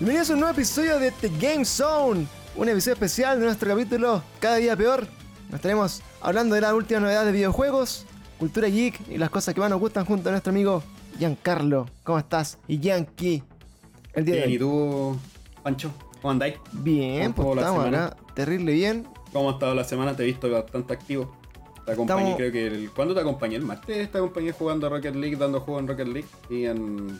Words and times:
Bienvenidos 0.00 0.30
a 0.30 0.32
un 0.32 0.40
nuevo 0.40 0.54
episodio 0.54 0.98
de 0.98 1.10
The 1.10 1.28
Game 1.38 1.62
Zone, 1.66 2.26
un 2.56 2.68
episodio 2.70 2.94
especial 2.94 3.38
de 3.38 3.44
nuestro 3.44 3.68
capítulo 3.68 4.22
Cada 4.38 4.56
día 4.56 4.74
peor. 4.74 5.06
Nos 5.48 5.56
estaremos 5.56 6.00
hablando 6.22 6.54
de 6.54 6.62
las 6.62 6.72
últimas 6.72 7.02
novedades 7.02 7.26
de 7.26 7.32
videojuegos, 7.32 8.06
cultura 8.38 8.68
geek 8.68 8.98
y 9.10 9.18
las 9.18 9.28
cosas 9.28 9.52
que 9.52 9.60
más 9.60 9.68
nos 9.68 9.78
gustan 9.78 10.06
junto 10.06 10.30
a 10.30 10.32
nuestro 10.32 10.52
amigo 10.52 10.82
Giancarlo. 11.18 11.86
¿Cómo 12.02 12.18
estás? 12.18 12.56
Y 12.66 12.80
Yankee. 12.80 13.42
El 14.14 14.24
día 14.24 14.36
bien, 14.36 14.48
de 14.48 14.48
hoy. 14.48 14.54
¿y 14.54 14.58
tú, 14.58 15.18
Pancho? 15.62 15.92
¿Cómo 16.20 16.32
andáis? 16.32 16.56
Bien, 16.72 17.32
pues 17.32 17.48
estamos 17.56 17.86
acá, 17.86 18.16
terrible 18.34 18.72
bien. 18.72 19.08
¿Cómo 19.32 19.50
ha 19.50 19.52
estado 19.52 19.74
la 19.74 19.84
semana? 19.84 20.16
Te 20.16 20.24
he 20.24 20.26
visto 20.26 20.50
bastante 20.50 20.92
activo. 20.92 21.34
Te 21.86 21.92
acompañé, 21.92 22.36
creo 22.36 22.52
que 22.52 22.66
el, 22.66 22.90
¿Cuándo 22.90 23.14
te 23.14 23.20
acompañé? 23.20 23.56
El 23.56 23.62
martes 23.62 24.10
te 24.10 24.18
acompañé 24.18 24.52
jugando 24.52 24.86
a 24.86 24.90
Rocket 24.90 25.14
League, 25.14 25.36
dando 25.36 25.60
juego 25.60 25.80
en 25.80 25.88
Rocket 25.88 26.08
League 26.08 26.28
y 26.50 26.66
en. 26.66 27.18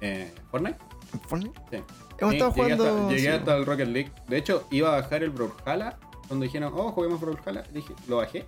Eh, 0.00 0.32
Fortnite. 0.50 0.78
Fortnite? 1.28 1.60
Sí. 1.70 1.78
Hemos 2.18 2.34
estado 2.34 2.52
jugando. 2.52 3.10
llegué 3.10 3.30
hasta 3.30 3.56
el 3.56 3.66
Rocket 3.66 3.88
League. 3.88 4.10
De 4.28 4.38
hecho, 4.38 4.66
iba 4.70 4.88
a 4.88 5.00
bajar 5.00 5.22
el 5.22 5.30
Brawlhalla. 5.30 5.98
Cuando 6.28 6.44
dijeron, 6.44 6.72
oh, 6.74 6.92
juguemos 6.92 7.20
Brawlhalla, 7.20 7.62
dije, 7.72 7.92
lo 8.08 8.18
bajé. 8.18 8.46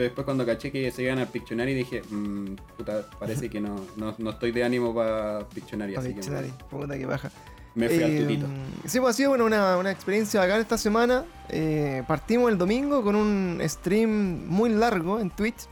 Pero 0.00 0.08
después, 0.08 0.24
cuando 0.24 0.46
caché 0.46 0.72
que 0.72 0.90
se 0.90 1.02
iban 1.02 1.18
al 1.18 1.28
Pictionary, 1.28 1.74
dije, 1.74 2.02
mmm, 2.08 2.54
puta, 2.74 3.04
parece 3.18 3.50
que 3.50 3.60
no, 3.60 3.84
no, 3.98 4.30
estoy 4.30 4.50
de 4.50 4.64
ánimo 4.64 4.94
para 4.94 5.46
Pictionary. 5.46 5.92
Para 5.92 6.08
Pictionary, 6.08 6.48
que 6.48 6.64
puta 6.70 6.96
que 6.96 7.04
baja. 7.04 7.30
Me 7.74 7.86
fui 7.86 8.02
al 8.02 8.10
eh, 8.12 8.20
tutito. 8.22 8.46
Sí, 8.86 8.98
pues 8.98 9.10
ha 9.10 9.16
sido 9.18 9.28
bueno, 9.28 9.44
una, 9.44 9.76
una 9.76 9.90
experiencia 9.90 10.40
bacana 10.40 10.60
esta 10.60 10.78
semana. 10.78 11.26
Eh, 11.50 12.02
partimos 12.08 12.50
el 12.50 12.56
domingo 12.56 13.04
con 13.04 13.14
un 13.14 13.60
stream 13.62 14.46
muy 14.48 14.70
largo 14.70 15.20
en 15.20 15.28
Twitch. 15.28 15.66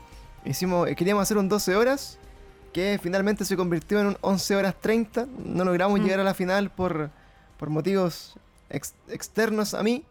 Hicimos, 0.45 0.87
eh, 0.87 0.95
queríamos 0.95 1.23
hacer 1.23 1.39
un 1.39 1.49
12 1.49 1.75
horas 1.75 2.19
que 2.71 2.99
finalmente 3.01 3.45
se 3.45 3.57
convirtió 3.57 3.99
en 3.99 4.07
un 4.09 4.17
11 4.21 4.55
horas 4.57 4.75
30. 4.79 5.25
No 5.43 5.65
logramos 5.65 5.99
mm. 5.99 6.03
llegar 6.03 6.19
a 6.19 6.23
la 6.23 6.35
final 6.35 6.69
por, 6.69 7.09
por 7.57 7.71
motivos 7.71 8.35
externos 8.69 9.73
a 9.73 9.81
mí. 9.81 10.05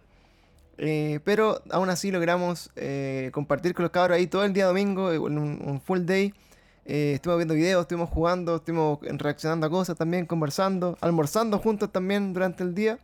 Eh, 0.78 1.18
pero 1.24 1.60
aún 1.70 1.90
así 1.90 2.12
logramos 2.12 2.70
eh, 2.76 3.30
compartir 3.32 3.74
con 3.74 3.82
los 3.82 3.90
cabros 3.90 4.16
ahí 4.16 4.28
todo 4.28 4.44
el 4.44 4.52
día 4.52 4.66
domingo, 4.66 5.12
en 5.12 5.38
un, 5.38 5.80
full 5.80 6.00
day. 6.04 6.32
Eh, 6.86 7.12
estuvimos 7.14 7.38
viendo 7.38 7.54
videos, 7.54 7.82
estuvimos 7.82 8.08
jugando, 8.08 8.56
estuvimos 8.56 8.98
reaccionando 9.02 9.66
a 9.66 9.70
cosas 9.70 9.96
también, 9.96 10.24
conversando, 10.24 10.96
almorzando 11.00 11.58
juntos 11.58 11.90
también 11.90 12.32
durante 12.32 12.62
el 12.62 12.74
día. 12.74 12.98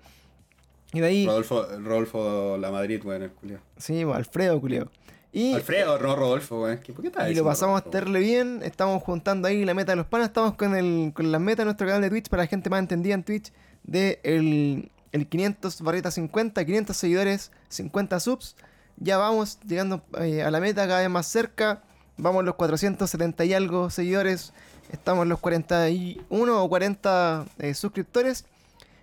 Y 0.92 1.00
de 1.00 1.06
ahí. 1.06 1.26
Rodolfo, 1.26 1.66
Rodolfo 1.80 2.56
La 2.58 2.70
Madrid, 2.70 3.00
bueno, 3.02 3.24
el 3.24 3.32
culio. 3.32 3.58
Sí, 3.76 4.02
Alfredo, 4.02 4.60
culio. 4.60 4.88
Y, 5.32 5.52
Alfredo, 5.52 5.98
no 5.98 6.14
Rodolfo, 6.14 6.60
güey. 6.60 6.76
¿Por 6.76 7.02
qué 7.02 7.30
Y 7.32 7.34
lo 7.34 7.44
pasamos 7.44 7.82
a 7.82 7.88
hacerle 7.88 8.20
bien. 8.20 8.60
Estamos 8.62 9.02
juntando 9.02 9.48
ahí 9.48 9.64
la 9.64 9.74
meta 9.74 9.90
de 9.90 9.96
los 9.96 10.06
panas. 10.06 10.28
Estamos 10.28 10.54
con, 10.54 10.76
el, 10.76 11.12
con 11.12 11.32
la 11.32 11.40
meta 11.40 11.62
de 11.62 11.64
nuestro 11.64 11.88
canal 11.88 12.02
de 12.02 12.10
Twitch 12.10 12.28
para 12.28 12.44
la 12.44 12.46
gente 12.46 12.70
más 12.70 12.78
entendida 12.78 13.14
en 13.14 13.24
Twitch. 13.24 13.52
De 13.82 14.20
el, 14.22 14.92
el 15.14 15.28
500 15.28 15.80
barrita 15.82 16.10
50, 16.10 16.64
500 16.64 16.96
seguidores, 16.96 17.52
50 17.68 18.18
subs. 18.18 18.56
Ya 18.96 19.16
vamos 19.16 19.60
llegando 19.66 20.02
eh, 20.20 20.42
a 20.42 20.50
la 20.50 20.58
meta 20.58 20.86
cada 20.88 21.00
vez 21.00 21.08
más 21.08 21.28
cerca. 21.28 21.82
Vamos 22.16 22.44
los 22.44 22.56
470 22.56 23.44
y 23.44 23.54
algo 23.54 23.90
seguidores. 23.90 24.52
Estamos 24.90 25.28
los 25.28 25.38
41 25.38 26.64
o 26.64 26.68
40 26.68 27.46
eh, 27.58 27.74
suscriptores. 27.74 28.44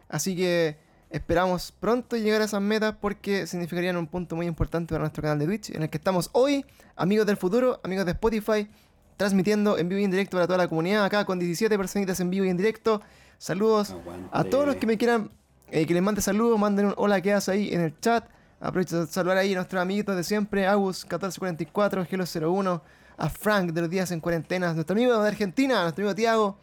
Así 0.09 0.35
que 0.35 0.77
Esperamos 1.11 1.73
pronto 1.73 2.15
llegar 2.15 2.41
a 2.41 2.45
esas 2.45 2.61
metas 2.61 2.95
porque 2.99 3.45
significarían 3.45 3.97
un 3.97 4.07
punto 4.07 4.37
muy 4.37 4.45
importante 4.45 4.93
para 4.93 5.01
nuestro 5.01 5.21
canal 5.21 5.39
de 5.39 5.45
Twitch, 5.45 5.71
en 5.71 5.83
el 5.83 5.89
que 5.89 5.97
estamos 5.97 6.29
hoy, 6.31 6.65
amigos 6.95 7.27
del 7.27 7.35
futuro, 7.35 7.81
amigos 7.83 8.05
de 8.05 8.13
Spotify, 8.13 8.69
transmitiendo 9.17 9.77
en 9.77 9.89
vivo 9.89 9.99
y 9.99 10.05
en 10.05 10.11
directo 10.11 10.37
para 10.37 10.47
toda 10.47 10.59
la 10.59 10.69
comunidad, 10.69 11.03
acá 11.03 11.25
con 11.25 11.37
17 11.37 11.77
personitas 11.77 12.17
en 12.21 12.29
vivo 12.29 12.45
y 12.45 12.49
en 12.49 12.55
directo. 12.55 13.01
Saludos 13.37 13.93
a 14.31 14.45
todos 14.45 14.65
los 14.65 14.77
que 14.77 14.87
me 14.87 14.97
quieran, 14.97 15.31
eh, 15.71 15.85
que 15.85 15.93
les 15.93 16.03
mande 16.03 16.21
saludos, 16.21 16.59
manden 16.59 16.87
un 16.87 16.93
hola 16.97 17.21
que 17.21 17.33
hace 17.33 17.51
ahí 17.51 17.73
en 17.73 17.81
el 17.81 17.99
chat. 17.99 18.25
Aprovecho 18.59 19.05
de 19.05 19.11
saludar 19.11 19.37
ahí 19.37 19.53
a 19.53 19.55
nuestros 19.55 19.81
amiguitos 19.81 20.15
de 20.15 20.23
siempre, 20.23 20.67
Agus1444, 20.67 22.07
Gelo01, 22.07 22.81
a 23.17 23.29
Frank 23.29 23.71
de 23.71 23.81
los 23.81 23.89
días 23.89 24.11
en 24.11 24.19
cuarentena, 24.19 24.73
nuestro 24.73 24.93
amigo 24.95 25.19
de 25.21 25.27
Argentina, 25.27 25.81
nuestro 25.81 26.03
amigo 26.03 26.15
Tiago, 26.15 26.57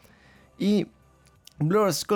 y 0.59 0.87
Blurs, 1.59 2.07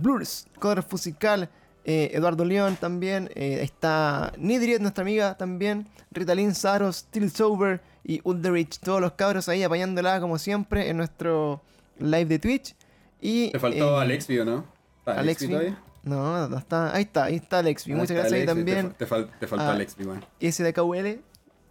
Blurs, 0.00 0.46
Color 0.58 0.82
Fusical, 0.82 1.48
eh, 1.84 2.10
Eduardo 2.12 2.44
León 2.44 2.76
también, 2.80 3.30
eh, 3.34 3.60
está 3.62 4.32
Nidriet, 4.38 4.80
nuestra 4.80 5.02
amiga 5.02 5.36
también, 5.36 5.86
Ritalin, 6.10 6.54
Saros, 6.54 7.06
Sober 7.32 7.80
y 8.02 8.20
Ulderich, 8.24 8.78
todos 8.80 9.00
los 9.00 9.12
cabros 9.12 9.48
ahí 9.48 9.62
apañándola 9.62 10.20
como 10.20 10.38
siempre 10.38 10.88
en 10.88 10.96
nuestro 10.96 11.60
live 11.98 12.26
de 12.26 12.38
Twitch. 12.38 12.74
Y, 13.20 13.50
Te 13.50 13.58
faltó 13.58 13.98
eh, 13.98 14.02
Alexby, 14.02 14.44
¿no? 14.44 14.64
Alexby 15.04 15.48
todavía? 15.48 15.78
No, 16.02 16.48
no 16.48 16.58
está. 16.58 16.94
Ahí 16.94 17.02
está, 17.02 17.24
ahí 17.24 17.36
está 17.36 17.58
Alexby. 17.58 17.94
Muchas 17.94 18.16
gracias 18.16 18.32
ahí 18.32 18.46
también. 18.46 18.94
Te, 18.94 19.06
faltó 19.06 19.30
Alexby, 19.58 20.04
bueno. 20.04 20.22
Y 20.38 20.46
ese 20.46 20.62
de 20.62 20.72
KUL, 20.72 21.20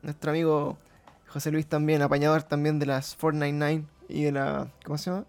nuestro 0.02 0.32
amigo 0.32 0.78
José 1.28 1.52
Luis 1.52 1.66
también, 1.68 2.02
apañador 2.02 2.44
también 2.44 2.80
de 2.80 2.86
las 2.86 3.16
499 3.16 3.86
y 4.08 4.24
de 4.24 4.32
la. 4.32 4.68
¿Cómo 4.84 4.98
se 4.98 5.10
llama? 5.12 5.26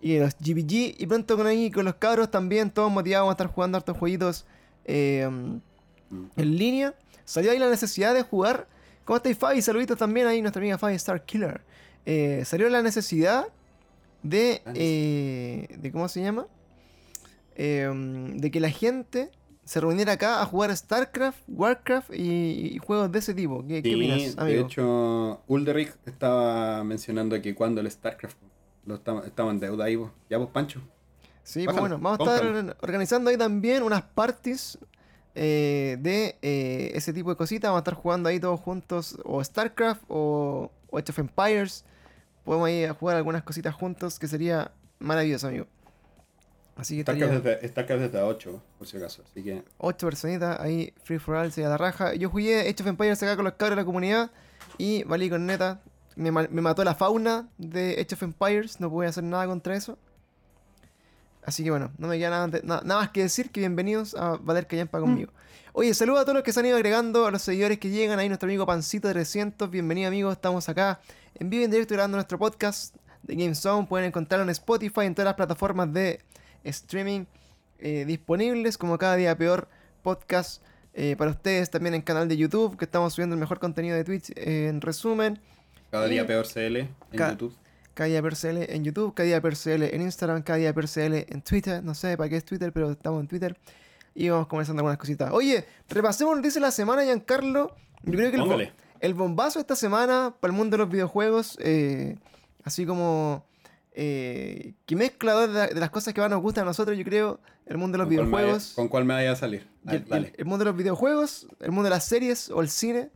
y 0.00 0.18
los 0.18 0.34
GBG. 0.38 0.96
Y 0.98 1.06
pronto 1.06 1.36
con 1.36 1.46
ahí, 1.46 1.70
con 1.70 1.84
los 1.84 1.94
cabros 1.94 2.30
también, 2.30 2.70
todos 2.70 2.90
motivados 2.90 3.28
a 3.28 3.32
estar 3.32 3.46
jugando 3.48 3.78
hartos 3.78 3.96
jueguitos 3.96 4.46
eh, 4.84 5.22
en 5.22 5.62
línea. 6.36 6.94
Salió 7.24 7.52
ahí 7.52 7.58
la 7.58 7.68
necesidad 7.68 8.14
de 8.14 8.22
jugar. 8.22 8.66
¿Cómo 9.04 9.18
estáis, 9.18 9.38
Fabi? 9.38 9.62
Saluditos 9.62 9.98
también 9.98 10.26
ahí, 10.26 10.40
nuestra 10.40 10.60
amiga 10.60 10.78
Fabi 10.78 10.94
Star 10.94 11.24
Killer. 11.24 11.60
Eh, 12.06 12.42
salió 12.44 12.68
la 12.70 12.82
necesidad 12.82 13.46
de. 14.22 14.62
Eh, 14.74 15.76
de 15.78 15.92
¿Cómo 15.92 16.08
se 16.08 16.22
llama? 16.22 16.46
De 17.62 18.50
que 18.50 18.60
la 18.60 18.70
gente 18.70 19.30
se 19.64 19.80
reuniera 19.80 20.14
acá 20.14 20.42
a 20.42 20.46
jugar 20.46 20.76
StarCraft, 20.76 21.38
Warcraft 21.46 22.14
y, 22.14 22.78
juegos 22.78 23.12
de 23.12 23.18
ese 23.20 23.34
tipo. 23.34 23.64
¿Qué, 23.66 23.82
¿qué 23.82 23.94
opinas, 23.94 24.38
amigo? 24.38 24.56
De 24.56 24.60
hecho, 24.60 25.42
Ulderich 25.46 25.94
estaba 26.06 26.82
mencionando 26.82 27.40
que 27.40 27.54
cuando 27.54 27.80
el 27.80 27.90
StarCraft 27.90 28.36
estamos, 28.94 29.52
en 29.52 29.60
deuda 29.60 29.84
ahí, 29.84 29.98
Ya 30.28 30.38
vos, 30.38 30.48
Pancho. 30.50 30.80
Sí, 31.42 31.64
pues 31.64 31.76
bueno, 31.76 31.98
vamos 31.98 32.20
a 32.20 32.34
estar 32.34 32.76
organizando 32.80 33.30
ahí 33.30 33.36
también 33.36 33.82
unas 33.82 34.02
parties 34.02 34.78
eh, 35.34 35.96
de 36.00 36.36
eh, 36.42 36.90
ese 36.94 37.12
tipo 37.12 37.30
de 37.30 37.36
cositas. 37.36 37.68
Vamos 37.68 37.78
a 37.78 37.82
estar 37.82 37.94
jugando 37.94 38.28
ahí 38.28 38.40
todos 38.40 38.60
juntos, 38.60 39.18
o 39.24 39.42
StarCraft 39.42 40.02
o, 40.08 40.70
o 40.90 40.98
Age 40.98 41.12
of 41.12 41.18
Empires. 41.18 41.84
Podemos 42.44 42.70
ir 42.70 42.88
a 42.88 42.94
jugar 42.94 43.16
algunas 43.16 43.42
cositas 43.42 43.74
juntos, 43.74 44.18
que 44.18 44.26
sería 44.26 44.72
maravilloso, 44.98 45.48
amigo. 45.48 45.66
Así 46.80 46.96
que 46.96 47.02
StarCraft, 47.02 47.44
desde, 47.44 47.68
StarCraft 47.68 48.02
desde 48.02 48.22
8, 48.22 48.62
por 48.78 48.86
si 48.86 48.96
acaso. 48.96 49.22
Así 49.30 49.42
que... 49.42 49.62
8 49.78 50.06
personitas 50.06 50.58
ahí, 50.60 50.94
Free 51.04 51.18
for 51.18 51.36
All, 51.36 51.52
se 51.52 51.62
la 51.62 51.76
raja. 51.76 52.14
Yo 52.14 52.30
jugué 52.30 52.60
Age 52.60 52.76
of 52.80 52.86
Empires 52.86 53.22
acá 53.22 53.36
con 53.36 53.44
los 53.44 53.54
cabros 53.54 53.76
de 53.76 53.82
la 53.82 53.84
comunidad 53.84 54.30
y 54.78 55.02
valí 55.04 55.28
con 55.28 55.44
neta 55.46 55.82
me, 56.16 56.30
mató 56.30 56.84
la 56.84 56.94
fauna 56.94 57.48
de 57.58 57.92
Age 57.92 58.14
of 58.14 58.22
Empires, 58.22 58.80
no 58.80 58.90
pude 58.90 59.06
hacer 59.06 59.24
nada 59.24 59.46
contra 59.46 59.74
eso. 59.74 59.98
Así 61.44 61.64
que 61.64 61.70
bueno, 61.70 61.90
no 61.98 62.08
me 62.08 62.18
queda 62.18 62.30
nada, 62.30 62.60
nada, 62.62 62.82
más 62.82 63.10
que 63.10 63.22
decir 63.22 63.50
que 63.50 63.60
bienvenidos 63.60 64.14
a 64.14 64.36
Valer 64.36 64.66
Callampa 64.66 64.98
mm. 64.98 65.02
conmigo. 65.02 65.32
Oye, 65.72 65.94
saludos 65.94 66.20
a 66.20 66.24
todos 66.24 66.34
los 66.34 66.42
que 66.42 66.52
se 66.52 66.60
han 66.60 66.66
ido 66.66 66.76
agregando, 66.76 67.26
a 67.26 67.30
los 67.30 67.42
seguidores 67.42 67.78
que 67.78 67.90
llegan, 67.90 68.18
ahí 68.18 68.28
nuestro 68.28 68.48
amigo 68.48 68.66
Pancito 68.66 69.08
300, 69.08 69.70
bienvenido 69.70 70.08
amigos, 70.08 70.32
estamos 70.32 70.68
acá 70.68 71.00
en 71.34 71.48
vivo 71.48 71.62
y 71.62 71.64
en 71.64 71.70
directo 71.70 71.94
grabando 71.94 72.16
nuestro 72.16 72.38
podcast 72.38 72.94
de 73.22 73.36
Game 73.36 73.54
Zone, 73.54 73.86
pueden 73.86 74.08
encontrarlo 74.08 74.42
en 74.42 74.50
Spotify, 74.50 75.02
en 75.02 75.14
todas 75.14 75.26
las 75.26 75.34
plataformas 75.34 75.92
de 75.92 76.20
streaming 76.64 77.26
eh, 77.78 78.04
disponibles, 78.06 78.76
como 78.76 78.98
cada 78.98 79.16
día 79.16 79.36
peor 79.36 79.68
podcast 80.02 80.62
eh, 80.92 81.16
para 81.16 81.30
ustedes, 81.30 81.70
también 81.70 81.94
en 81.94 82.02
canal 82.02 82.28
de 82.28 82.36
YouTube, 82.36 82.76
que 82.76 82.84
estamos 82.84 83.14
subiendo 83.14 83.34
el 83.34 83.40
mejor 83.40 83.58
contenido 83.58 83.96
de 83.96 84.04
Twitch 84.04 84.30
eh, 84.36 84.68
en 84.68 84.80
resumen. 84.80 85.40
Cada 85.90 86.06
día 86.06 86.26
peor 86.26 86.46
CL 86.46 86.76
en 86.76 86.88
YouTube. 87.12 87.56
Cada 87.94 88.08
día 88.08 88.20
peor 88.20 88.36
CL 88.36 88.74
en 88.74 88.84
YouTube, 88.84 89.14
cada 89.14 89.26
día 89.26 89.40
peor 89.40 89.56
CL 89.56 89.82
en 89.94 90.02
Instagram, 90.02 90.42
cada 90.42 90.58
día 90.58 90.74
peor 90.74 90.88
CL 90.88 91.14
en 91.32 91.42
Twitter. 91.42 91.82
No 91.82 91.94
sé 91.94 92.16
para 92.16 92.28
qué 92.28 92.36
es 92.36 92.44
Twitter, 92.44 92.70
pero 92.72 92.90
estamos 92.90 93.20
en 93.20 93.28
Twitter. 93.28 93.56
Y 94.14 94.28
vamos 94.28 94.46
comenzando 94.46 94.80
algunas 94.80 94.98
cositas. 94.98 95.32
Oye, 95.32 95.64
repasemos 95.88 96.36
lo 96.36 96.42
dice 96.42 96.60
la 96.60 96.70
semana, 96.70 97.02
Giancarlo. 97.02 97.74
Yo 98.02 98.12
creo 98.12 98.30
que 98.30 98.72
el, 99.00 99.14
bombazo 99.14 99.58
esta 99.58 99.76
semana 99.76 100.34
para 100.38 100.52
el 100.52 100.56
mundo 100.56 100.76
de 100.76 100.82
los 100.82 100.92
videojuegos, 100.92 101.58
así 102.64 102.84
como 102.84 103.46
eh, 104.02 104.72
que 104.86 104.96
mezcla 104.96 105.46
de, 105.46 105.78
las 105.78 105.90
cosas 105.90 106.14
que 106.14 106.22
más 106.22 106.30
nos 106.30 106.40
gustan 106.40 106.62
a 106.62 106.68
nosotros, 106.68 106.96
yo 106.96 107.04
creo, 107.04 107.38
el 107.66 107.76
mundo 107.76 107.98
de 107.98 108.04
los 108.04 108.08
videojuegos. 108.08 108.72
¿Con 108.74 108.88
cuál 108.88 109.04
me 109.04 109.12
vaya 109.12 109.32
a 109.32 109.36
salir? 109.36 109.68
el, 109.86 110.46
mundo 110.46 110.64
de 110.64 110.70
los 110.70 110.76
videojuegos, 110.76 111.46
el 111.60 111.70
mundo 111.70 111.84
de 111.84 111.90
las 111.90 112.06
series 112.06 112.48
o 112.48 112.62
el 112.62 112.70
cine. 112.70 113.10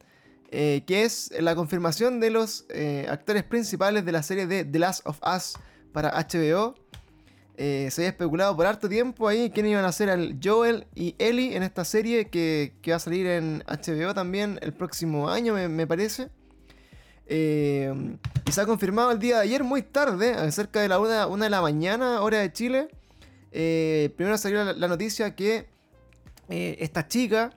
Eh, 0.50 0.84
que 0.86 1.04
es 1.04 1.32
la 1.40 1.54
confirmación 1.56 2.20
de 2.20 2.31
los 2.31 2.66
eh, 2.69 3.06
actores 3.08 3.44
principales 3.44 4.04
de 4.04 4.12
la 4.12 4.22
serie 4.22 4.46
de 4.46 4.64
The 4.64 4.78
Last 4.78 5.06
of 5.06 5.19
Us 5.26 5.54
para 5.90 6.10
HBO. 6.10 6.75
eh, 7.56 7.88
se 7.90 8.02
había 8.02 8.10
especulado 8.10 8.54
por 8.54 8.66
harto 8.66 8.88
tiempo 8.88 9.26
ahí 9.26 9.50
quién 9.50 9.66
iban 9.66 9.87
a 9.87 9.90
ser 9.90 10.10
el 10.10 10.38
Joel 10.40 10.87
y 10.94 11.16
Ellie 11.19 11.56
en 11.56 11.62
esta 11.62 11.84
serie 11.84 12.28
que, 12.28 12.75
que 12.82 12.90
va 12.90 12.98
a 12.98 13.00
salir 13.00 13.26
en 13.26 13.64
HBO 13.66 14.12
también 14.12 14.60
el 14.60 14.75
próximo 14.75 15.30
año, 15.30 15.54
me, 15.54 15.66
me 15.69 15.87
parece. 15.87 16.28
Eh, 17.26 17.93
y 18.47 18.53
se 18.53 18.61
ha 18.61 18.67
confirmado 18.67 19.11
el 19.11 19.19
día 19.19 19.37
de 19.37 19.43
ayer, 19.43 19.65
muy 19.65 19.82
tarde, 19.82 20.50
cerca 20.53 20.81
de 20.81 20.88
la 20.88 20.99
una, 20.99 21.26
una 21.26 21.44
de 21.44 21.50
la 21.50 21.62
mañana, 21.62 22.21
hora 22.23 22.38
de 22.41 22.53
Chile. 22.53 22.88
Eh, 23.53 24.12
primero 24.17 24.37
salió 24.37 24.65
la, 24.65 24.73
la 24.73 24.88
noticia 24.88 25.35
que 25.35 25.67
eh, 26.49 26.76
esta 26.81 27.09
chica, 27.09 27.50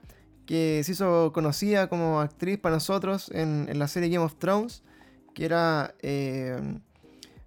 que 0.46 0.80
se 0.84 0.92
hizo 0.92 1.32
conocida 1.32 1.88
como 1.88 2.20
actriz 2.20 2.58
para 2.58 2.76
nosotros 2.76 3.30
en, 3.32 3.66
en 3.68 3.78
la 3.78 3.88
serie 3.88 4.08
Game 4.08 4.24
of 4.24 4.36
Thrones, 4.36 4.82
que 5.34 5.44
era 5.44 5.94
eh, 6.00 6.56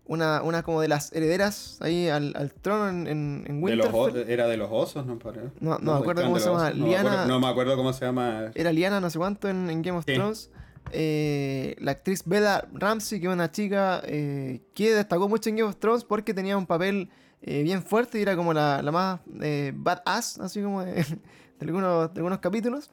una, 0.05 0.43
una 0.43 0.61
como 0.61 0.81
de 0.81 0.87
las 0.89 1.11
herederas 1.13 1.77
ahí 1.81 2.09
al, 2.09 2.33
al 2.35 2.53
trono 2.53 2.89
en, 2.89 3.07
en, 3.07 3.43
en 3.47 3.61
De 3.61 3.75
los 3.75 3.87
o- 3.91 4.03
Winterfell. 4.03 4.31
era 4.31 4.47
de 4.47 4.57
los 4.57 4.69
osos, 4.71 5.05
¿no? 5.07 5.17
No- 5.61 5.79
no 5.79 5.93
me 5.93 5.99
acuerdo 5.99 6.23
cómo 6.23 6.37
se 6.37 6.45
llama, 6.45 6.65
osos. 6.67 6.75
No 6.77 6.83
me 6.85 6.89
Liana- 6.91 7.09
acuerdo- 7.13 7.27
No 7.27 7.39
me 7.39 7.47
acuerdo 7.47 7.75
cómo 7.77 7.93
se 7.93 8.05
llama. 8.05 8.51
Era 8.53 8.71
Liana 8.71 8.99
no 8.99 9.09
sé 9.09 9.17
cuánto 9.17 9.49
en, 9.49 9.69
en 9.71 9.81
Game 9.81 9.97
of 9.97 10.05
Sí. 10.05 10.13
Thrones. 10.13 10.51
Eh, 10.91 11.75
la 11.79 11.91
actriz 11.91 12.23
Bella 12.25 12.67
Ramsey, 12.73 13.19
que 13.19 13.27
es 13.27 13.33
una 13.33 13.51
chica 13.51 14.01
eh, 14.05 14.61
que 14.73 14.93
destacó 14.93 15.29
mucho 15.29 15.49
en 15.49 15.57
Game 15.57 15.69
of 15.69 15.77
Thrones 15.77 16.03
porque 16.03 16.33
tenía 16.33 16.57
un 16.57 16.65
papel 16.65 17.09
eh, 17.41 17.63
bien 17.63 17.81
fuerte 17.83 18.19
y 18.19 18.21
era 18.23 18.35
como 18.35 18.53
la, 18.53 18.81
la 18.81 18.91
más 18.91 19.19
eh, 19.41 19.71
badass, 19.75 20.39
así 20.39 20.61
como 20.61 20.83
de, 20.83 20.93
de 21.59 21.65
algunos, 21.65 22.13
de 22.13 22.19
algunos 22.19 22.39
capítulos. 22.39 22.89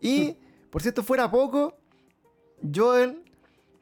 Y, 0.00 0.36
por 0.70 0.82
cierto, 0.82 1.02
fuera 1.02 1.30
poco, 1.30 1.76
Joel, 2.74 3.22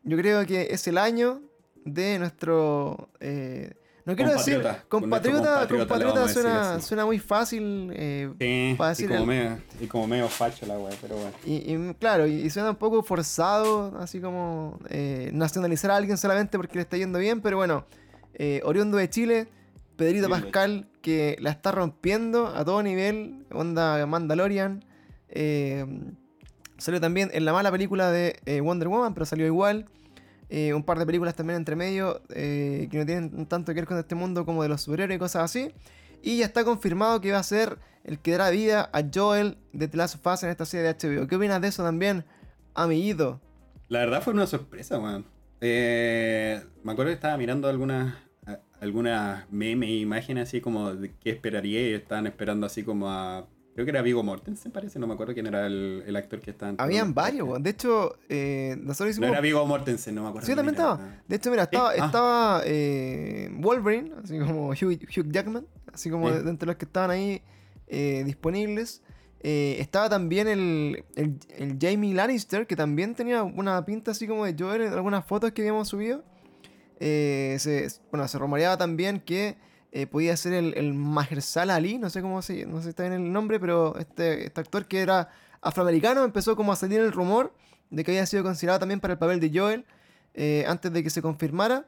yo 0.05 0.17
creo 0.17 0.47
que 0.47 0.69
es 0.71 0.87
el 0.89 0.99
año 0.99 1.43
de 1.85 2.19
nuestro... 2.19 3.11
no 4.07 4.15
quiero 4.17 4.33
decir 4.33 4.63
Compatriota. 4.89 5.67
compatriota, 5.69 6.29
suena, 6.29 6.81
suena 6.81 7.07
muy 7.07 7.19
fácil. 7.19 7.91
eh, 7.95 8.31
Sí, 8.39 8.75
para 8.77 8.91
y, 8.91 8.93
decir 8.93 9.09
como 9.09 9.21
el- 9.21 9.27
medio, 9.27 9.59
y 9.81 9.87
como 9.87 10.07
medio 10.07 10.29
facho 10.29 10.67
la 10.67 10.79
wea, 10.79 10.95
pero 11.01 11.17
bueno. 11.17 11.33
y, 11.47 11.55
y, 11.75 11.95
claro, 11.95 12.27
y, 12.27 12.35
y 12.35 12.51
suena 12.51 12.71
un 12.71 12.77
poco 12.77 13.03
forzado, 13.03 13.97
así 13.99 14.21
como 14.21 14.79
eh, 14.91 15.31
nacionalizar 15.33 15.91
a 15.91 15.97
alguien 15.97 16.17
solamente 16.19 16.59
porque 16.59 16.75
le 16.77 16.83
está 16.83 16.97
yendo 16.97 17.19
bien, 17.19 17.41
pero 17.41 17.57
bueno, 17.57 17.87
eh, 18.35 18.61
oriundo 18.65 18.97
de 18.99 19.09
Chile, 19.09 19.49
Pedrito 19.97 20.29
Pascal, 20.29 20.89
que 21.01 21.37
la 21.41 21.51
está 21.51 21.71
rompiendo 21.73 22.49
a 22.49 22.65
todo 22.65 22.83
nivel, 22.83 23.47
onda 23.53 24.05
Mandalorian. 24.07 24.85
eh, 25.29 25.87
salió 26.79 27.01
también 27.01 27.31
en 27.33 27.45
la 27.45 27.53
mala 27.53 27.71
película 27.71 28.11
de 28.11 28.61
Wonder 28.63 28.89
Woman, 28.89 29.15
pero 29.15 29.25
salió 29.25 29.47
igual. 29.47 29.87
Eh, 30.57 30.73
un 30.73 30.85
par 30.85 31.01
de 31.01 31.05
películas 31.05 31.35
también 31.35 31.57
entre 31.57 31.75
medio 31.75 32.23
eh, 32.29 32.87
que 32.89 32.99
no 32.99 33.05
tienen 33.05 33.47
tanto 33.47 33.75
que 33.75 33.81
ver 33.81 33.89
con 33.89 33.99
este 33.99 34.15
mundo 34.15 34.47
como 34.47 34.63
de 34.63 34.69
los 34.69 34.83
superhéroes 34.83 35.17
y 35.17 35.19
cosas 35.19 35.43
así. 35.43 35.73
Y 36.23 36.39
ya 36.39 36.47
está 36.47 36.65
confirmado 36.65 37.21
que 37.21 37.33
va 37.33 37.41
a 37.41 37.43
ser 37.43 37.77
el 38.05 38.21
que 38.21 38.31
dará 38.31 38.51
vida 38.51 38.89
a 38.93 39.03
Joel 39.13 39.59
de 39.73 39.89
The 39.89 39.97
Last 39.97 40.15
of 40.15 40.33
Us 40.33 40.45
en 40.45 40.51
esta 40.51 40.65
serie 40.65 40.87
de 40.87 40.95
HBO. 40.95 41.27
¿Qué 41.27 41.35
opinas 41.35 41.61
de 41.61 41.67
eso 41.67 41.83
también, 41.83 42.25
amiguito? 42.73 43.41
La 43.89 43.99
verdad 43.99 44.23
fue 44.23 44.33
una 44.33 44.47
sorpresa, 44.47 45.01
weón. 45.01 45.27
Eh, 45.61 46.63
me 46.85 46.93
acuerdo 46.93 47.11
que 47.11 47.15
estaba 47.15 47.37
mirando 47.37 47.69
algunas 47.69 48.15
algunas 48.81 49.51
memes 49.51 49.89
e 49.89 49.95
imágenes 49.95 50.49
así 50.49 50.61
como 50.61 50.95
de 50.95 51.11
qué 51.19 51.31
esperaría 51.31 51.89
y 51.89 51.95
estaban 51.95 52.29
esperando 52.29 52.67
así 52.67 52.85
como 52.85 53.11
a... 53.11 53.49
Creo 53.75 53.85
que 53.85 53.91
era 53.91 54.03
Vigo 54.03 54.23
Mortensen, 54.23 54.71
parece, 54.71 54.99
no 55.01 55.07
me 55.09 55.15
acuerdo 55.15 55.35
quién 55.35 55.47
era 55.49 55.67
el, 55.67 56.05
el 56.07 56.15
actor 56.15 56.39
que 56.41 56.53
estaba... 56.53 56.75
Habían 56.79 57.13
varios. 57.13 57.61
De 57.61 57.71
hecho, 57.71 58.17
eh, 58.29 58.77
nosotros 58.79 59.07
No 59.07 59.11
hicimos... 59.11 59.31
era 59.31 59.41
Vigo 59.41 59.67
Mortensen, 59.67 60.15
no 60.15 60.23
me 60.23 60.29
acuerdo. 60.29 60.47
Sí, 60.47 60.55
también 60.55 60.77
era. 60.77 60.93
estaba. 60.93 61.15
De 61.27 61.37
hecho, 61.37 61.51
mira, 61.51 61.63
estaba, 61.65 61.91
Ah. 61.91 62.07
estaba 62.07 62.63
eh, 62.67 63.49
Wolverine, 63.53 64.13
así 64.23 64.39
como 64.39 64.69
Hugh, 64.81 64.99
Hugh 65.17 65.31
Jackman, 65.33 65.67
así 65.93 66.09
como 66.09 66.29
Sí. 66.33 66.43
de, 66.45 66.51
entre 66.51 66.67
los 66.67 66.77
que 66.77 66.85
estaban 66.85 67.11
ahí 67.11 67.43
eh, 67.89 68.23
disponibles. 68.25 69.03
Eh, 69.41 69.77
estaba 69.81 70.09
también 70.09 70.47
el, 70.49 71.05
el, 71.17 71.37
el 71.59 71.77
Jamie 71.81 72.15
Lannister, 72.15 72.67
que 72.69 72.77
también 72.77 73.15
tenía 73.15 73.43
una 73.43 73.85
pinta 73.85 74.13
así 74.13 74.27
como 74.29 74.45
de 74.47 74.55
Joel 74.59 74.83
en 74.83 74.93
algunas 74.93 75.27
fotos 75.27 75.51
que 75.53 75.63
habíamos 75.63 75.89
subido. 75.89 76.23
Eh, 77.01 77.57
se, 77.59 77.89
bueno, 78.11 78.27
se 78.29 78.39
rumoreaba 78.39 78.77
también 78.79 79.21
que 79.21 79.57
eh, 79.95 80.07
podía 80.07 80.37
ser 80.37 80.53
el, 80.53 80.75
el 80.77 80.93
Mahershala 80.93 81.77
Ali, 81.77 81.99
no 81.99 82.11
sé 82.11 82.21
cómo 82.21 82.43
se, 82.43 82.67
no 82.67 82.83
sé 82.83 82.91
está 82.91 83.05
bien 83.05 83.15
el 83.15 83.33
nombre, 83.33 83.59
pero 83.59 83.97
este, 83.99 84.45
este 84.47 84.61
actor 84.61 84.85
que 84.87 85.01
era 85.01 85.31
afroamericano 85.63 86.25
empezó 86.25 86.55
como 86.57 86.73
a 86.73 86.77
salir 86.77 87.01
el 87.01 87.13
rumor 87.13 87.55
de 87.91 88.03
que 88.05 88.11
había 88.11 88.27
sido 88.27 88.43
considerado 88.43 88.81
también 88.81 89.01
para 89.01 89.13
el 89.15 89.19
papel 89.19 89.39
de 89.41 89.51
Joel 89.57 89.85
eh, 90.35 90.65
antes 90.69 90.93
de 90.93 91.03
que 91.03 91.11
se 91.11 91.23
confirmara. 91.23 91.87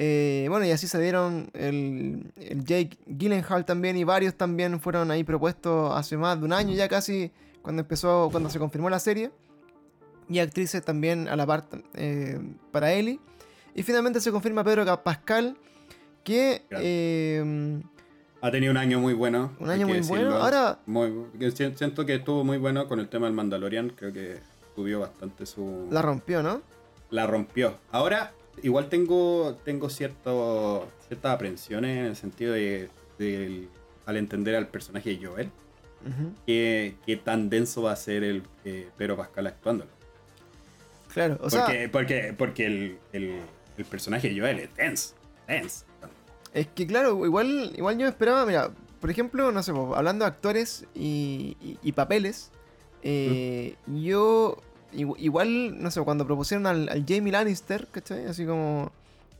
Eh, 0.00 0.46
bueno, 0.48 0.64
y 0.64 0.70
así 0.70 0.86
se 0.86 0.98
dieron 1.00 1.50
el, 1.54 2.32
el 2.36 2.64
Jake 2.64 2.96
Gyllenhaal 3.06 3.64
también 3.64 3.96
y 3.96 4.04
varios 4.04 4.34
también 4.34 4.80
fueron 4.80 5.10
ahí 5.10 5.24
propuestos 5.24 5.92
hace 5.96 6.16
más 6.16 6.38
de 6.38 6.44
un 6.44 6.52
año 6.52 6.72
ya 6.74 6.88
casi 6.88 7.30
cuando 7.62 7.82
empezó, 7.82 8.28
cuando 8.30 8.48
se 8.48 8.58
confirmó 8.58 8.88
la 8.90 9.00
serie. 9.00 9.30
Y 10.30 10.38
actrices 10.40 10.84
también 10.84 11.26
a 11.28 11.36
la 11.36 11.46
par 11.46 11.64
eh, 11.94 12.38
para 12.70 12.92
Ellie. 12.92 13.18
Y 13.74 13.82
finalmente 13.82 14.20
se 14.20 14.30
confirma 14.30 14.62
Pedro 14.62 14.84
Ca- 14.84 15.02
Pascal 15.02 15.56
que... 16.28 16.62
Eh, 16.70 17.80
Ha 18.40 18.50
tenido 18.50 18.70
un 18.70 18.76
año 18.76 19.00
muy 19.00 19.14
bueno. 19.14 19.52
un 19.58 19.70
año 19.70 19.86
que 19.86 19.94
muy 19.94 20.02
bueno. 20.08 20.36
Ahora, 20.36 20.78
Muy, 20.86 21.12
que 21.38 21.50
si- 21.50 21.74
siento 21.74 22.04
que 22.06 22.14
estuvo 22.16 22.44
muy 22.44 22.58
bueno 22.58 22.86
con 22.86 23.00
el 23.00 23.08
tema 23.08 23.26
del 23.26 23.34
Mandalorian. 23.34 23.90
Creo 23.90 24.12
que 24.12 24.38
subió 24.76 25.00
bastante 25.00 25.44
su. 25.46 25.88
la 25.90 26.02
rompió, 26.02 26.42
¿no? 26.42 26.62
la 27.10 27.26
rompió. 27.26 27.78
Ahora, 27.90 28.32
igual 28.62 28.88
tengo, 28.90 29.56
tengo 29.64 29.88
cierto, 29.88 30.86
ciertas 31.08 31.32
aprensiones 31.34 31.98
en 31.98 32.04
el 32.04 32.16
sentido 32.16 32.52
de, 32.52 32.88
al 34.06 34.16
entender 34.18 34.54
al 34.54 34.68
personaje 34.68 35.16
de 35.16 35.26
Joel, 35.26 35.50
Ujú. 36.06 36.32
qué, 36.46 36.94
qué 37.06 37.16
tan 37.16 37.48
denso 37.50 37.82
va 37.82 37.92
a 37.92 37.96
ser 37.96 38.22
el 38.24 38.42
eh, 38.66 38.88
Pedro 38.98 39.16
Pascal 39.16 39.46
actuándolo. 39.46 39.90
Claro, 41.12 41.38
o 41.40 41.48
sea, 41.50 41.64
porque 41.64 41.88
porque, 41.88 42.34
porque 42.36 42.66
el, 42.66 42.98
el- 43.12 43.40
el 43.78 43.84
personaje 43.86 44.28
de 44.28 44.38
Joel 44.38 44.58
es 44.60 44.74
denso. 44.76 45.14
denso. 45.46 45.86
Es 46.54 46.66
que 46.68 46.86
claro, 46.86 47.24
igual, 47.24 47.72
igual 47.76 47.98
yo 47.98 48.08
esperaba, 48.08 48.44
mira, 48.46 48.70
por 49.00 49.10
ejemplo, 49.10 49.52
no 49.52 49.62
sé, 49.62 49.72
po, 49.72 49.94
hablando 49.94 50.24
de 50.24 50.30
actores 50.30 50.86
y, 50.94 51.56
y- 51.60 51.78
y 51.82 51.92
papeles, 51.92 52.50
eh, 53.02 53.76
yo 53.86 54.56
igu- 54.92 55.16
igual, 55.18 55.80
no 55.82 55.90
sé, 55.90 56.00
cuando 56.02 56.26
propusieron 56.26 56.66
al, 56.66 56.88
al 56.88 57.04
Jamie 57.06 57.32
Lannister, 57.32 57.86
¿cachai? 57.90 58.26
Así 58.26 58.44
como 58.46 58.90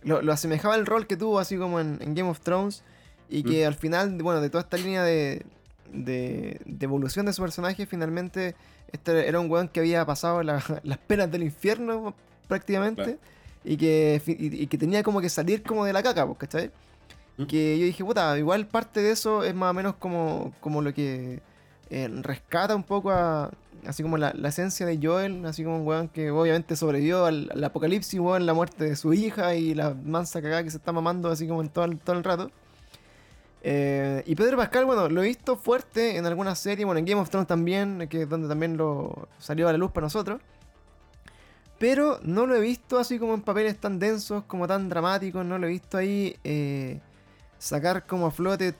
lo, 0.03 0.23
lo 0.23 0.33
asemejaba 0.33 0.77
el 0.77 0.87
rol 0.87 1.07
que 1.07 1.17
tuvo 1.17 1.39
así 1.41 1.57
como 1.57 1.81
en, 1.81 1.99
en 2.01 2.15
Game 2.15 2.29
of 2.31 2.41
Thrones 2.41 2.83
y 3.29 3.43
que 3.43 3.67
al 3.67 3.75
final, 3.75 4.11
bueno, 4.23 4.41
de 4.41 4.49
toda 4.51 4.63
esta 4.63 4.77
línea 4.77 5.03
de, 5.03 5.45
de, 5.93 6.61
de 6.65 6.85
evolución 6.85 7.27
de 7.27 7.33
su 7.33 7.43
personaje, 7.43 7.85
finalmente 7.87 8.55
este 8.93 9.27
era 9.29 9.41
un 9.41 9.51
weón 9.51 9.69
que 9.69 9.81
había 9.81 10.05
pasado 10.07 10.43
la- 10.43 10.63
las 10.85 10.99
penas 10.99 11.31
del 11.31 11.43
infierno 11.43 12.15
prácticamente 12.47 13.03
Claro. 13.03 13.19
y, 13.65 13.77
que, 13.77 14.23
y, 14.27 14.63
y 14.63 14.67
que 14.69 14.79
tenía 14.79 15.03
como 15.03 15.21
que 15.21 15.29
salir 15.29 15.63
como 15.63 15.85
de 15.85 15.93
la 15.93 16.03
caca, 16.03 16.25
pues, 16.27 16.39
¿cachai? 16.39 16.71
¿Mm? 17.39 17.45
Que 17.45 17.79
yo 17.79 17.87
dije, 17.87 18.05
puta, 18.05 18.37
igual 18.39 18.67
parte 18.67 19.01
de 19.01 19.13
eso 19.13 19.43
es 19.43 19.55
más 19.55 19.71
o 19.71 19.75
menos 19.75 19.95
como, 19.97 20.53
como 20.61 20.83
lo 20.83 20.93
que 20.93 21.41
eh, 21.91 22.09
rescata 22.23 22.77
un 22.77 22.83
poco 22.83 23.11
a, 23.11 23.51
así 23.87 24.03
como 24.03 24.19
la, 24.19 24.33
la 24.35 24.49
esencia 24.49 24.85
de 24.85 24.99
Joel, 25.03 25.45
así 25.47 25.65
como 25.65 25.79
un 25.79 25.87
weón 25.87 26.09
que 26.09 26.31
obviamente 26.31 26.77
sobrevivió 26.77 27.25
al, 27.25 27.51
al 27.55 27.65
apocalipsis, 27.65 28.21
weón, 28.21 28.45
la 28.47 28.55
muerte 28.55 28.85
de 28.85 28.97
su 28.97 29.13
hija 29.15 29.55
y 29.55 29.75
la 29.75 29.95
mansa 29.95 30.43
cagada 30.43 30.63
que 30.63 30.71
se 30.71 30.77
está 30.77 30.93
mamando 30.93 31.31
así 31.31 31.49
como 31.49 31.63
en 31.63 31.69
todo, 31.69 31.89
todo 32.05 32.17
el 32.17 32.25
rato. 32.25 32.51
Eh, 33.63 34.23
y 34.27 34.35
Pedro 34.35 34.57
Pascal, 34.57 34.85
bueno, 34.85 35.09
lo 35.09 35.23
he 35.23 35.27
visto 35.27 35.57
fuerte 35.57 36.17
en 36.17 36.27
algunas 36.27 36.59
series, 36.59 36.85
bueno, 36.87 36.99
en 36.99 37.05
Game 37.05 37.21
of 37.21 37.31
Thrones 37.31 37.49
también, 37.49 38.07
que 38.09 38.23
es 38.23 38.29
donde 38.29 38.49
también 38.49 38.77
lo 38.77 39.29
salió 39.39 39.69
a 39.69 39.73
la 39.73 39.79
luz 39.79 39.91
para 39.91 40.07
nosotros. 40.07 40.41
Pero 41.79 42.19
no 42.23 42.47
lo 42.47 42.57
he 42.57 42.61
visto 42.61 42.99
así 42.99 43.19
como 43.19 43.35
en 43.35 43.43
papeles 43.43 43.79
tan 43.79 43.99
densos, 43.99 44.45
como 44.45 44.67
tan 44.67 44.89
dramáticos, 44.89 45.45
no 45.45 45.59
lo 45.59 45.67
he 45.67 45.71
visto 45.71 45.97
ahí 45.97 46.37
eh, 46.43 47.01
sacar 47.59 48.07
como 48.07 48.27
a 48.27 48.31
flote 48.31 48.75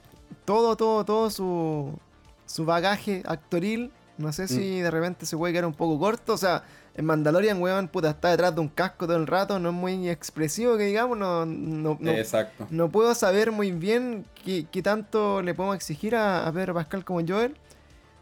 todo, 0.45 0.77
todo, 0.77 1.05
todo 1.05 1.31
su, 1.31 1.99
su 2.47 2.65
bagaje 2.65 3.23
actoril. 3.27 3.91
No 4.17 4.33
sé 4.33 4.49
si 4.49 4.81
de 4.81 4.91
repente 4.91 5.27
se 5.27 5.37
puede 5.37 5.53
quedar 5.53 5.67
un 5.67 5.75
poco 5.75 5.99
corto. 5.99 6.33
O 6.35 6.37
sea, 6.39 6.65
en 6.97 7.05
Mandalorian, 7.05 7.63
weón, 7.63 7.87
puta, 7.87 8.11
está 8.11 8.31
detrás 8.31 8.53
de 8.55 8.61
un 8.61 8.69
casco 8.69 9.07
todo 9.07 9.17
el 9.17 9.29
rato, 9.29 9.61
no 9.61 9.69
es 9.69 9.75
muy 9.75 10.11
expresivo 10.11 10.77
que 10.77 10.87
digamos, 10.87 11.17
no, 11.17 11.47
no, 11.47 11.97
no, 12.01 12.11
Exacto. 12.11 12.67
no 12.71 12.91
puedo 12.91 13.15
saber 13.15 13.53
muy 13.53 13.71
bien 13.71 14.27
qué, 14.45 14.67
qué 14.73 14.83
tanto 14.83 15.41
le 15.41 15.55
podemos 15.55 15.77
exigir 15.77 16.17
a, 16.17 16.49
a 16.49 16.53
Pedro 16.53 16.75
Pascal 16.75 17.05
como 17.05 17.25
Joel. 17.25 17.57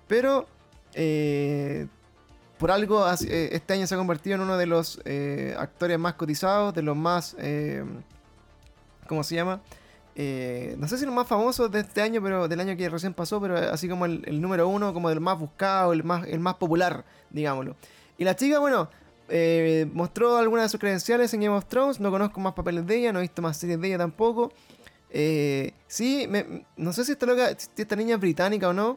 Pero 0.07 0.47
eh, 0.93 1.87
por 2.59 2.71
algo 2.71 3.07
eh, 3.09 3.49
este 3.53 3.73
año 3.73 3.87
se 3.87 3.95
ha 3.95 3.99
convertido 3.99 4.37
en 4.37 4.43
uno 4.43 4.59
de 4.59 4.67
los 4.67 5.01
eh, 5.07 5.55
actores 5.59 5.99
más 5.99 6.15
cotizados, 6.15 6.75
de 6.75 6.83
los 6.83 6.97
más... 6.97 7.35
eh, 7.39 7.83
¿Cómo 9.09 9.25
se 9.25 9.37
llama? 9.37 9.61
Eh, 10.19 10.77
no 10.79 10.89
sé 10.89 10.97
si 10.97 11.05
los 11.05 11.15
más 11.15 11.29
famosos 11.29 11.71
de 11.71 11.81
este 11.81 12.01
año, 12.01 12.23
pero 12.23 12.49
del 12.49 12.59
año 12.59 12.75
que 12.75 12.89
recién 12.89 13.13
pasó, 13.13 13.39
pero 13.39 13.59
así 13.59 13.87
como 13.87 14.07
el, 14.07 14.41
número 14.41 14.67
uno, 14.67 14.95
como 14.95 15.11
del 15.11 15.21
más 15.21 15.39
buscado, 15.39 15.93
el 15.93 16.05
más, 16.05 16.27
el 16.27 16.41
más 16.41 16.55
popular, 16.55 17.05
digámoslo. 17.29 17.77
Y 18.17 18.25
la 18.25 18.35
chica, 18.35 18.59
bueno, 18.59 18.89
eh, 19.29 19.87
mostró 19.93 20.39
algunas 20.39 20.65
de 20.65 20.69
sus 20.71 20.81
credenciales 20.81 21.35
en 21.35 21.43
Game 21.43 21.55
of 21.55 21.67
Thrones, 21.67 22.01
no 22.01 22.11
conozco 22.11 22.41
más 22.41 22.55
papeles 22.55 22.87
de 22.87 22.97
ella, 22.97 23.13
no 23.13 23.19
he 23.19 23.23
visto 23.23 23.43
más 23.43 23.59
series 23.59 23.79
de 23.79 23.89
ella 23.89 23.99
tampoco. 23.99 24.53
Eh, 25.11 25.73
sí, 25.87 26.27
no 26.79 26.95
sé 26.95 27.05
si 27.05 27.13
esta, 27.13 27.27
loca, 27.27 27.51
si 27.59 27.83
esta 27.83 27.95
niña 27.95 28.15
es 28.15 28.21
británica 28.21 28.71
o 28.71 28.73
no, 28.73 28.97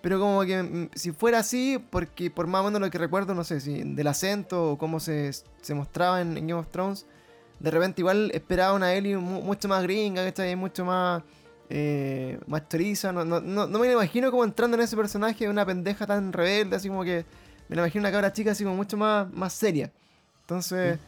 pero 0.00 0.18
como 0.18 0.44
que 0.44 0.62
mm, 0.62 0.90
si 0.94 1.12
fuera 1.12 1.40
así, 1.40 1.78
porque 1.90 2.30
por 2.30 2.46
más 2.46 2.62
o 2.62 2.64
menos 2.64 2.80
lo 2.80 2.90
que 2.90 2.96
recuerdo, 2.96 3.34
no 3.34 3.44
sé, 3.44 3.60
si 3.60 3.82
del 3.82 4.06
acento 4.06 4.72
o 4.72 4.78
cómo 4.78 4.98
se, 4.98 5.30
se 5.60 5.74
mostraba 5.74 6.22
en 6.22 6.34
Game 6.34 6.54
of 6.54 6.68
Thrones, 6.68 7.04
de 7.64 7.70
repente 7.70 8.02
igual 8.02 8.30
esperaba 8.34 8.74
una 8.74 8.92
Ellie 8.94 9.16
mu- 9.16 9.40
mucho 9.42 9.66
más 9.68 9.82
gringa, 9.82 10.22
¿cachai? 10.24 10.54
Mucho 10.54 10.84
más, 10.84 11.22
eh, 11.70 12.38
más 12.46 12.68
choriza. 12.68 13.10
No, 13.12 13.24
no, 13.24 13.40
no, 13.40 13.78
me 13.78 13.90
imagino 13.90 14.30
como 14.30 14.44
entrando 14.44 14.76
en 14.76 14.82
ese 14.82 14.96
personaje, 14.96 15.48
una 15.48 15.64
pendeja 15.64 16.06
tan 16.06 16.32
rebelde, 16.32 16.76
así 16.76 16.88
como 16.88 17.02
que 17.04 17.24
me 17.68 17.76
imagino 17.76 18.02
una 18.02 18.12
cabra 18.12 18.32
chica 18.32 18.50
así 18.50 18.64
como 18.64 18.76
mucho 18.76 18.96
más, 18.96 19.32
más 19.32 19.52
seria. 19.54 19.90
Entonces, 20.42 20.98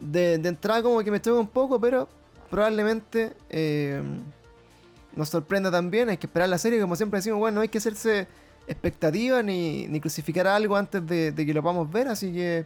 de, 0.00 0.38
de 0.38 0.48
entrada 0.48 0.82
como 0.82 1.00
que 1.04 1.10
me 1.12 1.20
choca 1.20 1.38
un 1.38 1.46
poco, 1.46 1.80
pero 1.80 2.08
probablemente 2.50 3.32
eh, 3.48 4.02
nos 5.14 5.28
sorprenda 5.28 5.70
también. 5.70 6.08
Hay 6.08 6.16
que 6.16 6.26
esperar 6.26 6.48
la 6.48 6.58
serie, 6.58 6.80
como 6.80 6.96
siempre 6.96 7.18
decimos, 7.18 7.38
bueno, 7.38 7.56
no 7.56 7.60
hay 7.60 7.68
que 7.68 7.78
hacerse 7.78 8.26
expectativas 8.66 9.44
ni, 9.44 9.86
ni 9.86 10.00
crucificar 10.00 10.48
algo 10.48 10.76
antes 10.76 11.06
de, 11.06 11.32
que 11.34 11.54
lo 11.54 11.62
podamos 11.62 11.90
ver, 11.90 12.08
así 12.08 12.32
que 12.32 12.64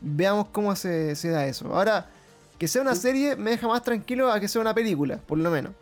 veamos 0.00 0.48
cómo 0.50 0.74
se 0.76 1.14
da 1.30 1.46
eso. 1.46 1.74
Ahora, 1.74 2.08
que 2.58 2.68
sea 2.68 2.82
una 2.82 2.94
serie 2.94 3.36
me 3.36 3.50
deja 3.50 3.66
más 3.68 3.82
tranquilo 3.82 4.30
a 4.30 4.38
que 4.40 4.48
sea 4.48 4.60
una 4.60 4.74
película, 4.74 5.18
por 5.18 5.38
lo 5.38 5.50
menos. 5.50 5.72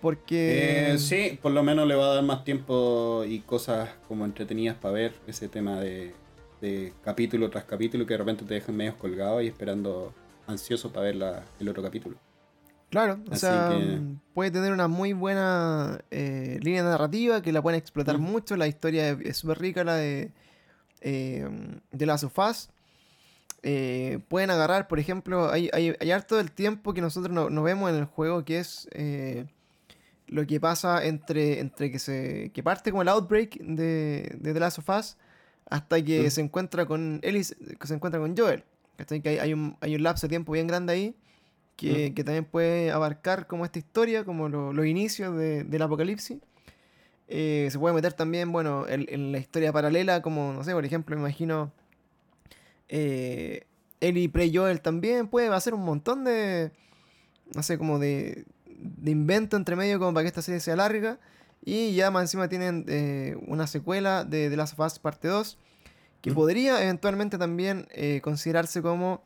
Porque... 0.00 0.92
Eh, 0.94 0.98
sí, 0.98 1.38
por 1.40 1.52
lo 1.52 1.62
menos 1.62 1.86
le 1.86 1.94
va 1.94 2.06
a 2.06 2.14
dar 2.14 2.24
más 2.24 2.42
tiempo 2.44 3.22
y 3.26 3.40
cosas 3.40 3.90
como 4.08 4.24
entretenidas 4.24 4.76
para 4.76 4.94
ver 4.94 5.14
ese 5.26 5.48
tema 5.48 5.78
de, 5.80 6.14
de 6.62 6.94
capítulo 7.04 7.50
tras 7.50 7.64
capítulo 7.64 8.06
que 8.06 8.14
de 8.14 8.18
repente 8.18 8.44
te 8.44 8.54
dejan 8.54 8.76
medio 8.76 8.96
colgado 8.96 9.42
y 9.42 9.48
esperando 9.48 10.14
ansioso 10.46 10.90
para 10.90 11.06
ver 11.06 11.16
la- 11.16 11.44
el 11.60 11.68
otro 11.68 11.82
capítulo. 11.82 12.16
Claro, 12.88 13.20
o 13.30 13.36
sea, 13.36 13.68
que- 13.70 13.96
mm, 13.98 14.20
puede 14.34 14.50
tener 14.50 14.72
una 14.72 14.88
muy 14.88 15.12
buena 15.12 16.00
eh, 16.10 16.58
línea 16.62 16.82
narrativa 16.82 17.40
que 17.42 17.52
la 17.52 17.60
pueden 17.62 17.78
explotar 17.78 18.18
Mm. 18.18 18.22
mucho. 18.22 18.56
La 18.56 18.66
historia 18.66 19.10
es- 19.10 19.36
súper 19.36 19.58
rica, 19.58 19.84
la 19.84 19.94
de, 19.96 20.32
eh, 21.02 21.46
de 21.92 22.06
Last 22.06 22.24
of 22.24 22.38
Us. 22.38 22.70
Eh, 23.62 24.20
pueden 24.28 24.50
agarrar, 24.50 24.88
por 24.88 24.98
ejemplo, 24.98 25.50
hay, 25.50 25.68
hay, 25.72 25.94
hay 26.00 26.10
harto 26.12 26.36
del 26.36 26.50
tiempo 26.50 26.94
que 26.94 27.00
nosotros 27.02 27.32
no, 27.34 27.50
no 27.50 27.62
vemos 27.62 27.90
en 27.90 27.96
el 27.96 28.04
juego, 28.06 28.44
que 28.44 28.58
es 28.58 28.88
eh, 28.92 29.44
lo 30.28 30.46
que 30.46 30.58
pasa 30.60 31.04
entre, 31.04 31.60
entre 31.60 31.90
que 31.90 31.98
se 31.98 32.50
que 32.54 32.62
parte 32.62 32.90
como 32.90 33.02
el 33.02 33.08
outbreak 33.08 33.58
de, 33.60 34.34
de 34.38 34.54
The 34.54 34.60
Last 34.60 34.78
of 34.78 34.88
Us 34.88 35.16
hasta 35.68 36.02
que 36.02 36.30
se 36.30 36.40
encuentra 36.40 36.86
con 36.86 37.20
Ellie, 37.22 37.44
que 37.78 37.86
se 37.86 37.94
encuentra 37.94 38.18
con 38.20 38.36
Joel. 38.36 38.64
Que 38.96 39.28
hay, 39.30 39.38
hay 39.38 39.52
un, 39.54 39.76
hay 39.80 39.94
un 39.94 40.02
lapso 40.02 40.26
de 40.26 40.30
tiempo 40.30 40.52
bien 40.52 40.66
grande 40.66 40.92
ahí 40.92 41.14
que, 41.76 42.12
que 42.14 42.24
también 42.24 42.44
puede 42.44 42.90
abarcar 42.90 43.46
como 43.46 43.64
esta 43.64 43.78
historia, 43.78 44.24
como 44.24 44.48
lo- 44.48 44.72
los 44.72 44.84
inicios 44.86 45.36
de- 45.36 45.64
del 45.64 45.82
apocalipsis. 45.82 46.38
Eh, 47.28 47.68
se 47.70 47.78
puede 47.78 47.94
meter 47.94 48.12
también, 48.12 48.50
bueno, 48.52 48.86
en, 48.88 49.06
en 49.08 49.32
la 49.32 49.38
historia 49.38 49.72
paralela, 49.72 50.20
como, 50.22 50.52
no 50.52 50.64
sé, 50.64 50.72
por 50.72 50.84
ejemplo, 50.84 51.14
me 51.16 51.22
imagino 51.22 51.72
eh, 52.90 53.66
Ellie 54.00 54.28
pre-Joel 54.28 54.80
también 54.80 55.28
puede 55.28 55.48
hacer 55.48 55.72
un 55.74 55.84
montón 55.84 56.24
de, 56.24 56.72
no 57.54 57.62
sé, 57.62 57.78
como 57.78 57.98
de, 57.98 58.44
de 58.66 59.10
invento 59.10 59.56
entre 59.56 59.76
medio 59.76 59.98
como 59.98 60.12
para 60.12 60.24
que 60.24 60.28
esta 60.28 60.42
serie 60.42 60.60
sea 60.60 60.76
larga. 60.76 61.18
Y 61.64 61.94
ya 61.94 62.10
más 62.10 62.22
encima 62.22 62.48
tienen 62.48 62.84
eh, 62.88 63.36
una 63.46 63.66
secuela 63.66 64.24
de 64.24 64.48
The 64.48 64.56
Last 64.56 64.78
of 64.78 64.86
Us 64.86 64.98
parte 64.98 65.28
2, 65.28 65.58
que 66.22 66.30
Mm. 66.30 66.34
podría 66.34 66.82
eventualmente 66.82 67.38
también 67.38 67.86
eh, 67.92 68.20
considerarse 68.22 68.80
como 68.82 69.22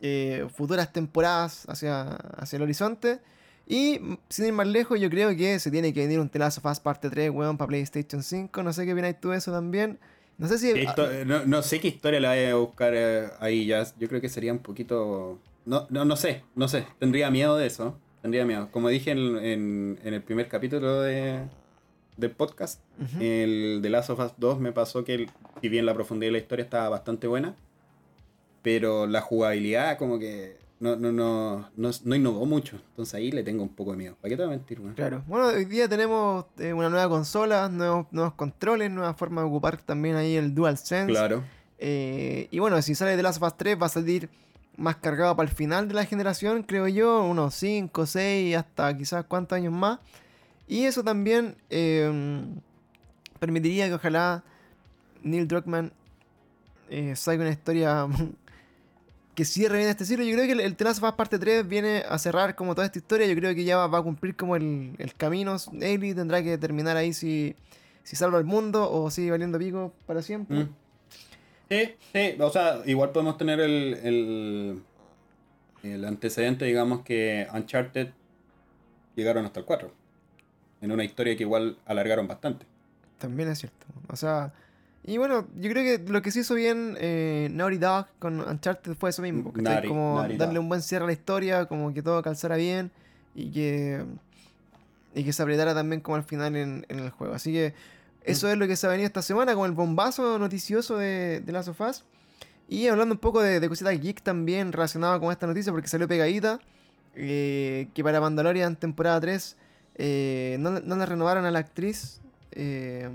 eh, 0.00 0.46
futuras 0.54 0.92
temporadas 0.92 1.64
hacia, 1.68 2.02
hacia 2.02 2.56
el 2.56 2.62
horizonte. 2.62 3.20
Y 3.68 3.98
mm, 4.00 4.18
sin 4.28 4.46
ir 4.46 4.52
más 4.52 4.66
lejos, 4.66 4.98
yo 5.00 5.08
creo 5.10 5.34
que 5.36 5.58
se 5.60 5.70
tiene 5.70 5.92
que 5.94 6.00
venir 6.00 6.18
un 6.20 6.28
The 6.28 6.40
Last 6.40 6.58
of 6.58 6.66
Us 6.70 6.80
parte 6.80 7.08
3, 7.08 7.30
weón, 7.30 7.56
para 7.56 7.68
PlayStation 7.68 8.22
5. 8.22 8.62
No 8.64 8.72
sé 8.72 8.84
qué 8.84 8.92
opináis 8.92 9.20
tú 9.20 9.30
de 9.30 9.38
eso 9.38 9.52
también. 9.52 9.98
No 10.38 10.48
sé 10.48 10.58
si... 10.58 10.72
¿Qué 10.74 10.84
histo- 10.84 11.24
no, 11.24 11.46
no 11.46 11.62
sé 11.62 11.80
qué 11.80 11.88
historia 11.88 12.20
la 12.20 12.28
vaya 12.28 12.50
a 12.52 12.54
buscar 12.56 12.92
eh, 12.94 13.28
ahí 13.40 13.66
ya. 13.66 13.84
Yo 13.98 14.08
creo 14.08 14.20
que 14.20 14.28
sería 14.28 14.52
un 14.52 14.58
poquito. 14.58 15.38
No, 15.64 15.86
no, 15.90 16.04
no 16.04 16.16
sé, 16.16 16.42
no 16.54 16.68
sé. 16.68 16.86
Tendría 16.98 17.30
miedo 17.30 17.56
de 17.56 17.66
eso. 17.66 17.98
Tendría 18.22 18.44
miedo. 18.44 18.68
Como 18.70 18.88
dije 18.88 19.12
en, 19.12 19.38
en- 19.38 19.98
en 20.04 20.14
el 20.14 20.22
primer 20.22 20.48
capítulo 20.48 21.00
de, 21.00 21.40
del 22.16 22.30
podcast, 22.32 22.80
el 23.20 23.80
de 23.82 23.88
Last 23.90 24.10
of 24.10 24.20
Us 24.20 24.32
2 24.36 24.60
me 24.60 24.72
pasó 24.72 25.04
que, 25.04 25.14
el- 25.14 25.30
si 25.62 25.68
bien 25.68 25.86
la 25.86 25.94
profundidad 25.94 26.28
de 26.28 26.32
la 26.32 26.38
historia 26.38 26.64
estaba 26.64 26.88
bastante 26.90 27.26
buena, 27.26 27.54
pero 28.62 29.06
la 29.06 29.20
jugabilidad 29.20 29.96
como 29.98 30.18
que 30.18 30.56
no, 30.78 30.96
no, 30.96 31.10
no, 31.10 31.70
no, 31.76 31.90
no 32.04 32.14
innovó 32.14 32.44
mucho. 32.46 32.76
Entonces 32.90 33.14
ahí 33.14 33.30
le 33.30 33.42
tengo 33.42 33.62
un 33.62 33.70
poco 33.70 33.92
de 33.92 33.96
miedo. 33.98 34.16
¿Para 34.20 34.30
qué 34.30 34.36
te 34.36 34.42
voy 34.44 34.54
a 34.54 34.56
mentir? 34.56 34.80
Claro. 34.94 35.22
Bueno, 35.26 35.46
hoy 35.46 35.64
día 35.64 35.88
tenemos 35.88 36.46
eh, 36.58 36.72
una 36.72 36.90
nueva 36.90 37.08
consola, 37.08 37.68
nuevos, 37.68 38.06
nuevos 38.10 38.34
controles, 38.34 38.90
nueva 38.90 39.14
forma 39.14 39.40
de 39.40 39.48
ocupar 39.48 39.78
también 39.78 40.16
ahí 40.16 40.36
el 40.36 40.54
DualSense. 40.54 41.12
Claro. 41.12 41.42
Eh, 41.78 42.48
y 42.50 42.58
bueno, 42.58 42.80
si 42.82 42.94
sale 42.94 43.16
de 43.16 43.22
Last 43.22 43.42
of 43.42 43.48
Us 43.48 43.56
3 43.56 43.80
va 43.80 43.86
a 43.86 43.90
salir 43.90 44.28
más 44.76 44.96
cargado 44.96 45.34
para 45.36 45.48
el 45.48 45.54
final 45.54 45.88
de 45.88 45.94
la 45.94 46.04
generación, 46.04 46.62
creo 46.62 46.86
yo, 46.88 47.24
unos 47.24 47.54
5, 47.54 48.04
6, 48.04 48.56
hasta 48.56 48.96
quizás 48.96 49.24
cuántos 49.24 49.56
años 49.56 49.72
más. 49.72 49.98
Y 50.68 50.84
eso 50.84 51.02
también 51.02 51.56
eh, 51.70 52.44
permitiría 53.38 53.86
que 53.88 53.94
ojalá 53.94 54.42
Neil 55.22 55.48
Druckmann 55.48 55.92
eh, 56.88 57.16
saque 57.16 57.40
una 57.40 57.50
historia 57.50 58.06
que 59.36 59.44
cierre 59.44 59.76
bien 59.76 59.90
este 59.90 60.06
ciclo. 60.06 60.24
Yo 60.24 60.34
creo 60.34 60.46
que 60.46 60.52
el, 60.52 60.60
el 60.60 60.86
of 60.86 61.02
Us 61.02 61.12
parte 61.12 61.38
3 61.38 61.68
viene 61.68 62.02
a 62.08 62.18
cerrar 62.18 62.56
como 62.56 62.74
toda 62.74 62.86
esta 62.86 62.98
historia. 62.98 63.26
Yo 63.26 63.36
creo 63.36 63.54
que 63.54 63.64
ya 63.64 63.76
va, 63.76 63.86
va 63.86 63.98
a 63.98 64.02
cumplir 64.02 64.34
como 64.34 64.56
el, 64.56 64.94
el 64.98 65.14
camino. 65.14 65.56
Ellie 65.80 66.14
tendrá 66.14 66.42
que 66.42 66.56
terminar 66.56 66.96
ahí 66.96 67.12
si, 67.12 67.54
si 68.02 68.16
salva 68.16 68.38
el 68.38 68.44
mundo 68.44 68.90
o 68.90 69.10
sigue 69.10 69.30
valiendo 69.30 69.58
pico 69.58 69.92
para 70.06 70.22
siempre. 70.22 70.64
Mm. 70.64 70.68
Sí, 71.68 71.94
sí, 72.12 72.36
o 72.40 72.50
sea, 72.50 72.80
igual 72.86 73.10
podemos 73.10 73.36
tener 73.36 73.60
el, 73.60 73.94
el, 74.02 74.82
el 75.82 76.04
antecedente, 76.06 76.64
digamos, 76.64 77.02
que 77.02 77.46
Uncharted 77.52 78.08
llegaron 79.16 79.44
hasta 79.44 79.60
el 79.60 79.66
4. 79.66 79.92
En 80.80 80.92
una 80.92 81.04
historia 81.04 81.36
que 81.36 81.42
igual 81.42 81.76
alargaron 81.84 82.26
bastante. 82.26 82.64
También 83.18 83.50
es 83.50 83.58
cierto. 83.58 83.84
O 84.08 84.16
sea, 84.16 84.54
y 85.06 85.18
bueno, 85.18 85.46
yo 85.56 85.70
creo 85.70 85.84
que 85.84 86.10
lo 86.10 86.20
que 86.20 86.30
se 86.32 86.40
hizo 86.40 86.54
bien 86.54 86.96
eh, 87.00 87.48
Naughty 87.52 87.78
Dog 87.78 88.06
con 88.18 88.40
Uncharted 88.40 88.94
fue 88.94 89.10
eso 89.10 89.22
mismo. 89.22 89.52
como 89.52 90.20
Naughty 90.20 90.36
darle 90.36 90.54
Dog. 90.54 90.62
un 90.64 90.68
buen 90.68 90.82
cierre 90.82 91.04
a 91.04 91.06
la 91.06 91.12
historia, 91.12 91.66
como 91.66 91.94
que 91.94 92.02
todo 92.02 92.22
calzara 92.22 92.56
bien 92.56 92.90
y 93.34 93.50
que, 93.52 94.04
y 95.14 95.22
que 95.24 95.32
se 95.32 95.42
apretara 95.42 95.74
también 95.74 96.00
como 96.00 96.16
al 96.16 96.24
final 96.24 96.56
en, 96.56 96.84
en 96.88 96.98
el 96.98 97.10
juego. 97.10 97.34
Así 97.34 97.52
que 97.52 97.72
eso 98.24 98.50
es 98.50 98.58
lo 98.58 98.66
que 98.66 98.74
se 98.74 98.86
ha 98.86 98.90
venido 98.90 99.06
esta 99.06 99.22
semana 99.22 99.54
con 99.54 99.66
el 99.66 99.72
bombazo 99.72 100.38
noticioso 100.38 100.96
de, 100.98 101.40
de 101.40 101.52
Last 101.52 101.68
of 101.68 101.80
Us. 101.80 102.04
Y 102.68 102.88
hablando 102.88 103.14
un 103.14 103.20
poco 103.20 103.40
de, 103.40 103.60
de 103.60 103.68
cositas 103.68 104.00
geek 104.00 104.22
también 104.22 104.72
relacionado 104.72 105.20
con 105.20 105.30
esta 105.30 105.46
noticia, 105.46 105.70
porque 105.72 105.86
salió 105.86 106.08
pegadita, 106.08 106.58
eh, 107.14 107.86
que 107.94 108.02
para 108.02 108.20
Mandalorian 108.20 108.74
temporada 108.74 109.20
3 109.20 109.56
eh, 109.98 110.56
no, 110.58 110.80
no 110.80 110.96
le 110.96 111.06
renovaron 111.06 111.44
a 111.44 111.50
la 111.52 111.60
actriz 111.60 112.20
eh, 112.50 113.08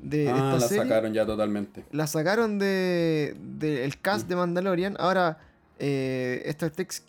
de 0.00 0.28
ah, 0.28 0.34
esta 0.34 0.52
la 0.54 0.60
serie. 0.60 0.82
sacaron 0.84 1.12
ya 1.12 1.26
totalmente. 1.26 1.84
La 1.92 2.06
sacaron 2.06 2.58
de, 2.58 3.36
del 3.58 3.98
cast 4.00 4.26
Mm. 4.26 4.28
de 4.28 4.36
Mandalorian. 4.36 4.96
Ahora, 4.98 5.38
eh, 5.78 6.42
esta 6.46 6.66
actriz, 6.66 7.02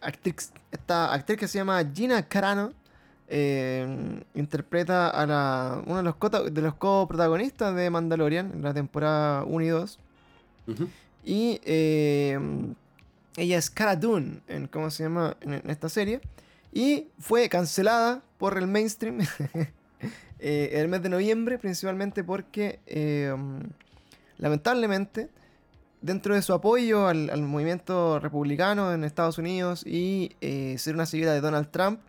actriz- 0.00 0.50
esta 0.70 1.12
actriz 1.12 1.38
que 1.38 1.48
se 1.48 1.58
llama 1.58 1.82
Gina 1.94 2.22
Carano 2.28 2.72
eh, 3.28 4.20
interpreta 4.34 5.08
a 5.08 5.26
la, 5.26 5.82
uno 5.86 5.96
de 5.98 6.02
los, 6.02 6.16
cota- 6.16 6.42
de 6.42 6.60
los 6.60 6.74
coprotagonistas 6.74 7.74
de 7.74 7.88
Mandalorian 7.90 8.50
en 8.52 8.62
la 8.62 8.74
temporada 8.74 9.44
1 9.44 9.64
y 9.64 9.68
2. 9.68 9.98
Ujú. 10.68 10.88
Y 11.24 11.60
eh, 11.64 12.38
ella 13.36 13.56
es 13.58 13.70
Cara 13.70 13.96
Dune, 13.96 14.40
en, 14.48 14.66
¿cómo 14.66 14.90
se 14.90 15.04
llama? 15.04 15.36
En, 15.40 15.54
en 15.54 15.70
esta 15.70 15.88
serie. 15.88 16.20
Y 16.74 17.08
fue 17.18 17.48
cancelada 17.48 18.22
por 18.38 18.58
el 18.58 18.66
mainstream 18.66 19.20
eh, 20.38 20.70
el 20.74 20.88
mes 20.88 21.02
de 21.02 21.08
noviembre, 21.08 21.58
principalmente 21.58 22.24
porque, 22.24 22.80
eh, 22.86 23.34
lamentablemente, 24.38 25.30
dentro 26.00 26.34
de 26.34 26.42
su 26.42 26.52
apoyo 26.52 27.06
al, 27.06 27.42
movimiento 27.42 28.18
republicano 28.18 28.92
en 28.92 29.04
Estados 29.04 29.38
Unidos 29.38 29.86
y 29.86 30.32
eh, 30.40 30.76
ser 30.78 30.94
una 30.94 31.06
seguidora 31.06 31.34
de 31.34 31.40
Donald 31.40 31.70
Trump, 31.70 32.00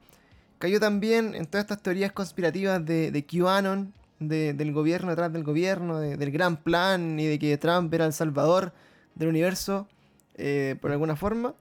cayó 0.58 0.80
también 0.80 1.36
en 1.36 1.46
todas 1.46 1.64
estas 1.66 1.82
teorías 1.82 2.12
conspirativas 2.12 2.84
de, 2.86 3.12
de 3.12 3.26
QAnon, 3.26 3.94
de- 4.20 4.54
del 4.54 4.72
gobierno 4.74 5.10
detrás 5.10 5.32
del 5.32 5.44
gobierno, 5.44 6.00
de- 6.00 6.18
del 6.18 6.32
gran 6.32 6.58
plan 6.58 7.20
y 7.20 7.26
de 7.28 7.40
que 7.40 7.58
Trump 7.58 7.94
era 7.94 8.06
el 8.06 8.14
salvador 8.14 8.74
del 9.16 9.30
universo 9.30 9.88
eh, 10.36 10.76
por 10.82 10.92
alguna 10.92 11.16
forma. 11.16 11.54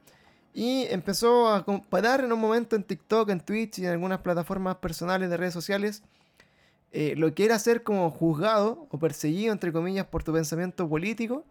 Y 0.54 0.84
empezó 0.90 1.48
a 1.48 1.64
comparar 1.64 2.22
en 2.24 2.32
un 2.32 2.40
momento 2.40 2.76
en 2.76 2.84
TikTok, 2.84 3.30
en 3.30 3.40
Twitch 3.40 3.78
y 3.78 3.86
en 3.86 3.92
algunas 3.92 4.20
plataformas 4.20 4.76
personales 4.76 5.30
de 5.30 5.36
redes 5.36 5.54
sociales 5.54 6.02
eh, 6.92 7.14
lo 7.16 7.34
que 7.34 7.44
era 7.44 7.58
ser 7.58 7.82
como 7.82 8.10
juzgado 8.10 8.86
o 8.90 8.98
perseguido, 8.98 9.52
entre 9.52 9.72
comillas, 9.72 10.06
por 10.06 10.22
tu 10.22 10.32
pensamiento 10.32 10.88
político 10.88 11.44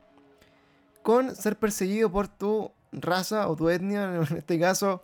con 1.01 1.35
ser 1.35 1.57
perseguido 1.57 2.11
por 2.11 2.27
tu 2.27 2.71
raza 2.91 3.47
o 3.49 3.55
tu 3.55 3.69
etnia, 3.69 4.15
en 4.31 4.37
este 4.37 4.59
caso 4.59 5.01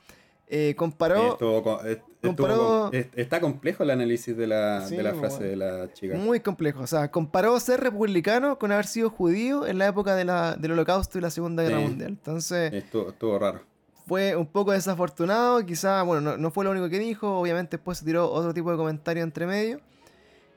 eh, 0.47 0.75
comparó... 0.77 1.33
Estuvo 1.33 1.81
estuvo 2.21 2.91
está 3.15 3.39
complejo 3.39 3.83
el 3.83 3.89
análisis 3.91 4.35
de 4.35 4.47
la, 4.47 4.85
Sí, 4.87 4.95
de 4.97 5.03
la 5.03 5.11
bueno. 5.13 5.27
frase 5.27 5.43
de 5.43 5.55
la 5.55 5.91
chica. 5.93 6.15
Muy 6.17 6.39
complejo. 6.39 6.81
O 6.81 6.87
sea, 6.87 7.09
comparó 7.11 7.59
ser 7.59 7.79
republicano 7.79 8.57
con 8.59 8.71
haber 8.71 8.85
sido 8.85 9.09
judío 9.09 9.65
en 9.67 9.77
la 9.77 9.87
época 9.87 10.15
de 10.15 10.25
la- 10.25 10.55
del 10.55 10.71
holocausto 10.73 11.17
y 11.17 11.21
la 11.21 11.29
Segunda 11.29 11.63
Guerra 11.63 11.79
Sí. 11.79 11.85
Mundial. 11.85 12.09
Entonces, 12.09 12.73
Estuvo, 12.73 13.09
estuvo 13.09 13.39
raro. 13.39 13.61
fue 14.07 14.35
un 14.35 14.47
poco 14.47 14.71
desafortunado. 14.71 15.65
Quizá, 15.65 16.03
bueno, 16.03 16.21
no, 16.21 16.37
no 16.37 16.51
fue 16.51 16.63
lo 16.65 16.71
único 16.71 16.89
que 16.89 16.99
dijo. 16.99 17.39
Obviamente 17.39 17.77
después 17.77 17.97
se 17.99 18.05
tiró 18.05 18.29
otro 18.31 18.53
tipo 18.53 18.71
de 18.71 18.77
comentario 18.77 19.23
entre 19.23 19.45
medio. 19.47 19.79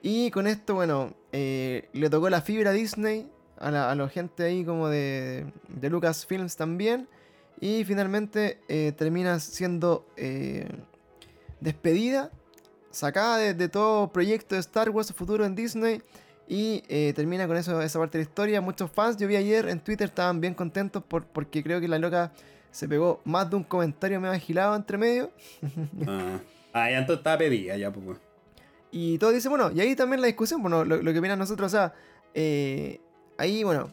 Y 0.03 0.31
con 0.31 0.47
esto, 0.47 0.75
bueno, 0.75 1.15
eh, 1.33 1.89
le 1.93 2.09
tocó 2.09 2.31
la 2.31 2.41
fibra 2.41 2.71
a 2.71 2.73
Disney, 2.73 3.29
a 3.59 3.71
la, 3.71 3.91
a 3.91 3.95
la 3.95 4.09
gente 4.09 4.45
ahí 4.45 4.65
como 4.65 4.89
de, 4.89 5.47
de 5.69 5.91
Lucasfilms 5.91 6.57
también. 6.57 7.09
Y 7.61 7.85
finalmente 7.85 8.61
eh, 8.69 8.93
termina 8.97 9.39
siendo 9.39 10.07
eh, 10.17 10.67
despedida, 11.61 12.31
sacada 12.91 13.37
de, 13.37 13.69
todo 13.69 14.11
proyecto 14.11 14.55
de 14.55 14.61
Star 14.63 14.89
Wars 14.91 15.13
futuro 15.13 15.45
en 15.45 15.55
Disney. 15.55 16.03
Y 16.53 16.81
termina 17.15 17.47
con 17.47 17.57
eso, 17.57 17.81
esa 17.81 18.01
parte 18.01 18.19
de 18.19 18.25
la 18.25 18.29
historia. 18.29 18.61
Muchos 18.61 18.91
fans, 18.91 19.17
yo 19.17 19.29
vi 19.29 19.37
ayer 19.37 19.69
en 19.69 19.79
Twitter, 19.79 20.09
estaban 20.09 20.41
bien 20.41 20.53
contentos 20.53 21.01
por, 21.05 21.25
porque 21.25 21.63
creo 21.63 21.81
que 21.81 21.87
la 21.87 21.97
loca 21.97 22.33
se 22.73 22.89
pegó 22.89 23.21
más 23.25 23.49
de 23.49 23.55
un 23.55 23.63
comentario 23.63 24.21
medio 24.21 24.35
agilado 24.35 24.75
entre 24.75 24.99
medio. 24.99 25.31
Ah, 26.09 26.41
ah 26.73 26.91
ya 26.91 26.99
entonces 26.99 27.21
estaba 27.21 27.39
pedida 27.39 27.77
ya, 27.77 27.93
pues. 27.93 28.19
Y 28.93 29.19
todo 29.19 29.31
dice, 29.31 29.49
bueno, 29.49 29.71
y 29.73 29.81
ahí 29.81 29.95
también 29.95 30.21
la 30.21 30.27
discusión, 30.27 30.61
bueno, 30.63 30.85
lo, 30.85 31.01
lo 31.03 31.13
que 31.13 31.19
opinan 31.19 31.39
nosotros, 31.39 31.67
o 31.73 31.77
sea, 31.77 31.95
eh, 32.35 33.01
ahí, 33.39 33.63
bueno, 33.63 33.89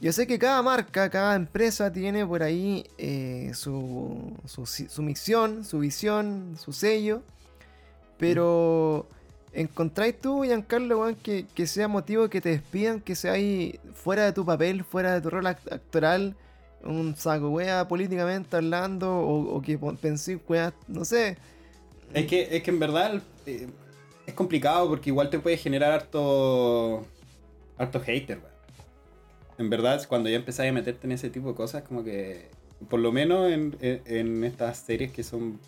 yo 0.00 0.12
sé 0.12 0.26
que 0.26 0.38
cada 0.38 0.62
marca, 0.62 1.10
cada 1.10 1.36
empresa 1.36 1.92
tiene 1.92 2.26
por 2.26 2.42
ahí 2.42 2.84
eh, 2.98 3.52
su, 3.54 4.32
su, 4.46 4.66
si- 4.66 4.88
su 4.88 5.02
misión, 5.02 5.64
su 5.64 5.78
visión, 5.78 6.56
su 6.58 6.72
sello, 6.72 7.22
pero 8.18 9.06
¿encontráis 9.52 10.18
tú, 10.20 10.42
Giancarlo, 10.44 11.00
weón, 11.00 11.14
que, 11.16 11.46
que 11.54 11.66
sea 11.66 11.88
motivo 11.88 12.28
que 12.28 12.40
te 12.40 12.50
despidan, 12.50 13.00
que 13.00 13.14
sea 13.14 13.32
ahí 13.32 13.78
fuera 13.94 14.24
de 14.24 14.32
tu 14.32 14.44
papel, 14.44 14.84
fuera 14.84 15.14
de 15.14 15.20
tu 15.20 15.30
rol 15.30 15.46
act- 15.46 15.72
actoral, 15.72 16.34
un 16.82 17.14
saco 17.16 17.50
wea 17.50 17.86
políticamente 17.88 18.56
hablando, 18.56 19.10
o, 19.18 19.56
o 19.56 19.62
que 19.62 19.78
pensé, 20.00 20.38
wea, 20.48 20.72
no 20.88 21.04
sé, 21.04 21.36
Es 22.14 22.26
que, 22.26 22.56
es 22.56 22.62
que 22.62 22.70
en 22.70 22.78
verdad 22.80 23.22
eh, 23.46 23.68
es 24.30 24.34
complicado 24.34 24.88
porque 24.88 25.10
igual 25.10 25.30
te 25.30 25.38
puede 25.38 25.56
generar 25.56 25.92
harto. 25.92 27.06
harto 27.78 28.00
hater, 28.00 28.38
weón. 28.38 28.50
En 29.58 29.70
verdad, 29.70 30.02
cuando 30.08 30.28
ya 30.30 30.36
empezáis 30.36 30.70
a 30.70 30.72
meterte 30.74 31.06
en 31.06 31.12
ese 31.12 31.28
tipo 31.30 31.48
de 31.48 31.54
cosas, 31.54 31.82
como 31.82 32.02
que. 32.04 32.48
Por 32.88 33.00
lo 33.00 33.12
menos 33.12 33.50
en, 33.52 33.76
en- 33.82 34.00
en 34.06 34.44
estas 34.44 34.78
series 34.78 35.12
que 35.12 35.22
son. 35.22 35.58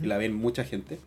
que 0.00 0.06
la 0.06 0.18
ven 0.18 0.34
mucha 0.34 0.64
gente. 0.64 0.98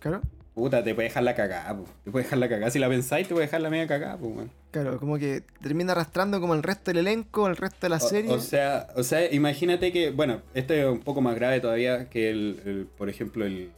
claro. 0.00 0.20
Puta, 0.54 0.84
te 0.84 0.94
puede 0.94 1.08
dejar 1.08 1.24
la 1.24 1.34
cagada, 1.34 1.76
po. 1.76 1.84
Te 2.04 2.12
puede 2.12 2.22
dejar 2.26 2.38
la 2.38 2.48
cagada. 2.48 2.70
Si 2.70 2.78
la 2.78 2.88
pensáis, 2.88 3.26
te 3.26 3.34
puede 3.34 3.46
dejar 3.46 3.60
la 3.60 3.70
media 3.70 3.88
cagada, 3.88 4.16
pues. 4.16 4.46
Claro, 4.70 5.00
como 5.00 5.18
que 5.18 5.42
termina 5.60 5.90
arrastrando 5.90 6.40
como 6.40 6.54
el 6.54 6.62
resto 6.62 6.92
del 6.92 6.98
elenco, 6.98 7.48
el 7.48 7.56
resto 7.56 7.78
de 7.82 7.88
la 7.88 7.96
O- 7.96 7.98
serie. 8.08 8.30
O, 8.30 8.38
sea, 8.38 8.86
o 8.94 9.02
sea, 9.02 9.32
imagínate 9.34 9.90
que, 9.90 10.10
bueno, 10.12 10.42
este 10.54 10.78
es 10.82 10.86
un 10.86 11.00
poco 11.00 11.20
más 11.20 11.34
grave 11.34 11.58
todavía 11.58 12.08
que 12.08 12.30
el, 12.30 12.60
el, 12.66 12.86
por 12.96 13.08
ejemplo, 13.10 13.44
el 13.44 13.72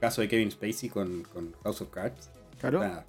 caso 0.00 0.20
de 0.22 0.28
Kevin 0.28 0.50
Spacey 0.50 0.88
con, 0.88 1.22
con 1.32 1.54
House 1.62 1.82
of 1.82 1.90
Cards. 1.90 2.30
claro. 2.60 2.80
Sea, 2.80 3.04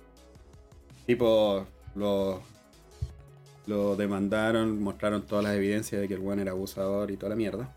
tipo, 1.05 1.65
lo, 1.95 2.41
lo 3.65 3.95
demandaron, 3.95 4.81
mostraron 4.81 5.23
todas 5.23 5.43
las 5.43 5.55
evidencias 5.55 6.01
de 6.01 6.07
que 6.07 6.13
el 6.15 6.19
weón 6.19 6.39
era 6.39 6.51
abusador 6.51 7.11
y 7.11 7.17
toda 7.17 7.31
la 7.31 7.35
mierda. 7.35 7.73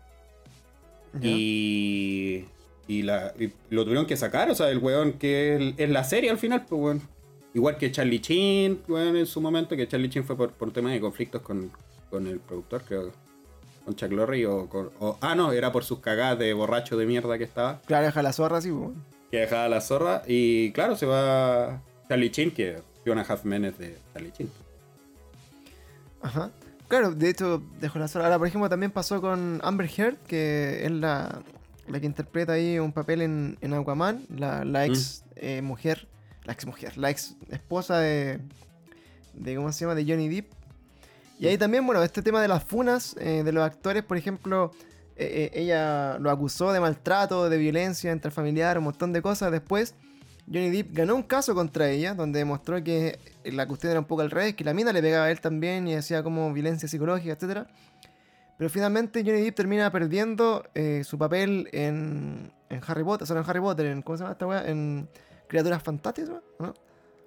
Y, 1.21 2.43
y, 2.87 3.03
la, 3.03 3.33
y 3.39 3.51
lo 3.69 3.85
tuvieron 3.85 4.05
que 4.05 4.17
sacar, 4.17 4.51
o 4.51 4.55
sea, 4.55 4.69
el 4.69 4.79
weón 4.79 5.13
que 5.13 5.55
es, 5.55 5.73
es 5.77 5.89
la 5.89 6.03
serie 6.03 6.29
al 6.29 6.37
final, 6.37 6.65
pues 6.67 6.81
weón. 6.81 7.01
Igual 7.53 7.77
que 7.77 7.89
Charlie 7.89 8.19
Chin, 8.19 8.81
weón, 8.85 9.15
en 9.15 9.25
su 9.25 9.39
momento, 9.39 9.77
que 9.77 9.87
Charlie 9.87 10.09
Chin 10.09 10.25
fue 10.25 10.35
por, 10.35 10.51
por 10.51 10.73
temas 10.73 10.91
de 10.91 10.99
conflictos 10.99 11.41
con, 11.41 11.71
con 12.09 12.27
el 12.27 12.39
productor, 12.39 12.83
creo. 12.83 13.11
Con 13.85 13.95
Chuck 13.95 14.11
Lorre 14.11 14.45
o 14.47 14.67
con... 14.67 14.89
o- 14.99 15.17
ah, 15.21 15.35
no, 15.35 15.51
era 15.51 15.71
por 15.71 15.83
sus 15.83 15.99
cagadas 15.99 16.39
de 16.39 16.53
borracho 16.53 16.97
de 16.97 17.05
mierda 17.05 17.37
que 17.37 17.43
estaba. 17.43 17.81
Claro, 17.85 18.05
deja 18.07 18.21
la 18.23 18.33
zorra 18.33 18.57
así, 18.57 18.71
pues. 18.71 18.89
Que 19.31 19.37
dejaba 19.41 19.69
la 19.69 19.79
zorra. 19.81 20.23
Y 20.27 20.71
claro, 20.71 20.95
se 20.95 21.05
va 21.05 21.81
Charlie 22.09 22.31
Chin, 22.31 22.51
que 22.51 22.81
Fiona 23.03 23.21
Halfman 23.21 23.65
es 23.65 23.77
de 23.77 23.97
Charlie 24.13 24.31
Chin. 24.31 24.49
Ajá. 26.21 26.51
Claro, 26.87 27.11
de 27.11 27.29
hecho, 27.29 27.61
dejó 27.79 27.99
la 27.99 28.07
zorra. 28.07 28.25
Ahora, 28.25 28.37
por 28.37 28.47
ejemplo, 28.47 28.69
también 28.69 28.91
pasó 28.91 29.21
con 29.21 29.59
Amber 29.63 29.89
Heard, 29.95 30.17
que 30.27 30.85
es 30.85 30.91
la, 30.91 31.41
la 31.87 31.99
que 31.99 32.05
interpreta 32.05 32.53
ahí 32.53 32.79
un 32.79 32.91
papel 32.91 33.21
en, 33.21 33.57
en 33.61 33.73
Aquaman, 33.73 34.25
la, 34.35 34.63
la 34.65 34.85
ex 34.85 35.23
eh, 35.35 35.61
mujer, 35.61 36.07
la 36.43 36.53
ex 36.53 36.65
mujer, 36.65 36.97
la 36.97 37.09
ex 37.09 37.35
esposa 37.49 37.99
de, 37.99 38.39
de, 39.33 39.55
¿cómo 39.55 39.71
se 39.71 39.81
llama? 39.81 39.95
De 39.95 40.05
Johnny 40.05 40.29
Depp. 40.29 40.51
Y 41.37 41.47
ahí 41.47 41.57
también, 41.57 41.85
bueno, 41.85 42.01
este 42.01 42.21
tema 42.21 42.41
de 42.41 42.47
las 42.47 42.63
funas 42.63 43.15
eh, 43.19 43.43
de 43.43 43.51
los 43.51 43.63
actores, 43.63 44.03
por 44.03 44.17
ejemplo, 44.17 44.71
eh, 45.17 45.51
eh, 45.53 45.61
ella 45.61 46.17
lo 46.19 46.31
acusó 46.31 46.71
de 46.71 46.79
maltrato, 46.79 47.49
de 47.49 47.57
violencia 47.57 48.11
intrafamiliar, 48.11 48.77
un 48.77 48.85
montón 48.85 49.11
de 49.11 49.21
cosas. 49.21 49.51
Después, 49.51 49.95
Johnny 50.47 50.69
Depp 50.69 50.93
ganó 50.93 51.15
un 51.15 51.23
caso 51.23 51.53
contra 51.53 51.89
ella, 51.89 52.13
donde 52.13 52.39
demostró 52.39 52.81
que 52.83 53.19
la 53.43 53.67
cuestión 53.67 53.91
era 53.91 53.99
un 53.99 54.05
poco 54.05 54.21
al 54.21 54.31
revés, 54.31 54.55
que 54.55 54.63
la 54.63 54.73
mina 54.73 54.93
le 54.93 55.01
pegaba 55.01 55.25
a 55.25 55.31
él 55.31 55.41
también 55.41 55.87
y 55.87 55.95
hacía 55.95 56.23
como 56.23 56.53
violencia 56.53 56.87
psicológica, 56.87 57.33
etc. 57.33 57.67
Pero 58.57 58.69
finalmente 58.69 59.21
Johnny 59.25 59.41
Depp 59.41 59.55
termina 59.55 59.91
perdiendo 59.91 60.63
su 61.03 61.17
papel 61.17 61.67
en, 61.73 62.53
en 62.69 62.81
Harry 62.87 63.03
Potter, 63.03 63.29
o 63.29 63.37
en 63.37 63.49
Harry 63.49 63.59
Potter, 63.59 63.85
en, 63.87 64.01
¿cómo 64.01 64.17
se 64.17 64.23
llama 64.23 64.33
esta 64.33 64.47
weá? 64.47 64.65
En 64.65 65.09
Criaturas 65.47 65.83
Fantásticas, 65.83 66.41
¿no? 66.59 66.73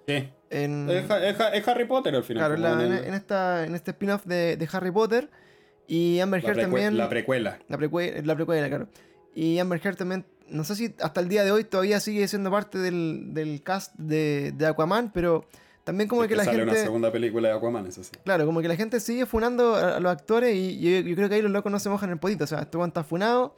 Sí. 0.09 0.29
En, 0.49 0.89
Es, 0.89 1.09
es 1.09 1.35
es 1.53 1.67
Harry 1.67 1.85
Potter 1.85 2.15
al 2.15 2.23
final. 2.23 2.55
claro, 2.55 2.77
la- 2.77 2.85
en 2.85 2.91
el- 2.93 3.03
en 3.05 3.13
esta, 3.13 3.65
en 3.65 3.75
este 3.75 3.91
spin-off 3.91 4.25
de, 4.25 4.57
de 4.57 4.69
Harry 4.71 4.91
Potter. 4.91 5.29
Y 5.87 6.19
Amber 6.19 6.43
Heard 6.45 6.59
también. 6.61 6.97
la 6.97 7.09
precuela. 7.09 7.59
La, 7.67 7.77
precue- 7.77 8.23
la 8.23 8.35
precuela, 8.35 8.67
claro. 8.67 8.87
Y 9.35 9.57
Amber 9.59 9.79
Heard 9.83 9.95
también, 9.95 10.25
no 10.47 10.63
sé 10.63 10.75
si 10.75 10.93
hasta 11.01 11.19
el 11.21 11.29
día 11.29 11.43
de 11.43 11.51
hoy 11.51 11.63
todavía 11.63 11.99
sigue 11.99 12.27
siendo 12.27 12.51
parte 12.51 12.77
del, 12.77 13.33
del 13.33 13.61
cast 13.63 13.95
de, 13.97 14.51
de 14.55 14.65
Aquaman, 14.67 15.11
pero 15.11 15.45
también 15.83 16.07
como 16.07 16.23
Es 16.23 16.29
que 16.29 16.35
la 16.35 16.43
sale 16.45 16.57
gente... 16.59 16.71
una 16.73 16.81
segunda 16.83 17.11
película 17.11 17.49
de 17.49 17.55
Aquaman, 17.55 17.87
eso 17.87 18.03
sí. 18.03 18.11
Claro, 18.23 18.45
como 18.45 18.61
que 18.61 18.67
la 18.67 18.75
gente 18.75 18.99
sigue 18.99 19.25
funando 19.25 19.75
a, 19.75 19.97
a 19.97 19.99
los 19.99 20.11
actores 20.11 20.55
y 20.55 20.79
yo, 20.79 20.99
yo 21.07 21.15
creo 21.15 21.27
que 21.29 21.35
ahí 21.35 21.41
los 21.41 21.51
locos 21.51 21.71
no 21.71 21.79
se 21.79 21.89
mojan 21.89 22.11
el 22.11 22.19
potito. 22.19 22.43
O 22.43 22.47
sea, 22.47 22.59
este 22.61 22.77
está 22.83 23.03
funado, 23.03 23.55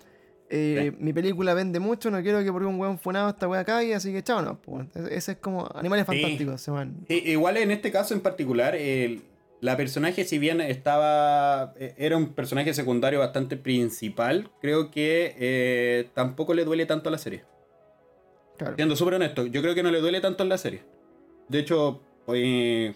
eh, 0.51 0.91
mi 0.99 1.13
película 1.13 1.53
vende 1.53 1.79
mucho, 1.79 2.11
no 2.11 2.21
quiero 2.21 2.43
que 2.43 2.51
por 2.51 2.63
un 2.63 2.79
weón 2.79 2.99
funado 2.99 3.29
esta 3.29 3.47
weá 3.47 3.63
caiga, 3.63 3.97
así 3.97 4.11
que 4.11 4.21
chao, 4.21 4.41
no. 4.41 4.59
pues, 4.61 4.85
ese- 4.95 5.15
ese 5.15 5.31
es 5.33 5.37
como 5.39 5.67
Animales. 5.73 6.05
Fantásticos, 6.05 6.61
se 6.61 6.71
van. 6.71 6.97
Sí, 7.07 7.21
igual 7.25 7.57
en 7.57 7.71
este 7.71 7.91
caso 7.91 8.13
en 8.13 8.21
particular, 8.21 8.75
el- 8.75 9.21
la 9.61 9.77
personaje, 9.77 10.23
si 10.25 10.39
bien 10.39 10.59
estaba. 10.61 11.73
eh, 11.77 11.93
Era 11.97 12.17
un 12.17 12.33
personaje 12.33 12.73
secundario 12.73 13.19
bastante 13.19 13.57
principal, 13.57 14.49
creo 14.61 14.89
que 14.91 15.35
eh, 15.39 16.09
tampoco 16.13 16.53
le 16.53 16.65
duele 16.65 16.85
tanto 16.85 17.09
a 17.09 17.11
la 17.11 17.17
serie. 17.17 17.43
Claro. 18.57 18.75
Siendo 18.75 18.95
súper 18.95 19.15
honesto, 19.15 19.45
yo 19.45 19.61
creo 19.61 19.73
que 19.75 19.83
no 19.83 19.91
le 19.91 19.99
duele 20.01 20.19
tanto 20.21 20.43
en 20.43 20.49
la 20.49 20.57
serie. 20.57 20.83
De 21.47 21.59
hecho, 21.59 22.01
puede 22.25 22.95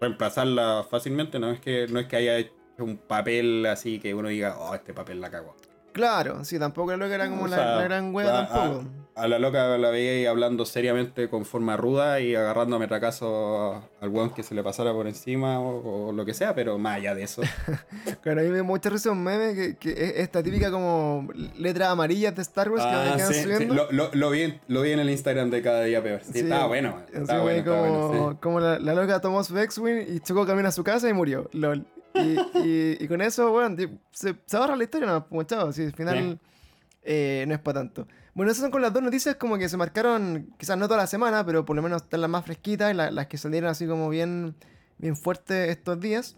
reemplazarla 0.00 0.86
fácilmente, 0.90 1.38
no 1.38 1.50
es 1.50 1.60
que, 1.60 1.86
no 1.88 1.98
es 1.98 2.06
que 2.06 2.16
haya 2.16 2.38
hecho 2.38 2.52
un 2.78 2.96
papel 2.98 3.64
así 3.66 3.98
que 3.98 4.14
uno 4.14 4.28
diga, 4.28 4.56
oh, 4.58 4.74
este 4.74 4.92
papel 4.92 5.20
la 5.20 5.30
cagó. 5.30 5.56
Claro, 5.96 6.44
sí, 6.44 6.58
tampoco 6.58 6.90
la 6.90 6.98
loca 6.98 7.14
era 7.14 7.28
como 7.30 7.44
O 7.44 7.48
la, 7.48 7.56
sea, 7.56 7.76
la 7.76 7.82
gran 7.84 8.14
wea 8.14 8.38
a- 8.40 8.46
tampoco. 8.48 8.84
A 9.14 9.26
la 9.28 9.38
loca 9.38 9.78
la 9.78 9.88
veía 9.88 10.10
ahí 10.10 10.26
hablando 10.26 10.66
seriamente 10.66 11.30
con 11.30 11.46
forma 11.46 11.74
ruda 11.78 12.20
y 12.20 12.34
agarrando 12.34 12.76
a 12.76 12.78
metracazo 12.78 13.82
al 14.02 14.08
weón 14.10 14.28
que 14.34 14.42
se 14.42 14.54
le 14.54 14.62
pasara 14.62 14.92
por 14.92 15.06
encima 15.06 15.58
o, 15.58 16.08
o 16.08 16.12
lo 16.12 16.26
que 16.26 16.34
sea, 16.34 16.54
pero 16.54 16.76
más 16.76 16.96
allá 16.96 17.14
de 17.14 17.22
eso. 17.22 17.40
Claro, 18.22 18.40
a 18.42 18.44
mí 18.44 18.50
me 18.50 18.58
da 18.58 18.62
mucha 18.62 18.90
risa 18.90 19.10
un 19.10 19.22
meme 19.24 19.54
que, 19.54 19.76
que 19.76 19.90
es 19.92 20.16
esta 20.18 20.42
típica 20.42 20.70
como 20.70 21.28
letra 21.56 21.90
amarilla 21.90 22.30
de 22.32 22.42
Star 22.42 22.68
Wars 22.70 22.84
que 22.84 22.90
Ah, 22.90 23.04
me 23.10 23.16
quedan 23.16 23.28
sí, 23.32 23.34
sí, 23.38 23.42
subiendo. 23.44 23.74
Lo, 23.74 23.90
lo- 23.90 24.10
lo 24.12 24.30
vi, 24.30 24.42
en- 24.42 24.60
lo 24.68 24.82
vi 24.82 24.90
en 24.92 24.98
el 25.00 25.08
Instagram 25.08 25.48
de 25.48 25.62
cada 25.62 25.82
día 25.84 26.02
peor. 26.02 26.20
Sí, 26.22 26.32
Sí, 26.34 26.38
estaba 26.40 26.66
bueno. 26.66 26.96
Ahí 27.14 27.40
bueno, 27.40 27.64
como, 27.64 28.08
bueno, 28.08 28.30
sí. 28.32 28.38
como 28.42 28.60
la, 28.60 28.78
la 28.78 28.92
loca 28.94 29.18
tomó 29.22 29.42
su 29.44 29.56
X-Wing 29.58 30.08
y 30.14 30.20
chocó 30.20 30.44
camino 30.44 30.68
a 30.68 30.72
su 30.72 30.84
casa 30.84 31.08
y 31.08 31.14
murió. 31.14 31.48
Lol. 31.52 31.86
Y, 32.16 32.58
y- 32.58 32.96
y 33.00 33.08
con 33.08 33.20
eso, 33.20 33.50
bueno, 33.50 33.76
se, 34.12 34.34
se 34.46 34.56
ahorra 34.56 34.76
la 34.76 34.84
historia, 34.84 35.06
no, 35.30 35.42
chavo, 35.44 35.72
si 35.72 35.82
al 35.84 35.92
final 35.92 36.38
eh, 37.02 37.44
no 37.46 37.54
es 37.54 37.60
para 37.60 37.80
tanto. 37.80 38.06
Bueno, 38.34 38.50
esas 38.52 38.62
son 38.62 38.70
con 38.70 38.82
las 38.82 38.92
dos 38.92 39.02
noticias 39.02 39.36
como 39.36 39.56
que 39.58 39.68
se 39.68 39.76
marcaron, 39.76 40.48
quizás 40.58 40.76
no 40.76 40.86
toda 40.88 41.00
la 41.00 41.06
semana, 41.06 41.44
pero 41.46 41.64
por 41.64 41.74
lo 41.76 41.82
menos 41.82 42.02
están 42.02 42.20
las 42.20 42.30
más 42.30 42.44
fresquitas, 42.44 42.94
la- 42.94 43.10
las 43.10 43.26
que 43.28 43.38
salieron 43.38 43.70
así 43.70 43.86
como 43.86 44.08
bien, 44.08 44.54
bien 44.98 45.16
fuertes 45.16 45.70
estos 45.70 45.98
días. 46.00 46.36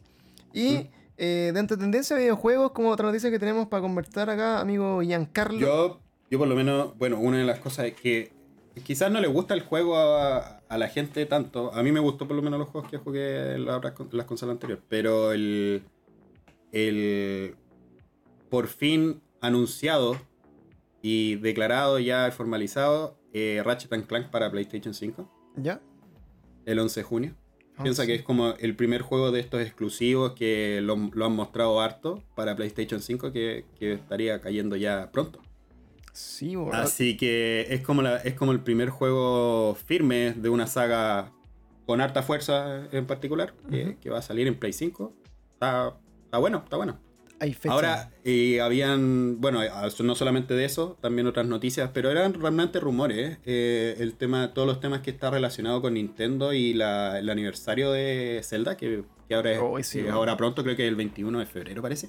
Y 0.52 0.74
Mm. 0.78 0.88
eh, 1.18 1.50
dentro 1.54 1.76
de 1.76 1.82
tendencia 1.82 2.14
de 2.16 2.22
videojuegos, 2.22 2.70
como 2.72 2.90
otra 2.90 3.06
noticia 3.06 3.30
que 3.30 3.38
tenemos 3.38 3.66
para 3.68 3.80
conversar 3.82 4.30
acá, 4.30 4.60
amigo 4.60 5.00
Giancarlo. 5.02 5.58
Yo, 5.58 6.00
yo 6.30 6.38
por 6.38 6.46
lo 6.48 6.54
menos, 6.54 6.96
bueno, 6.98 7.18
una 7.18 7.38
de 7.38 7.44
las 7.44 7.58
cosas 7.58 7.86
es 7.86 7.94
que 7.94 8.32
quizás 8.84 9.10
no 9.10 9.20
le 9.20 9.28
gusta 9.28 9.54
el 9.54 9.60
juego 9.62 9.96
a, 9.96 10.58
a 10.68 10.78
la 10.78 10.88
gente 10.88 11.24
tanto. 11.26 11.72
A 11.74 11.82
mí 11.82 11.92
me 11.92 12.00
gustó 12.00 12.26
por 12.26 12.36
lo 12.36 12.42
menos 12.42 12.58
los 12.58 12.68
juegos 12.68 12.90
que 12.90 12.98
jugué 12.98 13.54
en 13.54 13.64
las, 13.64 13.80
consolas 14.26 14.54
anteriores. 14.54 14.84
Pero 14.88 15.32
el, 15.32 15.82
el 16.72 17.54
por 18.50 18.68
fin 18.68 19.20
anunciado 19.40 20.16
y 21.02 21.36
declarado 21.36 21.98
ya 21.98 22.30
formalizado 22.32 23.18
eh, 23.32 23.62
Ratchet 23.64 23.92
and 23.92 24.06
Clank 24.06 24.28
para 24.28 24.50
PlayStation 24.50 24.94
5 24.94 25.30
¿Ya? 25.56 25.80
el 26.66 26.78
11 26.78 27.00
de 27.00 27.04
junio. 27.04 27.34
Ah, 27.76 27.82
Piensa 27.84 28.02
sí. 28.02 28.08
que 28.08 28.14
es 28.16 28.22
como 28.22 28.54
el 28.58 28.74
primer 28.74 29.02
juego 29.02 29.30
de 29.30 29.40
estos 29.40 29.60
exclusivos 29.60 30.32
que 30.32 30.80
lo, 30.82 30.96
lo 31.12 31.26
han 31.26 31.32
mostrado 31.36 31.80
harto 31.80 32.22
para 32.34 32.56
PlayStation 32.56 33.00
5 33.00 33.32
que, 33.32 33.64
que 33.78 33.92
estaría 33.92 34.40
cayendo 34.40 34.76
ya 34.76 35.10
pronto. 35.12 35.40
Sí. 36.18 36.54
Así 36.72 37.16
que 37.16 37.66
es 37.70 37.80
como, 37.82 38.02
la, 38.02 38.16
es 38.16 38.34
como 38.34 38.52
el 38.52 38.60
primer 38.60 38.90
juego 38.90 39.76
firme 39.86 40.32
de 40.36 40.48
una 40.48 40.66
saga 40.66 41.32
con 41.86 42.00
harta 42.00 42.22
fuerza 42.22 42.86
en 42.92 43.06
particular, 43.06 43.54
que, 43.70 43.84
Ujú. 43.84 43.96
que 44.00 44.10
va 44.10 44.18
a 44.18 44.22
salir 44.22 44.46
en 44.46 44.56
Play 44.56 44.72
5. 44.72 45.12
Está, 45.54 45.96
está 46.24 46.38
bueno, 46.38 46.62
está 46.64 46.76
bueno. 46.76 46.98
Hay 47.40 47.54
fecha. 47.54 47.72
Ahora, 47.72 48.10
eh, 48.24 48.60
habían, 48.60 49.40
bueno, 49.40 49.62
eh, 49.62 49.70
no 50.02 50.14
solamente 50.16 50.54
de 50.54 50.64
eso, 50.64 50.98
también 51.00 51.28
otras 51.28 51.46
noticias, 51.46 51.90
pero 51.94 52.10
eran 52.10 52.34
realmente 52.34 52.80
rumores. 52.80 53.38
eh, 53.46 53.94
el 54.00 54.14
tema, 54.14 54.52
todos 54.54 54.66
los 54.66 54.80
temas 54.80 55.02
que 55.02 55.10
está 55.10 55.30
relacionado 55.30 55.80
con 55.80 55.94
Nintendo 55.94 56.52
y 56.52 56.74
la- 56.74 57.16
el 57.20 57.28
aniversario 57.30 57.92
de 57.92 58.40
Zelda, 58.42 58.76
que, 58.76 59.04
que 59.28 59.34
ahora 59.36 59.52
es 59.52 59.60
Oh, 59.62 59.80
sí, 59.84 59.98
que 59.98 60.02
bueno. 60.04 60.16
ahora 60.18 60.36
pronto, 60.36 60.64
creo 60.64 60.74
que 60.74 60.88
el 60.88 60.96
21 60.96 61.38
de 61.38 61.46
febrero 61.46 61.80
parece. 61.80 62.08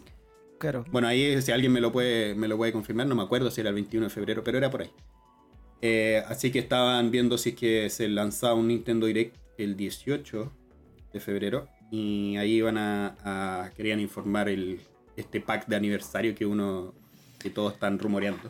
Claro. 0.60 0.86
Bueno, 0.92 1.08
ahí 1.08 1.42
si 1.42 1.52
alguien 1.52 1.72
me 1.72 1.82
lo 1.82 1.92
puede, 1.92 2.36
me 2.36 2.48
lo 2.48 2.58
puede 2.58 2.72
confirmar, 2.72 3.08
no 3.08 3.16
me 3.16 3.24
acuerdo 3.24 3.50
si 3.50 3.62
era 3.62 3.70
el 3.70 3.76
21 3.76 4.06
de 4.08 4.10
febrero, 4.10 4.44
pero 4.44 4.58
era 4.58 4.70
por 4.70 4.82
ahí. 4.82 4.92
Eh, 5.82 6.22
así 6.28 6.52
que 6.52 6.60
estaban 6.60 7.10
viendo 7.12 7.38
si 7.38 7.50
es 7.52 7.56
que 7.56 7.90
se 7.90 8.08
lanzaba 8.10 8.54
un 8.56 8.68
Nintendo 8.68 9.08
Direct 9.08 9.36
el 9.58 9.78
18 9.78 10.52
de 11.14 11.20
febrero 11.22 11.68
y 11.92 12.36
ahí 12.38 12.56
iban 12.56 12.78
a, 12.78 13.16
a- 13.24 13.70
querían 13.76 14.00
informar 14.02 14.50
el, 14.50 14.82
este 15.16 15.40
pack 15.42 15.68
de 15.68 15.76
aniversario 15.78 16.36
que 16.36 16.46
uno 16.46 16.94
que 17.40 17.50
todos 17.50 17.74
están 17.74 17.98
rumoreando. 17.98 18.42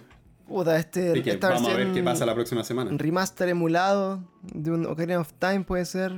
Puta, 0.48 0.76
este. 0.80 1.12
Así 1.12 1.22
que 1.22 1.30
esta 1.32 1.50
vamos 1.50 1.70
a 1.72 1.78
ver 1.78 1.92
qué 1.94 2.02
pasa 2.02 2.26
la 2.26 2.34
próxima 2.34 2.64
semana. 2.64 2.90
Remaster 2.98 3.50
emulado 3.50 4.24
de 4.42 4.72
un 4.72 4.88
Ocarina 4.88 5.20
of 5.20 5.32
Time 5.38 5.62
puede 5.62 5.86
ser. 5.86 6.14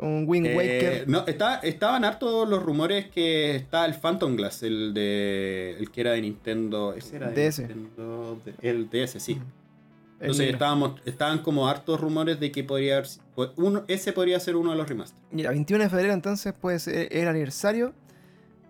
Un 0.00 0.24
Wind 0.26 0.46
Eh, 0.46 0.56
Waker. 0.56 1.08
no, 1.08 1.26
está- 1.26 1.56
estaban 1.60 2.04
hartos 2.04 2.48
los 2.48 2.62
rumores 2.62 3.06
que 3.10 3.54
está 3.56 3.84
el 3.86 3.94
Phantom 3.94 4.36
Glass, 4.36 4.62
el 4.62 4.94
de 4.94 5.76
el 5.78 5.90
que 5.90 6.00
era 6.00 6.12
de 6.12 6.22
Nintendo, 6.22 6.94
ese 6.94 7.16
era 7.16 7.28
de 7.30 7.34
DS. 7.50 7.60
Nintendo, 7.68 8.40
el 8.62 8.88
DS, 8.90 9.20
sí. 9.20 9.32
El 9.32 10.26
Entonces 10.26 10.50
estábamos, 10.52 11.00
estaban 11.06 11.38
como 11.38 11.66
hartos 11.68 11.98
rumores 12.00 12.38
de 12.38 12.52
que 12.52 12.62
podría 12.62 12.98
haber, 12.98 13.08
uno, 13.56 13.84
ese 13.88 14.12
podría 14.12 14.38
ser 14.38 14.54
uno 14.56 14.70
de 14.72 14.76
los 14.76 14.86
remasters. 14.88 15.18
Mira, 15.30 15.50
21 15.50 15.84
de 15.84 15.88
febrero 15.90 16.12
entonces 16.12 16.52
puede 16.52 16.78
ser 16.78 17.08
el 17.10 17.26
aniversario 17.26 17.94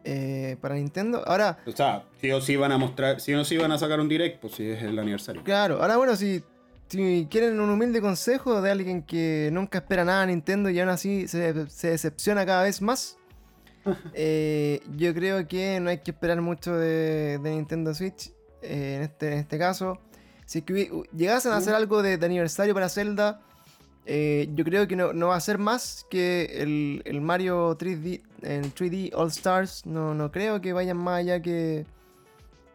eh, 0.05 0.57
para 0.61 0.77
Nintendo. 0.77 1.23
Ahora, 1.27 1.59
O 1.67 1.73
sea, 1.73 2.05
sí 2.21 2.31
o 2.31 2.41
sí 2.41 2.57
van 2.57 2.73
a 2.73 2.79
mostrar, 2.79 3.21
sí 3.21 3.35
o 3.35 3.45
sí 3.45 3.57
van 3.59 3.73
a 3.73 3.79
sacar 3.79 4.01
un 4.01 4.09
direct, 4.09 4.41
pues 4.41 4.55
si 4.55 4.65
es 4.69 4.83
el 4.83 4.99
aniversario. 4.99 5.43
claro, 5.45 5.83
ahora 5.83 5.97
bueno, 5.97 6.17
si, 6.17 6.43
si 6.91 7.29
quieren 7.31 7.61
un 7.61 7.71
humilde 7.71 8.01
consejo 8.01 8.61
de 8.61 8.71
alguien 8.71 9.03
que 9.03 9.49
nunca 9.53 9.79
espera 9.79 10.05
nada 10.05 10.23
de 10.23 10.27
Nintendo 10.29 10.71
y 10.71 10.81
aún 10.81 10.89
así 10.89 11.29
se, 11.29 11.71
se 11.71 11.91
decepciona 11.91 12.45
cada 12.45 12.65
vez 12.65 12.83
más, 12.83 13.17
eh, 14.13 14.83
yo 14.97 15.15
creo 15.15 15.47
que 15.47 15.79
no 15.81 15.91
hay 15.91 15.99
que 15.99 16.11
esperar 16.11 16.41
mucho 16.41 16.75
de, 16.77 17.39
de 17.39 17.51
Nintendo 17.51 17.95
Switch 17.95 18.33
eh, 18.63 18.97
en, 18.97 19.03
este, 19.03 19.29
en 19.29 19.39
este 19.39 19.57
caso. 19.57 19.99
Si 20.47 20.59
es 20.59 20.65
que 20.65 20.91
llegasen 21.17 21.53
a 21.53 21.59
hacer 21.59 21.75
algo 21.75 22.03
de, 22.03 22.19
de 22.19 22.27
aniversario 22.27 22.75
para 22.75 22.89
Zelda, 22.89 23.41
eh, 24.05 24.49
yo 24.55 24.65
creo 24.65 24.89
que 24.89 24.97
no, 24.97 25.13
no 25.13 25.29
va 25.29 25.37
a 25.37 25.41
ser 25.41 25.59
más 25.59 26.05
que 26.11 26.63
el, 26.63 27.03
el 27.05 27.21
Mario 27.21 27.79
3D, 27.79 28.21
el 28.43 28.75
3D 28.75 29.13
All 29.15 29.29
Stars. 29.29 29.87
No, 29.87 30.13
no 30.15 30.33
creo 30.33 30.61
que 30.61 30.73
vayan 30.73 30.97
más 30.97 31.21
allá 31.21 31.41
que, 31.41 31.87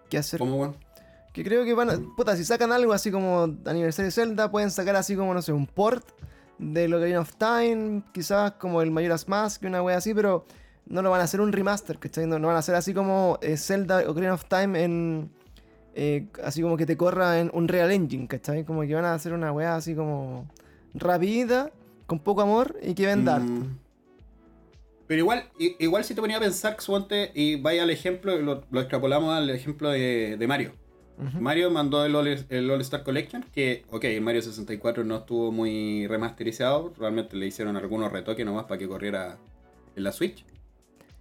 que 0.09 0.17
hacer. 0.17 0.39
¿Cómo, 0.39 0.55
weón? 0.55 0.84
Que 1.35 1.43
creo 1.43 1.65
que 1.65 1.73
van 1.73 1.89
a. 1.89 1.99
Puta, 2.15 2.37
si 2.37 2.45
sacan 2.45 2.71
algo 2.71 2.93
así 2.93 3.11
como 3.11 3.43
aniversario 3.65 4.07
de 4.07 4.11
Zelda, 4.11 4.49
pueden 4.49 4.71
sacar 4.71 4.95
así 4.95 5.17
como, 5.17 5.33
no 5.33 5.41
sé, 5.41 5.51
un 5.51 5.67
port 5.67 6.07
de 6.57 6.87
Ocarina 6.87 7.19
of 7.19 7.35
Time, 7.35 8.03
quizás 8.13 8.53
como 8.53 8.81
el 8.81 8.89
Majora's 8.89 9.27
Mask, 9.27 9.61
una 9.63 9.83
wea 9.83 9.97
así, 9.97 10.13
pero 10.13 10.45
no 10.85 11.01
lo 11.01 11.09
van 11.09 11.19
a 11.19 11.25
hacer 11.25 11.41
un 11.41 11.51
remaster, 11.51 11.99
¿cachai? 11.99 12.25
No, 12.25 12.39
no 12.39 12.47
van 12.47 12.55
a 12.55 12.59
hacer 12.59 12.73
así 12.75 12.93
como 12.93 13.37
eh, 13.41 13.57
Zelda 13.57 14.09
Ocarina 14.09 14.33
of 14.33 14.45
Time 14.45 14.81
en. 14.81 15.29
eh, 15.93 16.27
así 16.41 16.61
como 16.61 16.77
que 16.77 16.85
te 16.85 16.95
corra 16.95 17.41
en 17.41 17.51
un 17.53 17.67
Real 17.67 17.91
Engine, 17.91 18.27
¿cachai? 18.27 18.63
Como 18.63 18.83
que 18.83 18.95
van 18.95 19.03
a 19.03 19.13
hacer 19.13 19.33
una 19.33 19.51
wea 19.51 19.75
así 19.75 19.93
como. 19.93 20.47
rápida, 20.93 21.69
con 22.07 22.19
poco 22.19 22.43
amor 22.43 22.77
y 22.81 22.93
que 22.93 23.07
venda. 23.07 23.39
Mm. 23.39 23.77
Pero 25.07 25.19
igual, 25.19 25.43
igual 25.59 26.05
si 26.05 26.15
te 26.15 26.21
ponía 26.21 26.37
a 26.37 26.39
pensar, 26.39 26.77
suponte, 26.79 27.31
y 27.35 27.61
vaya 27.61 27.83
al 27.83 27.89
ejemplo, 27.89 28.39
lo, 28.39 28.63
lo 28.71 28.79
extrapolamos 28.79 29.35
al 29.35 29.49
ejemplo 29.49 29.89
de, 29.89 30.37
de 30.39 30.47
Mario. 30.47 30.71
Mario 31.39 31.71
mandó 31.71 32.05
el 32.05 32.15
All, 32.15 32.81
Star 32.81 33.03
Collection, 33.03 33.43
que, 33.53 33.85
ok, 33.89 34.03
el 34.05 34.21
Mario 34.21 34.41
64 34.41 35.03
no 35.03 35.17
estuvo 35.17 35.51
muy 35.51 36.07
remasterizado, 36.07 36.93
realmente 36.97 37.37
le 37.37 37.47
hicieron 37.47 37.77
algunos 37.77 38.11
retoques 38.11 38.45
nomás 38.45 38.65
para 38.65 38.77
que 38.77 38.87
corriera 38.87 39.37
en 39.95 40.03
la 40.03 40.11
Switch. 40.11 40.45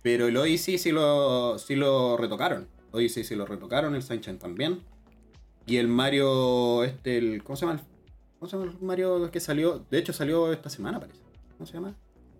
Pero 0.02 0.26
el 0.26 0.36
Odyssey 0.36 0.78
sí 0.78 0.90
lo, 0.92 1.58
sí 1.58 1.76
lo 1.76 2.16
retocaron. 2.16 2.66
Odyssey 2.90 3.24
sí 3.24 3.34
lo 3.36 3.46
retocaron, 3.46 3.94
el 3.94 4.02
Sunshine 4.02 4.38
también. 4.38 4.80
Y 5.66 5.78
el 5.78 5.88
Mario, 5.88 6.84
este, 6.84 7.16
el, 7.16 7.42
¿cómo 7.42 7.56
se 7.56 7.66
llama? 7.66 7.80
¿Cómo 8.38 8.50
se 8.50 8.56
llama 8.56 8.70
el 8.70 8.86
Mario 8.86 9.30
que 9.30 9.40
salió? 9.40 9.84
De 9.90 9.98
hecho 9.98 10.12
salió 10.12 10.52
esta 10.52 10.68
semana, 10.68 11.00
parece. 11.00 11.20
¿Cómo 11.56 11.66
se 11.66 11.74
llama? 11.74 11.94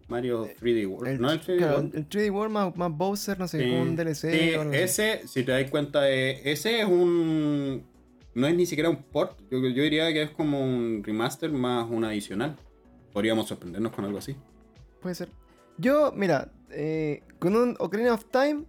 Mario 0.09 0.49
3D 0.61 0.87
World. 0.87 1.09
El, 1.09 1.21
no 1.21 1.31
el 1.31 1.41
3D 1.41 1.57
claro, 1.59 1.77
World. 1.77 1.97
el 1.97 2.09
3D 2.09 2.31
World 2.33 2.53
más, 2.53 2.77
más 2.77 2.91
Bowser, 2.93 3.39
no 3.39 3.49
sé, 3.49 3.63
Sí. 3.65 3.71
un 3.71 3.97
DLC. 3.97 4.31
Sí, 4.33 4.55
o 4.55 4.73
ese, 4.73 5.27
si 5.27 5.43
te 5.45 5.53
das 5.53 5.71
cuenta, 5.71 6.11
eh, 6.11 6.41
ese 6.51 6.81
es 6.81 6.87
un. 6.87 7.85
No 8.35 8.47
es 8.49 8.55
ni 8.55 8.67
siquiera 8.67 8.91
un 8.91 8.97
port. 9.03 9.39
Yo, 9.51 9.59
yo 9.61 9.83
diría 9.83 10.13
que 10.13 10.23
es 10.23 10.31
como 10.31 10.61
un 10.61 11.03
remaster 11.05 11.51
más 11.53 11.89
un 11.89 12.05
adicional. 12.05 12.57
Podríamos 13.13 13.47
sorprendernos 13.49 13.93
con 13.93 14.05
algo 14.05 14.19
así. 14.19 14.35
Puede 15.01 15.15
ser. 15.15 15.29
Yo, 15.79 16.13
mira, 16.17 16.51
eh, 16.71 17.23
con 17.39 17.55
un 17.57 17.77
Ocarina 17.79 18.13
of 18.15 18.25
Time 18.31 18.65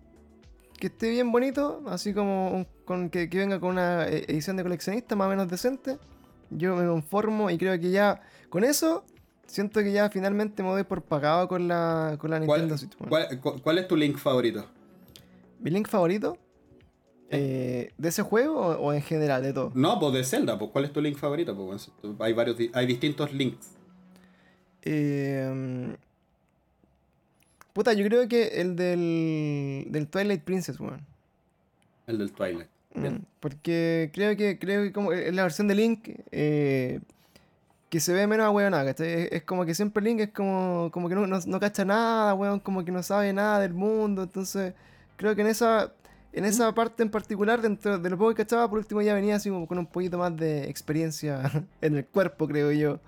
que 0.79 0.87
esté 0.87 1.09
bien 1.09 1.31
bonito, 1.31 1.81
así 1.87 2.13
como 2.13 2.51
un- 2.51 2.67
con 2.85 3.09
que, 3.09 3.29
que 3.29 3.37
venga 3.39 3.59
con 3.59 3.71
una 3.71 4.07
eh, 4.07 4.25
edición 4.27 4.55
de 4.57 4.63
coleccionista 4.63 5.15
más 5.15 5.27
o 5.27 5.29
menos 5.29 5.49
decente, 5.49 5.97
yo 6.51 6.75
me 6.75 6.85
conformo 6.85 7.49
y 7.49 7.57
creo 7.57 7.79
que 7.79 7.89
ya 7.89 8.21
con 8.49 8.63
eso 8.63 9.03
siento 9.47 9.81
que 9.81 9.91
ya 9.91 10.09
finalmente 10.09 10.61
me 10.63 10.69
doy 10.69 10.83
por 10.83 11.01
pagado 11.03 11.47
con 11.47 11.67
la, 11.67 12.15
con 12.19 12.31
la 12.31 12.39
¿Cuál, 12.45 12.61
Nintendo 12.61 12.77
Switch. 12.77 12.97
bueno. 12.97 13.09
cuál- 13.09 13.39
cu- 13.39 13.61
cuál 13.61 13.77
es 13.79 13.87
tu 13.87 13.95
link 13.95 14.17
favorito? 14.17 14.65
¿Mi 15.59 15.71
link 15.71 15.87
favorito? 15.87 16.37
Eh, 17.29 17.91
¿De 17.97 18.09
ese 18.09 18.21
juego 18.21 18.59
o, 18.59 18.77
o 18.77 18.93
en 18.93 19.01
general, 19.01 19.41
de 19.41 19.51
todo? 19.53 19.71
No, 19.73 19.99
pues 19.99 20.13
de 20.13 20.23
Zelda, 20.23 20.57
pues 20.59 20.71
¿cuál 20.71 20.85
es 20.85 20.93
tu 20.93 21.01
link 21.01 21.17
favorito? 21.17 21.55
Pues, 21.55 21.89
hay 22.19 22.33
varios, 22.33 22.57
hay 22.73 22.85
distintos 22.85 23.33
links. 23.33 23.71
Eh, 24.83 25.95
puta, 27.73 27.93
yo 27.93 28.05
creo 28.05 28.27
que 28.27 28.61
el 28.61 28.75
del, 28.75 29.87
del 29.89 30.07
Twilight 30.07 30.43
Princess, 30.43 30.79
weón. 30.79 31.01
El 32.07 32.19
del 32.19 32.31
Twilight. 32.31 32.67
Bien. 32.93 33.15
Mm, 33.15 33.25
Porque 33.39 34.11
creo 34.13 34.37
que 34.37 34.57
creo 34.59 34.83
que 34.83 34.91
como 34.93 35.11
es 35.11 35.33
la 35.33 35.41
versión 35.43 35.67
de 35.67 35.75
Link 35.75 36.07
eh, 36.31 37.01
que 37.95 37.99
se 38.01 38.13
ve 38.13 38.27
menos 38.27 38.45
ahueonada, 38.45 38.85
¿cachai? 38.85 39.07
Es, 39.23 39.31
es 39.31 39.43
como 39.43 39.65
que 39.65 39.73
siempre 39.73 40.03
Link 40.03 40.19
es 40.19 40.29
como, 40.31 40.89
como 40.91 41.07
que 41.09 41.15
no, 41.15 41.25
no, 41.27 41.39
no 41.45 41.59
cacha 41.59 41.85
nada, 41.85 42.33
weón, 42.33 42.59
como 42.59 42.83
que 42.85 42.91
no 42.91 43.01
sabe 43.03 43.31
nada 43.33 43.59
del 43.59 43.73
mundo. 43.73 44.23
Entonces, 44.23 44.73
creo 45.17 45.35
que 45.35 45.41
en 45.41 45.47
esa, 45.47 45.93
en 46.33 46.45
esa 46.45 46.73
parte 46.73 47.03
en 47.03 47.09
particular, 47.09 47.61
dentro 47.61 47.97
de 47.97 48.09
lo 48.09 48.17
poco 48.17 48.31
que 48.31 48.43
cachaba, 48.43 48.69
por 48.69 48.79
último 48.79 49.01
ya 49.01 49.13
venía 49.13 49.35
así 49.35 49.49
como 49.49 49.67
con 49.67 49.77
un 49.79 49.85
poquito 49.87 50.17
más 50.17 50.35
de 50.35 50.69
experiencia 50.69 51.41
en 51.81 51.95
el 51.97 52.05
cuerpo, 52.05 52.47
creo 52.47 52.71
yo. 52.71 52.99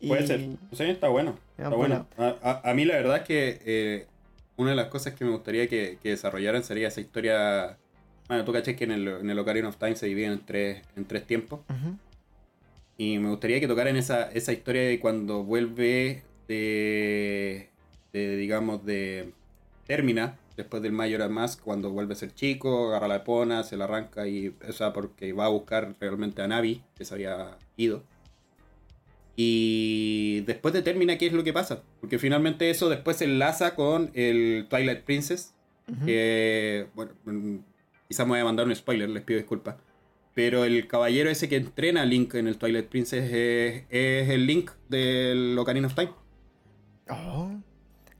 Y- 0.00 0.08
Puede 0.08 0.26
ser. 0.26 0.40
Sí, 0.72 0.82
está 0.84 1.08
bueno. 1.08 1.36
Está 1.56 1.70
bueno. 1.70 2.06
A, 2.18 2.34
a- 2.42 2.70
a 2.70 2.74
mí 2.74 2.84
la 2.84 2.96
verdad 2.96 3.16
es 3.16 3.22
que 3.22 3.60
eh, 3.64 4.06
una 4.56 4.70
de 4.70 4.76
las 4.76 4.86
cosas 4.88 5.14
que 5.14 5.24
me 5.24 5.30
gustaría 5.30 5.68
que, 5.68 5.98
que 6.02 6.10
desarrollaran 6.10 6.62
sería 6.62 6.88
esa 6.88 7.00
historia. 7.00 7.78
Bueno, 8.28 8.44
tú 8.44 8.52
caché 8.52 8.76
que 8.76 8.84
en 8.84 8.90
el, 8.90 9.08
en 9.08 9.30
el 9.30 9.38
Ocarina 9.38 9.68
of 9.68 9.76
Time 9.76 9.96
se 9.96 10.06
divide 10.06 10.26
en 10.26 10.40
tres, 10.44 10.82
en 10.96 11.04
tres 11.06 11.26
tiempos. 11.26 11.60
Y 12.98 13.18
me 13.18 13.28
gustaría 13.28 13.60
que 13.60 13.68
tocaran 13.68 13.96
esa, 13.96 14.30
esa 14.32 14.52
historia 14.52 14.82
de 14.82 14.98
cuando 14.98 15.44
vuelve 15.44 16.22
de, 16.48 17.68
de, 18.12 18.36
digamos, 18.36 18.84
de... 18.84 19.32
Termina 19.86 20.38
después 20.56 20.82
del 20.82 20.92
Majora's 20.92 21.30
Mask, 21.30 21.62
cuando 21.62 21.90
vuelve 21.90 22.14
a 22.14 22.16
ser 22.16 22.34
chico, 22.34 22.88
agarra 22.88 23.08
la 23.08 23.16
epona, 23.16 23.62
se 23.62 23.76
la 23.76 23.84
arranca 23.84 24.26
y... 24.26 24.54
O 24.68 24.72
sea, 24.72 24.92
porque 24.92 25.32
va 25.32 25.44
a 25.44 25.48
buscar 25.48 25.94
realmente 26.00 26.42
a 26.42 26.48
Navi, 26.48 26.82
que 26.96 27.04
se 27.04 27.14
había 27.14 27.58
ido. 27.76 28.02
Y 29.36 30.40
después 30.46 30.72
de 30.72 30.80
Termina, 30.80 31.18
¿qué 31.18 31.26
es 31.26 31.32
lo 31.34 31.44
que 31.44 31.52
pasa? 31.52 31.82
Porque 32.00 32.18
finalmente 32.18 32.70
eso 32.70 32.88
después 32.88 33.18
se 33.18 33.26
enlaza 33.26 33.74
con 33.74 34.10
el 34.14 34.66
Twilight 34.70 35.02
Princess, 35.04 35.52
Ujú. 35.92 36.06
que, 36.06 36.86
bueno, 36.94 37.12
mm, 37.26 37.56
quizás 38.08 38.26
me 38.26 38.32
voy 38.32 38.40
a 38.40 38.44
mandar 38.44 38.66
un 38.66 38.74
spoiler, 38.74 39.10
les 39.10 39.22
pido 39.22 39.38
disculpas. 39.38 39.76
Pero 40.36 40.64
el 40.66 40.86
caballero 40.86 41.30
ese 41.30 41.48
que 41.48 41.56
entrena 41.56 42.02
a 42.02 42.04
Link 42.04 42.34
en 42.34 42.46
el 42.46 42.58
Twilight 42.58 42.86
Princess 42.88 43.24
es, 43.32 43.84
es 43.88 44.28
el 44.28 44.46
Link 44.46 44.70
del 44.90 45.56
Ocarina 45.58 45.86
of 45.86 45.94
Time. 45.94 46.10
Oh. 47.08 47.50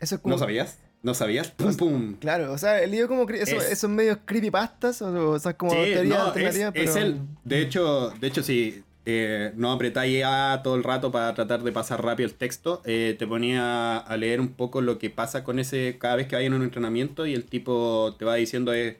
Eso 0.00 0.14
es 0.14 0.20
como, 0.22 0.35
¿No 0.35 0.38
sabías? 0.38 0.79
¿No 1.02 1.12
sabías? 1.12 1.50
Pum, 1.50 1.76
pum. 1.76 2.16
Claro, 2.18 2.52
o 2.52 2.59
sea, 2.59 2.83
el 2.83 2.90
lío 2.90 3.07
como 3.07 3.26
cre- 3.26 3.42
eso- 3.42 3.57
Es- 3.57 3.70
esos 3.70 3.90
medios 3.90 4.18
creepypastas, 4.24 5.02
o, 5.02 5.31
o 5.33 5.38
sea, 5.38 5.57
como 5.59 5.72
Sí, 5.72 5.92
teoría 5.92 6.14
no, 6.18 6.24
alternativa, 6.29 6.66
es, 6.68 6.72
pero... 6.72 6.90
es 6.90 6.96
el. 6.96 7.20
De 7.44 7.61
hecho, 7.61 8.11
de 8.18 8.26
hecho, 8.26 8.42
si 8.42 8.83
eh, 9.05 9.52
no 9.55 9.70
apretáis 9.70 10.24
A 10.24 10.62
todo 10.64 10.74
el 10.74 10.85
rato 10.85 11.12
para 11.12 11.33
tratar 11.35 11.62
de 11.62 11.70
pasar 11.70 12.02
rápido 12.02 12.29
el 12.29 12.35
texto, 12.35 12.81
eh, 12.87 13.14
te 13.18 13.26
ponía 13.26 13.98
a 13.98 14.16
leer 14.16 14.40
un 14.40 14.48
poco 14.55 14.81
lo 14.81 14.98
que 14.98 15.11
pasa 15.11 15.44
con 15.44 15.59
ese 15.59 15.96
cada 16.00 16.16
vez 16.16 16.26
que 16.29 16.37
hay 16.37 16.46
en 16.46 16.55
un 16.55 16.62
entrenamiento 16.62 17.26
y 17.26 17.35
el 17.35 17.44
tipo 17.44 18.16
te 18.18 18.24
va 18.24 18.35
diciendo 18.37 18.72
eh, 18.74 18.96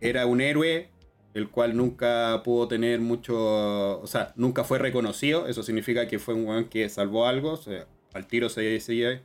era 0.00 0.24
un 0.26 0.40
héroe 0.40 0.88
el 1.34 1.48
cual 1.48 1.76
nunca 1.76 2.42
pudo 2.44 2.68
tener 2.68 3.00
mucho, 3.00 4.00
o 4.00 4.06
sea, 4.06 4.32
nunca 4.36 4.64
fue 4.64 4.78
reconocido, 4.78 5.46
eso 5.46 5.62
significa 5.62 6.08
que 6.08 6.18
fue 6.18 6.34
un 6.34 6.46
weón 6.46 6.64
que 6.64 6.88
salvó 6.88 7.26
algo, 7.26 7.52
o 7.52 7.56
sea, 7.56 7.86
al 8.14 8.26
tiro 8.26 8.48
se 8.48 8.62
decía 8.62 9.22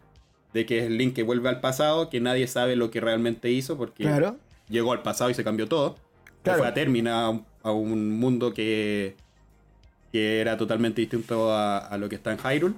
de 0.54 0.66
que 0.66 0.80
es 0.80 0.86
el 0.86 0.98
link 0.98 1.16
que 1.16 1.24
vuelve 1.24 1.50
al 1.50 1.62
pasado, 1.62 2.10
que 2.10 2.20
nadie 2.20 2.48
sabe 2.48 2.76
lo 2.76 2.92
que 2.92 3.02
realmente 3.02 3.50
hizo 3.50 3.78
porque 3.78 4.04
Claro, 4.04 4.38
llegó 4.70 4.92
al 4.92 5.02
pasado 5.02 5.30
y 5.30 5.34
se 5.34 5.44
cambió 5.44 5.68
todo. 5.68 5.96
Claro. 6.44 6.60
Fue 6.60 6.68
a 6.68 6.74
Termina 6.74 7.26
a 7.26 7.30
un, 7.30 7.46
a 7.64 7.72
un 7.72 8.20
mundo 8.20 8.54
que, 8.54 9.16
que 10.12 10.42
era 10.42 10.58
totalmente 10.58 11.02
distinto 11.02 11.52
a, 11.52 11.78
a 11.78 11.98
lo 11.98 12.10
que 12.10 12.16
está 12.16 12.32
en 12.34 12.38
Hyrule. 12.38 12.76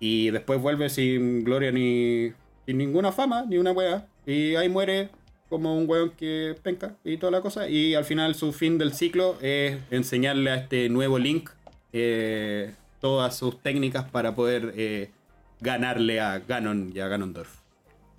Y 0.00 0.30
después 0.30 0.60
vuelve 0.60 0.90
sin 0.90 1.44
gloria 1.44 1.72
ni 1.72 2.32
sin 2.66 2.78
ninguna 2.78 3.10
fama, 3.12 3.44
ni 3.48 3.58
una 3.58 3.72
wea. 3.72 4.06
Y 4.26 4.54
ahí 4.54 4.68
muere 4.68 5.08
como 5.54 5.76
un 5.78 5.88
weón 5.88 6.10
que 6.10 6.56
penca 6.62 6.96
y 7.04 7.16
toda 7.16 7.30
la 7.30 7.40
cosa. 7.40 7.68
Y 7.68 7.94
al 7.94 8.04
final 8.04 8.34
su 8.34 8.52
fin 8.52 8.76
del 8.78 8.92
ciclo 8.92 9.36
es 9.40 9.78
enseñarle 9.90 10.50
a 10.50 10.56
este 10.56 10.88
nuevo 10.88 11.18
Link 11.18 11.50
eh, 11.92 12.74
todas 13.00 13.36
sus 13.36 13.60
técnicas 13.62 14.04
para 14.10 14.34
poder 14.34 14.72
eh, 14.76 15.10
ganarle 15.60 16.20
a 16.20 16.40
Ganon 16.40 16.90
y 16.94 16.98
a 17.00 17.06
Ganondorf. 17.08 17.60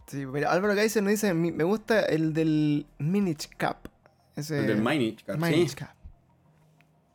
sí, 0.08 0.24
pero 0.32 0.50
Álvaro 0.50 0.76
Geiser 0.76 1.04
nos 1.04 1.12
dice, 1.12 1.34
"Mi- 1.34 1.52
me 1.52 1.64
gusta 1.66 2.02
el 2.06 2.34
del 2.34 2.86
Minich 3.00 3.50
Cap. 3.58 3.88
Ese, 4.36 4.60
El 4.60 4.68
del 4.68 4.82
Minich 4.82 5.24
Cap, 5.26 5.38
Minich 5.38 5.70
sí. 5.70 5.76
Cap. 5.76 5.96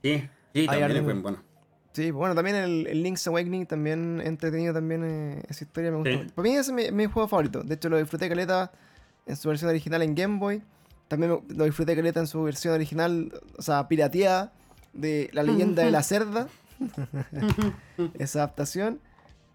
Sí, 0.02 0.28
sí, 0.54 0.66
también 0.66 0.90
es 0.96 1.02
buen- 1.04 1.22
bueno. 1.22 1.38
Sí, 1.92 2.10
bueno, 2.12 2.34
también 2.34 2.56
el, 2.56 2.86
el 2.86 3.02
Link's 3.02 3.26
Awakening 3.26 3.66
también 3.66 4.20
entretenido 4.24 4.72
también 4.72 5.02
eh, 5.04 5.42
esa 5.48 5.64
historia 5.64 5.90
me 5.90 5.96
gusta. 5.98 6.12
Sí. 6.12 6.26
Para 6.34 6.42
mí 6.48 6.50
ese 6.56 6.60
es 6.60 6.72
mi, 6.72 6.90
mi 6.92 7.06
juego 7.06 7.26
favorito. 7.28 7.62
De 7.62 7.74
hecho 7.74 7.88
lo 7.88 7.98
disfruté 7.98 8.28
caleta 8.28 8.70
en 9.26 9.36
su 9.36 9.48
versión 9.48 9.70
original 9.70 10.02
en 10.02 10.14
Game 10.14 10.38
Boy. 10.38 10.62
También 11.08 11.40
lo 11.48 11.64
disfruté 11.64 11.96
caleta 11.96 12.20
en 12.20 12.26
su 12.26 12.42
versión 12.42 12.74
original, 12.74 13.32
o 13.58 13.62
sea, 13.62 13.88
pirateada 13.88 14.52
de 14.92 15.28
La 15.32 15.42
leyenda 15.42 15.84
de 15.84 15.90
la 15.90 16.02
cerda. 16.02 16.48
esa 18.18 18.40
adaptación. 18.40 19.00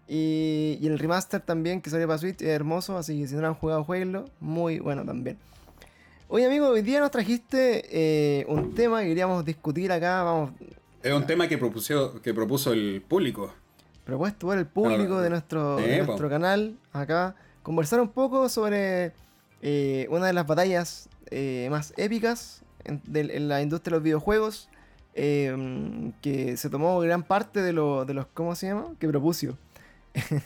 Y, 0.08 0.78
y 0.80 0.86
el 0.86 0.98
remaster 0.98 1.40
también 1.40 1.80
que 1.80 1.90
salió 1.90 2.06
para 2.06 2.18
Switch 2.18 2.40
es 2.40 2.48
hermoso, 2.48 2.96
así 2.96 3.20
que 3.20 3.26
si 3.26 3.34
no 3.34 3.40
lo 3.40 3.48
han 3.48 3.54
jugado, 3.54 3.82
jueguenlo. 3.84 4.26
Muy 4.40 4.78
bueno 4.78 5.04
también. 5.04 5.38
Oye 6.28 6.46
amigo, 6.46 6.68
hoy 6.68 6.82
día 6.82 7.00
nos 7.00 7.10
trajiste 7.10 7.84
eh, 7.90 8.44
un 8.48 8.74
tema 8.74 9.00
que 9.00 9.08
queríamos 9.08 9.44
discutir 9.44 9.90
acá. 9.92 10.22
Vamos, 10.24 10.50
Es 11.02 11.12
un 11.12 11.26
tema 11.26 11.48
que 11.48 11.56
propuso, 11.56 12.20
que 12.20 12.34
propuso 12.34 12.72
el 12.72 13.02
público. 13.06 13.52
propuesto 14.04 14.46
por 14.48 14.58
el 14.58 14.66
público 14.66 15.20
de 15.20 15.30
nuestro, 15.30 15.78
sí, 15.78 15.84
de 15.84 16.02
nuestro 16.02 16.28
canal 16.28 16.76
acá, 16.92 17.34
conversar 17.62 18.00
un 18.00 18.08
poco 18.08 18.48
sobre 18.48 19.12
eh, 19.62 20.06
una 20.10 20.26
de 20.26 20.32
las 20.32 20.46
batallas 20.46 21.08
eh, 21.30 21.68
más 21.70 21.92
épicas 21.96 22.62
en, 22.84 23.00
en 23.12 23.48
la 23.48 23.62
industria 23.62 23.92
de 23.92 23.96
los 23.96 24.02
videojuegos, 24.04 24.68
eh, 25.14 26.12
que 26.22 26.56
se 26.56 26.68
tomó 26.70 27.00
gran 27.00 27.22
parte 27.22 27.62
de, 27.62 27.72
lo- 27.72 28.04
de 28.04 28.14
los, 28.14 28.26
¿cómo 28.28 28.54
se 28.54 28.66
llama? 28.68 28.94
Que 28.98 29.08
propuso. 29.08 29.56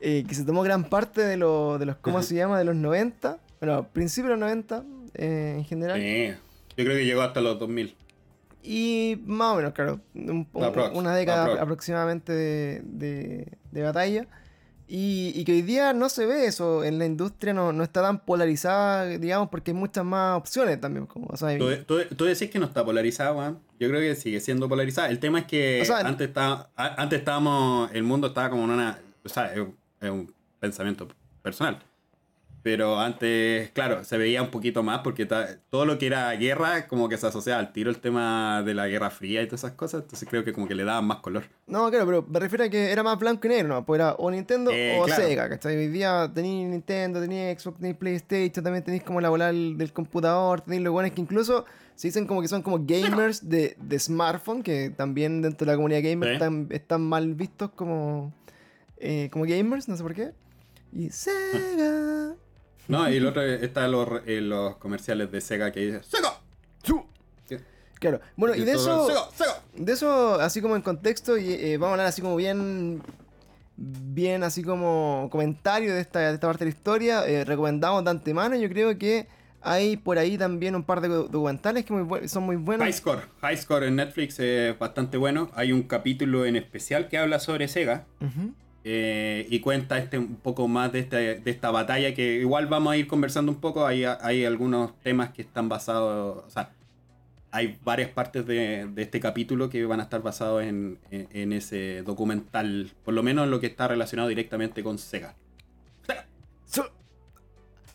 Eh, 0.00 0.24
que 0.28 0.34
se 0.36 0.44
tomó 0.44 0.62
gran 0.62 0.84
parte 0.88 1.22
de, 1.22 1.36
lo- 1.36 1.76
de 1.76 1.86
los, 1.86 1.96
¿cómo 1.96 2.22
se 2.22 2.36
llama? 2.36 2.56
De 2.56 2.64
los 2.64 2.76
90, 2.76 3.38
bueno, 3.60 3.88
principios 3.88 4.28
de 4.28 4.36
los 4.36 4.38
90 4.38 4.84
eh, 5.14 5.54
en 5.58 5.64
general. 5.64 6.00
Yo 6.76 6.84
creo 6.84 6.96
que 6.96 7.04
llegó 7.04 7.22
hasta 7.22 7.40
los 7.40 7.58
2000. 7.58 7.96
Y 8.62 9.20
más 9.26 9.54
o 9.54 9.56
menos, 9.56 9.72
claro, 9.72 10.00
un- 10.14 10.46
un- 10.52 10.64
Aprox, 10.64 10.96
una 10.96 11.16
década 11.16 11.42
aprox. 11.46 11.60
aproximadamente 11.62 12.32
de, 12.32 12.82
de- 12.84 13.48
de 13.72 13.82
batalla. 13.82 14.26
Y, 14.90 15.32
y 15.34 15.44
que 15.44 15.52
hoy 15.52 15.62
día 15.62 15.92
no 15.92 16.08
se 16.08 16.24
ve 16.24 16.46
eso 16.46 16.82
en 16.82 16.98
la 16.98 17.04
industria, 17.04 17.52
no, 17.52 17.72
no 17.74 17.84
está 17.84 18.00
tan 18.00 18.20
polarizada, 18.24 19.04
digamos, 19.04 19.50
porque 19.50 19.72
hay 19.72 19.76
muchas 19.76 20.02
más 20.02 20.38
opciones 20.38 20.80
también. 20.80 21.04
Como, 21.04 21.26
o 21.26 21.36
sea, 21.36 21.56
¿Tú, 21.58 21.68
tú, 21.86 22.00
tú 22.16 22.24
decís 22.24 22.48
que 22.50 22.58
no 22.58 22.64
está 22.64 22.82
polarizada, 22.84 23.32
weón. 23.32 23.58
Yo 23.78 23.88
creo 23.88 24.00
que 24.00 24.14
sigue 24.14 24.40
siendo 24.40 24.66
polarizada. 24.66 25.10
El 25.10 25.18
tema 25.18 25.40
es 25.40 25.44
que 25.44 25.82
O 25.82 25.84
sea, 25.84 25.98
antes, 25.98 26.28
estaba, 26.28 26.70
antes 26.74 27.18
estábamos. 27.18 27.90
El 27.92 28.02
mundo 28.02 28.28
estaba 28.28 28.48
como 28.48 28.64
en 28.64 28.70
una. 28.70 28.98
O 29.24 29.28
sea, 29.28 29.52
es 29.52 29.58
un, 29.60 29.76
es 30.00 30.10
un 30.10 30.34
pensamiento 30.58 31.06
personal. 31.42 31.78
Pero 32.70 33.00
antes, 33.00 33.70
claro, 33.70 34.04
se 34.04 34.18
veía 34.18 34.42
un 34.42 34.50
poquito 34.50 34.82
más 34.82 34.98
porque 34.98 35.24
todo 35.24 35.86
lo 35.86 35.96
que 35.96 36.06
era 36.06 36.30
guerra, 36.32 36.86
como 36.86 37.08
que 37.08 37.16
se 37.16 37.26
asociaba 37.26 37.60
al 37.60 37.72
tiro 37.72 37.88
el 37.88 37.96
tema 37.96 38.62
de 38.62 38.74
la 38.74 38.86
Guerra 38.88 39.08
Fría 39.08 39.40
y 39.40 39.46
todas 39.46 39.60
esas 39.64 39.72
cosas. 39.72 40.02
Entonces 40.02 40.28
creo 40.28 40.44
que 40.44 40.52
como 40.52 40.68
que 40.68 40.74
le 40.74 40.84
daban 40.84 41.06
más 41.06 41.20
color. 41.20 41.44
No, 41.66 41.88
claro, 41.88 42.04
pero 42.04 42.26
me 42.28 42.38
refiero 42.38 42.64
a 42.64 42.68
que 42.68 42.92
era 42.92 43.02
más 43.02 43.18
blanco 43.18 43.46
y 43.46 43.48
negro, 43.48 43.68
¿no? 43.68 43.86
Pues 43.86 44.00
era 44.00 44.12
o 44.16 44.30
Nintendo 44.30 44.70
Eh, 44.70 44.98
o 45.00 45.06
claro. 45.06 45.22
Sega, 45.22 45.48
¿cachai? 45.48 45.78
Hoy 45.78 45.88
día 45.88 46.30
tenéis 46.34 46.68
Nintendo, 46.68 47.22
tenéis 47.22 47.58
Xbox, 47.58 47.78
tenéis 47.78 47.96
PlayStation, 47.96 48.62
también 48.62 48.84
tenéis 48.84 49.02
como 49.02 49.22
la 49.22 49.30
bola 49.30 49.46
del, 49.46 49.90
computador, 49.94 50.60
tenéis 50.60 50.82
los 50.82 50.92
buenos 50.92 51.12
que 51.12 51.22
incluso 51.22 51.64
se 51.94 52.08
dicen 52.08 52.26
como 52.26 52.42
que 52.42 52.48
son 52.48 52.60
como 52.60 52.80
gamers 52.82 53.48
de, 53.48 53.78
de 53.80 53.98
smartphone, 53.98 54.62
que 54.62 54.90
también 54.90 55.40
dentro 55.40 55.64
de 55.64 55.72
la 55.72 55.76
comunidad 55.76 56.02
gamer 56.02 56.32
están, 56.34 56.66
están 56.68 57.00
mal 57.00 57.34
vistos 57.34 57.70
como, 57.70 58.34
eh, 58.98 59.30
como 59.32 59.46
gamers, 59.46 59.88
no 59.88 59.96
sé 59.96 60.02
por 60.02 60.12
qué. 60.12 60.32
Y 60.92 61.08
Sega. 61.08 62.34
No, 62.88 63.08
y 63.10 63.16
el 63.18 63.26
otro 63.26 63.42
está 63.42 63.86
los, 63.88 64.08
eh, 64.26 64.40
los 64.40 64.76
comerciales 64.76 65.30
de 65.30 65.40
Sega 65.40 65.70
que 65.70 65.80
dicen 65.80 66.02
¡Sega! 66.04 66.40
Claro, 68.00 68.20
bueno, 68.36 68.54
y 68.54 68.64
de 68.64 68.72
eso... 68.72 69.06
¡Sega! 69.08 69.20
¡Sega! 69.34 69.62
De 69.74 69.92
eso, 69.92 70.34
así 70.40 70.60
como 70.62 70.76
en 70.76 70.82
contexto, 70.82 71.36
y, 71.36 71.52
eh, 71.52 71.76
vamos 71.78 71.90
a 71.90 71.92
hablar 71.94 72.06
así 72.06 72.22
como 72.22 72.36
bien, 72.36 73.02
bien 73.76 74.44
así 74.44 74.62
como 74.62 75.28
comentario 75.32 75.92
de 75.94 76.00
esta, 76.00 76.20
de 76.20 76.34
esta 76.34 76.46
parte 76.46 76.64
de 76.64 76.70
la 76.70 76.76
historia. 76.76 77.26
eh, 77.26 77.44
recomendamos 77.44 78.04
de 78.04 78.10
antemano, 78.10 78.54
yo 78.54 78.68
creo 78.68 78.96
que 78.96 79.26
hay 79.60 79.96
por 79.96 80.16
ahí 80.16 80.38
también 80.38 80.76
un 80.76 80.84
par 80.84 81.00
de 81.00 81.08
docu- 81.08 81.28
documentales 81.28 81.84
que 81.84 81.92
muy 81.92 82.28
son 82.28 82.44
muy 82.44 82.54
buenos. 82.54 82.84
High 82.84 82.92
Score. 82.92 83.22
High 83.40 83.56
Score 83.56 83.82
en 83.86 83.96
Netflix 83.96 84.38
es 84.38 84.78
bastante 84.78 85.16
bueno. 85.16 85.50
Hay 85.54 85.72
un 85.72 85.82
capítulo 85.82 86.46
en 86.46 86.54
especial 86.54 87.08
que 87.08 87.18
habla 87.18 87.40
sobre 87.40 87.66
Sega. 87.66 88.06
Ujú. 88.20 88.54
Eh, 88.90 89.46
y 89.50 89.60
cuenta 89.60 89.98
este 89.98 90.16
un 90.18 90.36
poco 90.36 90.66
más 90.66 90.90
de, 90.92 91.00
este- 91.00 91.34
de 91.40 91.50
esta 91.50 91.70
batalla 91.70 92.14
que 92.14 92.36
igual 92.36 92.66
vamos 92.68 92.92
a 92.92 92.96
ir 92.96 93.06
conversando 93.06 93.52
un 93.52 93.60
poco. 93.60 93.84
Hay, 93.86 94.04
hay 94.04 94.44
algunos 94.46 94.98
temas 95.00 95.30
que 95.30 95.42
están 95.42 95.68
basados, 95.68 96.44
o 96.46 96.50
sea, 96.50 96.70
hay 97.50 97.78
varias 97.84 98.10
partes 98.10 98.46
de, 98.46 98.86
de 98.86 99.02
este 99.02 99.20
capítulo 99.20 99.68
que 99.70 99.84
van 99.84 100.00
a 100.00 100.04
estar 100.04 100.22
basados 100.22 100.62
en, 100.62 100.98
en- 101.10 101.28
en 101.32 101.52
ese 101.52 102.02
documental, 102.02 102.90
por 103.04 103.12
lo 103.14 103.22
menos 103.22 103.48
lo 103.48 103.60
que 103.60 103.66
está 103.66 103.88
relacionado 103.88 104.28
directamente 104.28 104.82
con 104.82 104.96
Sega. 104.98 105.34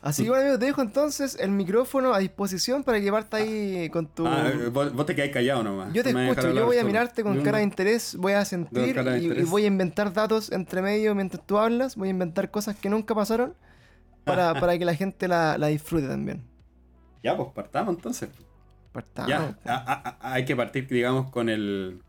Así 0.03 0.23
que 0.23 0.29
bueno 0.29 0.41
amigos, 0.43 0.59
te 0.59 0.65
dejo 0.65 0.81
entonces 0.81 1.37
el 1.39 1.51
micrófono 1.51 2.13
a 2.13 2.19
disposición 2.19 2.83
para 2.83 2.99
que 2.99 3.09
parta 3.09 3.37
ahí 3.37 3.89
con 3.89 4.05
tu... 4.07 4.27
Ah, 4.27 4.51
vos, 4.69 4.91
vos 4.91 5.05
te 5.05 5.15
quedáis 5.15 5.31
callado 5.31 5.63
nomás. 5.63 5.93
Yo 5.93 6.03
te 6.03 6.13
Me 6.13 6.29
escucho, 6.29 6.51
yo 6.51 6.65
voy 6.65 6.77
a 6.77 6.83
mirarte 6.83 7.23
con 7.23 7.41
cara 7.41 7.59
de 7.59 7.63
interés, 7.63 8.15
voy 8.17 8.33
a 8.33 8.43
sentir 8.43 8.97
y, 9.21 9.43
voy 9.43 9.63
a 9.63 9.67
inventar 9.67 10.11
datos 10.11 10.51
entre 10.51 10.81
medio 10.81 11.15
mientras 11.15 11.45
tú 11.47 11.57
hablas, 11.57 11.95
voy 11.95 12.09
a 12.09 12.11
inventar 12.11 12.51
cosas 12.51 12.75
que 12.75 12.89
nunca 12.89 13.15
pasaron 13.15 13.55
para, 14.25 14.53
para 14.59 14.77
que 14.77 14.83
la 14.83 14.93
gente 14.93 15.29
la, 15.29 15.57
la 15.57 15.67
disfrute 15.67 16.07
también. 16.09 16.43
Ya, 17.23 17.37
pues 17.37 17.49
partamos 17.55 17.95
entonces. 17.95 18.29
Partamos, 18.91 19.29
Ya, 19.29 19.57
a- 19.65 20.17
a- 20.19 20.33
hay 20.33 20.43
que 20.43 20.55
partir, 20.55 20.85
digamos, 20.87 21.31
con 21.31 21.47
el 21.47 22.01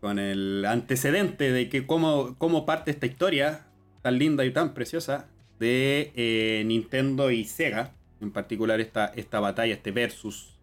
con 0.00 0.18
el 0.20 0.64
antecedente 0.64 1.50
de 1.50 1.68
que 1.68 1.86
cómo, 1.86 2.36
cómo 2.38 2.66
parte 2.66 2.90
esta 2.92 3.06
historia 3.06 3.62
tan 4.02 4.18
linda 4.18 4.44
y 4.44 4.52
tan 4.52 4.74
preciosa 4.74 5.26
de 5.58 6.12
eh, 6.14 6.62
Nintendo 6.66 7.30
y 7.30 7.44
Sega, 7.44 7.92
en 8.20 8.30
particular 8.30 8.80
esta, 8.80 9.06
esta 9.06 9.40
batalla, 9.40 9.74
este 9.74 9.90
versus 9.90 10.58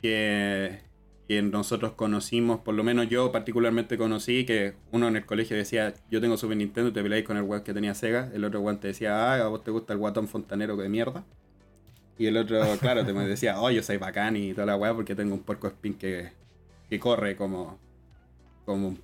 que, 0.00 0.80
que 1.28 1.42
nosotros 1.42 1.92
conocimos, 1.92 2.60
por 2.60 2.74
lo 2.74 2.84
menos 2.84 3.08
yo 3.08 3.32
particularmente 3.32 3.96
conocí, 3.96 4.44
que 4.44 4.74
uno 4.90 5.08
en 5.08 5.16
el 5.16 5.24
colegio 5.24 5.56
decía, 5.56 5.94
yo 6.10 6.20
tengo 6.20 6.36
Super 6.36 6.56
Nintendo 6.56 6.90
y 6.90 6.92
te 6.92 7.02
peleáis 7.02 7.24
con 7.24 7.36
el 7.36 7.44
weón 7.44 7.62
que 7.62 7.72
tenía 7.72 7.94
Sega, 7.94 8.30
el 8.34 8.44
otro 8.44 8.60
weón 8.60 8.80
te 8.80 8.88
decía, 8.88 9.32
ah, 9.32 9.44
a 9.44 9.48
vos 9.48 9.64
te 9.64 9.70
gusta 9.70 9.92
el 9.92 9.98
guatón 9.98 10.28
fontanero 10.28 10.76
de 10.76 10.88
mierda. 10.88 11.24
Y 12.18 12.26
el 12.26 12.36
otro, 12.36 12.60
claro, 12.80 13.04
te 13.04 13.12
decía, 13.12 13.60
oh, 13.60 13.70
yo 13.70 13.82
soy 13.82 13.96
bacán 13.96 14.36
y 14.36 14.52
toda 14.52 14.66
la 14.66 14.76
weá 14.76 14.94
porque 14.94 15.14
tengo 15.14 15.34
un 15.34 15.42
puerco 15.42 15.68
spin 15.68 15.94
que, 15.94 16.30
que 16.88 16.98
corre 17.00 17.36
como, 17.36 17.78
como, 18.64 18.96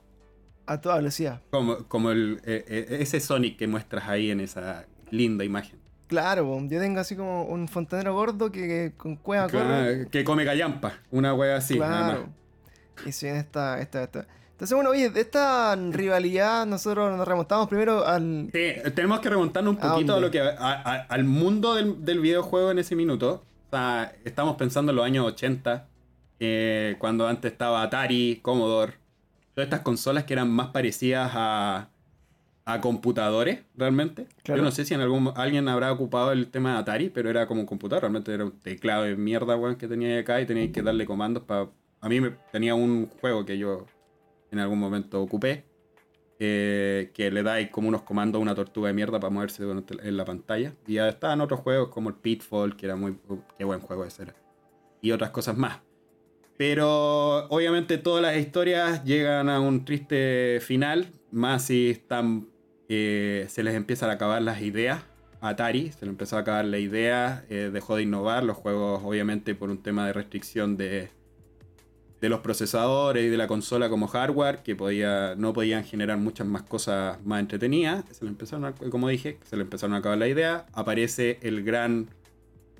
A 0.69 0.81
toda 0.81 0.97
velocidad. 0.97 1.41
como, 1.51 1.79
como 1.89 2.11
el, 2.11 2.41
eh, 2.45 2.65
eh, 2.69 2.97
ese 3.01 3.21
Sonic 3.21 3.57
que 3.59 3.67
muestras 3.67 4.09
ahí 4.09 4.31
en 4.31 4.41
esa 4.41 4.85
linda 5.11 5.45
imagen. 5.45 5.79
Claro, 6.07 6.59
yo 6.69 6.81
tengo 6.81 7.01
así 7.01 7.17
como 7.17 7.45
un 7.45 7.69
fontanero 7.69 8.15
gordo 8.15 8.51
que, 8.51 8.67
que 8.67 8.93
con 8.97 9.17
cueva. 9.17 9.47
Claro, 9.47 10.09
que 10.11 10.25
come 10.25 10.45
gallampa, 10.45 10.95
una 11.11 11.35
weá 11.35 11.57
así, 11.57 11.79
nada 11.79 12.01
más. 12.01 12.11
Claro. 12.13 12.29
Y 13.07 13.13
si 13.13 13.27
en 13.29 13.37
esta, 13.37 13.79
esta, 13.81 14.03
esta. 14.03 14.27
Entonces, 14.53 14.75
bueno, 14.75 14.91
oye, 14.91 15.09
de 15.11 15.21
esta 15.21 15.77
rivalidad 15.77 16.67
nosotros 16.67 17.17
nos 17.17 17.29
remontamos 17.29 17.69
primero 17.69 18.05
al... 18.07 18.51
Sí, 18.53 18.73
tenemos 18.95 19.21
que 19.21 19.29
remontarnos 19.31 19.77
un 19.77 19.83
¿A 19.85 19.93
poquito 19.93 20.15
a 20.15 20.21
lo 20.21 20.31
que, 20.33 20.41
a- 20.41 20.51
a- 20.59 21.07
al 21.09 21.25
mundo 21.25 21.75
del, 21.75 22.05
del 22.05 22.19
videojuego 22.21 22.71
en 22.73 22.81
ese 22.81 22.97
minuto. 22.97 23.45
O 23.67 23.71
sea, 23.71 24.13
estamos 24.25 24.57
pensando 24.57 24.91
en 24.91 24.97
los 24.97 25.05
años 25.05 25.27
80, 25.27 25.87
eh, 26.41 26.97
cuando 26.99 27.29
antes 27.29 27.53
estaba 27.53 27.83
Atari, 27.83 28.41
Commodore, 28.43 28.95
todas 29.59 29.67
estas 29.67 29.81
consolas 29.81 30.23
que 30.23 30.35
eran 30.35 30.49
más 30.49 30.69
parecidas 30.69 31.33
a, 31.35 31.91
a 32.65 32.81
computadores, 32.81 33.65
realmente. 33.75 34.29
Claro. 34.45 34.61
Yo 34.61 34.65
no 34.65 34.71
sé 34.71 34.85
si 34.85 34.95
en 34.95 35.01
algún 35.01 35.33
alguien 35.35 35.67
habrá 35.67 35.91
ocupado 35.91 36.31
el 36.31 36.47
tema 36.47 36.75
de 36.75 36.79
Atari, 36.79 37.09
pero 37.11 37.29
era 37.29 37.49
como 37.49 37.63
un 37.63 37.67
computador, 37.67 38.03
realmente 38.03 38.33
era 38.33 38.45
un 38.45 38.53
teclado 38.61 39.03
de 39.03 39.17
mierda, 39.17 39.57
weón, 39.57 39.75
que 39.75 39.89
tenía 39.89 40.17
acá 40.21 40.41
y 40.41 40.47
tenía 40.47 40.71
que 40.71 40.81
darle 40.81 41.07
comandos 41.07 41.43
para... 41.43 41.71
A 42.01 42.09
mí 42.09 42.21
me, 42.21 42.37
tenía 42.53 42.77
un 42.77 43.11
juego 43.21 43.45
que 43.45 43.59
yo 43.59 43.87
en 44.53 44.61
algún 44.61 44.79
momento 44.79 45.21
ocupé, 45.21 45.65
eh, 46.39 47.11
que 47.13 47.33
le 47.33 47.43
dais 47.43 47.69
como 47.69 47.89
unos 47.89 48.03
comandos 48.03 48.39
a 48.39 48.43
una 48.43 48.55
tortuga 48.55 48.87
de 48.87 48.95
mierda 48.95 49.19
para 49.19 49.31
moverse 49.31 49.65
en 49.65 50.17
la 50.17 50.25
pantalla. 50.25 50.73
Y 50.87 50.95
ya 50.95 51.09
estaban 51.09 51.41
otros 51.41 51.59
juegos 51.59 51.89
como 51.89 52.11
el 52.11 52.15
Pitfall, 52.15 52.77
que 52.77 52.87
era 52.87 52.95
muy... 52.95 53.19
Qué 53.59 53.65
buen 53.65 53.81
juego 53.81 54.05
ese 54.05 54.23
era. 54.23 54.37
Y 55.03 55.11
otras 55.11 55.31
cosas 55.31 55.57
más. 55.57 55.81
Pero 56.59 57.47
obviamente 57.51 57.99
todas 57.99 58.21
las 58.21 58.37
historias 58.37 59.05
llegan 59.05 59.49
a 59.49 59.61
un 59.61 59.85
triste 59.85 60.59
final, 60.61 61.13
más 61.31 61.67
si 61.67 61.91
están, 61.91 62.49
eh, 62.89 63.47
se 63.49 63.63
les 63.63 63.77
empiezan 63.77 64.11
a 64.11 64.15
acabar 64.15 64.43
las 64.43 64.61
ideas. 64.61 65.01
Atari 65.41 65.93
se 65.93 66.05
le 66.05 66.11
empezó 66.11 66.37
a 66.37 66.41
acabar 66.41 66.65
la 66.65 66.79
idea, 66.79 67.45
eh, 67.49 67.71
dejó 67.73 67.95
de 67.95 68.03
innovar 68.03 68.43
los 68.43 68.57
juegos, 68.57 69.03
obviamente 69.05 69.55
por 69.55 69.71
un 69.71 69.81
tema 69.85 70.05
de 70.09 70.13
restricción 70.13 70.77
de, 70.77 71.11
de 72.21 72.29
los 72.29 72.41
procesadores 72.41 73.25
y 73.25 73.29
de 73.29 73.37
la 73.37 73.47
consola 73.47 73.89
como 73.89 74.09
hardware, 74.09 74.65
que 74.65 74.75
podía, 74.75 75.37
no 75.37 75.53
podían 75.53 75.85
generar 75.85 76.19
muchas 76.19 76.49
más 76.49 76.63
cosas 76.63 77.25
más 77.25 77.39
entretenidas. 77.39 78.05
Se 78.11 78.25
le 78.25 78.33
empezaron 78.33 78.73
como 78.91 79.09
dije, 79.09 79.39
se 79.45 79.55
le 79.55 79.63
empezaron 79.63 79.95
a 79.95 79.99
acabar 79.99 80.19
la 80.19 80.27
idea. 80.27 80.67
Aparece 80.73 81.39
el 81.43 81.63
gran 81.63 82.09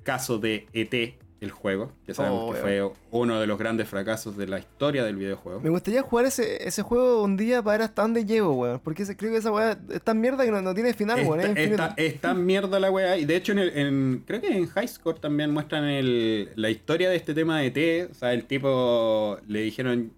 caso 0.03 0.37
de 0.37 0.67
ET, 0.73 1.15
el 1.41 1.51
juego, 1.51 1.91
que 2.05 2.13
sabemos 2.13 2.49
Oh, 2.49 2.53
que 2.53 2.59
fue 2.59 2.91
uno 3.11 3.39
de 3.39 3.47
los 3.47 3.57
grandes 3.57 3.87
fracasos 3.87 4.35
de 4.35 4.45
la 4.47 4.59
historia 4.59 5.03
del 5.05 5.15
videojuego. 5.15 5.61
Me 5.61 5.69
gustaría 5.69 6.01
jugar 6.01 6.25
ese, 6.25 6.67
ese 6.67 6.81
juego 6.81 7.23
un 7.23 7.37
día 7.37 7.61
para 7.63 7.77
ver 7.77 7.85
hasta 7.85 8.01
dónde 8.01 8.25
llego, 8.25 8.51
weón. 8.53 8.79
Porque 8.83 9.03
ese- 9.03 9.15
creo 9.15 9.31
que 9.31 9.37
esa 9.37 9.51
weá 9.51 9.77
es 9.89 10.01
tan 10.01 10.19
mierda 10.19 10.43
que 10.43 10.51
no, 10.51 10.61
no 10.61 10.73
tiene 10.73 10.93
final, 10.93 11.25
weón. 11.25 11.39
Es 11.39 11.45
Está, 11.57 11.61
está- 11.87 11.93
está 11.97 12.33
mierda 12.33 12.79
la 12.79 12.91
weá. 12.91 13.17
Y 13.17 13.23
de 13.25 13.35
hecho, 13.37 13.53
en 13.53 13.59
el- 13.59 13.77
en- 13.77 14.23
creo 14.27 14.41
que 14.41 14.47
en 14.55 14.67
High 14.67 14.87
Score 14.89 15.19
también 15.19 15.51
muestran 15.51 15.85
el- 15.85 16.49
la 16.55 16.69
historia 16.69 17.09
de 17.09 17.15
este 17.15 17.33
tema 17.33 17.59
de 17.59 17.71
T. 17.71 18.09
O 18.11 18.13
sea, 18.13 18.33
el 18.33 18.43
tipo 18.45 19.37
le 19.47 19.61
dijeron 19.61 20.11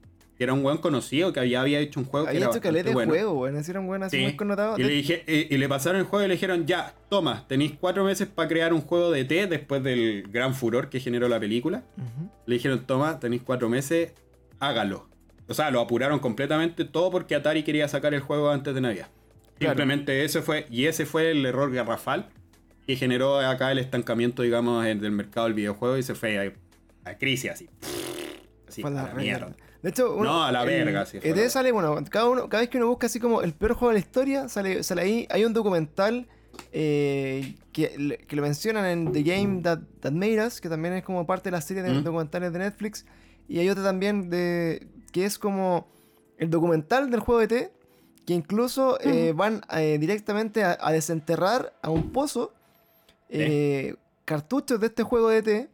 era 0.44 0.54
un 0.54 0.64
weón 0.66 0.78
conocido 0.80 1.32
que 1.34 1.40
había, 1.40 1.62
había 1.62 1.80
hecho 1.80 2.00
un 2.00 2.06
juego 2.06 2.26
que 2.26 2.32
Había 2.32 2.42
era 2.42 2.50
hecho 2.52 2.62
caleta 2.62 2.90
de 2.90 2.94
bueno. 2.94 3.12
juego, 3.12 3.34
weón. 3.34 3.58
Así 3.58 3.72
era 3.72 3.80
un 3.80 3.90
weón 3.90 4.04
así 4.04 4.18
Sí. 4.18 4.24
muy 4.24 4.36
connotado. 4.36 4.78
Y 4.78 4.84
le, 4.84 4.90
dije, 4.90 5.24
y, 5.28 5.54
y 5.54 5.58
le 5.58 5.70
pasaron 5.70 6.00
el 6.00 6.06
juego 6.08 6.26
y 6.26 6.28
le 6.28 6.34
dijeron, 6.36 6.66
ya, 6.66 6.94
toma, 7.10 7.46
tenéis 7.48 7.74
cuatro 7.80 8.04
meses 8.04 8.28
para 8.28 8.48
crear 8.48 8.74
un 8.74 8.82
juego 8.82 9.12
de 9.12 9.22
E 9.22 9.26
T 9.26 9.48
después 9.48 9.84
del 9.84 10.24
gran 10.30 10.54
furor 10.56 10.90
que 10.90 11.00
generó 11.00 11.28
la 11.28 11.40
película. 11.40 11.84
Le 12.46 12.56
dijeron, 12.56 12.86
toma, 12.86 13.20
tenéis 13.20 13.42
cuatro 13.44 13.70
meses, 13.70 14.14
hágalo. 14.60 15.08
O 15.48 15.54
sea, 15.54 15.70
lo 15.70 15.82
apuraron 15.82 16.20
completamente 16.20 16.86
todo 16.86 17.12
porque 17.12 17.36
Atari 17.36 17.64
quería 17.64 17.88
sacar 17.88 18.14
el 18.14 18.22
juego 18.22 18.50
antes 18.52 18.74
de 18.74 18.82
Navidad. 18.82 19.10
Claro. 19.60 19.74
Simplemente 19.74 20.24
ese 20.24 20.42
fue, 20.42 20.66
y 20.72 20.86
ese 20.86 21.06
fue 21.06 21.32
el 21.32 21.46
error 21.46 21.72
garrafal 21.72 22.30
que 22.88 22.96
generó 22.96 23.38
acá 23.40 23.72
el 23.72 23.78
estancamiento, 23.78 24.42
digamos, 24.44 24.84
del 24.84 25.12
mercado 25.12 25.46
del 25.48 25.54
videojuego 25.54 25.98
y 25.98 26.04
se 26.04 26.16
fue 26.16 26.54
a, 27.06 27.10
a 27.10 27.18
crisis 27.18 27.52
así. 27.52 27.70
Así, 28.68 28.82
a 28.82 28.90
la 28.90 29.04
la 29.04 29.14
mierda. 29.14 29.56
De 29.82 29.90
hecho, 29.90 30.14
uno- 30.16 30.24
No, 30.26 30.44
a 30.44 30.52
la 30.52 30.64
verga, 30.64 31.06
sí, 31.06 31.20
fue 31.20 31.30
ET 31.30 31.36
la- 31.38 31.50
sale, 31.50 31.72
bueno, 31.72 31.96
cada, 32.10 32.30
uno, 32.30 32.48
cada 32.50 32.62
vez 32.62 32.70
que 32.70 32.78
uno 32.78 32.88
busca 32.88 33.08
así 33.08 33.20
como 33.20 33.42
el 33.42 33.54
peor 33.54 33.74
juego 33.74 33.90
de 33.90 34.00
la 34.00 34.00
historia, 34.06 34.48
sale, 34.48 34.84
sale 34.84 35.02
ahí. 35.02 35.28
Hay 35.32 35.44
un 35.46 35.54
documental 35.54 36.28
eh, 36.74 37.56
que, 37.72 38.24
que 38.28 38.36
lo 38.36 38.42
mencionan 38.42 38.86
en 38.86 39.12
The 39.12 39.24
Game 39.24 39.62
That, 39.64 39.80
That 40.02 40.12
Made 40.12 40.46
Us, 40.46 40.62
que 40.62 40.70
también 40.70 40.94
es 40.96 41.04
como 41.04 41.26
parte 41.26 41.46
de 41.50 41.52
la 41.52 41.62
serie 41.62 41.82
de 41.82 41.92
Mm. 41.94 42.04
documentales 42.04 42.54
de 42.54 42.60
Netflix. 42.60 43.06
Y 43.48 43.60
hay 43.60 43.70
otro 43.70 43.84
también 43.84 44.30
de 44.30 44.86
que 45.12 45.26
es 45.26 45.40
como 45.40 45.88
el 46.38 46.50
documental 46.50 47.10
del 47.10 47.20
juego 47.22 47.40
de 47.40 47.46
ET, 47.46 47.72
que 48.26 48.34
incluso 48.34 49.00
eh, 49.02 49.34
van 49.36 49.62
eh, 49.76 49.98
directamente 50.00 50.64
a, 50.64 50.78
a 50.80 50.92
desenterrar 50.92 51.74
a 51.82 51.90
un 51.90 52.12
pozo 52.12 52.54
eh, 53.30 53.96
cartuchos 54.26 54.80
de 54.80 54.88
este 54.88 55.04
juego 55.04 55.30
de 55.30 55.38
ET. 55.38 55.70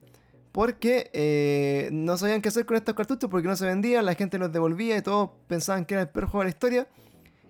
Porque 0.58 1.12
eh, 1.14 1.90
no 1.92 2.18
sabían 2.18 2.42
qué 2.42 2.50
hacer 2.50 2.66
con 2.66 2.76
estos 2.78 2.96
cartuchos 2.96 3.30
porque 3.30 3.48
no 3.48 3.56
se 3.56 3.68
vendían, 3.68 4.04
la 4.04 4.16
gente 4.16 4.40
los 4.40 4.52
devolvía 4.52 4.98
y 4.98 5.04
todos 5.04 5.30
pensaban 5.46 5.86
que 5.86 5.94
era 5.94 6.02
el 6.02 6.10
peor 6.10 6.26
juego 6.26 6.40
de 6.40 6.46
la 6.46 6.50
historia. 6.50 6.88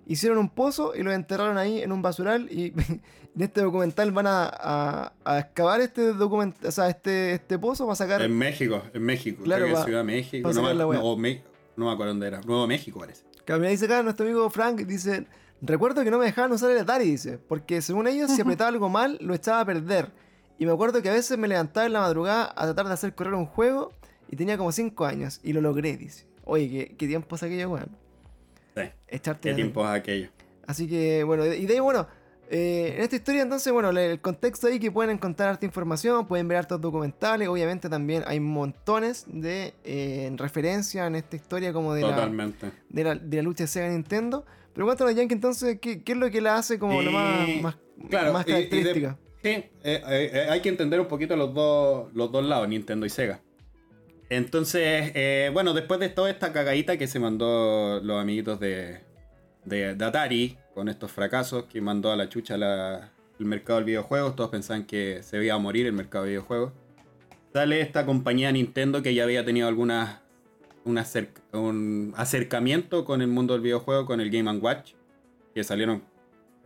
Hicieron 0.06 0.36
un 0.36 0.50
pozo 0.50 0.94
y 0.94 1.02
lo 1.02 1.10
enterraron 1.10 1.56
ahí 1.56 1.80
en 1.80 1.90
un 1.90 2.02
basural 2.02 2.52
y 2.52 2.74
en 3.34 3.40
este 3.40 3.62
documental 3.62 4.12
van 4.12 4.26
a, 4.26 4.44
a- 4.52 5.12
a 5.24 5.38
excavar 5.38 5.80
este 5.80 6.12
document 6.12 6.62
o 6.62 6.70
sea, 6.70 6.90
este, 6.90 7.32
este 7.32 7.58
pozo 7.58 7.86
para 7.86 7.96
sacar... 7.96 8.20
En 8.20 8.36
México, 8.36 8.82
en 8.92 9.02
México. 9.02 9.42
Claro, 9.42 9.64
creo 9.64 9.76
que 9.78 9.82
Ciudad 9.84 10.00
de 10.00 10.04
México. 10.04 10.52
No, 10.52 10.74
la 10.74 10.84
no, 10.84 11.16
Me- 11.16 11.42
no 11.78 11.86
me 11.86 11.92
acuerdo 11.92 12.12
dónde 12.12 12.26
era. 12.26 12.42
Nuevo 12.42 12.66
México 12.66 13.00
parece. 13.00 13.22
Que 13.46 13.56
me 13.56 13.70
dice 13.70 13.86
acá 13.86 14.02
nuestro 14.02 14.26
amigo 14.26 14.50
Frank, 14.50 14.80
dice, 14.82 15.26
recuerdo 15.62 16.04
que 16.04 16.10
no 16.10 16.18
me 16.18 16.26
dejaban 16.26 16.52
usar 16.52 16.70
el 16.72 16.76
Atari, 16.80 17.06
dice, 17.06 17.38
porque 17.38 17.80
según 17.80 18.06
ellos 18.06 18.30
si 18.30 18.42
apretaba 18.42 18.68
algo 18.68 18.90
mal 18.90 19.16
lo 19.22 19.32
echaba 19.32 19.60
a 19.60 19.64
perder. 19.64 20.10
Y 20.58 20.66
me 20.66 20.72
acuerdo 20.72 21.00
que 21.02 21.08
a 21.08 21.12
veces 21.12 21.38
me 21.38 21.46
levantaba 21.48 21.86
en 21.86 21.92
la 21.92 22.00
madrugada 22.00 22.52
a 22.56 22.64
tratar 22.64 22.86
de 22.88 22.92
hacer 22.94 23.14
correr 23.14 23.34
un 23.34 23.46
juego 23.46 23.92
y 24.30 24.36
tenía 24.36 24.58
como 24.58 24.72
5 24.72 25.04
años 25.06 25.40
y 25.42 25.52
lo 25.52 25.60
logré, 25.60 25.96
dice. 25.96 26.26
Oye, 26.44 26.68
¿qué, 26.68 26.96
qué 26.96 27.06
tiempo 27.06 27.36
es 27.36 27.42
aquello, 27.42 27.70
weón? 27.70 27.90
Sí. 28.76 28.82
Echarte 29.08 29.50
¿Qué 29.50 29.54
tiempo 29.54 29.82
es 29.84 29.90
aquello? 29.90 30.28
Así 30.66 30.88
que, 30.88 31.22
bueno, 31.24 31.46
y 31.46 31.64
de 31.66 31.74
ahí, 31.74 31.80
bueno, 31.80 32.06
eh, 32.50 32.94
en 32.96 33.02
esta 33.02 33.16
historia 33.16 33.42
entonces, 33.42 33.72
bueno, 33.72 33.90
el 33.90 34.20
contexto 34.20 34.66
ahí 34.66 34.78
que 34.80 34.90
pueden 34.90 35.10
encontrar 35.12 35.50
harta 35.50 35.64
información, 35.66 36.26
pueden 36.26 36.48
ver 36.48 36.58
hartos 36.58 36.80
documentales, 36.80 37.48
obviamente 37.48 37.88
también 37.88 38.24
hay 38.26 38.40
montones 38.40 39.26
de 39.28 39.74
eh, 39.84 40.32
referencias 40.36 41.06
en 41.06 41.14
esta 41.16 41.36
historia 41.36 41.72
como 41.72 41.94
de 41.94 42.02
la, 42.02 42.16
de 42.88 43.04
la, 43.04 43.14
de 43.14 43.36
la 43.36 43.42
lucha 43.42 43.64
de 43.64 43.68
Sega 43.68 43.88
Nintendo. 43.90 44.44
Pero 44.74 44.86
cuéntanos, 44.86 45.14
Yankee, 45.14 45.34
entonces, 45.34 45.78
¿qué, 45.80 46.02
qué 46.02 46.12
es 46.12 46.18
lo 46.18 46.30
que 46.30 46.40
la 46.40 46.56
hace 46.56 46.78
como 46.78 47.00
lo 47.02 47.10
más, 47.12 47.48
más, 47.62 47.76
claro, 48.10 48.32
más 48.32 48.46
y- 48.46 48.50
y 48.50 48.52
de- 48.54 48.58
característica? 48.68 49.18
Sí, 49.42 49.50
eh, 49.50 49.70
eh, 49.84 50.30
eh, 50.32 50.46
hay 50.50 50.60
que 50.60 50.68
entender 50.68 51.00
un 51.00 51.06
poquito 51.06 51.36
los 51.36 51.54
dos, 51.54 52.12
los 52.12 52.32
dos 52.32 52.44
lados, 52.44 52.68
Nintendo 52.68 53.06
y 53.06 53.10
Sega. 53.10 53.40
Entonces, 54.30 55.12
eh, 55.14 55.50
bueno, 55.52 55.72
después 55.72 56.00
de 56.00 56.08
toda 56.08 56.30
esta 56.30 56.52
cagadita 56.52 56.98
que 56.98 57.06
se 57.06 57.18
mandó 57.18 58.00
los 58.02 58.20
amiguitos 58.20 58.60
de, 58.60 59.00
de, 59.64 59.96
Atari 60.04 60.58
con 60.74 60.88
estos 60.88 61.10
fracasos 61.12 61.64
que 61.64 61.80
mandó 61.80 62.12
a 62.12 62.16
la 62.16 62.28
chucha 62.28 62.56
el 62.56 63.46
mercado 63.46 63.78
del 63.78 63.86
videojuego, 63.86 64.34
todos 64.34 64.50
pensaban 64.50 64.84
que 64.84 65.22
se 65.22 65.42
iba 65.42 65.54
a 65.54 65.58
morir 65.58 65.86
el 65.86 65.94
mercado 65.94 66.24
de 66.24 66.30
videojuegos. 66.30 66.72
Sale 67.54 67.80
esta 67.80 68.04
compañía 68.04 68.52
Nintendo 68.52 69.02
que 69.02 69.14
ya 69.14 69.24
había 69.24 69.44
tenido 69.44 69.68
algunas 69.68 70.20
un 70.84 72.14
acercamiento 72.16 73.04
con 73.04 73.20
el 73.20 73.28
mundo 73.28 73.52
del 73.54 73.62
videojuego, 73.62 74.06
con 74.06 74.20
el 74.20 74.30
Game 74.30 74.50
Watch, 74.58 74.92
que 75.54 75.62
salieron 75.62 76.02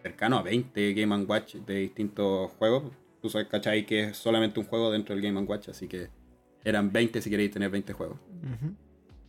cercano 0.02 0.36
a 0.36 0.42
20 0.42 0.94
Game 0.94 1.16
Watch 1.24 1.54
de 1.56 1.76
distintos 1.76 2.50
juegos. 2.58 2.92
Tú 3.20 3.28
sabes, 3.30 3.48
¿cachai? 3.48 3.86
Que 3.86 4.04
es 4.04 4.16
solamente 4.16 4.58
un 4.60 4.66
juego 4.66 4.90
dentro 4.90 5.14
del 5.14 5.22
Game 5.22 5.40
Watch, 5.42 5.68
así 5.68 5.86
que 5.88 6.08
eran 6.64 6.92
20 6.92 7.20
si 7.22 7.30
queréis 7.30 7.50
tener 7.52 7.70
20 7.70 7.92
juegos. 7.92 8.18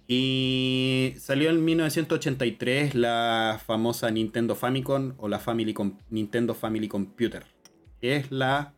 Y 0.08 1.14
salió 1.18 1.50
en 1.50 1.64
1983 1.64 2.96
la 2.96 3.60
famosa 3.66 4.12
Nintendo 4.12 4.56
Famicom 4.56 5.14
o 5.18 5.28
la 5.30 5.40
Family 5.40 5.74
Com- 5.74 5.98
Nintendo 6.10 6.54
Family 6.54 6.88
Computer, 6.88 7.44
que 8.02 8.18
es 8.18 8.32
la 8.32 8.74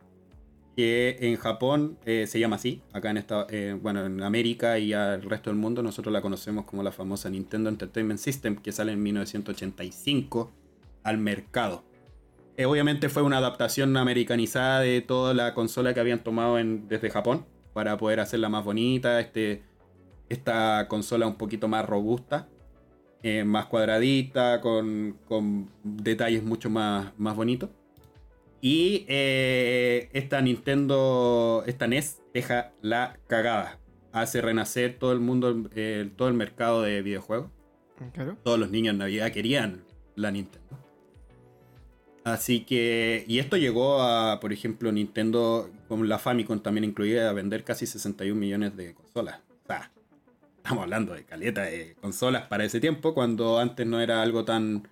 que 0.76 1.16
en 1.20 1.36
Japón 1.36 1.98
eh, 2.04 2.26
se 2.28 2.38
llama 2.38 2.56
así, 2.56 2.82
acá 2.92 3.10
en 3.10 3.16
esta, 3.16 3.46
eh, 3.50 3.76
bueno, 3.80 4.04
en 4.04 4.22
América 4.22 4.78
y 4.78 4.92
al 4.92 5.22
resto 5.22 5.48
del 5.50 5.58
mundo 5.58 5.82
nosotros 5.82 6.12
la 6.12 6.20
conocemos 6.20 6.66
como 6.66 6.82
la 6.82 6.92
famosa 6.92 7.30
Nintendo 7.30 7.70
Entertainment 7.70 8.20
System, 8.20 8.56
que 8.56 8.72
sale 8.72 8.92
en 8.92 9.02
1985 9.02 10.52
al 11.06 11.18
mercado. 11.18 11.84
Eh, 12.56 12.64
obviamente 12.66 13.08
fue 13.08 13.22
una 13.22 13.38
adaptación 13.38 13.96
americanizada 13.96 14.80
de 14.80 15.00
toda 15.02 15.34
la 15.34 15.54
consola 15.54 15.92
que 15.94 16.00
habían 16.00 16.20
tomado 16.24 16.58
en- 16.58 16.88
desde 16.88 17.10
Japón 17.10 17.44
para 17.74 17.96
poder 17.98 18.20
hacerla 18.20 18.48
más 18.48 18.64
bonita, 18.64 19.20
este, 19.20 19.62
esta 20.28 20.86
consola 20.88 21.26
un 21.26 21.36
poquito 21.36 21.68
más 21.68 21.84
robusta, 21.86 22.48
eh, 23.22 23.44
más 23.44 23.66
cuadradita, 23.66 24.60
con, 24.60 25.18
con 25.26 25.70
detalles 25.82 26.42
mucho 26.42 26.70
más, 26.70 27.12
más 27.18 27.36
bonitos. 27.36 27.70
Y 28.62 29.04
eh, 29.08 30.08
esta 30.12 30.40
Nintendo, 30.40 31.62
esta 31.66 31.86
NES, 31.86 32.22
deja 32.32 32.72
la 32.80 33.18
cagada. 33.26 33.78
Hace 34.12 34.40
renacer 34.40 34.98
todo 34.98 35.12
el 35.12 35.20
mundo, 35.20 35.68
eh, 35.74 36.10
todo 36.16 36.28
el 36.28 36.34
mercado 36.34 36.80
de 36.82 37.02
videojuegos. 37.02 37.50
Claro. 38.14 38.36
Todos 38.42 38.58
los 38.58 38.70
niños 38.70 38.92
en 38.92 38.98
Navidad 38.98 39.30
querían 39.30 39.84
la 40.14 40.30
Nintendo. 40.30 40.66
Así 42.26 42.64
que, 42.64 43.24
y 43.28 43.38
esto 43.38 43.56
llegó 43.56 44.02
a, 44.02 44.40
por 44.40 44.52
ejemplo, 44.52 44.90
Nintendo, 44.90 45.70
con 45.86 46.08
la 46.08 46.18
Famicom 46.18 46.58
también 46.60 46.82
incluida, 46.82 47.30
a 47.30 47.32
vender 47.32 47.62
casi 47.62 47.86
61 47.86 48.34
millones 48.40 48.76
de 48.76 48.94
consolas. 48.94 49.36
O 49.62 49.66
sea, 49.68 49.92
estamos 50.56 50.82
hablando 50.82 51.14
de 51.14 51.22
caleta 51.22 51.62
de 51.62 51.94
consolas 52.00 52.42
para 52.48 52.64
ese 52.64 52.80
tiempo, 52.80 53.14
cuando 53.14 53.60
antes 53.60 53.86
no 53.86 54.00
era 54.00 54.22
algo 54.22 54.44
tan, 54.44 54.88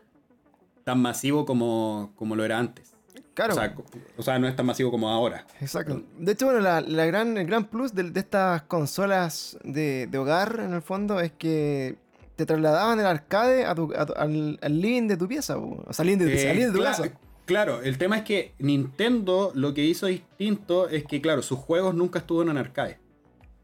tan 0.85 1.03
masivo 1.03 1.45
como, 1.45 2.12
como 2.14 2.37
lo 2.37 2.45
era 2.45 2.57
antes. 2.61 2.93
Claro. 3.35 3.55
O 3.55 3.57
sea, 3.57 3.74
co- 3.74 3.85
o 4.16 4.22
sea, 4.22 4.39
no 4.39 4.47
es 4.47 4.55
tan 4.55 4.66
masivo 4.66 4.93
como 4.93 5.09
ahora. 5.11 5.45
Exacto. 5.61 6.05
De 6.16 6.30
hecho, 6.32 6.47
bueno, 6.47 6.61
la, 6.61 6.82
la 6.82 7.05
gran, 7.05 7.37
el 7.37 7.49
gran 7.49 7.64
plus 7.64 7.93
de, 7.95 8.05
de 8.12 8.20
estas 8.20 8.62
consolas 8.62 9.59
de, 9.64 10.07
de 10.07 10.18
hogar, 10.18 10.61
en 10.64 10.72
el 10.72 10.82
fondo, 10.82 11.18
es 11.18 11.32
que 11.32 11.97
te 12.37 12.47
trasladaban 12.47 13.01
el 13.01 13.07
arcade 13.07 13.64
a 13.64 13.74
tu- 13.74 13.93
a 13.97 14.07
tu- 14.07 14.12
al, 14.14 14.57
al 14.62 14.80
living 14.80 15.09
de 15.09 15.16
tu 15.16 15.26
pieza, 15.26 15.57
o 15.59 15.93
sea, 15.93 16.05
al 16.05 16.07
living 16.07 16.26
de, 16.26 16.32
tu- 16.32 16.39
Eh, 16.41 16.51
al 16.51 16.57
living 16.57 16.66
de 16.68 16.72
tu 16.72 16.78
cla- 16.78 16.85
casa. 16.85 17.12
Claro, 17.47 17.82
el 17.82 17.99
tema 17.99 18.16
es 18.18 18.22
que 18.22 18.55
Nintendo 18.59 19.53
lo 19.55 19.74
que 19.74 19.84
hizo 19.84 20.07
distinto 20.07 20.88
es 20.88 21.05
que, 21.05 21.20
claro, 21.20 21.42
sus 21.42 21.59
juegos 21.59 21.95
nunca 21.95 22.20
estuvieron 22.20 22.51
en 22.57 22.59
arcade. 22.59 22.99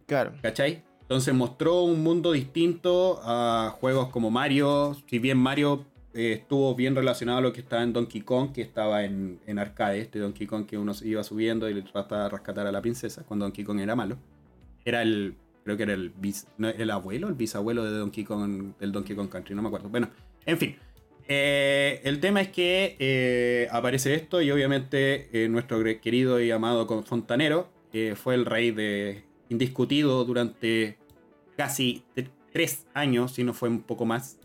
Claro. 0.06 0.32
¿Cachai? 0.42 0.82
Entonces 1.00 1.34
mostró 1.34 1.82
un 1.82 2.02
mundo 2.02 2.32
distinto 2.32 3.20
a 3.24 3.74
juegos 3.80 4.08
como 4.10 4.30
Mario. 4.30 4.96
Si 5.08 5.18
bien 5.18 5.38
Mario 5.38 5.86
eh, 6.14 6.34
estuvo 6.40 6.74
bien 6.74 6.94
relacionado 6.94 7.38
a 7.38 7.40
lo 7.40 7.52
que 7.52 7.60
estaba 7.60 7.82
en 7.82 7.92
Donkey 7.92 8.20
Kong, 8.20 8.52
que 8.52 8.62
estaba 8.62 9.04
en, 9.04 9.40
en 9.46 9.58
arcade, 9.58 10.00
este 10.00 10.18
Donkey 10.18 10.46
Kong 10.46 10.66
que 10.66 10.76
uno 10.76 10.92
se 10.94 11.08
iba 11.08 11.24
subiendo 11.24 11.68
y 11.68 11.74
le 11.74 11.82
trataba 11.82 12.24
de 12.24 12.28
rescatar 12.28 12.66
a 12.66 12.72
la 12.72 12.82
princesa 12.82 13.24
cuando 13.24 13.46
Donkey 13.46 13.64
Kong 13.64 13.80
era 13.80 13.96
malo. 13.96 14.18
Era 14.84 15.02
el, 15.02 15.36
creo 15.64 15.76
que 15.76 15.82
era 15.84 15.94
el, 15.94 16.12
bis- 16.12 16.46
no, 16.58 16.68
el 16.68 16.90
abuelo, 16.90 17.28
el 17.28 17.34
bisabuelo 17.34 17.84
de 17.84 17.96
Donkey 17.98 18.24
Kong, 18.24 18.74
del 18.78 18.92
Donkey 18.92 19.16
Kong 19.16 19.28
Country, 19.28 19.54
no 19.54 19.62
me 19.62 19.68
acuerdo. 19.68 19.88
Bueno, 19.88 20.10
en 20.44 20.58
fin. 20.58 20.76
Eh, 21.32 22.00
el 22.02 22.18
tema 22.18 22.40
es 22.40 22.48
que 22.48 22.96
eh, 22.98 23.68
aparece 23.70 24.14
esto 24.16 24.42
y 24.42 24.50
obviamente 24.50 25.28
eh, 25.32 25.48
nuestro 25.48 25.80
querido 26.00 26.40
y 26.40 26.50
amado 26.50 26.88
Fontanero 27.04 27.68
fue 28.16 28.34
el 28.34 28.46
rey 28.46 28.72
de 28.72 29.22
indiscutido 29.48 30.24
durante 30.24 30.98
casi 31.56 32.02
tres 32.52 32.84
años, 32.94 33.32
si 33.32 33.44
no 33.44 33.54
fue 33.54 33.68
un 33.68 33.82
poco 33.82 34.04
más, 34.06 34.38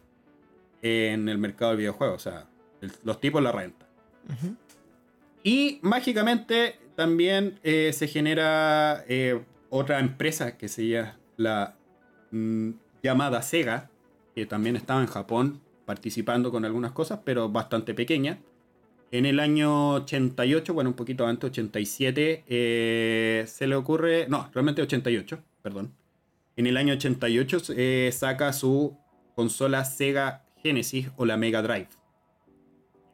en 0.83 1.27
el 1.27 1.39
mercado 1.39 1.71
del 1.71 1.79
videojuego. 1.79 2.13
O 2.13 2.19
sea, 2.19 2.47
el- 2.81 2.91
los 3.03 3.19
tipos 3.19 3.41
la 3.41 3.51
rentan. 3.51 3.87
Ujú. 4.29 4.55
Y 5.43 5.79
mágicamente 5.81 6.75
también 6.95 7.59
se 7.63 8.07
genera 8.07 9.03
otra 9.71 9.99
empresa 9.99 10.55
que 10.55 10.67
se 10.67 10.87
llama 10.87 11.17
la 11.37 11.75
mm, 12.29 12.69
llamada 13.01 13.41
Sega, 13.41 13.89
que 14.35 14.45
también 14.45 14.75
estaba 14.75 15.01
en 15.01 15.07
Japón 15.07 15.61
participando 15.85 16.51
con 16.51 16.65
algunas 16.65 16.91
cosas, 16.91 17.19
pero 17.23 17.49
bastante 17.49 17.93
pequeña. 17.93 18.39
En 19.11 19.25
el 19.25 19.39
año 19.39 19.93
88, 19.93 20.73
bueno, 20.73 20.89
un 20.89 20.95
poquito 20.95 21.25
antes, 21.25 21.51
87, 21.51 22.43
eh, 22.47 23.45
se 23.47 23.67
le 23.67 23.75
ocurre, 23.75 24.27
no, 24.27 24.49
realmente 24.53 24.81
88, 24.81 25.39
perdón. 25.61 25.93
En 26.57 26.67
el 26.67 26.77
año 26.77 26.93
88 26.93 27.57
eh, 27.75 28.09
saca 28.11 28.51
su 28.53 28.97
consola 29.35 29.85
Sega 29.85 30.45
Genesis 30.63 31.11
o 31.17 31.25
la 31.25 31.37
Mega 31.37 31.61
Drive. 31.61 31.89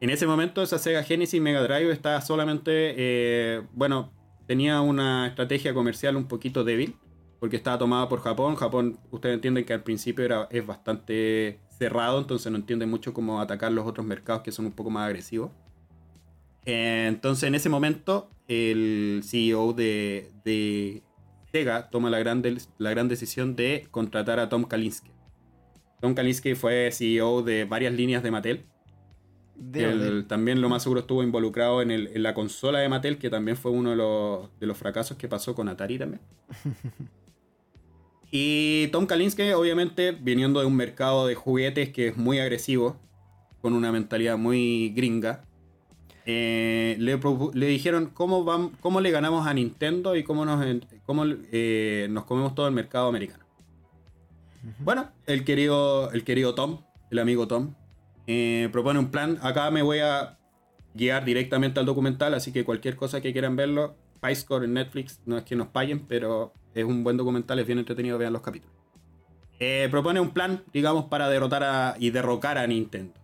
En 0.00 0.10
ese 0.10 0.26
momento 0.26 0.62
esa 0.62 0.78
Sega 0.78 1.02
Genesis 1.04 1.40
Mega 1.40 1.62
Drive 1.62 1.92
estaba 1.92 2.20
solamente, 2.20 2.94
eh, 2.96 3.62
bueno, 3.72 4.12
tenía 4.46 4.80
una 4.80 5.26
estrategia 5.28 5.74
comercial 5.74 6.16
un 6.16 6.26
poquito 6.26 6.64
débil, 6.64 6.96
porque 7.38 7.56
estaba 7.56 7.78
tomada 7.78 8.08
por 8.08 8.20
Japón. 8.20 8.56
Japón, 8.56 8.98
ustedes 9.10 9.34
entienden 9.34 9.64
que 9.64 9.72
al 9.72 9.82
principio 9.82 10.24
era, 10.24 10.48
es 10.50 10.64
bastante 10.64 11.60
cerrado, 11.82 12.18
entonces 12.18 12.50
no 12.52 12.58
entienden 12.58 12.88
mucho 12.90 13.12
cómo 13.12 13.40
atacar 13.40 13.72
los 13.72 13.86
otros 13.86 14.06
mercados 14.06 14.42
que 14.42 14.52
son 14.52 14.66
un 14.66 14.72
poco 14.72 14.90
más 14.90 15.06
agresivos. 15.06 15.50
Eh, 16.64 17.06
entonces 17.08 17.44
en 17.48 17.54
ese 17.54 17.68
momento 17.68 18.30
el 18.48 19.22
CEO 19.24 19.72
de, 19.72 20.30
de 20.44 21.02
Sega 21.50 21.90
toma 21.90 22.08
la 22.10 22.18
gran, 22.20 22.42
la 22.78 22.90
gran 22.90 23.08
decisión 23.08 23.56
de 23.56 23.88
contratar 23.90 24.38
a 24.38 24.48
Tom 24.48 24.64
Kalinske. 24.64 25.10
Tom 26.00 26.14
Kalinske 26.14 26.54
fue 26.56 26.90
CEO 26.92 27.42
de 27.42 27.64
varias 27.64 27.92
líneas 27.92 28.22
de 28.22 28.30
Mattel. 28.30 28.66
Él 29.74 30.26
también 30.28 30.60
lo 30.60 30.68
más 30.68 30.82
seguro 30.82 31.00
estuvo 31.00 31.22
involucrado 31.22 31.82
en, 31.82 31.90
el- 31.90 32.08
en 32.14 32.22
la 32.22 32.34
consola 32.34 32.78
de 32.80 32.88
Mattel, 32.88 33.18
que 33.18 33.30
también 33.30 33.56
fue 33.56 33.70
uno 33.70 33.90
de 33.90 33.96
los, 33.96 34.50
de 34.60 34.66
los 34.66 34.76
fracasos 34.76 35.16
que 35.16 35.28
pasó 35.28 35.54
con 35.54 35.68
Atari 35.68 35.98
también. 35.98 36.20
y 38.32 38.88
Tom 38.88 39.06
Kalinske, 39.06 39.54
obviamente, 39.54 40.10
viniendo 40.10 40.58
de 40.58 40.66
un 40.66 40.74
mercado 40.74 41.28
de 41.28 41.36
juguetes 41.36 41.90
que 41.90 42.08
es 42.08 42.16
muy 42.16 42.40
agresivo, 42.40 42.96
con 43.60 43.74
una 43.74 43.92
mentalidad 43.92 44.36
muy 44.36 44.88
gringa, 44.96 45.44
eh, 46.26 46.96
le, 46.98 47.20
le 47.54 47.66
dijeron 47.66 48.06
cómo, 48.06 48.44
vam- 48.44 48.72
cómo 48.80 49.00
le 49.00 49.10
ganamos 49.12 49.46
a 49.46 49.54
Nintendo 49.54 50.16
y 50.16 50.24
cómo 50.24 50.44
nos, 50.44 50.64
cómo, 51.04 51.24
eh, 51.26 52.08
nos 52.10 52.24
comemos 52.24 52.54
todo 52.56 52.66
el 52.66 52.74
mercado 52.74 53.06
americano. 53.06 53.44
Bueno, 54.78 55.10
el 55.26 55.44
querido, 55.44 56.10
el 56.12 56.24
querido 56.24 56.54
Tom, 56.54 56.80
el 57.10 57.18
amigo 57.18 57.46
Tom, 57.46 57.74
eh, 58.26 58.68
propone 58.72 58.98
un 58.98 59.10
plan. 59.10 59.38
Acá 59.42 59.70
me 59.70 59.82
voy 59.82 59.98
a 59.98 60.38
guiar 60.94 61.24
directamente 61.24 61.80
al 61.80 61.86
documental, 61.86 62.34
así 62.34 62.52
que 62.52 62.64
cualquier 62.64 62.96
cosa 62.96 63.20
que 63.20 63.32
quieran 63.32 63.56
verlo, 63.56 63.96
High 64.22 64.36
Score 64.36 64.64
en 64.64 64.74
Netflix, 64.74 65.20
no 65.26 65.36
es 65.36 65.44
que 65.44 65.56
nos 65.56 65.68
paguen, 65.68 66.06
pero 66.06 66.52
es 66.74 66.84
un 66.84 67.04
buen 67.04 67.16
documental, 67.16 67.58
es 67.58 67.66
bien 67.66 67.78
entretenido, 67.78 68.18
vean 68.18 68.32
los 68.32 68.42
capítulos. 68.42 68.82
Eh, 69.64 69.86
propone 69.90 70.18
un 70.18 70.30
plan, 70.30 70.64
digamos, 70.72 71.04
para 71.04 71.28
derrotar 71.28 71.62
a, 71.62 71.94
y 71.98 72.10
derrocar 72.10 72.58
a 72.58 72.66
Nintendo. 72.66 73.14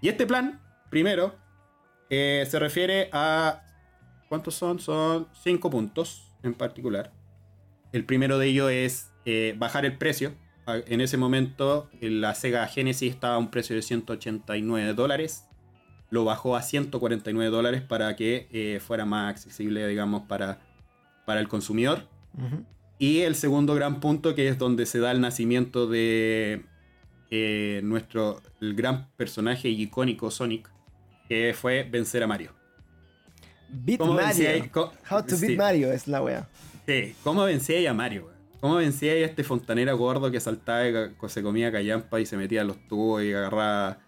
Y 0.00 0.08
este 0.08 0.26
plan, 0.26 0.60
primero, 0.90 1.36
eh, 2.10 2.44
se 2.48 2.58
refiere 2.58 3.08
a... 3.12 3.62
¿Cuántos 4.28 4.56
son? 4.56 4.80
Son 4.80 5.28
cinco 5.32 5.70
puntos 5.70 6.32
en 6.42 6.54
particular. 6.54 7.12
El 7.92 8.04
primero 8.04 8.38
de 8.38 8.48
ellos 8.48 8.70
es 8.72 9.12
eh, 9.26 9.54
bajar 9.56 9.84
el 9.84 9.96
precio. 9.96 10.34
En 10.66 11.00
ese 11.00 11.18
momento 11.18 11.88
la 12.00 12.34
Sega 12.34 12.66
Genesis 12.66 13.12
estaba 13.12 13.36
a 13.36 13.38
un 13.38 13.50
precio 13.50 13.76
de 13.76 13.82
189 13.82 14.94
dólares. 14.94 15.46
Lo 16.10 16.24
bajó 16.24 16.56
a 16.56 16.62
149 16.62 17.50
dólares 17.50 17.82
para 17.82 18.16
que 18.16 18.80
fuera 18.84 19.04
más 19.04 19.30
accesible, 19.30 19.86
digamos, 19.86 20.22
para, 20.22 20.58
para 21.26 21.38
el 21.38 21.46
consumidor. 21.48 22.08
Y 22.98 23.20
el 23.20 23.34
segundo 23.34 23.74
gran 23.74 24.00
punto, 24.00 24.34
que 24.34 24.48
es 24.48 24.58
donde 24.58 24.86
se 24.86 24.98
da 24.98 25.10
el 25.10 25.20
nacimiento 25.20 25.86
de 25.86 26.64
eh, 27.30 27.80
nuestro 27.82 28.40
el 28.60 28.74
gran 28.74 29.08
personaje 29.16 29.68
icónico 29.68 30.30
Sonic, 30.30 30.70
que 31.28 31.54
fue 31.54 31.82
vencer 31.82 32.22
a 32.22 32.26
Mario. 32.26 32.52
Beat 33.68 33.98
¿Cómo 33.98 34.14
Mario. 34.14 34.70
How 35.10 35.22
to 35.26 35.36
beat. 35.40 35.58
Mario 35.58 35.92
es 35.92 36.06
la 36.06 36.22
wea. 36.22 36.48
Sí, 36.86 37.14
¿cómo 37.24 37.44
vencía 37.44 37.90
a 37.90 37.94
Mario? 37.94 38.30
¿Cómo 38.60 38.76
vencía 38.76 39.12
a 39.12 39.16
este 39.16 39.44
fontanero 39.44 39.96
gordo 39.98 40.30
que 40.30 40.40
saltaba 40.40 40.86
y 40.86 40.94
se 41.28 41.42
comía 41.42 41.70
callampa 41.70 42.20
y 42.20 42.26
se 42.26 42.36
metía 42.36 42.62
en 42.62 42.68
los 42.68 42.88
tubos 42.88 43.22
y 43.22 43.32
agarraba 43.32 43.98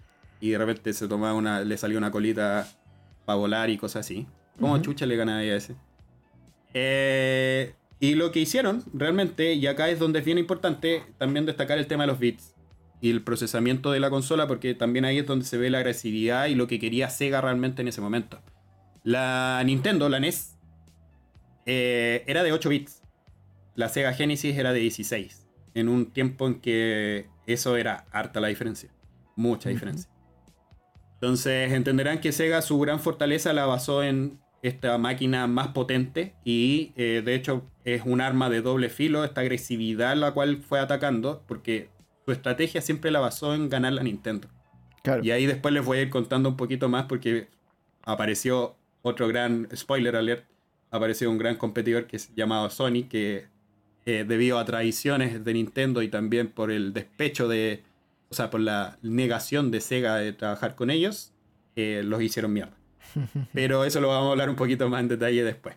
y 0.41 0.51
de 0.51 0.59
repente 0.59 0.93
se 0.93 1.09
tomaba 1.09 1.35
una, 1.35 1.61
le 1.61 1.77
salía 1.77 1.99
una 1.99 2.11
colita 2.11 2.67
para 3.25 3.37
volar 3.37 3.69
y 3.71 3.77
cosas 3.77 4.07
así? 4.07 4.27
¿Cómo 4.59 4.79
chucha 4.79 5.05
le 5.05 5.17
ganaba 5.17 5.41
a 5.41 5.45
ese? 5.45 5.75
Eh, 6.73 7.75
y 7.99 8.15
lo 8.15 8.31
que 8.31 8.41
hicieron 8.41 8.85
realmente, 8.93 9.55
y 9.55 9.67
acá 9.67 9.89
es 9.89 9.99
donde 9.99 10.19
es 10.19 10.25
bien 10.25 10.39
importante 10.39 11.03
también 11.19 11.47
destacar 11.47 11.79
el 11.79 11.87
tema 11.87 12.05
de 12.05 12.09
los 12.09 12.19
bits 12.19 12.55
y 13.01 13.11
el 13.11 13.23
procesamiento 13.23 13.91
de 13.91 14.01
la 14.01 14.11
consola, 14.11 14.47
porque 14.47 14.75
también 14.75 15.05
ahí 15.05 15.19
es 15.19 15.27
donde 15.27 15.45
se 15.45 15.57
ve 15.57 15.71
la 15.71 15.79
agresividad 15.79 16.47
y 16.47 16.55
lo 16.55 16.67
que 16.67 16.79
quería 16.79 17.09
Sega 17.09 17.41
realmente 17.41 17.83
en 17.83 17.89
ese 17.89 18.01
momento. 18.01 18.43
La 19.03 19.63
Nintendo, 19.65 20.09
la 20.09 20.21
NES, 20.21 20.57
eh, 21.65 22.25
era 22.27 22.43
de 22.43 22.53
8 22.53 22.69
bits. 22.69 23.03
La 23.75 23.89
Sega 23.89 24.13
Genesis 24.13 24.57
era 24.57 24.73
de 24.73 24.81
16. 24.81 25.47
En 25.75 25.89
un 25.89 26.11
tiempo 26.11 26.47
en 26.47 26.61
que 26.61 27.29
eso 27.47 27.77
era 27.77 28.07
harta 28.11 28.41
la 28.41 28.49
diferencia. 28.49 28.91
Mucha 29.37 29.69
diferencia. 29.69 30.11
Entonces 31.15 31.73
entenderán 31.73 32.21
que 32.21 32.33
Sega 32.33 32.63
su 32.63 32.79
gran 32.79 33.01
fortaleza 33.01 33.53
la 33.53 33.67
basó 33.67 34.03
en 34.03 34.39
esta 34.67 34.99
máquina 34.99 35.47
más 35.47 35.69
potente 35.69 36.35
y 36.45 36.93
eh, 36.97 37.23
de 37.25 37.35
hecho 37.35 37.65
es 37.85 38.03
un 38.05 38.21
arma 38.21 38.51
de 38.51 38.63
doble 38.63 38.89
filo, 38.89 39.25
esta 39.25 39.43
agresividad 39.43 40.17
la 40.17 40.33
cual 40.33 40.59
fue 40.59 40.81
atacando, 40.81 41.43
porque 41.47 41.89
su 42.25 42.33
estrategia 42.33 42.81
siempre 42.81 43.11
la 43.11 43.21
basó 43.21 43.55
en 43.55 43.69
ganar 43.69 43.93
la 43.93 44.03
Nintendo. 44.03 44.49
Claro. 45.03 45.23
Y 45.23 45.31
ahí 45.31 45.47
después 45.47 45.73
les 45.73 45.85
voy 45.85 45.99
a 45.99 46.03
ir 46.03 46.11
contando 46.11 46.49
un 46.49 46.57
poquito 46.57 46.89
más 46.89 47.05
porque 47.05 47.49
apareció 48.03 48.77
otro 49.03 49.29
gran, 49.29 49.69
spoiler 49.75 50.17
alert, 50.17 50.45
apareció 50.91 51.31
un 51.31 51.39
gran 51.39 51.57
competidor 51.57 52.07
que 52.07 52.17
es 52.17 52.35
llamado 52.35 52.69
Sony, 52.71 53.05
que 53.09 53.47
eh, 54.05 54.25
debido 54.27 54.59
a 54.59 54.65
traiciones 54.65 55.45
de 55.45 55.55
Nintendo 55.55 56.03
y 56.03 56.09
también 56.09 56.49
por 56.49 56.73
el 56.73 56.93
despecho 56.93 57.47
de, 57.47 57.85
o 58.31 58.35
sea, 58.35 58.51
por 58.51 58.61
la 58.61 58.99
negación 59.03 59.71
de 59.71 59.81
Sega 59.81 60.17
de 60.17 60.33
trabajar 60.33 60.75
con 60.75 60.91
ellos, 60.91 61.33
eh, 61.77 62.03
los 62.05 62.21
hicieron 62.21 62.53
mierda. 62.53 62.77
Pero 63.53 63.85
eso 63.85 64.01
lo 64.01 64.09
vamos 64.09 64.29
a 64.29 64.31
hablar 64.33 64.51
un 64.51 64.57
poquito 64.57 64.89
más 64.89 65.01
en 65.01 65.09
detalle 65.09 65.45
después. 65.45 65.77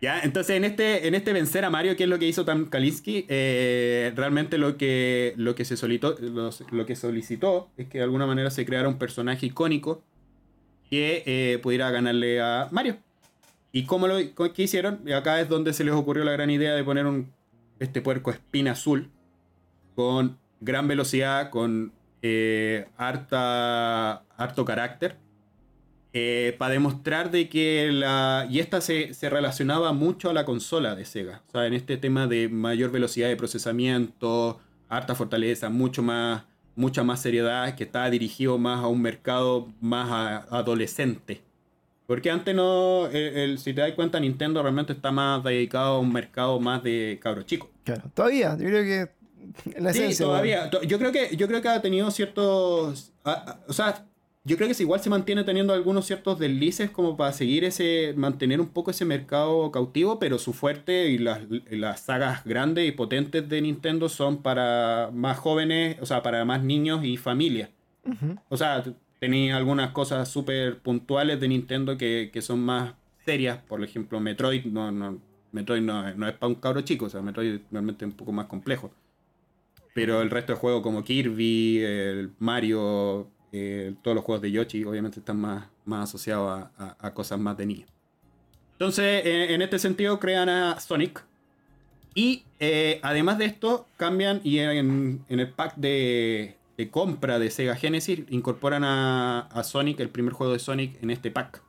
Ya, 0.00 0.20
entonces 0.20 0.56
en 0.56 0.64
este, 0.64 1.06
en 1.06 1.14
este 1.14 1.34
vencer 1.34 1.64
a 1.64 1.70
Mario, 1.70 1.94
¿qué 1.94 2.04
es 2.04 2.08
lo 2.08 2.18
que 2.18 2.26
hizo 2.26 2.46
Tam 2.46 2.70
Kalinsky? 2.70 3.26
Eh, 3.28 4.12
realmente 4.16 4.56
lo 4.56 4.78
que, 4.78 5.34
lo, 5.36 5.54
que 5.54 5.66
se 5.66 5.76
solicitó, 5.76 6.16
lo, 6.20 6.50
lo 6.70 6.86
que 6.86 6.96
solicitó 6.96 7.68
es 7.76 7.86
que 7.88 7.98
de 7.98 8.04
alguna 8.04 8.26
manera 8.26 8.50
se 8.50 8.64
creara 8.64 8.88
un 8.88 8.96
personaje 8.98 9.46
icónico 9.46 10.02
que 10.88 11.22
eh, 11.26 11.58
pudiera 11.62 11.90
ganarle 11.90 12.40
a 12.40 12.68
Mario. 12.70 12.96
¿Y 13.72 13.84
cómo 13.84 14.08
lo 14.08 14.16
qué 14.52 14.62
hicieron? 14.62 15.00
Acá 15.12 15.40
es 15.40 15.48
donde 15.48 15.72
se 15.72 15.84
les 15.84 15.94
ocurrió 15.94 16.24
la 16.24 16.32
gran 16.32 16.50
idea 16.50 16.74
de 16.74 16.82
poner 16.82 17.06
un, 17.06 17.30
este 17.78 18.00
puerco 18.00 18.30
espina 18.30 18.72
azul 18.72 19.10
con 19.94 20.38
gran 20.60 20.88
velocidad, 20.88 21.50
con 21.50 21.92
eh, 22.22 22.88
harta, 22.96 24.24
harto 24.36 24.64
carácter. 24.64 25.16
Eh, 26.12 26.54
para 26.58 26.72
demostrar 26.74 27.30
de 27.30 27.48
que 27.48 27.90
la... 27.92 28.46
Y 28.50 28.58
esta 28.58 28.80
se, 28.80 29.14
se 29.14 29.30
relacionaba 29.30 29.92
mucho 29.92 30.28
a 30.30 30.32
la 30.32 30.44
consola 30.44 30.94
de 30.96 31.04
Sega. 31.04 31.42
O 31.48 31.50
sea, 31.52 31.66
en 31.66 31.74
este 31.74 31.96
tema 31.96 32.26
de 32.26 32.48
mayor 32.48 32.90
velocidad 32.90 33.28
de 33.28 33.36
procesamiento, 33.36 34.58
harta 34.88 35.14
fortaleza, 35.14 35.68
mucho 35.70 36.02
más, 36.02 36.44
mucha 36.74 37.02
más 37.04 37.20
seriedad, 37.22 37.74
que 37.76 37.84
estaba 37.84 38.10
dirigido 38.10 38.58
más 38.58 38.82
a 38.82 38.88
un 38.88 39.02
mercado 39.02 39.68
más 39.80 40.10
a- 40.10 40.56
adolescente. 40.58 41.42
Porque 42.06 42.28
antes 42.28 42.54
no, 42.56 43.06
el, 43.06 43.36
el- 43.36 43.58
si 43.58 43.72
te 43.72 43.82
das 43.82 43.92
cuenta, 43.92 44.18
Nintendo 44.18 44.62
realmente 44.62 44.92
está 44.92 45.12
más 45.12 45.44
dedicado 45.44 45.94
a 45.96 45.98
un 46.00 46.12
mercado 46.12 46.58
más 46.58 46.82
de 46.82 47.20
cabro 47.22 47.42
chico. 47.44 47.70
Claro. 47.84 48.02
Todavía, 48.14 48.56
yo 48.58 48.64
creo 48.66 48.82
que. 48.82 49.20
La 49.80 49.92
Sí, 49.92 50.00
esencia, 50.00 50.26
todavía. 50.26 50.70
To- 50.70 50.82
Yo 50.82 50.98
creo 50.98 51.12
que 51.12 51.34
yo 51.36 51.46
creo 51.48 51.62
que 51.62 51.68
ha 51.68 51.80
tenido 51.80 52.10
ciertos, 52.10 53.12
a- 53.24 53.30
a- 53.32 53.60
o 53.68 53.72
sea, 53.72 54.06
yo 54.44 54.56
creo 54.56 54.68
que 54.68 54.74
si 54.74 54.84
igual 54.84 55.00
se 55.00 55.10
mantiene 55.10 55.44
teniendo 55.44 55.74
algunos 55.74 56.06
ciertos 56.06 56.38
deslices 56.38 56.90
como 56.90 57.16
para 57.16 57.32
seguir 57.32 57.64
ese, 57.64 58.14
mantener 58.16 58.60
un 58.60 58.68
poco 58.68 58.90
ese 58.90 59.04
mercado 59.04 59.70
cautivo, 59.70 60.18
pero 60.18 60.38
su 60.38 60.52
fuerte 60.54 61.10
y 61.10 61.18
las, 61.18 61.42
las 61.70 62.00
sagas 62.00 62.44
grandes 62.44 62.88
y 62.88 62.92
potentes 62.92 63.48
de 63.48 63.60
Nintendo 63.60 64.08
son 64.08 64.42
para 64.42 65.10
más 65.12 65.38
jóvenes, 65.38 65.98
o 66.00 66.06
sea, 66.06 66.22
para 66.22 66.44
más 66.46 66.62
niños 66.62 67.04
y 67.04 67.16
familias. 67.18 67.68
O 68.48 68.56
sea, 68.56 68.82
t- 68.82 68.94
tenía 69.18 69.56
algunas 69.58 69.90
cosas 69.90 70.28
súper 70.28 70.78
puntuales 70.78 71.38
de 71.38 71.48
Nintendo 71.48 71.98
que, 71.98 72.30
que 72.32 72.40
son 72.40 72.60
más 72.60 72.94
serias. 73.26 73.58
Por 73.68 73.84
ejemplo, 73.84 74.18
Metroid 74.20 74.64
no, 74.64 74.90
no, 74.90 75.18
Metroid 75.52 75.82
no, 75.82 76.14
no 76.14 76.26
es 76.26 76.34
para 76.34 76.48
un 76.48 76.54
cabro 76.56 76.80
chico. 76.80 77.04
O 77.04 77.10
sea, 77.10 77.20
Metroid 77.20 77.60
realmente 77.70 78.04
es 78.06 78.10
un 78.10 78.16
poco 78.16 78.32
más 78.32 78.46
complejo. 78.46 78.90
Pero 79.94 80.22
el 80.22 80.30
resto 80.30 80.54
de 80.54 80.58
juegos 80.58 80.82
como 80.82 81.04
Kirby, 81.04 81.80
el 81.82 82.30
Mario, 82.38 83.28
eh, 83.52 83.94
todos 84.02 84.14
los 84.14 84.24
juegos 84.24 84.42
de 84.42 84.50
Yoshi, 84.50 84.84
obviamente 84.84 85.20
están 85.20 85.40
más, 85.40 85.66
más 85.84 86.08
asociados 86.08 86.68
a, 86.78 87.14
cosas 87.14 87.38
más 87.38 87.56
de 87.56 87.66
niños. 87.66 87.90
Entonces, 88.72 89.26
en, 89.26 89.50
en 89.50 89.62
este 89.62 89.78
sentido, 89.78 90.18
crean 90.18 90.48
a 90.48 90.78
Sonic. 90.80 91.24
Y 92.14 92.44
eh, 92.58 93.00
además 93.02 93.38
de 93.38 93.44
esto, 93.46 93.86
cambian 93.96 94.40
y 94.42 94.58
en, 94.58 95.24
el 95.28 95.48
pack 95.48 95.76
de, 95.76 96.56
compra 96.90 97.38
de 97.38 97.50
Sega 97.50 97.76
Genesis 97.76 98.20
incorporan 98.30 98.84
a, 98.84 99.48
Sonic, 99.64 100.00
el 100.00 100.08
primer 100.08 100.32
juego 100.32 100.52
de 100.52 100.58
Sonic, 100.58 101.02
en 101.02 101.10
este 101.10 101.30
pack. 101.30 101.62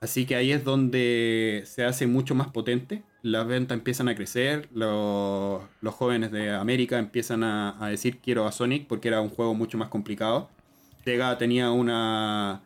Así 0.00 0.26
que 0.26 0.36
ahí 0.36 0.52
es 0.52 0.64
donde 0.64 1.62
se 1.66 1.84
hace 1.84 2.06
mucho 2.06 2.34
más 2.34 2.48
potente. 2.48 3.02
Las 3.22 3.46
ventas 3.46 3.76
empiezan 3.78 4.08
a 4.08 4.14
crecer. 4.14 4.68
Los, 4.72 5.62
los 5.80 5.94
jóvenes 5.94 6.30
de 6.30 6.50
América 6.50 6.98
empiezan 6.98 7.42
a 7.42 7.88
decir 7.88 8.18
quiero 8.18 8.46
a 8.46 8.52
Sonic 8.52 8.86
porque 8.86 9.08
era 9.08 9.22
un 9.22 9.30
juego 9.30 9.54
mucho 9.54 9.78
más 9.78 9.88
complicado. 9.88 10.50
Sega 11.04 11.36
tenía 11.38 11.70
una. 11.70 12.62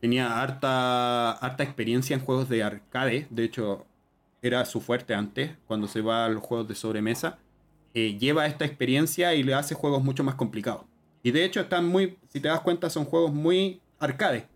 Tenía 0.00 0.40
harta, 0.42 1.32
harta 1.32 1.62
experiencia 1.62 2.14
en 2.14 2.20
juegos 2.24 2.48
de 2.48 2.62
arcade. 2.62 3.26
De 3.30 3.44
hecho, 3.44 3.86
era 4.40 4.64
su 4.64 4.80
fuerte 4.80 5.14
antes, 5.14 5.52
cuando 5.66 5.86
se 5.86 6.00
va 6.00 6.24
a 6.24 6.28
los 6.28 6.42
juegos 6.42 6.66
de 6.68 6.74
sobremesa. 6.74 7.38
eh, 7.94 8.16
lleva 8.18 8.46
esta 8.46 8.64
experiencia 8.64 9.34
y 9.34 9.42
le 9.42 9.52
hace 9.52 9.74
juegos 9.74 10.02
mucho 10.02 10.24
más 10.24 10.34
complicados. 10.34 10.86
Y 11.22 11.30
de 11.30 11.44
hecho 11.44 11.60
están 11.60 11.86
muy, 11.86 12.16
si 12.30 12.40
te 12.40 12.48
das 12.48 12.60
cuenta, 12.60 12.88
son 12.88 13.04
juegos 13.04 13.34
muy 13.34 13.82
arcade. 13.98 14.46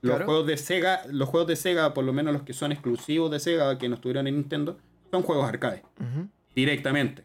Los 0.00 0.12
Claro. 0.16 0.24
juegos 0.24 0.46
de 0.46 0.56
Sega, 0.56 1.02
los 1.10 1.28
juegos 1.28 1.48
de 1.48 1.56
Sega, 1.56 1.92
por 1.92 2.02
lo 2.04 2.14
menos 2.14 2.32
los 2.32 2.42
que 2.44 2.54
son 2.54 2.72
exclusivos 2.72 3.30
de 3.30 3.40
Sega, 3.40 3.76
que 3.76 3.90
no 3.90 3.96
estuvieron 3.96 4.26
en 4.26 4.36
Nintendo, 4.36 4.78
son 5.10 5.22
juegos 5.22 5.46
arcade, 5.46 5.82
directamente. 6.54 7.24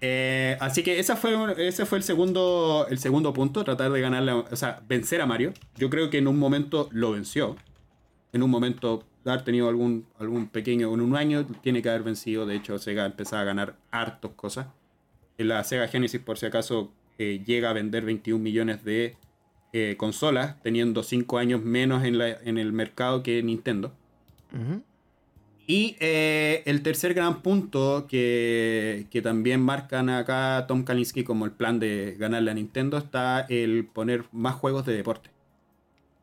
Eh, 0.00 0.56
así 0.60 0.82
que 0.82 1.00
esa 1.00 1.16
fue, 1.16 1.34
ese 1.66 1.84
fue 1.86 1.98
el 1.98 2.04
segundo, 2.04 2.86
el 2.88 2.98
segundo 2.98 3.32
punto, 3.32 3.64
tratar 3.64 3.90
de 3.90 4.00
ganarle, 4.00 4.30
a- 4.30 4.36
o 4.36 4.56
sea, 4.56 4.80
vencer 4.88 5.20
a 5.20 5.26
Mario. 5.26 5.52
Yo 5.76 5.90
creo 5.90 6.08
que 6.10 6.18
en 6.18 6.28
un 6.28 6.38
momento 6.38 6.88
lo 6.92 7.12
venció. 7.12 7.56
En 8.32 8.42
un 8.42 8.50
momento 8.50 9.04
haber 9.24 9.42
tenido 9.42 9.68
algún, 9.68 10.06
algún 10.18 10.48
pequeño, 10.48 10.92
en 10.94 11.00
un 11.00 11.16
año 11.16 11.44
tiene 11.46 11.82
que 11.82 11.88
haber 11.90 12.02
vencido. 12.02 12.46
De 12.46 12.54
hecho, 12.56 12.78
Sega 12.78 13.04
empezaba 13.06 13.42
a 13.42 13.44
ganar 13.44 13.76
hartos 13.90 14.32
cosas. 14.32 14.68
En 15.36 15.48
la 15.48 15.62
Sega 15.64 15.88
Genesis, 15.88 16.20
por 16.20 16.38
si 16.38 16.46
acaso, 16.46 16.92
eh, 17.18 17.42
llega 17.44 17.70
a 17.70 17.72
vender 17.72 18.04
21 18.04 18.42
millones 18.42 18.84
de 18.84 19.16
eh, 19.74 19.96
consolas, 19.98 20.58
teniendo 20.62 21.02
5 21.02 21.36
años 21.38 21.62
menos 21.62 22.04
en, 22.04 22.16
la- 22.16 22.30
en 22.42 22.56
el 22.56 22.72
mercado 22.72 23.22
que 23.22 23.42
Nintendo. 23.42 23.92
Ujú. 24.54 24.82
Y 25.70 25.96
eh, 26.00 26.62
el 26.64 26.82
tercer 26.82 27.12
gran 27.12 27.42
punto 27.42 28.06
que, 28.08 29.06
que 29.10 29.20
también 29.20 29.60
marcan 29.60 30.08
acá 30.08 30.64
Tom 30.66 30.82
Kalinske 30.82 31.24
como 31.24 31.44
el 31.44 31.50
plan 31.50 31.78
de 31.78 32.16
ganarle 32.18 32.50
a 32.50 32.54
Nintendo 32.54 32.96
está 32.96 33.40
el 33.50 33.84
poner 33.84 34.24
más 34.32 34.54
juegos 34.54 34.86
de 34.86 34.94
deporte. 34.96 35.28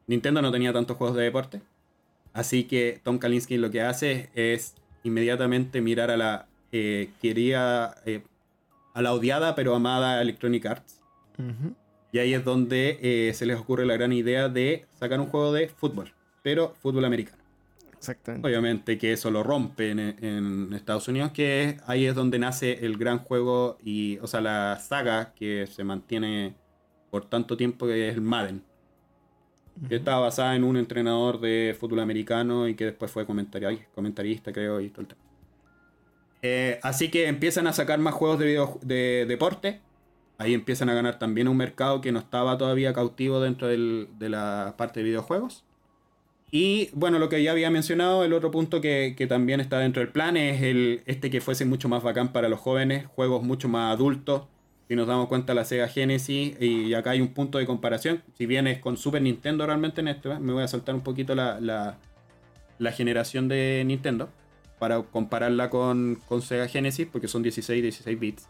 Nintendo 0.07 0.41
no 0.41 0.51
tenía 0.51 0.73
tantos 0.73 0.97
juegos 0.97 1.15
de 1.15 1.23
deporte, 1.23 1.61
así 2.33 2.63
que 2.63 2.99
Tom 3.03 3.19
Kalinske 3.19 3.59
lo 3.59 3.69
que 3.69 3.81
hace 3.81 4.31
es 4.33 4.73
inmediatamente 5.03 5.79
mirar 5.79 6.09
a 6.09 6.17
la 6.17 6.47
eh, 6.71 7.11
quería 7.21 7.95
eh, 8.07 8.23
a 8.95 9.01
la 9.03 9.13
odiada 9.13 9.53
pero 9.53 9.75
amada 9.75 10.21
Electronic 10.23 10.65
Arts. 10.65 11.01
Y 12.11 12.17
ahí 12.17 12.33
es 12.33 12.43
donde 12.43 12.97
eh, 13.01 13.33
se 13.35 13.45
les 13.45 13.59
ocurre 13.59 13.85
la 13.85 13.93
gran 13.93 14.11
idea 14.11 14.49
de 14.49 14.85
sacar 14.99 15.19
un 15.19 15.27
juego 15.27 15.53
de 15.53 15.67
fútbol, 15.67 16.13
pero 16.41 16.73
fútbol 16.81 17.05
americano. 17.05 17.44
Exactamente. 17.97 18.47
Obviamente 18.47 18.97
que 18.97 19.13
eso 19.13 19.31
lo 19.31 19.43
rompe 19.43 19.91
en, 19.91 19.99
en 19.99 20.73
Estados 20.73 21.07
Unidos, 21.07 21.31
que 21.31 21.63
es- 21.63 21.75
ahí 21.87 22.05
es 22.05 22.15
donde 22.15 22.39
nace 22.39 22.85
el 22.85 22.97
gran 22.97 23.19
juego 23.19 23.77
y, 23.83 24.17
o 24.19 24.27
sea, 24.27 24.41
la 24.41 24.77
saga 24.79 25.33
que 25.35 25.67
se 25.67 25.83
mantiene 25.83 26.55
por 27.11 27.25
tanto 27.25 27.57
tiempo 27.57 27.85
que 27.87 28.09
es 28.09 28.15
el 28.15 28.21
Madden. 28.21 28.63
Que 29.89 29.95
estaba 29.97 30.21
basada 30.21 30.55
en 30.55 30.63
un 30.63 30.77
entrenador 30.77 31.41
de 31.41 31.75
fútbol 31.77 31.99
americano 31.99 32.67
y 32.69 32.75
que 32.75 32.85
después 32.85 33.11
fue 33.11 33.27
comentari- 33.27 33.85
comentarista, 33.93 34.53
creo, 34.53 34.79
y 34.79 34.89
todo 34.89 35.01
el 35.01 35.07
tema. 35.07 35.21
Eh, 36.41 36.79
así 36.81 37.09
que 37.11 37.27
empiezan 37.27 37.67
a 37.67 37.73
sacar 37.73 37.99
más 37.99 38.13
juegos 38.13 38.39
de, 38.39 38.45
video- 38.45 38.79
de 38.83 39.25
deporte. 39.27 39.81
Ahí 40.37 40.53
empiezan 40.53 40.87
a 40.89 40.93
ganar 40.93 41.19
también 41.19 41.49
un 41.49 41.57
mercado 41.57 41.99
que 41.99 42.13
no 42.13 42.19
estaba 42.19 42.57
todavía 42.57 42.93
cautivo 42.93 43.41
dentro 43.41 43.67
del- 43.67 44.07
de 44.17 44.29
la 44.29 44.75
parte 44.77 45.01
de 45.01 45.05
videojuegos. 45.07 45.64
Y 46.57 46.89
bueno, 46.93 47.19
lo 47.19 47.27
que 47.27 47.43
ya 47.43 47.51
había 47.51 47.69
mencionado, 47.69 48.23
el 48.23 48.31
otro 48.31 48.49
punto 48.49 48.79
que, 48.79 49.13
que 49.17 49.27
también 49.27 49.59
está 49.59 49.77
dentro 49.79 49.99
del 49.99 50.07
plan 50.07 50.37
es 50.37 50.61
el, 50.61 51.01
este 51.05 51.29
que 51.29 51.41
fuese 51.41 51.65
mucho 51.65 51.89
más 51.89 52.01
bacán 52.01 52.31
para 52.31 52.47
los 52.47 52.61
jóvenes, 52.61 53.07
juegos 53.07 53.43
mucho 53.43 53.67
más 53.67 53.93
adultos. 53.93 54.43
Si 54.87 54.95
nos 54.95 55.05
damos 55.05 55.27
cuenta, 55.27 55.53
la 55.53 55.65
Sega 55.65 55.89
Genesis, 55.89 56.55
y 56.61 56.93
acá 56.93 57.09
hay 57.09 57.19
un 57.19 57.33
punto 57.33 57.57
de 57.57 57.65
comparación. 57.65 58.23
Si 58.37 58.45
bien 58.45 58.67
es 58.67 58.79
con 58.79 58.95
Super 58.95 59.21
Nintendo 59.21 59.65
realmente 59.65 59.99
en 59.99 60.07
esto, 60.07 60.31
¿eh? 60.31 60.39
me 60.39 60.53
voy 60.53 60.63
a 60.63 60.69
saltar 60.69 60.95
un 60.95 61.01
poquito 61.01 61.35
la, 61.35 61.59
la, 61.59 61.97
la 62.79 62.91
generación 62.93 63.49
de 63.49 63.83
Nintendo 63.85 64.29
para 64.79 65.01
compararla 65.01 65.69
con, 65.69 66.21
con 66.25 66.41
Sega 66.41 66.69
Genesis, 66.69 67.05
porque 67.11 67.27
son 67.27 67.43
16 67.43 67.81
16 67.81 68.17
bits. 68.17 68.47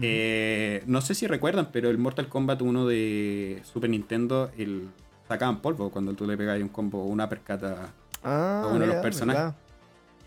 Eh, 0.00 0.84
no 0.86 1.00
sé 1.00 1.16
si 1.16 1.26
recuerdan, 1.26 1.70
pero 1.72 1.90
el 1.90 1.98
Mortal 1.98 2.28
Kombat 2.28 2.62
1 2.62 2.86
de 2.86 3.60
Super 3.64 3.90
Nintendo, 3.90 4.52
el 4.56 4.90
sacaban 5.30 5.62
polvo 5.62 5.90
cuando 5.90 6.12
tú 6.14 6.26
le 6.26 6.36
pegabas 6.36 6.60
un 6.60 6.68
combo, 6.68 7.04
una 7.04 7.28
percata. 7.28 7.92
Ah, 8.24 8.64
a 8.64 8.66
uno 8.66 8.80
de 8.80 8.86
los 8.88 8.96
personajes. 8.96 9.40
verdad. 9.40 9.56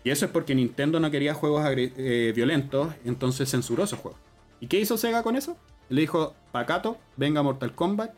Y 0.02 0.10
eso 0.10 0.24
es 0.24 0.30
porque 0.30 0.54
Nintendo 0.54 0.98
no 0.98 1.10
quería 1.10 1.34
juegos 1.34 1.62
eh, 1.66 2.32
violentos, 2.34 2.88
entonces 3.04 3.50
censuró 3.50 3.84
esos 3.84 3.98
juegos. 3.98 4.18
¿Y 4.60 4.66
qué 4.66 4.80
hizo 4.80 4.96
Sega 4.96 5.22
con 5.22 5.36
eso? 5.36 5.58
Le 5.90 6.00
dijo, 6.00 6.34
Pacato, 6.52 6.96
venga 7.16 7.42
Mortal 7.42 7.74
Kombat, 7.74 8.12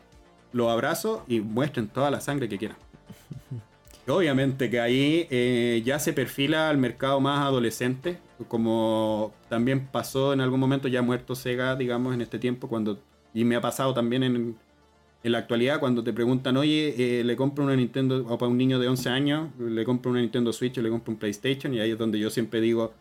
lo 0.53 0.69
abrazo 0.69 1.25
y 1.27 1.41
muestren 1.41 1.89
toda 1.89 2.09
la 2.09 2.21
sangre 2.21 2.49
que 2.49 2.57
quieran. 2.57 2.77
Y 4.07 4.09
Obviamente 4.09 4.69
que 4.69 4.79
ahí 4.79 5.27
eh, 5.29 5.81
ya 5.83 5.99
se 5.99 6.13
perfila 6.13 6.69
al 6.69 6.77
mercado 6.77 7.19
más 7.19 7.45
adolescente, 7.45 8.17
como 8.47 9.33
también 9.49 9.85
pasó 9.87 10.31
en 10.31 10.39
algún 10.39 10.61
momento 10.61 10.87
ya 10.87 11.01
muerto 11.01 11.35
Sega, 11.35 11.75
digamos, 11.75 12.13
en 12.13 12.21
este 12.21 12.39
tiempo, 12.39 12.69
cuando 12.69 13.01
y 13.33 13.43
me 13.43 13.57
ha 13.57 13.61
pasado 13.61 13.93
también 13.93 14.23
en, 14.23 14.57
en 15.23 15.31
la 15.31 15.39
actualidad, 15.39 15.79
cuando 15.79 16.03
te 16.03 16.13
preguntan, 16.13 16.57
oye, 16.57 17.19
eh, 17.19 17.23
le 17.23 17.35
compro 17.35 17.63
una 17.63 17.75
Nintendo, 17.75 18.25
o 18.27 18.37
para 18.37 18.49
un 18.49 18.57
niño 18.57 18.79
de 18.79 18.87
11 18.87 19.09
años, 19.09 19.49
le 19.59 19.83
compro 19.83 20.11
una 20.11 20.21
Nintendo 20.21 20.53
Switch 20.53 20.77
o 20.77 20.81
le 20.81 20.89
compro 20.89 21.11
un 21.11 21.19
PlayStation, 21.19 21.73
y 21.73 21.79
ahí 21.79 21.91
es 21.91 21.97
donde 21.97 22.19
yo 22.19 22.29
siempre 22.29 22.61
digo, 22.61 22.93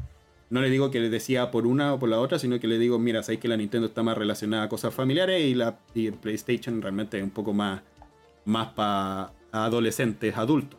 no 0.48 0.60
le 0.60 0.70
digo 0.70 0.90
que 0.90 1.00
le 1.00 1.10
decía 1.10 1.50
por 1.50 1.66
una 1.66 1.94
o 1.94 1.98
por 1.98 2.08
la 2.08 2.20
otra, 2.20 2.38
sino 2.38 2.58
que 2.58 2.68
le 2.68 2.78
digo, 2.78 2.98
mira, 2.98 3.22
sabéis 3.22 3.40
que 3.40 3.48
la 3.48 3.56
Nintendo 3.56 3.88
está 3.88 4.02
más 4.02 4.16
relacionada 4.16 4.64
a 4.64 4.68
cosas 4.68 4.94
familiares 4.94 5.42
y, 5.42 5.54
la, 5.54 5.78
y 5.94 6.06
el 6.06 6.14
PlayStation 6.14 6.80
realmente 6.80 7.18
es 7.18 7.24
un 7.24 7.30
poco 7.30 7.52
más, 7.52 7.82
más 8.44 8.68
para 8.68 9.32
adolescentes, 9.52 10.36
adultos. 10.36 10.78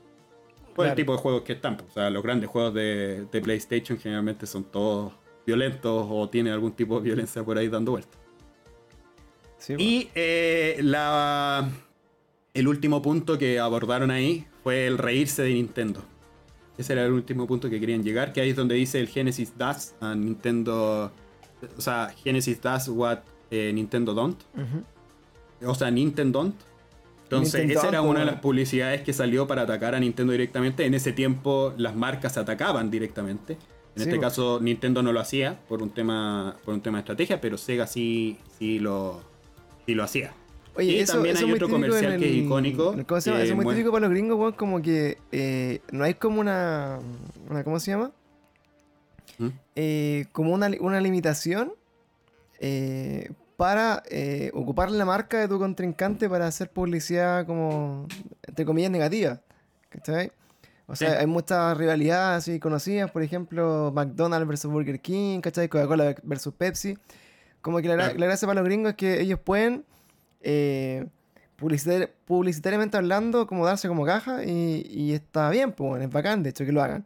Por 0.75 0.85
el 0.85 0.95
tipo 0.95 1.11
de 1.11 1.17
juegos 1.17 1.41
que 1.41 1.53
están. 1.53 1.75
pues, 1.75 1.89
O 1.89 1.93
sea, 1.93 2.09
los 2.09 2.21
grandes 2.21 2.49
juegos 2.49 2.73
de, 2.73 3.25
de 3.31 3.41
PlayStation 3.41 3.97
generalmente 3.97 4.45
son 4.45 4.63
todos 4.65 5.11
violentos 5.45 6.07
o 6.09 6.29
tienen 6.29 6.53
algún 6.53 6.73
tipo 6.73 6.97
de 6.97 7.05
violencia 7.05 7.43
por 7.43 7.57
ahí 7.57 7.67
dando 7.67 7.91
vueltas. 7.91 8.26
Sí, 9.57 9.75
Y 9.77 10.09
eh, 10.15 10.77
la, 10.81 11.69
el 12.53 12.67
último 12.67 13.01
punto 13.01 13.37
que 13.37 13.59
abordaron 13.59 14.11
ahí 14.11 14.45
fue 14.63 14.87
el 14.87 14.97
reírse 14.97 15.43
de 15.43 15.53
Nintendo. 15.53 16.03
Ese 16.77 16.93
era 16.93 17.05
el 17.05 17.11
último 17.11 17.47
punto 17.47 17.69
que 17.69 17.79
querían 17.79 18.03
llegar, 18.03 18.33
que 18.33 18.41
ahí 18.41 18.51
es 18.51 18.55
donde 18.55 18.75
dice 18.75 18.99
el 18.99 19.07
Genesis 19.07 19.57
Does 19.57 19.95
a 19.99 20.13
Nintendo 20.13 21.11
o 21.77 21.81
sea, 21.81 22.13
Genesis 22.23 22.61
does 22.61 22.87
what 22.89 23.19
eh, 23.49 23.71
Nintendo 23.73 24.13
don't. 24.13 24.39
O 25.65 25.75
sea, 25.75 25.89
Nintendo 25.91 26.39
don't. 26.39 26.55
Entonces, 27.23 27.61
Nintendo 27.61 27.79
esa 27.79 27.89
era 27.89 28.01
una 28.01 28.21
de 28.21 28.25
las 28.25 28.39
publicidades 28.39 29.01
que 29.01 29.11
salió 29.11 29.47
para 29.47 29.63
atacar 29.63 29.95
a 29.95 29.99
Nintendo 29.99 30.31
directamente. 30.31 30.85
En 30.85 30.93
ese 30.93 31.11
tiempo, 31.11 31.73
las 31.77 31.95
marcas 31.95 32.37
atacaban 32.37 32.89
directamente. 32.89 33.53
En 33.53 33.59
Sí, 33.95 34.03
este 34.03 34.15
po. 34.15 34.21
caso, 34.21 34.59
Nintendo 34.61 35.01
no 35.01 35.11
lo 35.11 35.19
hacía 35.19 35.59
por 35.67 35.81
un 35.81 35.89
tema, 35.89 36.55
por 36.63 36.73
un 36.73 36.81
tema 36.81 36.99
de 36.99 37.01
estrategia, 37.01 37.41
pero 37.41 37.57
Sega 37.57 37.87
sí, 37.87 38.37
sí 38.57 38.79
lo, 38.79 39.21
sí 39.87 39.95
lo 39.95 40.03
hacía. 40.03 40.31
Oye, 40.75 40.91
Y 40.91 40.99
eso, 40.99 41.13
también 41.13 41.35
eso 41.35 41.45
hay 41.47 41.53
otro 41.53 41.69
comercial 41.69 42.19
que 42.19 42.29
es 42.29 42.35
icónico, 42.45 42.95
¿Cómo 43.07 43.19
se 43.21 43.31
llama? 43.31 43.39
que 43.39 43.45
Eso 43.45 43.53
es 43.53 43.63
muy 43.63 43.73
típico 43.73 43.91
para 43.91 44.01
los 44.01 44.11
gringos, 44.11 44.37
weón, 44.37 44.51
como 44.53 44.79
que 44.81 45.17
eh, 45.31 45.79
no 45.91 46.03
hay 46.03 46.13
como 46.13 46.39
una, 46.39 46.99
una 47.49 47.63
¿cómo 47.63 47.79
se 47.79 47.89
llama? 47.91 48.11
¿Mm? 49.39 49.47
Eh, 49.75 50.25
como 50.33 50.53
una, 50.53 50.69
una 50.79 51.01
limitación 51.01 51.73
eh, 52.59 53.31
para 53.55 54.03
eh, 54.11 54.51
ocupar 54.53 54.91
la 54.91 55.03
marca 55.05 55.39
de 55.39 55.47
tu 55.47 55.57
contrincante 55.57 56.29
para 56.29 56.45
hacer 56.45 56.69
publicidad 56.69 57.47
como, 57.47 58.05
entre 58.45 58.63
comillas, 58.65 58.91
negativa. 58.91 59.41
¿Cachai? 59.89 60.31
O 60.85 60.95
sea, 60.95 61.11
Sí. 61.11 61.15
hay 61.19 61.25
muchas 61.27 61.75
rivalidades 61.77 62.37
así 62.49 62.59
conocidas, 62.59 63.09
por 63.09 63.23
ejemplo, 63.23 63.91
McDonald's 63.95 64.47
versus 64.47 64.71
Burger 64.71 64.99
King, 64.99 65.39
¿cachai? 65.41 65.69
Coca-Cola 65.69 66.15
versus 66.23 66.53
Pepsi. 66.53 66.97
Como 67.67 67.81
que 67.81 67.89
la, 67.89 67.95
la 68.13 68.25
gracia 68.27 68.47
para 68.47 68.61
los 68.61 68.65
gringos 68.69 68.91
es 68.91 68.95
que 68.95 69.19
ellos 69.21 69.39
pueden, 69.43 69.83
eh, 70.41 71.05
publicitar- 71.59 72.09
publicitariamente 72.25 72.95
hablando, 72.95 73.45
como 73.45 73.65
darse 73.65 73.89
como 73.89 74.05
caja 74.05 74.45
y, 74.45 74.87
y 74.89 75.11
está 75.13 75.49
bien, 75.49 75.73
pues 75.73 75.89
bueno, 75.89 76.05
es 76.05 76.09
bacán, 76.11 76.43
de 76.43 76.51
hecho, 76.51 76.63
que 76.65 76.71
lo 76.71 76.81
hagan. 76.81 77.03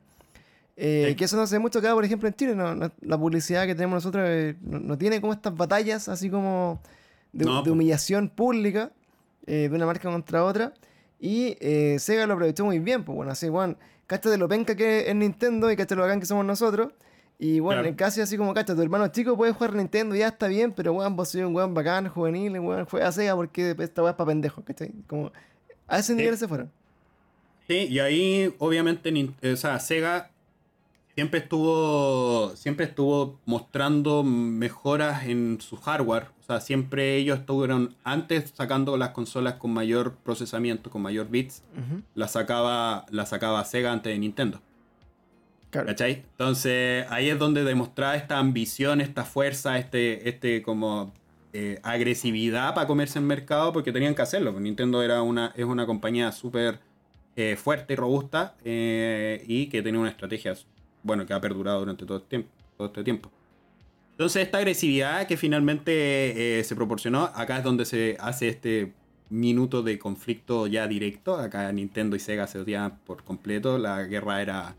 Eh, 0.78 1.06
Sí. 1.10 1.16
Que 1.16 1.26
eso 1.26 1.36
no 1.38 1.48
se 1.48 1.56
ve 1.56 1.60
mucho 1.60 1.80
acá, 1.80 1.94
por 1.96 2.06
ejemplo, 2.06 2.28
en 2.28 2.36
Chile. 2.36 2.56
no- 2.56 2.76
no- 2.76 2.92
la 3.02 3.18
publicidad 3.18 3.66
que 3.66 3.74
tenemos 3.74 3.96
nosotros 3.96 4.24
eh, 4.28 4.56
no, 4.62 4.80
no 4.80 4.98
tiene 5.00 5.20
como 5.20 5.34
estas 5.34 5.56
batallas 5.56 6.08
así 6.10 6.30
como 6.30 6.80
de, 7.34 7.46
de 7.64 7.72
humillación 7.72 8.30
pública 8.30 8.92
eh, 9.48 9.68
de 9.70 9.76
una 9.76 9.86
marca 9.88 10.12
contra 10.12 10.44
otra. 10.44 10.74
Y 11.20 11.58
eh, 11.60 11.98
Sega 12.00 12.28
lo 12.28 12.34
aprovechó 12.34 12.66
muy 12.66 12.78
bien, 12.80 13.04
pues 13.04 13.16
bueno, 13.16 13.32
así, 13.32 13.50
bueno, 13.50 13.78
cáchate 14.06 14.38
lo 14.38 14.48
penca 14.48 14.76
que 14.76 15.10
es 15.10 15.16
Nintendo 15.16 15.72
y 15.72 15.76
cáchate 15.76 15.96
lo 15.96 16.02
bacán 16.04 16.20
que 16.20 16.26
somos 16.28 16.46
nosotros. 16.46 16.94
Y 17.44 17.60
bueno, 17.60 17.80
Claro. 17.82 17.90
en 17.90 17.96
casi 17.96 18.22
así 18.22 18.38
como, 18.38 18.54
cacha, 18.54 18.76
tu 18.76 18.82
hermano 18.84 19.08
chico 19.08 19.36
puede 19.36 19.52
jugar 19.52 19.74
Nintendo, 19.74 20.14
ya 20.16 20.28
está 20.28 20.48
bien, 20.48 20.72
pero 20.74 20.94
weón, 20.94 21.16
vos 21.16 21.30
sois 21.30 21.44
un 21.44 21.56
weón 21.56 21.74
bacán, 21.74 22.08
juvenil, 22.08 22.60
weón, 22.60 22.86
juega 22.86 23.08
a 23.08 23.12
Sega 23.12 23.36
porque 23.36 23.76
esta 23.80 24.04
weá 24.04 24.12
es 24.12 24.16
para 24.16 24.28
pendejos, 24.28 24.64
¿cachai? 24.64 24.92
Como, 25.08 25.32
a 25.88 25.98
ese 25.98 26.14
nivel 26.14 26.38
se 26.38 26.48
fueron. 26.48 26.70
Sí, 27.68 27.88
y 27.90 27.98
ahí 27.98 28.54
obviamente 28.60 29.12
Nin- 29.12 29.34
o 29.54 29.56
sea, 29.56 29.80
Sega 29.80 30.30
siempre 31.16 31.40
estuvo 31.40 32.56
siempre 32.56 32.86
estuvo 32.86 33.40
mostrando 33.46 34.22
mejoras 34.24 35.26
en 35.26 35.58
su 35.62 35.78
hardware, 35.78 36.28
o 36.42 36.44
sea, 36.44 36.62
siempre 36.62 37.16
ellos 37.18 37.40
estuvieron 37.40 37.96
antes 38.04 38.54
sacando 38.56 38.98
las 38.98 39.10
consolas 39.10 39.56
con 39.56 39.72
mayor 39.74 40.14
procesamiento, 40.24 40.92
con 40.92 41.02
mayor 41.02 41.28
bits, 41.30 41.64
Ujú, 41.74 42.04
las 42.14 42.34
sacaba 42.34 43.06
la 43.10 43.26
sacaba 43.26 43.66
Sega 43.66 43.92
antes 43.92 44.14
de 44.14 44.20
Nintendo. 44.20 44.62
¿Cachai? 45.72 46.24
Entonces 46.32 47.06
ahí 47.10 47.30
es 47.30 47.40
donde 47.40 47.64
demostraba 47.64 48.16
esta 48.16 48.38
ambición, 48.38 49.00
esta 49.00 49.24
fuerza, 49.24 49.78
este, 49.78 50.28
este 50.28 50.62
como 50.62 51.14
eh, 51.54 51.80
agresividad 51.82 52.76
para 52.76 52.88
comerse 52.88 53.20
en 53.20 53.26
mercado 53.26 53.72
porque 53.72 53.92
tenían 53.94 54.14
que 54.14 54.22
hacerlo. 54.22 54.52
pues 54.52 54.64
Nintendo 54.64 55.02
era 55.02 55.22
una, 55.22 55.54
es 55.56 55.64
una 55.64 55.86
compañía 55.86 56.32
súper 56.34 56.80
eh, 57.38 57.56
fuerte 57.56 57.94
y 57.94 57.96
robusta 57.96 58.56
eh, 58.66 59.44
y 59.48 59.68
que 59.68 59.82
tenía 59.82 60.00
una 60.00 60.10
estrategia, 60.10 60.56
bueno, 61.04 61.26
que 61.26 61.34
ha 61.34 61.40
perdurado 61.40 61.80
durante 61.80 62.06
todo, 62.06 62.22
todo 62.22 62.88
este 62.88 63.04
tiempo. 63.06 63.32
Entonces 64.12 64.44
esta 64.44 64.58
agresividad 64.58 65.26
que 65.26 65.38
finalmente 65.38 66.62
se 66.64 66.76
proporcionó, 66.76 67.32
acá 67.34 67.58
es 67.58 67.64
donde 67.64 67.86
se 67.86 68.18
hace 68.20 68.50
este 68.50 68.94
minuto 69.30 69.82
de 69.82 69.98
conflicto 69.98 70.68
ya 70.68 70.86
directo. 70.88 71.38
Acá 71.38 71.72
Nintendo 71.72 72.16
y 72.18 72.20
Sega 72.20 72.46
se 72.46 72.60
odiaban 72.60 73.00
por 73.06 73.24
completo, 73.24 73.78
la 73.78 74.04
guerra 74.04 74.42
era 74.42 74.76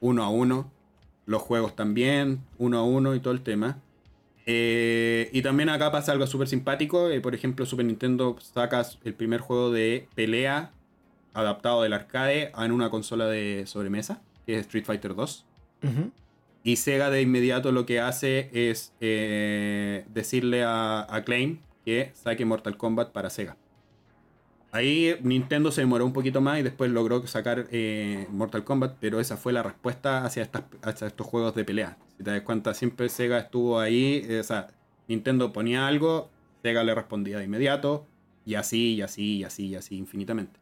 uno 0.00 0.24
a 0.24 0.30
uno. 0.30 0.70
Los 1.26 1.42
juegos 1.42 1.76
también, 1.76 2.40
uno 2.58 2.78
a 2.78 2.84
uno 2.84 3.14
y 3.14 3.20
todo 3.20 3.32
el 3.32 3.42
tema. 3.42 3.78
Eh, 4.46 5.30
y 5.32 5.42
también 5.42 5.68
acá 5.68 5.92
pasa 5.92 6.12
algo 6.12 6.26
súper 6.26 6.48
simpático. 6.48 7.08
eh, 7.08 7.20
por 7.20 7.34
ejemplo, 7.34 7.66
Super 7.66 7.84
Nintendo 7.84 8.36
saca 8.40 8.84
el 9.04 9.14
primer 9.14 9.40
juego 9.40 9.70
de 9.70 10.08
pelea 10.14 10.72
adaptado 11.34 11.82
del 11.82 11.92
arcade 11.92 12.50
en 12.58 12.72
una 12.72 12.90
consola 12.90 13.26
de 13.26 13.64
sobremesa, 13.66 14.20
que 14.46 14.54
es 14.54 14.60
Street 14.62 14.84
Fighter 14.84 15.14
2. 15.14 15.46
Ujú. 15.84 16.10
Y 16.64 16.76
Sega 16.76 17.10
de 17.10 17.22
inmediato 17.22 17.72
lo 17.72 17.86
que 17.86 18.00
hace 18.00 18.50
es 18.52 18.92
eh, 19.00 20.04
decirle 20.12 20.64
a, 20.64 21.06
a 21.08 21.24
Claim 21.24 21.58
que 21.84 22.10
saque 22.14 22.44
Mortal 22.44 22.76
Kombat 22.76 23.12
para 23.12 23.30
Sega. 23.30 23.56
Ahí 24.72 25.16
Nintendo 25.22 25.72
se 25.72 25.80
demoró 25.80 26.06
un 26.06 26.12
poquito 26.12 26.40
más 26.40 26.60
y 26.60 26.62
después 26.62 26.90
logró 26.90 27.26
sacar 27.26 27.66
eh, 27.72 28.28
Mortal 28.30 28.62
Kombat, 28.62 28.96
pero 29.00 29.18
esa 29.18 29.36
fue 29.36 29.52
la 29.52 29.64
respuesta 29.64 30.24
hacia, 30.24 30.44
estas, 30.44 30.62
hacia 30.82 31.08
estos 31.08 31.26
juegos 31.26 31.54
de 31.56 31.64
pelea. 31.64 31.98
Si 32.16 32.22
te 32.22 32.30
das 32.30 32.42
cuenta, 32.42 32.72
siempre 32.74 33.08
Sega 33.08 33.38
estuvo 33.38 33.80
ahí, 33.80 34.24
eh, 34.28 34.38
o 34.40 34.44
sea, 34.44 34.68
Nintendo 35.08 35.52
ponía 35.52 35.88
algo, 35.88 36.30
Sega 36.62 36.84
le 36.84 36.94
respondía 36.94 37.38
de 37.38 37.44
inmediato, 37.44 38.06
y 38.46 38.54
así, 38.54 38.94
y 38.94 39.02
así, 39.02 39.38
y 39.38 39.44
así, 39.44 39.66
y 39.66 39.74
así, 39.74 39.96
infinitamente. 39.96 40.60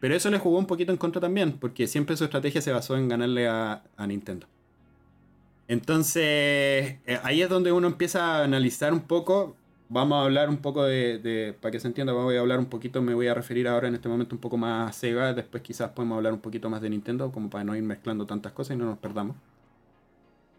Pero 0.00 0.14
eso 0.14 0.30
le 0.30 0.38
jugó 0.38 0.58
un 0.58 0.66
poquito 0.66 0.92
en 0.92 0.98
contra 0.98 1.20
también, 1.20 1.52
porque 1.52 1.86
siempre 1.86 2.16
su 2.16 2.24
estrategia 2.24 2.62
se 2.62 2.72
basó 2.72 2.96
en 2.96 3.08
ganarle 3.08 3.46
a, 3.46 3.82
a 3.96 4.06
Nintendo. 4.06 4.46
Entonces, 5.68 6.96
eh, 7.06 7.20
ahí 7.22 7.42
es 7.42 7.48
donde 7.48 7.70
uno 7.70 7.86
empieza 7.86 8.38
a 8.38 8.44
analizar 8.44 8.92
un 8.92 9.02
poco. 9.02 9.54
Vamos 9.90 10.16
a 10.18 10.24
hablar 10.24 10.48
un 10.48 10.58
poco 10.58 10.84
de, 10.84 11.18
de- 11.18 11.52
para 11.52 11.72
que 11.72 11.80
se 11.80 11.88
entienda, 11.88 12.12
voy 12.12 12.36
a 12.36 12.40
hablar 12.40 12.58
un 12.60 12.66
poquito, 12.66 13.02
me 13.02 13.12
voy 13.14 13.26
a 13.26 13.34
referir 13.34 13.66
ahora 13.68 13.88
en 13.88 13.94
este 13.96 14.08
momento 14.08 14.34
un 14.36 14.40
poco 14.40 14.56
más 14.56 14.88
a 14.88 14.92
Sega, 14.92 15.34
después 15.34 15.62
quizás 15.64 15.90
podemos 15.90 16.16
hablar 16.16 16.32
un 16.32 16.40
poquito 16.40 16.70
más 16.70 16.80
de 16.80 16.90
Nintendo, 16.90 17.32
como 17.32 17.50
para 17.50 17.64
no 17.64 17.74
ir 17.76 17.82
mezclando 17.82 18.24
tantas 18.26 18.52
cosas 18.52 18.76
y 18.76 18.78
no 18.78 18.86
nos 18.86 18.98
perdamos. 18.98 19.36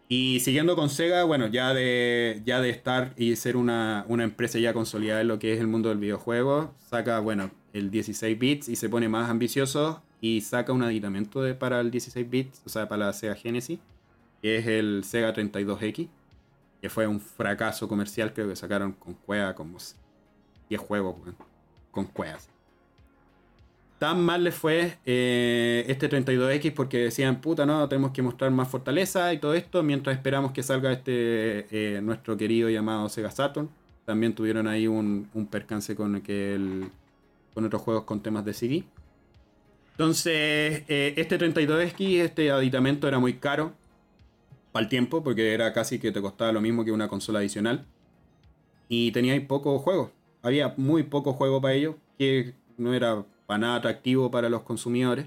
Y 0.08 0.40
siguiendo 0.40 0.76
con 0.76 0.90
Sega, 0.90 1.24
bueno, 1.24 1.46
ya 1.46 1.72
de, 1.72 2.42
ya 2.44 2.60
de 2.60 2.68
estar 2.68 3.14
y 3.16 3.34
ser 3.36 3.56
una, 3.56 4.04
una 4.08 4.24
empresa 4.24 4.58
ya 4.58 4.74
consolidada 4.74 5.22
en 5.22 5.28
lo 5.28 5.38
que 5.38 5.54
es 5.54 5.60
el 5.60 5.66
mundo 5.68 5.88
del 5.88 5.98
videojuego, 5.98 6.74
saca, 6.78 7.18
bueno, 7.20 7.50
el 7.72 7.90
16 7.90 8.38
bits 8.38 8.68
y 8.68 8.76
se 8.76 8.90
pone 8.90 9.08
más 9.08 9.30
ambicioso 9.30 10.02
y 10.20 10.42
saca 10.42 10.72
un 10.74 10.82
aditamento 10.82 11.40
de, 11.42 11.54
para 11.54 11.80
el 11.80 11.90
16 11.90 12.28
bits, 12.28 12.62
o 12.66 12.68
sea, 12.68 12.88
para 12.88 13.06
la 13.06 13.12
Sega 13.14 13.34
Genesis, 13.36 13.78
que 14.42 14.56
es 14.58 14.66
el 14.66 15.02
Sega 15.04 15.32
32X, 15.32 16.08
que 16.82 16.90
fue 16.90 17.06
un 17.06 17.20
fracaso 17.20 17.86
comercial, 17.86 18.32
creo 18.34 18.48
que 18.48 18.56
sacaron 18.56 18.92
con 18.92 19.14
cueva 19.14 19.54
como 19.54 19.78
10 20.68 20.80
juegos, 20.80 21.14
con 21.92 22.06
cuevas. 22.06 22.50
Tan 24.00 24.20
mal 24.20 24.42
le 24.42 24.50
fue 24.50 24.98
eh, 25.06 25.84
este 25.86 26.10
32X 26.10 26.74
porque 26.74 26.98
decían, 26.98 27.40
puta, 27.40 27.64
no, 27.64 27.88
tenemos 27.88 28.10
que 28.10 28.20
mostrar 28.20 28.50
más 28.50 28.66
fortaleza 28.66 29.32
y 29.32 29.38
todo 29.38 29.54
esto, 29.54 29.84
mientras 29.84 30.16
esperamos 30.16 30.50
que 30.50 30.64
salga 30.64 30.90
este 30.90 31.68
eh, 31.70 32.00
nuestro 32.02 32.36
querido 32.36 32.68
llamado 32.68 33.08
Sega 33.08 33.30
Saturn. 33.30 33.70
También 34.04 34.34
tuvieron 34.34 34.66
ahí 34.66 34.88
un, 34.88 35.28
percance 35.52 35.94
con 35.94 36.20
que 36.20 36.88
con 37.54 37.64
otros 37.64 37.80
juegos 37.80 38.02
con 38.02 38.20
temas 38.20 38.44
de 38.44 38.54
CD. 38.54 38.84
Entonces, 39.92 40.82
eh, 40.88 41.14
este 41.16 41.38
32X, 41.38 42.22
este 42.22 42.50
aditamento 42.50 43.06
era 43.06 43.20
muy 43.20 43.34
caro 43.34 43.72
para 44.72 44.84
el 44.84 44.88
tiempo, 44.88 45.22
porque 45.22 45.52
era 45.54 45.72
casi 45.72 45.98
que 45.98 46.10
te 46.10 46.20
costaba 46.20 46.50
lo 46.50 46.60
mismo 46.60 46.84
que 46.84 46.92
una 46.92 47.08
consola 47.08 47.38
adicional. 47.38 47.86
Y 48.88 49.12
tenía 49.12 49.34
ahí 49.34 49.40
pocos 49.40 49.80
juegos. 49.82 50.10
Había 50.42 50.74
muy 50.76 51.04
poco 51.04 51.34
juego 51.34 51.60
para 51.60 51.74
ello, 51.74 51.96
que 52.18 52.54
no 52.76 52.94
era 52.94 53.24
para 53.46 53.58
nada 53.58 53.76
atractivo 53.76 54.30
para 54.30 54.48
los 54.48 54.62
consumidores. 54.62 55.26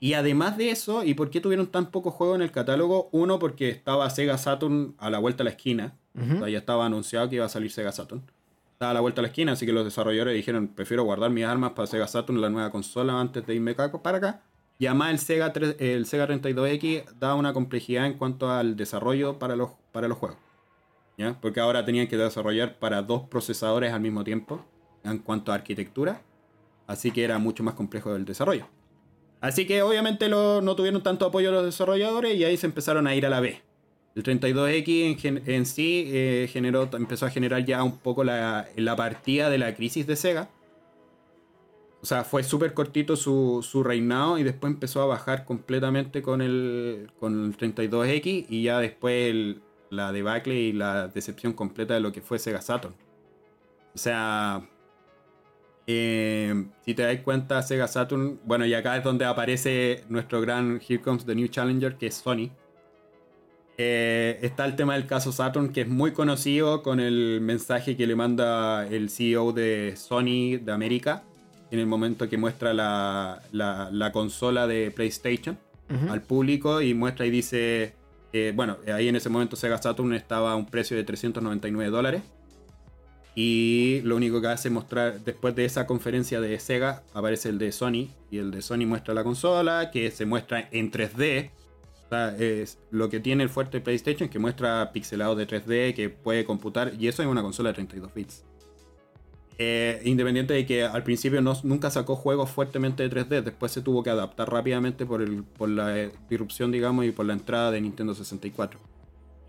Y 0.00 0.14
además 0.14 0.56
de 0.56 0.70
eso, 0.70 1.02
¿y 1.02 1.14
por 1.14 1.30
qué 1.30 1.40
tuvieron 1.40 1.66
tan 1.66 1.90
pocos 1.90 2.14
juegos 2.14 2.36
en 2.36 2.42
el 2.42 2.52
catálogo? 2.52 3.08
Uno, 3.10 3.38
porque 3.38 3.70
estaba 3.70 4.08
Sega 4.10 4.38
Saturn 4.38 4.94
a 4.98 5.10
la 5.10 5.18
vuelta 5.18 5.42
a 5.42 5.44
la 5.44 5.50
esquina. 5.50 5.94
Ujú. 6.14 6.36
O 6.36 6.38
sea, 6.38 6.48
ya 6.48 6.58
estaba 6.58 6.86
anunciado 6.86 7.28
que 7.28 7.36
iba 7.36 7.44
a 7.44 7.48
salir 7.48 7.70
Sega 7.70 7.90
Saturn. 7.90 8.22
Estaba 8.72 8.92
a 8.92 8.94
la 8.94 9.00
vuelta 9.00 9.20
a 9.20 9.22
la 9.22 9.28
esquina, 9.28 9.52
así 9.52 9.66
que 9.66 9.72
los 9.72 9.84
desarrolladores 9.84 10.34
dijeron, 10.34 10.68
prefiero 10.68 11.02
guardar 11.02 11.30
mis 11.30 11.44
armas 11.44 11.72
para 11.72 11.86
Sega 11.88 12.06
Saturn, 12.06 12.40
la 12.40 12.48
nueva 12.48 12.70
consola, 12.70 13.20
antes 13.20 13.44
de 13.44 13.54
irme 13.56 13.74
para 13.74 14.18
acá. 14.18 14.42
Y 14.78 14.86
además 14.86 15.10
el 15.10 15.18
Sega, 15.18 15.52
3 15.52 15.76
el 15.80 16.06
Sega 16.06 16.28
32X 16.28 17.04
da 17.18 17.34
una 17.34 17.52
complejidad 17.52 18.06
en 18.06 18.14
cuanto 18.14 18.50
al 18.50 18.76
desarrollo 18.76 19.38
para 19.38 19.56
los, 19.56 19.70
para 19.92 20.06
los 20.08 20.18
juegos. 20.18 20.38
¿ya? 21.16 21.36
Porque 21.40 21.58
ahora 21.60 21.84
tenían 21.84 22.06
que 22.06 22.16
desarrollar 22.16 22.78
para 22.78 23.02
dos 23.02 23.22
procesadores 23.28 23.92
al 23.92 24.00
mismo 24.00 24.22
tiempo 24.22 24.64
en 25.04 25.18
cuanto 25.18 25.50
a 25.50 25.56
arquitectura. 25.56 26.22
Así 26.86 27.10
que 27.10 27.24
era 27.24 27.38
mucho 27.38 27.62
más 27.64 27.74
complejo 27.74 28.14
el 28.14 28.24
desarrollo. 28.24 28.66
Así 29.40 29.66
que 29.66 29.82
obviamente 29.82 30.28
lo- 30.28 30.62
no 30.62 30.74
tuvieron 30.76 31.02
tanto 31.02 31.26
apoyo 31.26 31.50
los 31.52 31.64
desarrolladores 31.64 32.36
y 32.36 32.44
ahí 32.44 32.56
se 32.56 32.66
empezaron 32.66 33.06
a 33.06 33.14
ir 33.14 33.26
a 33.26 33.30
la 33.30 33.40
B. 33.40 33.60
El 34.14 34.22
32X 34.22 35.42
en, 35.46 35.66
sí 35.66 36.04
eh, 36.08 36.48
generó, 36.52 36.88
empezó 36.94 37.26
a 37.26 37.30
generar 37.30 37.64
ya 37.64 37.82
un 37.84 37.98
poco 37.98 38.24
la, 38.24 38.66
la 38.76 38.96
partida 38.96 39.48
de 39.50 39.58
la 39.58 39.74
crisis 39.74 40.06
de 40.06 40.16
Sega. 40.16 40.48
O 42.00 42.06
sea, 42.06 42.22
fue 42.22 42.44
súper 42.44 42.74
cortito 42.74 43.16
su, 43.16 43.66
su 43.68 43.82
reinado 43.82 44.38
y 44.38 44.44
después 44.44 44.72
empezó 44.72 45.02
a 45.02 45.06
bajar 45.06 45.44
completamente 45.44 46.22
con 46.22 46.40
el, 46.40 47.10
con 47.18 47.46
el 47.46 47.56
32X 47.56 48.46
y 48.48 48.62
ya 48.62 48.78
después 48.78 49.56
la 49.90 50.12
debacle 50.12 50.54
y 50.54 50.72
la 50.72 51.08
decepción 51.08 51.52
completa 51.54 51.94
de 51.94 52.00
lo 52.00 52.12
que 52.12 52.20
fue 52.20 52.38
Sega 52.38 52.60
Saturn. 52.60 52.94
O 53.94 53.98
sea, 53.98 54.68
eh, 55.88 56.66
si 56.84 56.94
te 56.94 57.02
das 57.02 57.18
cuenta, 57.20 57.62
Sega 57.62 57.88
Saturn, 57.88 58.38
bueno, 58.44 58.64
y 58.64 58.74
acá 58.74 58.96
es 58.96 59.02
donde 59.02 59.24
aparece 59.24 60.04
nuestro 60.08 60.40
gran 60.40 60.80
Here 60.86 61.00
Comes 61.00 61.26
the 61.26 61.34
New 61.34 61.48
Challenger, 61.48 61.96
que 61.96 62.06
es 62.06 62.14
Sony. 62.14 62.50
Eh, 63.76 64.38
está 64.42 64.66
el 64.66 64.76
tema 64.76 64.94
del 64.94 65.06
caso 65.06 65.32
Saturn, 65.32 65.72
que 65.72 65.80
es 65.80 65.88
muy 65.88 66.12
conocido 66.12 66.82
con 66.82 67.00
el 67.00 67.40
mensaje 67.40 67.96
que 67.96 68.06
le 68.06 68.14
manda 68.14 68.86
el 68.86 69.10
CEO 69.10 69.52
de 69.52 69.94
Sony 69.96 70.58
de 70.62 70.72
América 70.72 71.24
en 71.70 71.78
el 71.78 71.86
momento 71.86 72.28
que 72.28 72.38
muestra 72.38 72.72
la, 72.72 73.42
la, 73.52 74.12
consola 74.12 74.66
de 74.66 74.90
PlayStation 74.90 75.58
al 76.10 76.22
público 76.22 76.82
y 76.82 76.92
muestra 76.92 77.24
y 77.24 77.30
dice, 77.30 77.94
eh, 78.32 78.52
bueno, 78.54 78.76
ahí 78.92 79.08
en 79.08 79.16
ese 79.16 79.30
momento 79.30 79.56
Sega 79.56 79.80
Saturn 79.80 80.12
estaba 80.12 80.52
a 80.52 80.56
un 80.56 80.66
precio 80.66 80.96
de 80.96 81.04
399 81.04 81.90
dólares. 81.90 82.22
Y 83.34 84.00
lo 84.02 84.16
único 84.16 84.40
que 84.40 84.48
hace 84.48 84.68
mostrar, 84.68 85.20
después 85.20 85.54
de 85.54 85.64
esa 85.64 85.86
conferencia 85.86 86.40
de 86.40 86.58
Sega, 86.58 87.04
aparece 87.14 87.48
el 87.48 87.58
de 87.58 87.70
Sony. 87.70 88.08
Y 88.30 88.38
el 88.38 88.50
de 88.50 88.62
Sony 88.62 88.84
muestra 88.84 89.14
la 89.14 89.22
consola, 89.22 89.90
que 89.92 90.10
se 90.10 90.26
muestra 90.26 90.68
en 90.72 90.90
3D. 90.90 91.50
O 92.06 92.08
sea, 92.08 92.36
es 92.36 92.78
lo 92.90 93.08
que 93.08 93.20
tiene 93.20 93.44
el 93.44 93.48
fuerte 93.48 93.80
PlayStation, 93.80 94.28
que 94.28 94.40
muestra 94.40 94.90
pixelado 94.92 95.36
de 95.36 95.46
3D, 95.46 95.94
que 95.94 96.10
puede 96.10 96.44
computar. 96.44 96.92
Y 96.98 97.06
eso 97.06 97.22
es 97.22 97.28
una 97.28 97.42
consola 97.42 97.68
de 97.68 97.74
32 97.76 98.12
bits. 98.12 98.44
Eh, 99.60 100.00
independiente 100.04 100.54
de 100.54 100.64
que 100.64 100.84
al 100.84 101.02
principio 101.02 101.40
no, 101.40 101.52
nunca 101.64 101.90
sacó 101.90 102.14
juegos 102.14 102.48
fuertemente 102.48 103.06
de 103.06 103.10
3D, 103.10 103.42
después 103.42 103.72
se 103.72 103.82
tuvo 103.82 104.04
que 104.04 104.10
adaptar 104.10 104.48
rápidamente 104.52 105.04
por, 105.04 105.20
el, 105.20 105.42
por 105.42 105.68
la 105.68 105.98
eh, 105.98 106.12
disrupción, 106.30 106.70
digamos, 106.70 107.04
y 107.04 107.10
por 107.10 107.26
la 107.26 107.32
entrada 107.32 107.72
de 107.72 107.80
Nintendo 107.80 108.14
64. 108.14 108.78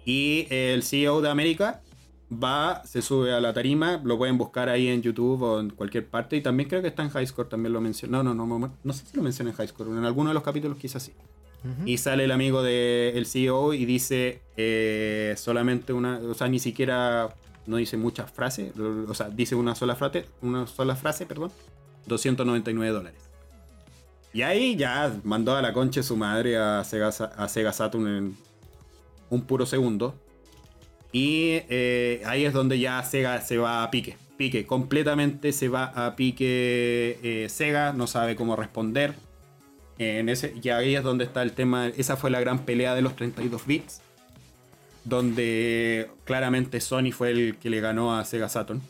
Y 0.06 0.48
el 0.50 0.82
CEO 0.82 1.22
de 1.22 1.30
América 1.30 1.82
va, 2.32 2.82
se 2.86 3.04
sube 3.04 3.34
a 3.34 3.40
la 3.40 3.54
tarima, 3.54 4.02
lo 4.04 4.18
pueden 4.18 4.40
buscar 4.40 4.68
ahí 4.68 4.88
en 4.88 5.04
YouTube 5.04 5.44
o 5.44 5.60
en 5.60 5.70
cualquier 5.70 6.08
parte, 6.08 6.38
y 6.38 6.42
también 6.42 6.68
creo 6.68 6.82
que 6.82 6.88
está 6.88 7.04
en 7.04 7.10
High 7.10 7.28
Score, 7.28 7.48
también 7.48 7.74
lo 7.74 7.80
menciona. 7.80 8.24
No, 8.24 8.34
no, 8.34 8.48
no, 8.48 8.74
no, 8.84 8.94
sé 8.94 9.06
si 9.06 9.16
lo 9.16 9.22
menciona 9.22 9.52
en 9.52 9.58
High 9.58 9.68
Score, 9.68 9.92
en 9.92 10.06
alguno 10.06 10.30
de 10.32 10.34
los 10.34 10.44
capítulos 10.44 10.80
quizás 10.80 11.04
sí. 11.04 11.14
Y 11.86 11.98
sale 11.98 12.24
el 12.24 12.32
amigo 12.32 12.64
del 12.64 13.26
CEO 13.26 13.74
y 13.74 13.84
dice 13.84 14.42
eh, 14.56 15.34
solamente 15.38 15.92
una, 15.92 16.18
o 16.20 16.34
sea, 16.34 16.48
ni 16.48 16.58
siquiera 16.58 17.36
no 17.70 17.78
dice 17.78 17.98
muchas 17.98 18.32
frases, 18.32 18.74
o 18.78 19.14
sea, 19.14 19.30
dice 19.30 19.54
una 19.54 19.76
sola 19.76 19.96
frase, 19.96 20.26
una 20.42 20.66
sola 20.66 20.96
frase, 20.96 21.28
perdón, 21.28 21.52
299 22.08 22.92
dólares. 22.92 23.22
Y 24.34 24.42
ahí 24.42 24.76
ya 24.76 25.16
mandó 25.24 25.56
a 25.56 25.62
la 25.62 25.72
concha 25.72 26.02
su 26.02 26.18
madre 26.18 26.58
a 26.58 26.84
Sega, 26.84 27.10
a 27.10 27.48
Sega 27.48 27.72
Saturn 27.72 28.08
en 28.08 28.38
un 29.30 29.42
puro 29.44 29.68
segundo. 29.68 30.16
Y 31.12 31.62
eh, 31.70 32.24
ahí 32.26 32.44
es 32.46 32.54
donde 32.54 32.80
ya 32.80 33.04
Sega 33.04 33.40
se 33.42 33.60
va 33.60 33.84
a 33.84 33.92
pique. 33.92 34.18
Pique, 34.36 34.66
completamente 34.66 35.52
se 35.52 35.68
va 35.70 35.84
a 35.84 36.16
pique 36.16 37.20
eh, 37.22 37.48
Sega, 37.50 37.94
no 37.94 38.08
sabe 38.08 38.36
cómo 38.36 38.56
responder. 38.56 39.14
En 40.00 40.30
ese, 40.30 40.56
y 40.62 40.70
ahí 40.70 40.96
es 40.96 41.04
donde 41.04 41.26
está 41.26 41.44
el 41.44 41.52
tema. 41.52 41.88
Esa 41.88 42.18
fue 42.18 42.32
la 42.32 42.40
gran 42.40 42.66
pelea 42.66 42.96
de 42.96 43.04
los 43.04 43.16
32 43.16 43.68
bits 43.68 44.02
donde 45.10 46.10
claramente 46.24 46.80
Sony 46.80 47.12
fue 47.12 47.32
el 47.32 47.58
que 47.58 47.70
le 47.70 47.82
ganó 47.82 48.16
a 48.16 48.24
Sega 48.24 48.48
Saturn. 48.48 48.82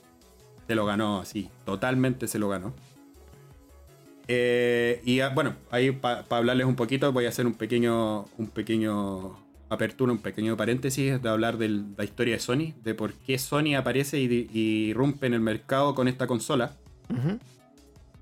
Se 0.67 0.75
lo 0.75 0.85
ganó 0.85 1.21
así, 1.21 1.49
totalmente 1.65 2.27
se 2.27 2.37
lo 2.37 2.49
ganó. 2.49 2.73
Eh, 4.27 5.01
y 5.05 5.21
ah, 5.21 5.29
bueno, 5.29 5.55
ahí 5.71 5.89
para 5.89 6.23
hablarles 6.29 6.67
un 6.67 6.75
poquito 6.75 7.11
voy 7.11 7.25
a 7.25 7.29
hacer 7.29 7.47
un 7.47 7.55
pequeño, 7.55 8.25
un 8.37 8.47
pequeño 8.47 9.39
apertura, 9.69 10.11
un 10.11 10.19
pequeño 10.19 10.55
paréntesis 10.55 11.19
de 11.19 11.29
hablar 11.29 11.57
de 11.57 11.69
la 11.97 12.03
historia 12.03 12.35
de 12.35 12.39
Sony, 12.39 12.73
de 12.83 12.93
por 12.93 13.13
qué 13.13 13.39
Sony 13.39 13.75
aparece 13.75 14.19
y, 14.19 14.93
rompe 14.93 15.25
en 15.25 15.33
el 15.33 15.39
mercado 15.39 15.95
con 15.95 16.07
esta 16.07 16.27
consola. 16.27 16.75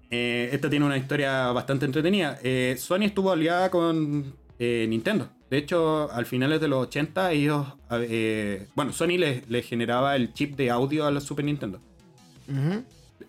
Eh, 0.09 0.49
esta 0.53 0.69
tiene 0.69 0.85
una 0.85 0.97
historia 0.97 1.51
bastante 1.51 1.85
entretenida. 1.85 2.39
Eh, 2.41 2.77
Sony 2.79 3.03
estuvo 3.03 3.31
aliada 3.31 3.69
con 3.69 4.33
Nintendo. 4.59 5.29
De 5.49 5.57
hecho, 5.57 6.11
al 6.11 6.25
finales 6.25 6.59
de 6.59 6.67
los 6.67 6.87
80, 6.87 7.31
ellos. 7.31 7.67
Eh, 7.91 8.67
bueno, 8.75 8.91
Sony 8.91 9.17
les, 9.17 9.65
generaba 9.65 10.15
el 10.15 10.33
chip 10.33 10.55
de 10.57 10.69
audio 10.69 11.05
a 11.05 11.11
la 11.11 11.21
Super 11.21 11.45
Nintendo. 11.45 11.79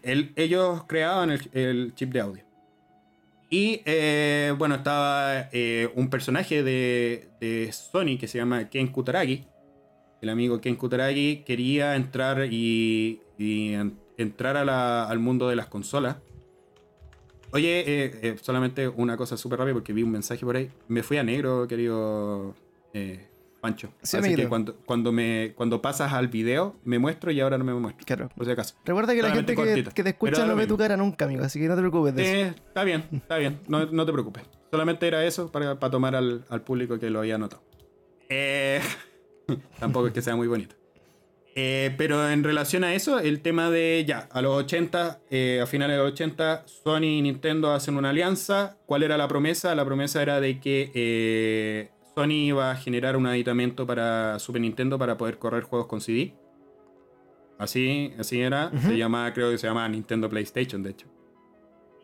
ellos 0.03 0.83
creaban 0.87 1.39
el, 1.53 1.95
chip 1.95 2.12
de 2.12 2.21
audio. 2.21 2.45
Y 3.51 3.81
eh, 3.87 4.53
bueno, 4.59 4.75
estaba 4.75 5.49
eh, 5.53 5.91
un 5.95 6.11
personaje 6.11 6.62
de, 6.62 7.71
Sony 7.73 8.19
que 8.19 8.27
se 8.27 8.39
llama 8.39 8.69
Ken 8.69 8.89
Kutaragi. 8.89 9.47
El 10.21 10.31
amigo 10.31 10.61
Ken 10.61 10.75
Kutaragi 10.75 11.45
quería 11.47 11.95
entrar 11.95 12.49
y, 12.51 13.21
entrar 14.16 14.57
al 14.57 15.19
mundo 15.21 15.49
de 15.49 15.55
las 15.55 15.66
consolas. 15.66 16.16
Oye, 17.53 17.80
eh, 17.80 18.18
eh, 18.22 18.36
solamente 18.40 18.88
una 18.88 19.16
cosa 19.16 19.36
súper 19.36 19.59
rápida 19.59 19.74
porque 19.74 19.92
vi 19.92 20.03
un 20.03 20.11
mensaje 20.11 20.44
por 20.44 20.57
ahí. 20.57 20.70
Me 20.88 21.03
fui 21.03 21.16
a 21.16 21.22
negro, 21.22 21.66
querido 21.66 22.55
eh, 22.92 23.26
Pancho. 23.61 23.92
Así 24.03 24.34
que 24.34 24.49
cuando, 24.49 24.76
cuando, 24.84 25.12
me, 25.12 25.55
cuando 25.57 25.80
pasas 25.80 26.12
al 26.12 26.28
video, 26.28 26.76
me 26.84 26.99
muestro 26.99 27.30
y 27.30 27.40
ahora 27.40 27.57
no 27.57 27.64
me 27.64 27.72
muestro. 27.74 28.05
Claro. 28.05 28.28
Por 28.34 28.44
si 28.44 28.53
acaso. 28.53 28.74
Recuerda 28.84 29.14
que 29.14 29.22
la 29.22 29.30
gente 29.30 29.55
que, 29.55 30.03
te 30.03 30.11
escucha 30.11 30.46
no 30.46 30.57
ve 30.57 30.66
tu 30.66 30.76
cara 30.76 30.96
nunca, 30.96 31.24
amigo. 31.24 31.42
Así 31.42 31.59
que 31.59 31.68
no 31.68 31.74
te 31.74 31.80
preocupes 31.80 32.14
de 32.14 32.42
eso. 32.42 32.55
Está 32.66 32.84
bien, 32.84 33.05
está 33.12 33.38
bien. 33.38 33.61
No, 33.66 33.86
no 33.86 34.05
te 34.05 34.12
preocupes. 34.12 34.44
Solamente 34.70 35.07
era 35.07 35.24
eso 35.24 35.51
para, 35.51 35.78
para 35.78 35.90
tomar 35.90 36.14
al, 36.14 36.44
al, 36.51 36.62
público 36.62 36.99
que 36.99 37.09
lo 37.09 37.20
había 37.20 37.38
notado. 37.38 37.62
tampoco 39.80 40.09
es 40.09 40.12
que 40.12 40.20
sea 40.20 40.36
muy 40.36 40.46
bonito. 40.46 40.76
Eh, 41.61 41.93
pero 41.97 42.31
en 42.31 42.45
relación 42.45 42.85
a 42.85 42.95
eso, 42.95 43.19
el 43.19 43.41
tema 43.41 43.69
de 43.69 44.05
ya, 44.07 44.29
a 44.31 44.43
los 44.43 44.57
80, 44.59 45.23
eh, 45.29 45.59
a 45.61 45.67
finales 45.67 45.97
de 45.97 46.03
los 46.05 46.13
80, 46.13 46.63
Sony 46.67 47.19
y 47.19 47.23
Nintendo 47.23 47.73
hacen 47.73 47.97
una 47.97 48.11
alianza. 48.11 48.77
¿Cuál 48.87 49.03
era 49.03 49.17
la 49.17 49.27
promesa? 49.27 49.75
La 49.75 49.85
promesa 49.85 50.23
era 50.23 50.41
de 50.41 50.61
que 50.61 50.93
eh, 50.95 51.91
Sony 52.15 52.47
iba 52.47 52.71
a 52.71 52.77
generar 52.77 53.17
un 53.17 53.27
aditamento 53.27 53.89
para 53.89 54.39
Super 54.39 54.63
Nintendo 54.63 55.01
para 55.01 55.17
poder 55.17 55.39
correr 55.39 55.65
juegos 55.65 55.89
con 55.89 56.01
CD. 56.01 56.33
Así, 57.59 58.13
así 58.21 58.41
era. 58.41 58.71
Se 58.81 58.97
llamaba, 58.97 59.33
creo 59.33 59.51
que 59.51 59.59
se 59.59 59.67
llamaba 59.67 59.89
Nintendo 59.89 60.29
PlayStation, 60.29 60.85
de 60.85 60.91
hecho. 60.91 61.09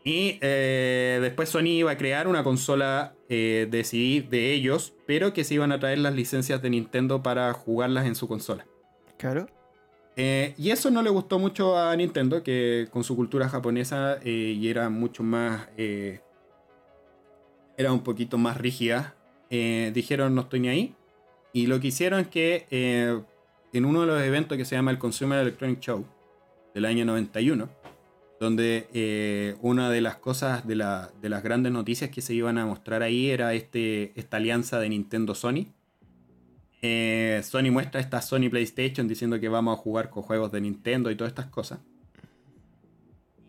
Y 0.02 0.40
después 0.40 1.48
Sony 1.48 1.78
iba 1.78 1.92
a 1.92 1.96
crear 1.96 2.26
una 2.26 2.42
consola 2.42 3.14
de 3.28 3.82
CD 3.84 4.26
de 4.28 4.52
ellos, 4.52 4.94
pero 5.06 5.32
que 5.32 5.44
se 5.44 5.54
iban 5.54 5.70
a 5.70 5.78
traer 5.78 5.98
las 5.98 6.16
licencias 6.16 6.60
de 6.60 6.70
Nintendo 6.70 7.22
para 7.22 7.52
jugarlas 7.52 8.06
en 8.06 8.16
su 8.16 8.26
consola. 8.26 8.66
Claro. 9.24 9.46
Eh, 10.16 10.52
y 10.58 10.70
eso 10.70 10.90
no 10.90 11.00
le 11.00 11.08
gustó 11.08 11.38
mucho 11.38 11.78
a 11.78 11.96
Nintendo, 11.96 12.42
que 12.42 12.88
con 12.90 13.04
su 13.04 13.16
cultura 13.16 13.48
japonesa 13.48 14.18
eh, 14.22 14.54
y 14.54 14.68
era 14.68 14.90
mucho 14.90 15.22
más. 15.22 15.66
Eh, 15.78 16.20
era 17.78 17.90
un 17.90 18.00
poquito 18.00 18.36
más 18.36 18.58
rígida. 18.58 19.14
dijeron 19.48 20.34
no 20.34 20.42
estoy 20.42 20.60
ni 20.60 20.68
ahí. 20.68 20.94
Y 21.54 21.68
lo 21.68 21.80
que 21.80 21.86
hicieron 21.86 22.20
es 22.20 22.28
que 22.28 22.66
en 23.72 23.84
uno 23.86 24.02
de 24.02 24.06
los 24.08 24.22
eventos 24.22 24.58
que 24.58 24.66
se 24.66 24.76
llama 24.76 24.90
el 24.90 24.98
Consumer 24.98 25.38
Electronic 25.38 25.80
Show 25.80 26.04
del 26.74 26.84
año 26.84 27.06
91, 27.06 27.66
donde 28.38 29.56
una 29.62 29.88
de 29.88 30.02
las 30.02 30.16
cosas, 30.16 30.66
de, 30.66 30.74
de, 30.74 31.28
las 31.30 31.42
grandes 31.42 31.72
noticias 31.72 32.10
que 32.10 32.20
se 32.20 32.34
iban 32.34 32.58
a 32.58 32.66
mostrar 32.66 33.02
ahí 33.02 33.30
era 33.30 33.54
este, 33.54 34.12
esta 34.16 34.36
alianza 34.36 34.78
de 34.80 34.90
Nintendo-Sony 34.90 35.73
eh, 36.86 37.40
Sony 37.42 37.70
muestra 37.70 37.98
esta 37.98 38.20
Sony 38.20 38.50
PlayStation 38.50 39.08
diciendo 39.08 39.40
que 39.40 39.48
vamos 39.48 39.78
a 39.78 39.80
jugar 39.80 40.10
con 40.10 40.22
juegos 40.22 40.52
de 40.52 40.60
Nintendo 40.60 41.10
y 41.10 41.16
todas 41.16 41.30
estas 41.30 41.46
cosas. 41.46 41.78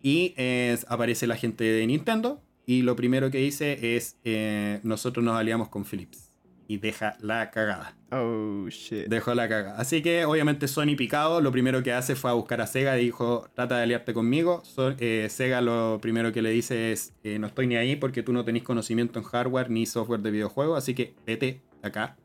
Y 0.00 0.32
eh, 0.38 0.78
aparece 0.88 1.26
la 1.26 1.36
gente 1.36 1.64
de 1.64 1.86
Nintendo 1.86 2.40
y 2.64 2.80
lo 2.80 2.96
primero 2.96 3.30
que 3.30 3.36
dice 3.36 3.94
es 3.94 4.16
eh, 4.24 4.80
nosotros 4.84 5.22
nos 5.22 5.36
aliamos 5.36 5.68
con 5.68 5.84
Philips. 5.84 6.32
Y 6.66 6.78
deja 6.78 7.18
la 7.20 7.50
cagada. 7.50 7.94
Oh, 8.10 8.68
shit. 8.70 9.06
Dejó 9.06 9.34
la 9.34 9.50
cagada. 9.50 9.78
Así 9.78 10.00
que 10.00 10.24
obviamente 10.24 10.66
Sony 10.66 10.96
picado, 10.96 11.42
lo 11.42 11.52
primero 11.52 11.82
que 11.82 11.92
hace 11.92 12.16
fue 12.16 12.30
a 12.30 12.34
buscar 12.34 12.62
a 12.62 12.66
Sega 12.66 12.98
y 12.98 13.04
dijo, 13.04 13.50
trata 13.54 13.76
de 13.76 13.82
aliarte 13.82 14.14
conmigo. 14.14 14.62
Sega 14.64 15.60
lo 15.60 15.98
primero 16.00 16.32
que 16.32 16.40
le 16.40 16.50
dice 16.50 16.90
es, 16.90 17.12
no 17.22 17.48
estoy 17.48 17.66
ni 17.66 17.76
ahí 17.76 17.96
porque 17.96 18.22
tú 18.22 18.32
no 18.32 18.46
tenés 18.46 18.62
conocimiento 18.62 19.18
en 19.18 19.26
hardware 19.26 19.70
ni 19.70 19.84
software 19.84 20.20
de 20.20 20.30
videojuegos, 20.30 20.78
así 20.78 20.94
que 20.94 21.14
vete 21.26 21.60
acá 21.82 22.16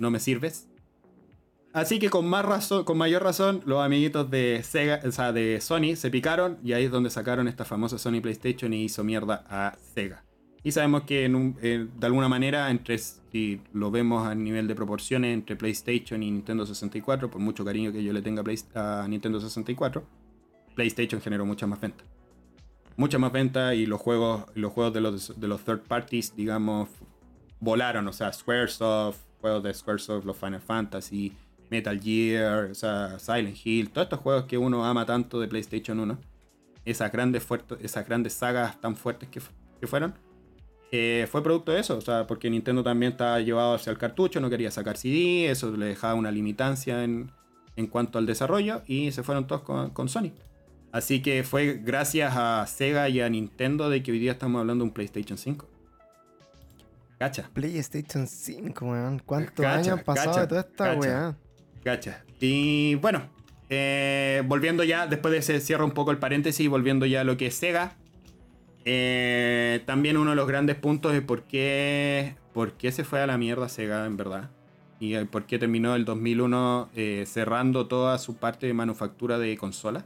no 0.00 0.10
me 0.10 0.18
sirves. 0.18 0.66
Así 1.72 2.00
que 2.00 2.10
con 2.10 2.26
más 2.28 2.44
razón, 2.44 2.84
con 2.84 2.98
mayor 2.98 3.22
razón, 3.22 3.62
los 3.64 3.80
amiguitos 3.80 4.28
de 4.28 4.60
Sega, 4.64 5.00
o 5.06 5.12
sea, 5.12 5.32
de 5.32 5.60
Sony 5.60 5.94
se 5.94 6.10
picaron 6.10 6.58
y 6.64 6.72
ahí 6.72 6.86
es 6.86 6.90
donde 6.90 7.10
sacaron 7.10 7.46
esta 7.46 7.64
famosa 7.64 7.96
Sony 7.96 8.20
PlayStation 8.20 8.72
y 8.72 8.84
hizo 8.84 9.04
mierda 9.04 9.44
a 9.48 9.78
Sega. 9.94 10.24
Y 10.64 10.72
sabemos 10.72 11.04
que 11.04 11.28
de 11.28 12.06
alguna 12.06 12.28
manera, 12.28 12.70
entre 12.70 12.98
si 12.98 13.62
lo 13.72 13.90
vemos 13.90 14.26
a 14.26 14.34
nivel 14.34 14.66
de 14.66 14.74
proporciones 14.74 15.32
entre 15.32 15.56
PlayStation 15.56 16.22
y 16.22 16.30
Nintendo 16.30 16.66
64, 16.66 17.30
por 17.30 17.40
mucho 17.40 17.64
cariño 17.64 17.92
que 17.92 18.02
yo 18.02 18.12
le 18.12 18.20
tenga 18.20 18.42
a 18.74 19.06
Nintendo 19.08 19.40
64, 19.40 20.04
PlayStation 20.74 21.20
generó 21.20 21.46
mucha 21.46 21.66
más 21.66 21.80
venta. 21.80 22.04
Mucha 22.96 23.18
más 23.18 23.32
venta 23.32 23.74
y 23.74 23.86
los 23.86 24.00
juegos, 24.00 24.44
los 24.54 24.72
juegos 24.72 24.92
de 24.92 25.00
los, 25.00 25.40
de 25.40 25.48
los 25.48 25.64
third 25.64 25.82
parties, 25.82 26.34
digamos, 26.36 26.90
volaron. 27.60 28.06
O 28.08 28.12
sea, 28.12 28.30
Squaresoft, 28.30 29.29
juegos 29.40 29.62
de 29.62 29.74
Squaresoft, 29.74 30.24
los 30.24 30.36
Final 30.36 30.60
Fantasy, 30.60 31.32
Metal 31.70 32.00
Gear, 32.00 32.70
o 32.70 32.74
sea, 32.74 33.18
Silent 33.18 33.56
Hill, 33.64 33.90
todos 33.90 34.06
estos 34.06 34.20
juegos 34.20 34.44
que 34.44 34.58
uno 34.58 34.84
ama 34.84 35.06
tanto 35.06 35.40
de 35.40 35.48
PlayStation 35.48 35.98
1, 36.00 36.18
esas 36.84 37.12
grandes, 37.12 37.46
esas 37.80 38.06
grandes 38.06 38.34
sagas 38.34 38.80
tan 38.80 38.96
fuertes 38.96 39.28
que, 39.28 39.40
que 39.80 39.86
fueron, 39.86 40.14
eh, 40.92 41.28
fue 41.30 41.42
producto 41.42 41.70
de 41.70 41.80
eso, 41.80 41.96
o 41.96 42.00
sea, 42.00 42.26
porque 42.26 42.50
Nintendo 42.50 42.82
también 42.82 43.12
estaba 43.12 43.40
llevado 43.40 43.74
hacia 43.74 43.92
el 43.92 43.98
cartucho, 43.98 44.40
no 44.40 44.50
quería 44.50 44.72
sacar 44.72 44.96
CD, 44.96 45.48
eso 45.48 45.70
le 45.76 45.86
dejaba 45.86 46.14
una 46.14 46.32
limitancia 46.32 47.04
en, 47.04 47.30
en 47.76 47.86
cuanto 47.86 48.18
al 48.18 48.26
desarrollo 48.26 48.82
y 48.86 49.12
se 49.12 49.22
fueron 49.22 49.46
todos 49.46 49.62
con, 49.62 49.90
con, 49.90 50.08
Sony. 50.08 50.32
Así 50.90 51.22
que 51.22 51.44
fue 51.44 51.80
gracias 51.84 52.34
a 52.36 52.66
Sega 52.66 53.08
y 53.08 53.20
a 53.20 53.28
Nintendo 53.28 53.88
de 53.88 54.02
que 54.02 54.10
hoy 54.10 54.18
día 54.18 54.32
estamos 54.32 54.58
hablando 54.58 54.82
de 54.82 54.88
un 54.88 54.94
PlayStation 54.94 55.38
5. 55.38 55.69
Cacha. 57.20 57.50
PlayStation 57.52 58.26
5, 58.26 58.82
weón. 58.82 59.18
¿Cuántos 59.26 59.66
años 59.66 59.88
han 59.88 59.98
pasado 59.98 60.40
de 60.40 60.46
toda 60.46 60.60
esta 60.62 60.94
weá? 60.94 61.36
Cacha. 61.84 62.24
Y 62.40 62.94
bueno, 62.94 63.24
eh, 63.68 64.42
volviendo 64.46 64.84
ya, 64.84 65.06
después 65.06 65.30
de 65.32 65.38
ese 65.40 65.60
cierro 65.60 65.84
un 65.84 65.90
poco 65.90 66.12
el 66.12 66.16
paréntesis, 66.16 66.66
volviendo 66.70 67.04
ya 67.04 67.20
a 67.20 67.24
lo 67.24 67.36
que 67.36 67.48
es 67.48 67.54
Sega. 67.54 67.92
Eh, 68.86 69.82
también 69.84 70.16
uno 70.16 70.30
de 70.30 70.36
los 70.36 70.48
grandes 70.48 70.76
puntos 70.76 71.12
de 71.12 71.20
por 71.20 71.42
qué, 71.42 72.36
por 72.54 72.72
qué 72.78 72.90
se 72.90 73.04
fue 73.04 73.20
a 73.20 73.26
la 73.26 73.36
mierda 73.36 73.68
Sega, 73.68 74.06
en 74.06 74.16
verdad. 74.16 74.48
Y 74.98 75.14
por 75.24 75.44
qué 75.44 75.58
terminó 75.58 75.96
el 75.96 76.06
2001 76.06 76.88
eh, 76.96 77.24
cerrando 77.26 77.86
toda 77.86 78.16
su 78.16 78.36
parte 78.36 78.66
de 78.66 78.72
manufactura 78.72 79.38
de 79.38 79.58
consolas. 79.58 80.04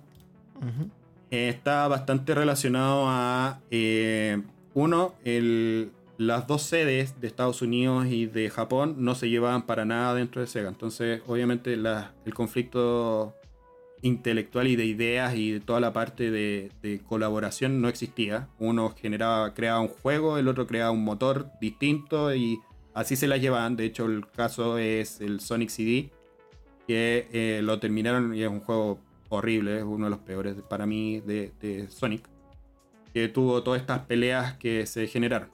Eh, 1.31 1.49
está 1.49 1.87
bastante 1.87 2.35
relacionado 2.35 3.05
a, 3.07 3.61
uno, 4.75 5.15
las 6.19 6.47
dos 6.47 6.63
sedes 6.63 7.21
de 7.21 7.27
Estados 7.27 7.63
Unidos 7.63 8.07
y 8.07 8.27
de 8.27 8.51
Japón 8.51 8.97
no 8.99 9.15
se 9.15 9.29
llevaban 9.29 9.67
para 9.67 9.85
nada 9.85 10.15
dentro 10.15 10.41
de 10.41 10.47
Sega. 10.47 10.69
Entonces, 10.69 11.23
obviamente, 11.27 11.75
el 11.75 12.35
conflicto 12.35 13.35
intelectual 14.03 14.69
y 14.69 14.77
de 14.77 14.85
ideas 14.85 15.35
y 15.35 15.53
de 15.53 15.61
toda 15.61 15.81
la 15.81 15.93
parte 15.93 16.31
de, 16.31 17.01
colaboración 17.09 17.81
no 17.81 17.89
existía. 17.89 18.49
Uno 18.59 18.95
generaba, 18.97 19.55
creaba 19.55 19.81
un 19.81 19.89
juego, 19.89 20.39
el 20.39 20.47
otro 20.47 20.67
creaba 20.67 20.91
un 20.91 21.05
motor 21.05 21.51
distinto 21.61 22.35
y 22.35 22.61
así 22.93 23.17
se 23.17 23.27
las 23.27 23.41
llevaban. 23.41 23.77
De 23.77 23.87
hecho, 23.87 24.07
el 24.07 24.29
caso 24.29 24.79
es 24.79 25.21
el 25.21 25.41
Sonic 25.41 25.71
CD, 25.71 26.11
que 26.87 27.29
eh, 27.33 27.61
lo 27.63 27.81
terminaron 27.81 28.35
y 28.35 28.43
es 28.43 28.49
un 28.49 28.61
juego 28.61 29.01
horrible, 29.31 29.79
es 29.79 29.85
uno 29.85 30.05
de 30.05 30.11
los 30.11 30.21
peores 30.21 30.55
para 30.69 30.87
mí 30.87 31.21
de, 31.21 31.87
Sonic, 31.89 32.29
que 33.13 33.29
tuvo 33.29 33.63
todas 33.63 33.81
estas 33.81 34.01
peleas 34.01 34.59
que 34.59 34.87
se 34.87 35.07
generaron. 35.07 35.49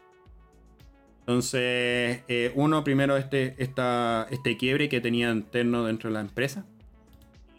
Entonces, 1.20 2.22
eh, 2.28 2.52
uno 2.54 2.82
primero 2.82 3.16
este, 3.16 3.54
esta, 3.58 4.26
este 4.30 4.56
quiebre 4.56 4.88
que 4.88 5.00
tenía 5.00 5.30
interno 5.30 5.84
dentro 5.84 6.10
de 6.10 6.14
la 6.14 6.20
empresa 6.20 6.64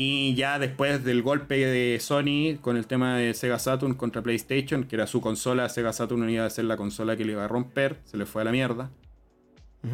y 0.03 0.33
ya 0.33 0.57
después 0.57 1.03
del 1.03 1.21
golpe 1.21 1.63
de 1.63 1.99
Sony 1.99 2.57
con 2.59 2.75
el 2.75 2.87
tema 2.87 3.17
de 3.17 3.35
Sega 3.35 3.59
Saturn 3.59 3.93
contra 3.93 4.23
PlayStation, 4.23 4.85
que 4.85 4.95
era 4.95 5.05
su 5.05 5.21
consola, 5.21 5.69
Sega 5.69 5.93
Saturn 5.93 6.27
iba 6.27 6.43
a 6.43 6.49
ser 6.49 6.65
la 6.65 6.75
consola 6.75 7.15
que 7.15 7.23
le 7.23 7.33
iba 7.33 7.45
a 7.45 7.47
romper, 7.47 7.99
se 8.05 8.17
le 8.17 8.25
fue 8.25 8.41
a 8.41 8.45
la 8.45 8.51
mierda. 8.51 8.89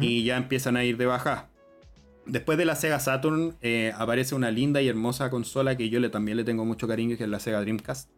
Y 0.00 0.24
ya 0.24 0.38
empiezan 0.38 0.78
a 0.78 0.84
ir 0.84 0.96
de 0.96 1.04
baja. 1.04 1.50
Después 2.24 2.56
de 2.56 2.64
la 2.64 2.74
Sega 2.74 3.00
Saturn 3.00 3.56
eh, 3.60 3.92
aparece 3.96 4.34
una 4.34 4.50
linda 4.50 4.80
y 4.80 4.88
hermosa 4.88 5.28
consola 5.28 5.76
que 5.76 5.90
yo 5.90 6.00
le, 6.00 6.08
también 6.08 6.38
le 6.38 6.44
tengo 6.44 6.64
mucho 6.64 6.88
cariño, 6.88 7.18
que 7.18 7.24
es 7.24 7.28
la 7.28 7.38
Sega 7.38 7.60
Dreamcast. 7.60 8.08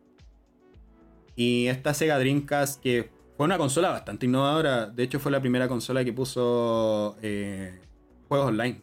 Y 1.34 1.66
esta 1.66 1.92
Sega 1.92 2.20
Dreamcast, 2.20 2.80
que 2.80 3.10
fue 3.40 3.46
una 3.46 3.56
consola 3.56 3.88
bastante 3.88 4.26
innovadora, 4.26 4.84
de 4.84 5.02
hecho 5.02 5.18
fue 5.18 5.32
la 5.32 5.40
primera 5.40 5.66
consola 5.66 6.04
que 6.04 6.12
puso 6.12 7.16
eh, 7.22 7.80
juegos 8.28 8.48
online 8.48 8.82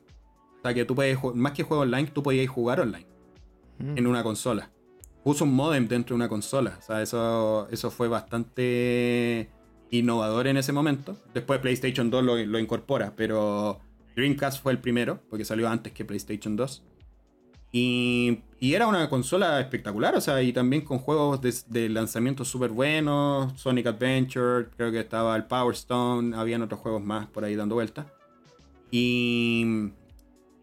que 0.74 0.86
tú 0.86 0.96
puedes, 0.96 1.18
más 1.36 1.54
que 1.54 1.64
juego 1.64 1.84
online, 1.84 2.08
tú 2.08 2.24
podías 2.24 2.50
jugar 2.50 2.80
online 2.80 3.06
mm. 3.80 3.98
en 3.98 4.08
una 4.08 4.24
consola. 4.24 4.72
Puso 5.24 5.44
un 5.44 5.54
modem 5.54 5.88
dentro 5.88 6.14
de 6.14 6.16
una 6.16 6.30
consola. 6.30 6.78
O 6.80 6.82
sea, 6.82 7.02
eso, 7.02 7.68
eso 7.70 7.92
fue 7.92 8.08
bastante 8.08 9.50
innovador 9.92 10.48
en 10.48 10.58
ese 10.58 10.72
momento. 10.72 11.18
Después 11.34 11.60
PlayStation 11.60 12.10
2 12.10 12.24
lo, 12.24 12.60
incorpora, 12.60 13.14
pero 13.16 13.80
Dreamcast 14.16 14.62
fue 14.62 14.72
el 14.72 14.80
primero, 14.80 15.22
porque 15.30 15.46
salió 15.46 15.68
antes 15.70 15.94
que 15.94 16.06
PlayStation 16.06 16.56
2. 16.56 16.84
Y, 17.72 18.40
era 18.60 18.88
una 18.88 19.08
consola 19.10 19.60
espectacular, 19.60 20.16
o 20.16 20.22
sea, 20.22 20.42
y 20.42 20.52
también 20.52 20.82
con 20.82 20.98
juegos 20.98 21.42
de, 21.42 21.90
lanzamiento 21.90 22.44
súper 22.44 22.72
buenos, 22.72 23.54
Sonic 23.60 23.88
Adventure, 23.88 24.70
creo 24.76 24.92
que 24.92 25.00
estaba 25.00 25.36
el 25.36 25.46
Power 25.46 25.76
Stone, 25.76 26.36
habían 26.36 26.64
otros 26.64 26.80
juegos 26.80 27.04
más 27.04 27.28
por 27.28 27.44
ahí 27.44 27.56
dando 27.56 27.76
vueltas. 27.76 28.08
Y, 28.90 29.92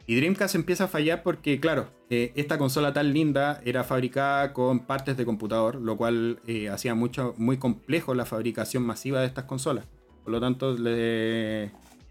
y 0.06 0.16
Dreamcast 0.16 0.54
empieza 0.54 0.84
a 0.84 0.88
fallar 0.88 1.22
porque, 1.22 1.60
claro, 1.60 1.88
eh, 2.10 2.32
esta 2.36 2.58
consola 2.58 2.92
tan 2.92 3.12
linda 3.12 3.60
era 3.64 3.84
fabricada 3.84 4.52
con 4.52 4.80
partes 4.80 5.16
de 5.16 5.24
computador, 5.24 5.76
lo 5.76 5.96
cual 5.96 6.40
eh, 6.46 6.68
hacía 6.68 6.94
mucho, 6.94 7.34
muy 7.38 7.56
complejo 7.56 8.14
la 8.14 8.26
fabricación 8.26 8.82
masiva 8.82 9.20
de 9.20 9.26
estas 9.26 9.44
consolas. 9.44 9.86
Por 10.22 10.32
lo 10.32 10.40
tanto, 10.40 10.76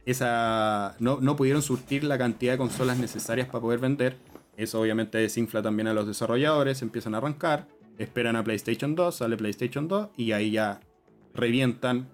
esa, 0.06 0.96
no, 1.00 1.20
no, 1.22 1.36
pudieron 1.36 1.62
surtir 1.62 2.04
la 2.04 2.18
cantidad 2.18 2.54
de 2.54 2.58
consolas 2.58 2.98
necesarias 2.98 3.48
para 3.48 3.62
poder 3.62 3.80
vender. 3.80 4.18
Eso 4.58 4.82
obviamente 4.82 5.18
desinfla 5.18 5.62
también 5.62 5.88
a 5.88 5.94
los 5.94 6.08
desarrolladores, 6.08 6.82
empiezan 6.82 7.16
a 7.16 7.18
arrancar, 7.18 7.68
esperan 7.98 8.36
a 8.36 8.44
PlayStation 8.44 8.96
2, 8.96 9.16
sale 9.16 9.38
PlayStation 9.38 9.88
2 9.88 10.10
y 10.18 10.32
ahí 10.32 10.52
ya 10.52 10.80
revientan 11.34 12.08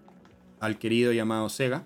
al 0.60 0.78
querido 0.78 1.12
llamado 1.12 1.50
Sega 1.50 1.86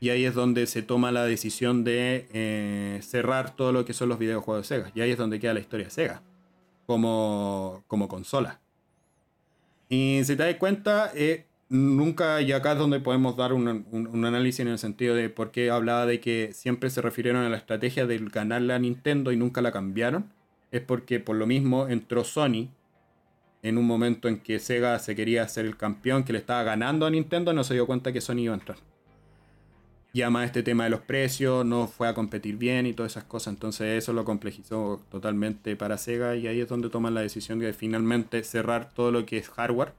y 0.00 0.08
ahí 0.08 0.24
es 0.24 0.34
donde 0.34 0.66
se 0.66 0.82
toma 0.82 1.12
la 1.12 1.26
decisión 1.26 1.84
de 1.84 2.26
eh, 2.32 3.00
cerrar 3.02 3.54
todo 3.54 3.70
lo 3.70 3.84
que 3.84 3.92
son 3.92 4.08
los 4.08 4.18
videojuegos 4.18 4.66
de 4.66 4.76
Sega. 4.76 4.92
Y 4.94 5.02
ahí 5.02 5.10
es 5.10 5.18
donde 5.18 5.38
queda 5.38 5.52
la 5.52 5.60
historia 5.60 5.86
de 5.86 5.90
Sega 5.90 6.22
como, 6.86 7.84
como 7.86 8.08
consola. 8.08 8.60
Y 9.90 10.22
si 10.24 10.36
te 10.36 10.44
das 10.44 10.54
cuenta, 10.54 11.12
eh, 11.14 11.46
nunca, 11.70 12.42
y 12.42 12.52
acá 12.52 12.72
es 12.72 12.78
donde 12.78 13.00
podemos 13.00 13.36
dar 13.36 13.54
un, 13.54 13.66
análisis 14.26 14.60
en 14.60 14.68
el 14.68 14.78
sentido 14.78 15.14
de 15.14 15.30
por 15.30 15.50
qué 15.50 15.70
hablaba 15.70 16.04
de 16.04 16.20
que 16.20 16.50
siempre 16.52 16.90
se 16.90 17.00
refirieron 17.00 17.42
a 17.42 17.48
la 17.48 17.56
estrategia 17.56 18.06
de 18.06 18.18
ganarle 18.18 18.74
a 18.74 18.78
Nintendo 18.78 19.32
y 19.32 19.36
nunca 19.36 19.62
la 19.62 19.72
cambiaron. 19.72 20.30
Es 20.70 20.82
porque 20.82 21.20
por 21.20 21.36
lo 21.36 21.46
mismo 21.46 21.88
entró 21.88 22.24
Sony 22.24 22.68
en 23.62 23.78
un 23.78 23.86
momento 23.86 24.28
en 24.28 24.40
que 24.40 24.58
Sega 24.58 24.98
se 24.98 25.16
quería 25.16 25.42
hacer 25.42 25.64
el 25.64 25.76
campeón, 25.76 26.24
que 26.24 26.32
le 26.32 26.38
estaba 26.38 26.62
ganando 26.62 27.06
a 27.06 27.10
Nintendo, 27.10 27.52
no 27.52 27.64
se 27.64 27.74
dio 27.74 27.86
cuenta 27.86 28.12
que 28.12 28.20
Sony 28.20 28.40
iba 28.40 28.54
a 28.54 28.58
entrar 28.58 28.78
llama 30.12 30.44
este 30.44 30.62
tema 30.62 30.84
de 30.84 30.90
los 30.90 31.00
precios, 31.00 31.64
no 31.64 31.86
fue 31.86 32.08
a 32.08 32.14
competir 32.14 32.56
bien 32.56 32.86
y 32.86 32.92
todas 32.92 33.12
esas 33.12 33.24
cosas. 33.24 33.54
Entonces 33.54 33.98
eso 34.02 34.12
lo 34.12 34.24
complejizó 34.24 35.00
totalmente 35.10 35.76
para 35.76 35.98
Sega 35.98 36.36
y 36.36 36.46
ahí 36.46 36.60
es 36.60 36.68
donde 36.68 36.90
toman 36.90 37.14
la 37.14 37.20
decisión 37.20 37.58
de 37.58 37.72
finalmente 37.72 38.42
cerrar 38.42 38.92
todo 38.92 39.12
lo 39.12 39.24
que 39.26 39.38
es 39.38 39.48
hardware 39.48 39.92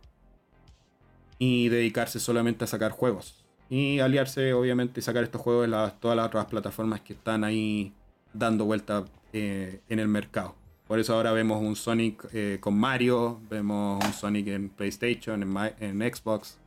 y 1.44 1.70
dedicarse 1.70 2.20
solamente 2.20 2.66
a 2.66 2.68
sacar 2.68 2.92
juegos. 2.92 3.44
Y 3.68 3.98
aliarse 3.98 4.54
obviamente 4.54 5.00
y 5.00 5.04
sacar 5.04 5.24
estos 5.24 5.42
juegos 5.42 5.66
en 5.66 5.72
todas 6.00 6.16
las 6.16 6.28
otras 6.28 6.46
plataformas 6.46 7.02
que 7.02 7.14
están 7.14 7.44
ahí 7.44 7.94
dando 8.32 8.66
vuelta 8.66 9.06
eh, 9.34 9.82
en 9.90 9.98
el 9.98 10.08
mercado. 10.08 10.54
Por 10.88 11.00
eso 11.00 11.16
ahora 11.16 11.32
vemos 11.32 11.60
un 11.60 11.76
Sonic 11.76 12.28
eh, 12.32 12.60
con 12.62 12.78
Mario, 12.78 13.42
vemos 13.50 14.06
un 14.06 14.14
Sonic 14.14 14.50
en 14.50 14.70
PlayStation, 14.70 15.42
en, 15.42 15.74
en 15.80 16.14
Xbox, 16.14 16.60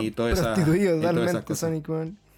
y 0.00 0.10
prostituido 0.10 1.02
totalmente 1.02 1.54
Sonic, 1.54 1.88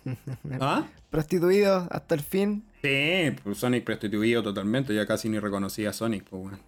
¿Ah? 0.60 0.88
Prostituido 1.08 1.86
hasta 1.88 2.16
el 2.16 2.20
fin. 2.22 2.64
Sí, 2.82 3.32
pues 3.44 3.58
Sonic 3.58 3.84
prostituido 3.84 4.42
totalmente, 4.42 4.92
ya 4.92 5.06
casi 5.06 5.28
ni 5.28 5.38
reconocía 5.38 5.90
a 5.90 5.92
Sonic, 5.92 6.24
pues 6.24 6.42
bueno. 6.42 6.58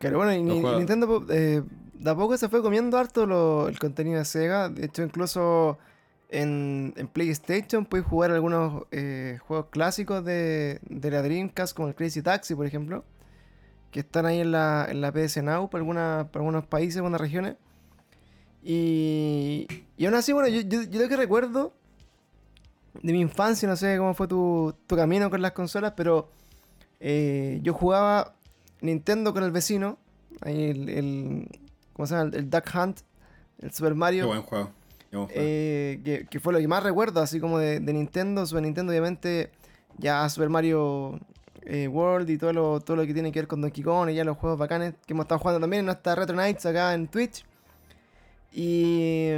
Claro, 0.00 0.16
bueno, 0.16 0.32
y 0.32 0.42
Nintendo 0.42 1.24
eh, 1.30 1.62
de 2.00 2.10
a 2.10 2.14
poco 2.14 2.36
se 2.38 2.48
fue 2.48 2.62
comiendo 2.62 2.96
harto 2.96 3.68
el 3.68 3.78
contenido 3.78 4.18
de 4.18 4.24
Sega. 4.24 4.70
De 4.70 4.86
hecho, 4.86 5.02
incluso 5.02 5.76
en, 6.30 6.94
PlayStation 7.12 7.84
puedes 7.84 8.06
jugar 8.06 8.30
algunos 8.30 8.84
eh, 8.90 9.38
juegos 9.46 9.66
clásicos 9.70 10.24
de, 10.24 10.80
de, 10.88 11.10
la 11.10 11.20
Dreamcast, 11.20 11.76
como 11.76 11.88
el 11.88 11.94
Crazy 11.94 12.22
Taxi, 12.22 12.54
por 12.54 12.64
ejemplo, 12.64 13.04
que 13.90 14.00
están 14.00 14.24
ahí 14.24 14.40
en 14.40 14.50
la, 14.50 14.86
en 14.88 15.02
la 15.02 15.12
PS 15.12 15.42
Now 15.42 15.68
para, 15.68 15.82
alguna, 15.82 16.28
para 16.32 16.42
algunos 16.42 16.66
países, 16.66 16.96
algunas 16.96 17.20
regiones. 17.20 17.56
Y, 18.62 19.66
y 19.98 20.06
aún 20.06 20.14
así, 20.14 20.32
bueno, 20.32 20.48
yo, 20.48 20.62
yo, 20.62 21.00
lo 21.02 21.08
que 21.08 21.16
recuerdo 21.16 21.74
de 23.02 23.12
mi 23.12 23.20
infancia, 23.20 23.68
no 23.68 23.76
sé 23.76 23.98
cómo 23.98 24.14
fue 24.14 24.26
tu, 24.26 24.74
tu 24.86 24.96
camino 24.96 25.28
con 25.28 25.42
las 25.42 25.52
consolas, 25.52 25.92
pero 25.98 26.30
eh, 26.98 27.60
yo 27.62 27.74
jugaba 27.74 28.36
Nintendo 28.80 29.34
con 29.34 29.44
el 29.44 29.50
vecino, 29.50 29.98
ahí 30.40 30.70
el, 30.70 30.88
el 30.88 31.48
¿cómo 31.92 32.06
se 32.06 32.14
llama? 32.14 32.30
El, 32.34 32.50
Duck 32.50 32.64
Hunt, 32.74 33.00
el 33.58 33.72
Super 33.72 33.94
Mario. 33.94 34.24
Qué 34.24 34.28
buen 34.28 34.42
juego. 34.42 34.70
Eh, 35.30 36.00
que, 36.04 36.26
que, 36.26 36.40
fue 36.40 36.52
lo 36.52 36.60
que 36.60 36.68
más 36.68 36.82
recuerdo, 36.82 37.20
así 37.20 37.40
como 37.40 37.58
de, 37.58 37.80
de, 37.80 37.92
Nintendo, 37.92 38.46
Super 38.46 38.62
Nintendo, 38.62 38.92
obviamente, 38.92 39.50
ya 39.98 40.28
Super 40.28 40.48
Mario 40.48 41.18
eh, 41.62 41.88
World 41.88 42.30
y 42.30 42.38
todo 42.38 42.52
lo, 42.52 42.80
todo 42.80 42.96
lo 42.96 43.06
que 43.06 43.12
tiene 43.12 43.32
que 43.32 43.40
ver 43.40 43.46
con 43.48 43.60
Donkey 43.60 43.84
Kong 43.84 44.10
y 44.10 44.14
ya 44.14 44.24
los 44.24 44.36
juegos 44.36 44.58
bacanes 44.58 44.94
que 45.06 45.12
hemos 45.12 45.24
estado 45.24 45.38
jugando 45.40 45.60
también 45.60 45.80
en 45.80 45.86
nuestra 45.86 46.14
Retro 46.14 46.36
Nights 46.36 46.64
acá 46.66 46.94
en 46.94 47.08
Twitch. 47.08 47.44
Y, 48.52 49.30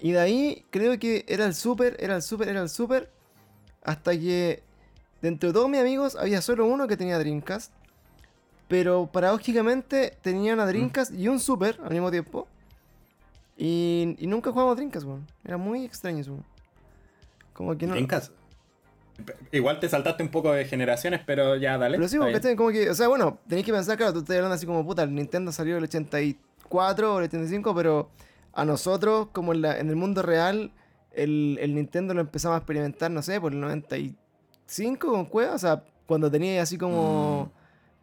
de 0.00 0.18
ahí 0.18 0.64
creo 0.70 0.98
que 0.98 1.24
era 1.28 1.44
el 1.44 1.54
super, 1.54 1.96
era 1.98 2.16
el 2.16 2.22
super, 2.22 2.48
era 2.48 2.62
el 2.62 2.68
super. 2.68 3.10
Hasta 3.82 4.12
que 4.12 4.62
dentro 5.20 5.48
de 5.48 5.52
todos 5.52 5.68
mis 5.68 5.80
amigos 5.80 6.16
había 6.16 6.40
solo 6.40 6.66
uno 6.66 6.86
que 6.86 6.96
tenía 6.96 7.18
Dreamcast. 7.18 7.72
Pero 8.68 9.08
paradójicamente 9.12 10.16
tenía 10.22 10.54
una 10.54 10.66
Dreamcast 10.66 11.14
y 11.14 11.28
un 11.28 11.38
Super 11.38 11.78
al 11.82 11.90
mismo 11.90 12.10
tiempo. 12.10 12.48
Y, 13.56 14.16
y 14.18 14.26
nunca 14.26 14.50
jugábamos 14.50 14.76
Dreamcast, 14.76 15.06
weón. 15.06 15.26
Era 15.44 15.56
muy 15.56 15.84
extraño 15.84 16.18
eso. 16.18 16.36
Como 17.52 17.76
que 17.76 17.86
no. 17.86 17.92
Dreamcast. 17.92 18.32
Igual 19.52 19.80
te 19.80 19.88
saltaste 19.88 20.22
un 20.22 20.28
poco 20.28 20.52
de 20.52 20.64
generaciones, 20.66 21.20
pero 21.24 21.56
ya 21.56 21.78
dale. 21.78 21.96
Pero 21.96 22.08
sí, 22.08 22.18
como 22.56 22.70
que, 22.70 22.90
o 22.90 22.94
sea, 22.94 23.08
bueno, 23.08 23.38
tenéis 23.48 23.64
que 23.64 23.72
pensar, 23.72 23.96
claro, 23.96 24.12
tú 24.12 24.18
estás 24.20 24.36
hablando 24.36 24.54
así 24.54 24.66
como 24.66 24.84
puta, 24.84 25.04
el 25.04 25.14
Nintendo 25.14 25.52
salió 25.52 25.78
el 25.78 25.84
84 25.84 27.14
o 27.14 27.18
el 27.18 27.24
85, 27.24 27.74
pero 27.74 28.10
a 28.52 28.64
nosotros, 28.64 29.28
como 29.32 29.52
en, 29.54 29.62
la, 29.62 29.78
en 29.78 29.88
el 29.88 29.96
mundo 29.96 30.22
real, 30.22 30.72
el, 31.12 31.58
el 31.62 31.74
Nintendo 31.74 32.12
lo 32.12 32.20
empezamos 32.20 32.56
a 32.56 32.58
experimentar, 32.58 33.10
no 33.10 33.22
sé, 33.22 33.40
por 33.40 33.52
el 33.52 33.60
95 33.60 35.08
con 35.08 35.24
Cueva, 35.24 35.54
o 35.54 35.58
sea, 35.58 35.82
cuando 36.06 36.30
tenía 36.30 36.60
así 36.60 36.76
como 36.76 37.50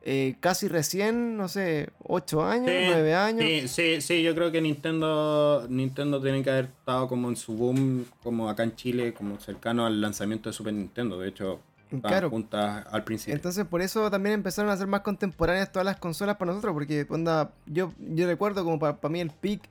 eh, 0.05 0.35
casi 0.41 0.67
recién, 0.67 1.37
no 1.37 1.47
sé, 1.47 1.89
8 2.03 2.43
años, 2.43 2.69
Sí, 2.69 2.77
9 2.87 3.15
años. 3.15 3.41
Sí, 3.41 3.67
sí, 3.67 4.01
sí, 4.01 4.21
yo 4.23 4.35
creo 4.35 4.51
que 4.51 4.61
Nintendo 4.61 5.65
Nintendo 5.69 6.21
tiene 6.21 6.43
que 6.43 6.49
haber 6.51 6.65
estado 6.65 7.07
como 7.07 7.29
en 7.29 7.35
su 7.37 7.53
boom, 7.55 8.05
como 8.21 8.49
acá 8.49 8.63
en 8.63 8.75
Chile, 8.75 9.13
como 9.13 9.39
cercano 9.39 9.85
al 9.85 10.01
lanzamiento 10.01 10.49
de 10.49 10.53
Super 10.53 10.73
Nintendo. 10.73 11.19
De 11.19 11.29
hecho, 11.29 11.61
Claro. 12.01 12.29
juntas 12.31 12.85
al 12.91 13.03
principio. 13.03 13.35
Entonces 13.35 13.65
por 13.65 13.81
eso 13.81 14.09
también 14.09 14.33
empezaron 14.33 14.71
a 14.71 14.77
ser 14.77 14.87
más 14.87 15.01
contemporáneas 15.01 15.71
todas 15.71 15.85
las 15.85 15.97
consolas 15.97 16.37
para 16.37 16.51
nosotros, 16.51 16.73
porque 16.73 17.05
onda, 17.09 17.51
yo, 17.67 17.93
yo 17.99 18.25
recuerdo 18.27 18.63
como 18.63 18.79
para 18.79 18.97
mí 19.09 19.19
el 19.21 19.29
peak 19.29 19.61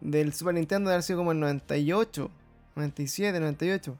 del 0.00 0.32
Super 0.32 0.54
Nintendo 0.54 0.88
de 0.88 0.94
haber 0.94 1.02
sido 1.02 1.18
como 1.18 1.32
el 1.32 1.40
98, 1.40 2.30
97, 2.76 3.40
98, 3.40 3.96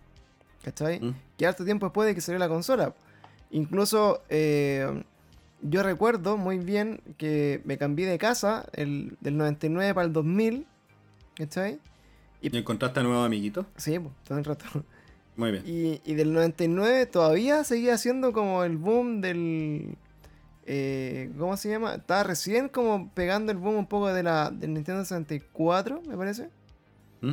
¿cachai? 0.62 1.00
¿Mm? 1.00 1.14
Que 1.36 1.46
harto 1.46 1.64
tiempo 1.64 1.86
después 1.86 2.06
de 2.06 2.14
que 2.14 2.20
salió 2.20 2.38
la 2.38 2.48
consola. 2.48 2.94
Incluso 3.50 4.22
eh, 4.28 5.02
yo 5.64 5.82
recuerdo 5.82 6.36
muy 6.36 6.58
bien 6.58 7.00
que 7.16 7.62
me 7.64 7.78
cambié 7.78 8.06
de 8.06 8.18
casa 8.18 8.66
el, 8.74 9.16
del 9.20 9.36
99 9.38 9.94
para 9.94 10.06
el 10.06 10.12
2000, 10.12 10.66
¿cachai? 11.34 11.80
¿Y 12.42 12.54
encontraste 12.54 13.00
a 13.00 13.02
nuevos 13.02 13.24
amiguitos? 13.24 13.64
Sí, 13.76 13.98
pues, 13.98 14.14
todo 14.24 14.38
el 14.38 14.44
rato. 14.44 14.66
Muy 15.36 15.50
bien. 15.50 15.64
Y, 15.66 16.00
y 16.04 16.14
del 16.14 16.32
99 16.34 17.06
todavía 17.06 17.64
seguía 17.64 17.96
siendo 17.96 18.32
como 18.34 18.62
el 18.64 18.76
boom 18.76 19.22
del... 19.22 19.96
eh, 20.66 21.32
¿Cómo 21.38 21.56
se 21.56 21.70
llama? 21.70 21.94
Estaba 21.94 22.22
recién 22.22 22.68
como 22.68 23.10
pegando 23.14 23.50
el 23.50 23.58
boom 23.58 23.76
un 23.76 23.86
poco 23.86 24.12
de 24.12 24.22
la, 24.22 24.50
del 24.50 24.74
Nintendo 24.74 25.02
64, 25.02 26.02
me 26.06 26.16
parece. 26.16 26.50
¿Mm? 27.22 27.32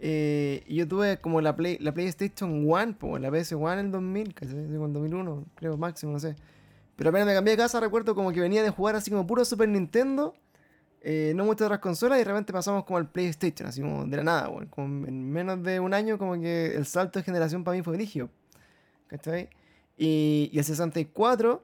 Eh, 0.00 0.62
y 0.68 0.76
yo 0.76 0.86
tuve 0.86 1.18
como 1.18 1.40
la, 1.40 1.56
Play, 1.56 1.76
la 1.80 1.92
PlayStation 1.92 2.64
1, 2.64 2.98
como 3.00 3.18
la 3.18 3.30
PS1 3.30 3.72
en 3.72 3.78
el 3.80 3.90
2000, 3.90 4.34
¿cachai? 4.34 4.54
Como 4.54 4.86
en 4.86 4.92
2001, 4.92 5.44
creo 5.56 5.76
máximo, 5.76 6.12
no 6.12 6.20
sé. 6.20 6.36
Pero 6.98 7.10
apenas 7.10 7.28
me 7.28 7.34
cambié 7.34 7.52
de 7.52 7.58
casa, 7.58 7.78
recuerdo 7.78 8.16
como 8.16 8.32
que 8.32 8.40
venía 8.40 8.60
de 8.60 8.70
jugar 8.70 8.96
así 8.96 9.08
como 9.08 9.24
puro 9.24 9.44
Super 9.44 9.68
Nintendo, 9.68 10.34
eh, 11.00 11.32
no 11.36 11.44
muchas 11.44 11.66
otras 11.66 11.78
consolas, 11.78 12.18
y 12.18 12.22
de 12.22 12.24
repente 12.24 12.52
pasamos 12.52 12.84
como 12.84 12.96
al 12.96 13.08
PlayStation, 13.08 13.68
así 13.68 13.80
como 13.80 14.04
de 14.04 14.16
la 14.16 14.24
nada, 14.24 14.48
weón. 14.48 14.66
Como 14.66 15.06
en 15.06 15.30
menos 15.30 15.62
de 15.62 15.78
un 15.78 15.94
año, 15.94 16.18
como 16.18 16.34
que 16.34 16.74
el 16.74 16.86
salto 16.86 17.20
de 17.20 17.22
generación 17.22 17.62
para 17.62 17.76
mí 17.76 17.84
fue 17.84 17.96
rígido. 17.96 18.30
¿Cachai? 19.06 19.48
Y, 19.96 20.50
y 20.52 20.58
el 20.58 20.64
64 20.64 21.62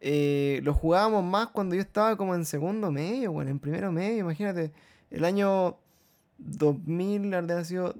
eh, 0.00 0.60
lo 0.62 0.72
jugábamos 0.72 1.24
más 1.24 1.48
cuando 1.48 1.74
yo 1.74 1.80
estaba 1.80 2.16
como 2.16 2.36
en 2.36 2.44
segundo 2.44 2.92
medio, 2.92 3.32
bueno, 3.32 3.50
en 3.50 3.58
primero 3.58 3.90
medio, 3.90 4.20
imagínate. 4.20 4.72
El 5.10 5.24
año 5.24 5.78
2000, 6.38 7.34
habría 7.34 7.56
de 7.56 7.64
sido. 7.64 7.94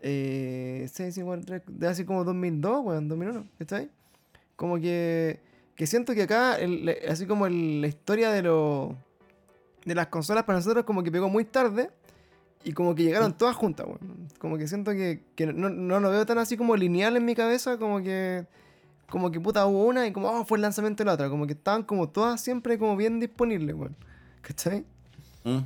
Eh, 0.00 0.86
6, 0.92 1.14
5, 1.14 1.40
3, 1.44 1.62
de 1.66 1.88
así 1.88 2.04
como 2.04 2.24
2002, 2.24 2.84
weón, 2.84 3.08
2001, 3.08 3.46
¿cachai? 3.58 3.90
Como 4.56 4.80
que, 4.80 5.40
que 5.76 5.86
siento 5.86 6.14
que 6.14 6.22
acá, 6.22 6.56
el- 6.56 6.96
así 7.08 7.26
como 7.26 7.46
el- 7.46 7.80
la 7.80 7.86
historia 7.88 8.30
de, 8.30 8.42
lo, 8.42 8.96
de 9.84 9.94
las 9.94 10.08
consolas 10.08 10.44
para 10.44 10.58
nosotros, 10.58 10.84
como 10.84 11.02
que 11.02 11.10
pegó 11.10 11.28
muy 11.28 11.44
tarde 11.44 11.90
y 12.64 12.72
como 12.72 12.94
que 12.94 13.02
llegaron 13.02 13.36
todas 13.36 13.56
juntas, 13.56 13.86
weón. 13.86 14.28
Como 14.38 14.56
que 14.58 14.68
siento 14.68 14.92
que, 14.92 15.22
que 15.34 15.46
no, 15.46 15.68
no 15.70 15.98
lo 16.00 16.10
veo 16.10 16.24
tan 16.26 16.38
así 16.38 16.56
como 16.56 16.76
lineal 16.76 17.16
en 17.16 17.24
mi 17.24 17.34
cabeza, 17.34 17.76
como 17.78 18.02
que. 18.02 18.46
Como 19.10 19.30
que 19.30 19.38
puta 19.40 19.66
hubo 19.66 19.84
una 19.84 20.06
y 20.06 20.12
como, 20.12 20.30
oh, 20.30 20.44
fue 20.46 20.56
el 20.56 20.62
lanzamiento 20.62 21.02
de 21.02 21.06
la 21.06 21.12
otra. 21.14 21.28
Como 21.28 21.46
que 21.46 21.52
estaban 21.52 21.82
como 21.82 22.08
todas 22.08 22.40
siempre 22.40 22.78
como 22.78 22.96
bien 22.96 23.20
disponibles, 23.20 23.74
weón. 23.76 23.94
¿Cachai? 24.40 24.84
¿Mm? 25.44 25.58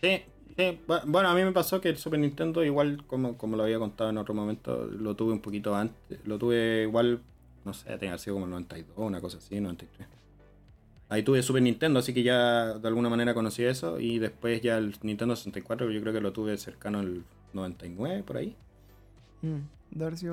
Sí, 0.00 0.22
sí. 0.56 0.80
Bu- 0.86 1.02
Bueno, 1.06 1.28
a 1.30 1.34
mí 1.34 1.42
me 1.42 1.50
pasó 1.50 1.80
que 1.80 1.88
el 1.88 1.96
Super 1.96 2.20
Nintendo, 2.20 2.62
igual 2.64 3.04
como, 3.08 3.36
como 3.36 3.56
lo 3.56 3.64
había 3.64 3.78
contado 3.80 4.10
en 4.10 4.18
otro 4.18 4.34
momento, 4.34 4.86
lo 4.86 5.16
tuve 5.16 5.32
un 5.32 5.40
poquito 5.40 5.74
antes. 5.74 6.18
Lo 6.26 6.38
tuve 6.38 6.82
igual, 6.82 7.22
no 7.66 7.74
sé, 7.74 7.84
tenía 7.84 7.98
que 7.98 8.06
haber 8.08 8.20
sido 8.20 8.36
como 8.36 8.46
el 8.46 8.52
92, 8.52 8.96
una 8.96 9.20
cosa 9.20 9.38
así, 9.38 9.60
93. 9.60 10.08
Ahí 11.08 11.22
tuve 11.22 11.42
Super 11.42 11.62
Nintendo, 11.62 11.98
así 11.98 12.14
que 12.14 12.22
ya 12.22 12.74
de 12.74 12.88
alguna 12.88 13.08
manera 13.08 13.34
conocí 13.34 13.64
eso. 13.64 14.00
Y 14.00 14.18
después 14.18 14.62
ya 14.62 14.78
el 14.78 14.96
Nintendo 15.02 15.36
64, 15.36 15.90
yo 15.90 16.00
creo 16.00 16.12
que 16.12 16.20
lo 16.20 16.32
tuve 16.32 16.56
cercano 16.56 17.00
al 17.00 17.24
99, 17.52 18.22
por 18.22 18.36
ahí. 18.38 18.56
Mm. 19.42 19.76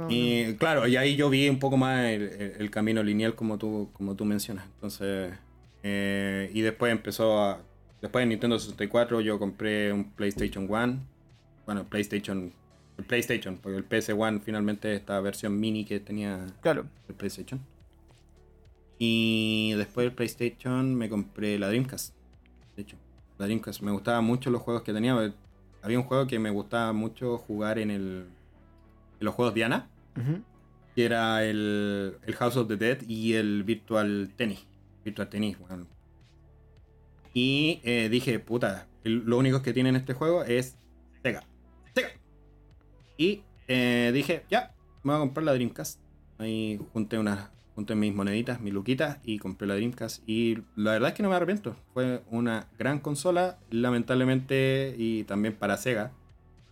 Y 0.10 0.56
claro, 0.56 0.88
y 0.88 0.96
ahí 0.96 1.16
yo 1.16 1.30
vi 1.30 1.48
un 1.48 1.60
poco 1.60 1.78
más 1.78 2.06
el 2.06 2.70
camino 2.72 3.04
lineal 3.04 3.36
como 3.36 3.58
tú, 3.58 3.90
como 3.94 4.16
tú 4.16 4.26
mencionas. 4.26 4.66
Entonces, 4.66 5.34
eh, 5.84 6.50
y 6.54 6.62
después 6.62 6.92
empezó 6.92 7.40
a... 7.40 7.62
Después 8.02 8.24
de 8.24 8.28
Nintendo 8.28 8.60
64 8.60 9.22
yo 9.22 9.40
compré 9.40 9.94
un 9.94 10.12
PlayStation 10.12 10.68
1. 10.70 11.00
Bueno, 11.66 11.86
PlayStation... 11.86 12.52
El 12.98 13.06
PlayStation, 13.06 13.58
porque 13.58 13.78
el 13.78 13.88
PS1 13.90 14.42
finalmente 14.42 14.94
esta 14.96 15.20
versión 15.20 15.60
mini 15.60 15.84
que 15.86 16.00
tenía 16.00 16.46
Claro. 16.62 16.86
el 17.10 17.16
PlayStation. 17.16 17.60
Y 19.00 19.74
después 19.76 20.06
del 20.06 20.14
PlayStation 20.14 20.96
me 20.96 21.10
compré 21.10 21.58
la 21.60 21.68
Dreamcast. 21.70 22.14
De 22.76 22.84
hecho, 22.84 22.98
la 23.38 23.46
Dreamcast. 23.46 23.82
Me 23.82 23.92
gustaban 23.92 24.24
mucho 24.24 24.50
los 24.50 24.62
juegos 24.62 24.84
que 24.84 24.94
tenía. 24.94 25.34
Había 25.82 26.00
un 26.00 26.06
juego 26.06 26.28
que 26.28 26.40
me 26.40 26.50
gustaba 26.52 26.94
mucho 26.94 27.38
jugar 27.38 27.80
en, 27.80 27.92
el, 27.92 28.26
en 29.20 29.26
los 29.26 29.34
juegos 29.36 29.54
Diana 29.54 29.90
que 30.96 31.06
era 31.06 31.44
el, 31.44 32.18
el 32.24 32.36
House 32.36 32.56
of 32.56 32.68
the 32.68 32.78
Dead 32.78 33.00
y 33.08 33.34
el 33.34 33.64
Virtual 33.64 34.32
Tennis. 34.38 34.64
Virtual 35.04 35.28
Tennis, 35.28 35.58
weón. 35.60 35.88
Y 37.34 37.82
eh, 37.84 38.10
dije, 38.10 38.38
puta, 38.40 38.88
el- 39.04 39.24
lo 39.26 39.40
único 39.40 39.64
que 39.64 39.74
tiene 39.74 39.90
en 39.90 39.96
este 39.96 40.14
juego 40.14 40.44
es. 40.44 40.78
Sega. 41.24 41.44
Y 43.18 43.42
eh, 43.68 44.12
dije, 44.14 44.46
ya, 44.50 44.74
me 45.04 45.14
voy 45.14 45.18
a 45.18 45.20
comprar 45.20 45.44
la 45.44 45.54
Dreamcast. 45.54 46.00
Ahí 46.38 46.80
junté 46.94 47.18
unas 47.18 47.50
junté 47.76 47.96
mis 47.96 48.14
moneditas, 48.14 48.62
mis 48.62 48.74
luquitas 48.74 49.18
y 49.24 49.40
compré 49.40 49.68
la 49.68 49.76
Dreamcast. 49.76 50.28
Y 50.28 50.60
la 50.76 50.92
verdad 50.92 51.10
es 51.10 51.16
que 51.16 51.24
no 51.24 51.30
me 51.30 51.36
arrepiento. 51.36 51.76
Fue 51.94 52.22
una 52.30 52.68
gran 52.78 53.00
consola, 53.00 53.58
lamentablemente, 53.72 54.96
y 54.98 55.24
también 55.24 55.56
para 55.56 55.78
Sega 55.78 56.12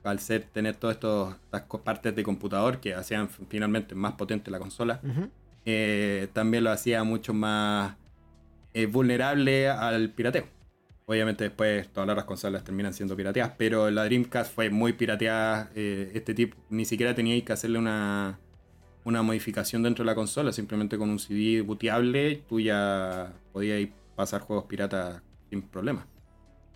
al 0.03 0.19
ser 0.19 0.43
tener 0.51 0.75
todas 0.75 0.95
estas 0.95 1.63
partes 1.83 2.15
de 2.15 2.23
computador 2.23 2.79
que 2.79 2.93
hacían 2.95 3.29
finalmente 3.29 3.95
más 3.95 4.13
potente 4.13 4.49
la 4.49 4.59
consola, 4.59 4.99
eh, 5.65 6.27
también 6.33 6.63
lo 6.63 6.71
hacía 6.71 7.03
mucho 7.03 7.33
más 7.33 7.95
eh, 8.73 8.87
vulnerable 8.87 9.69
al 9.69 10.09
pirateo. 10.09 10.45
Obviamente 11.05 11.43
después 11.45 11.87
todas 11.89 12.15
las 12.15 12.25
consolas 12.25 12.63
terminan 12.63 12.93
siendo 12.93 13.15
pirateadas, 13.15 13.53
pero 13.57 13.89
la 13.91 14.05
Dreamcast 14.05 14.53
fue 14.53 14.69
muy 14.69 14.93
pirateada. 14.93 15.69
eh, 15.75 16.11
este 16.13 16.33
tipo 16.33 16.57
ni 16.69 16.85
siquiera 16.85 17.13
teníais 17.15 17.43
que 17.43 17.53
hacerle 17.53 17.79
una, 17.79 18.39
una 19.03 19.21
modificación 19.21 19.83
dentro 19.83 20.03
de 20.03 20.07
la 20.07 20.15
consola, 20.15 20.51
simplemente 20.51 20.97
con 20.97 21.09
un 21.09 21.19
CD 21.19 21.61
booteable 21.61 22.43
tú 22.47 22.59
ya 22.59 23.33
podías 23.51 23.89
pasar 24.15 24.41
juegos 24.41 24.65
piratas 24.65 25.21
sin 25.49 25.61
problema. 25.63 26.07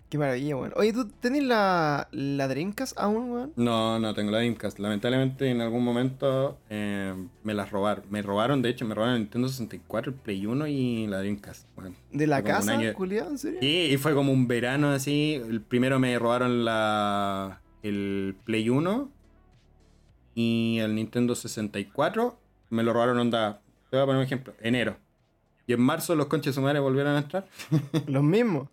Qué 0.08 0.18
maravilla, 0.18 0.56
weón. 0.56 0.72
Oye, 0.76 0.92
¿tú 0.92 1.08
tenés 1.08 1.42
la, 1.42 2.06
la 2.12 2.46
Dreamcast 2.46 2.96
aún, 2.96 3.28
weón? 3.30 3.52
No, 3.56 3.98
no 3.98 4.14
tengo 4.14 4.30
la 4.30 4.38
Dreamcast. 4.38 4.78
Lamentablemente 4.78 5.50
en 5.50 5.60
algún 5.60 5.82
momento 5.82 6.58
eh, 6.70 7.12
me 7.42 7.54
las 7.54 7.70
robaron. 7.72 8.04
Me 8.08 8.22
robaron, 8.22 8.62
de 8.62 8.68
hecho, 8.68 8.84
me 8.84 8.94
robaron 8.94 9.16
el 9.16 9.22
Nintendo 9.22 9.48
64, 9.48 10.12
el 10.12 10.18
Play 10.18 10.46
1 10.46 10.66
y 10.68 11.06
la 11.08 11.18
Dreamcast. 11.18 11.66
Bueno, 11.74 11.94
¿De 12.12 12.26
la 12.28 12.36
fue 12.40 12.50
casa, 12.50 12.72
año- 12.78 12.94
culiado? 12.94 13.30
¿En 13.30 13.38
serio? 13.38 13.58
Sí, 13.60 13.88
y 13.92 13.96
fue 13.96 14.14
como 14.14 14.32
un 14.32 14.46
verano 14.46 14.90
así. 14.90 15.34
El 15.44 15.60
primero 15.60 15.98
me 15.98 16.16
robaron 16.18 16.64
la 16.64 17.60
el 17.82 18.36
Play 18.44 18.68
1 18.70 19.10
y 20.34 20.78
el 20.80 20.94
Nintendo 20.94 21.34
64 21.34 22.38
me 22.70 22.82
lo 22.82 22.92
robaron 22.92 23.18
onda. 23.18 23.60
Te 23.90 23.96
voy 23.96 24.02
a 24.02 24.06
poner 24.06 24.18
un 24.20 24.24
ejemplo, 24.24 24.54
enero. 24.60 24.96
Y 25.66 25.72
en 25.72 25.80
marzo 25.80 26.14
los 26.14 26.26
conches 26.26 26.56
madre 26.58 26.78
volvieron 26.78 27.16
a 27.16 27.18
entrar. 27.18 27.46
Los 28.06 28.22
mismos. 28.22 28.68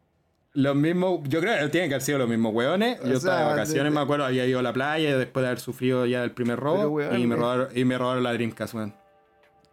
Los 0.55 0.75
mismos, 0.75 1.21
yo 1.27 1.39
creo 1.39 1.59
que 1.63 1.69
tienen 1.69 1.89
que 1.89 1.95
haber 1.95 2.03
sido 2.03 2.19
los 2.19 2.29
mismos 2.29 2.53
hueones. 2.53 2.99
O 3.01 3.07
Yo 3.07 3.13
estaba 3.17 3.39
de 3.39 3.45
vacaciones, 3.45 3.85
de- 3.85 3.89
me 3.97 4.01
acuerdo, 4.01 4.25
había 4.25 4.45
ido 4.45 4.59
a 4.59 4.61
la 4.61 4.71
playa 4.73 5.17
después 5.17 5.41
de 5.41 5.47
haber 5.47 5.59
sufrido 5.59 6.05
ya 6.05 6.23
el 6.23 6.31
primer 6.31 6.59
robo 6.59 6.87
weón, 6.89 7.19
y, 7.19 7.25
me 7.25 7.35
robaron, 7.35 7.67
y 7.75 7.83
me 7.85 7.97
robaron 7.97 8.23
la 8.23 8.33
Dreamcast, 8.33 8.73
weón. 8.75 8.93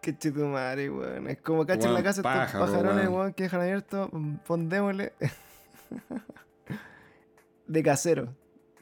Qué 0.01 0.17
chito 0.17 0.47
madre, 0.47 0.89
weón. 0.89 1.29
Es 1.29 1.39
como 1.43 1.67
cacha 1.67 1.89
en 1.89 1.95
la 1.95 2.01
Weón, 2.01 2.05
casa 2.05 2.21
estos 2.21 2.59
pajarones, 2.63 3.05
weón. 3.09 3.15
weón, 3.15 3.33
que 3.35 3.43
dejan 3.43 3.61
abierto. 3.61 4.11
Pondémosle. 4.47 5.13
de 7.67 7.83
casero. 7.83 8.35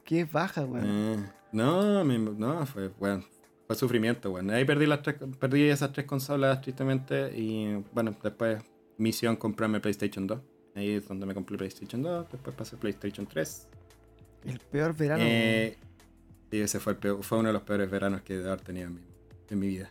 Qué 0.05 0.24
baja, 0.24 0.64
weón. 0.64 0.84
Eh, 0.86 1.16
no, 1.53 2.05
no, 2.05 2.66
fue, 2.66 2.90
weón. 3.01 3.24
fue 3.66 3.74
sufrimiento, 3.74 4.30
bueno. 4.30 4.53
Ahí 4.53 4.64
perdí, 4.64 4.86
las 4.86 5.03
tres, 5.03 5.16
perdí 5.40 5.68
esas 5.68 5.92
tres 5.92 6.07
consolas, 6.07 6.61
tristemente. 6.61 7.36
Y 7.36 7.84
bueno, 7.92 8.14
después 8.22 8.62
misión 8.99 9.34
comprarme 9.36 9.80
PlayStation 9.80 10.26
2. 10.26 10.38
Ahí 10.79 10.93
es 10.93 11.09
donde 11.09 11.26
me 11.26 11.35
compré 11.35 11.57
PlayStation 11.59 12.03
2. 12.03 12.26
Después 12.31 12.55
pasé 12.57 12.76
PlayStation 12.76 13.26
3. 13.26 13.66
El 14.47 14.59
peor 14.61 14.95
verano. 14.95 15.24
Eh, 15.26 15.76
sí, 16.51 16.61
ese 16.61 16.79
fue, 16.79 16.93
el 16.93 16.99
peor- 16.99 17.22
fue 17.22 17.39
uno 17.39 17.49
de 17.49 17.53
los 17.53 17.62
peores 17.62 17.91
veranos 17.91 18.22
que 18.22 18.35
he 18.41 18.57
tenido 18.59 18.87
en 18.87 18.95
mi, 18.95 19.01
en 19.51 19.59
mi 19.59 19.66
vida. 19.66 19.91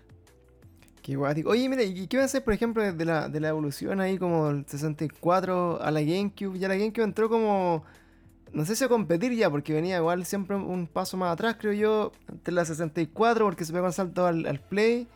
Qué 1.01 1.15
guático. 1.15 1.49
Oye, 1.49 1.67
mira, 1.69 1.83
¿y 1.83 2.07
qué 2.07 2.17
va 2.17 2.23
a 2.23 2.25
hacer, 2.25 2.43
por 2.43 2.53
ejemplo, 2.53 2.81
de 2.93 3.05
la, 3.05 3.27
de 3.29 3.39
la 3.39 3.49
evolución 3.49 3.99
ahí 4.01 4.17
como 4.17 4.49
el 4.49 4.65
64 4.65 5.81
a 5.81 5.91
la 5.91 6.01
GameCube? 6.01 6.57
Ya 6.57 6.67
la 6.67 6.75
GameCube 6.75 7.03
entró 7.03 7.29
como, 7.29 7.83
no 8.53 8.65
sé 8.65 8.75
si 8.75 8.83
a 8.83 8.89
competir 8.89 9.33
ya, 9.33 9.49
porque 9.49 9.73
venía 9.73 9.97
igual 9.97 10.25
siempre 10.25 10.55
un 10.57 10.87
paso 10.87 11.15
más 11.17 11.31
atrás, 11.33 11.55
creo 11.59 11.73
yo, 11.73 12.11
entre 12.29 12.53
la 12.53 12.65
64, 12.65 13.45
porque 13.45 13.63
se 13.65 13.71
pegó 13.73 13.87
el 13.87 13.93
salto 13.93 14.25
al, 14.25 14.45
al 14.45 14.59
Play. 14.61 15.07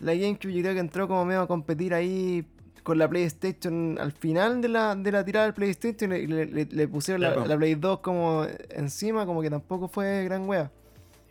La 0.00 0.14
GameCube 0.14 0.52
yo 0.52 0.62
creo 0.62 0.74
que 0.74 0.80
entró 0.80 1.06
como 1.08 1.24
medio 1.24 1.42
a 1.42 1.46
competir 1.48 1.94
ahí 1.94 2.44
con 2.82 2.98
la 2.98 3.08
PlayStation 3.08 3.96
al 4.00 4.12
final 4.12 4.60
de 4.60 4.68
la, 4.68 4.94
de 4.94 5.12
la 5.12 5.24
tirada 5.24 5.46
del 5.46 5.54
PlayStation 5.54 6.12
y 6.12 6.26
le, 6.26 6.46
le- 6.46 6.66
le 6.66 6.88
pusieron 6.88 7.20
la, 7.22 7.34
la 7.46 7.56
Play 7.56 7.74
2 7.76 8.00
como 8.00 8.46
encima, 8.70 9.24
como 9.26 9.40
que 9.42 9.50
tampoco 9.50 9.88
fue 9.88 10.24
gran 10.24 10.48
wea. 10.48 10.70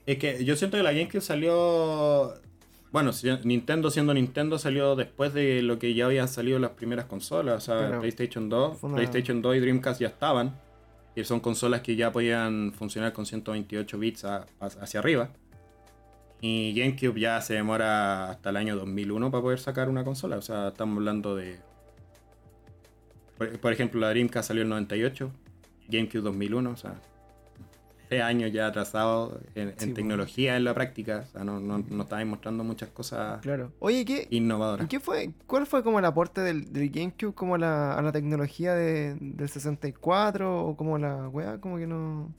Es 0.06 0.18
que 0.18 0.43
yo 0.45 0.56
siento 0.56 0.78
que 0.78 0.84
la 0.84 0.91
GameCube 0.93 1.22
salió. 1.22 2.34
Bueno, 2.91 3.12
Nintendo 3.43 3.89
siendo 3.89 4.14
Nintendo 4.14 4.58
salió 4.58 4.95
después 4.95 5.34
de 5.34 5.62
lo 5.62 5.80
que 5.80 5.93
ya 5.93 6.06
habían 6.06 6.28
salido 6.28 6.60
las 6.60 6.72
primeras 6.72 7.06
consolas. 7.06 7.56
O 7.58 7.66
sea, 7.66 7.78
Claro. 7.88 7.99
PlayStation 7.99 8.49
2. 8.49 8.78
Fue 8.78 8.89
una- 8.89 8.97
PlayStation 8.97 9.41
2 9.41 9.56
y 9.56 9.60
Dreamcast 9.60 10.02
ya 10.02 10.08
estaban. 10.08 10.60
Y 11.16 11.24
son 11.26 11.39
consolas 11.41 11.82
que 11.82 11.95
ya 11.95 12.12
podían 12.12 12.74
funcionar 12.74 13.14
con 13.14 13.26
128 13.26 13.97
bits 13.99 14.26
a- 14.26 14.45
a- 14.60 14.66
hacia 14.66 14.99
arriba. 14.99 15.30
Y 16.42 16.74
GameCube 16.74 17.20
ya 17.20 17.39
se 17.42 17.54
demora 17.54 18.32
hasta 18.32 18.50
el 18.50 18.58
año 18.58 18.76
2001 18.76 19.30
para 19.32 19.42
poder 19.44 19.60
sacar 19.60 19.89
una 19.89 20.04
consola. 20.04 20.38
O 20.38 20.42
sea, 20.42 20.70
estamos 20.70 20.98
hablando 20.98 21.36
de. 21.36 21.60
Por, 23.38 23.60
por 23.60 23.72
ejemplo, 23.74 24.00
la 24.00 24.10
Dreamcast 24.10 24.48
salió 24.48 24.64
en 24.64 24.70
98. 24.70 25.32
GameCube 25.88 26.22
2001. 26.22 26.70
O 26.72 26.76
sea, 26.76 26.96
tres 28.10 28.24
años 28.24 28.52
ya 28.52 28.68
atrasado 28.68 29.39
en, 29.56 29.70
en 29.70 29.80
Sí, 29.80 29.88
po. 29.89 29.94
tecnología, 29.94 30.58
en 30.58 30.64
la 30.64 30.74
práctica. 30.74 31.26
O 31.28 31.32
sea, 31.32 31.44
no, 31.44 31.60
no, 31.60 31.84
no 31.88 32.04
estáis 32.04 32.26
mostrando 32.28 32.64
muchas 32.64 32.89
cosas 32.89 33.39
Claro. 33.42 33.72
Oye, 33.80 34.04
¿qué, 34.06 34.28
innovadoras. 34.32 34.86
¿Y 34.86 34.89
qué 34.89 35.00
fue? 35.00 35.32
¿Cuál 35.46 35.68
fue 35.68 35.84
como 35.84 36.00
el 36.00 36.06
aporte 36.06 36.42
del, 36.42 36.74
del 36.74 36.89
GameCube 36.89 37.34
como 37.36 37.54
a 37.56 37.58
la, 37.60 37.94
a 37.94 38.02
la 38.02 38.12
tecnología 38.12 38.74
de- 38.74 39.16
del 39.20 39.48
64 39.48 40.66
o 40.66 40.76
como 40.76 40.98
la 40.98 41.28
weá? 41.30 41.60
Como 41.62 41.78
que 41.78 41.86
no... 41.88 42.34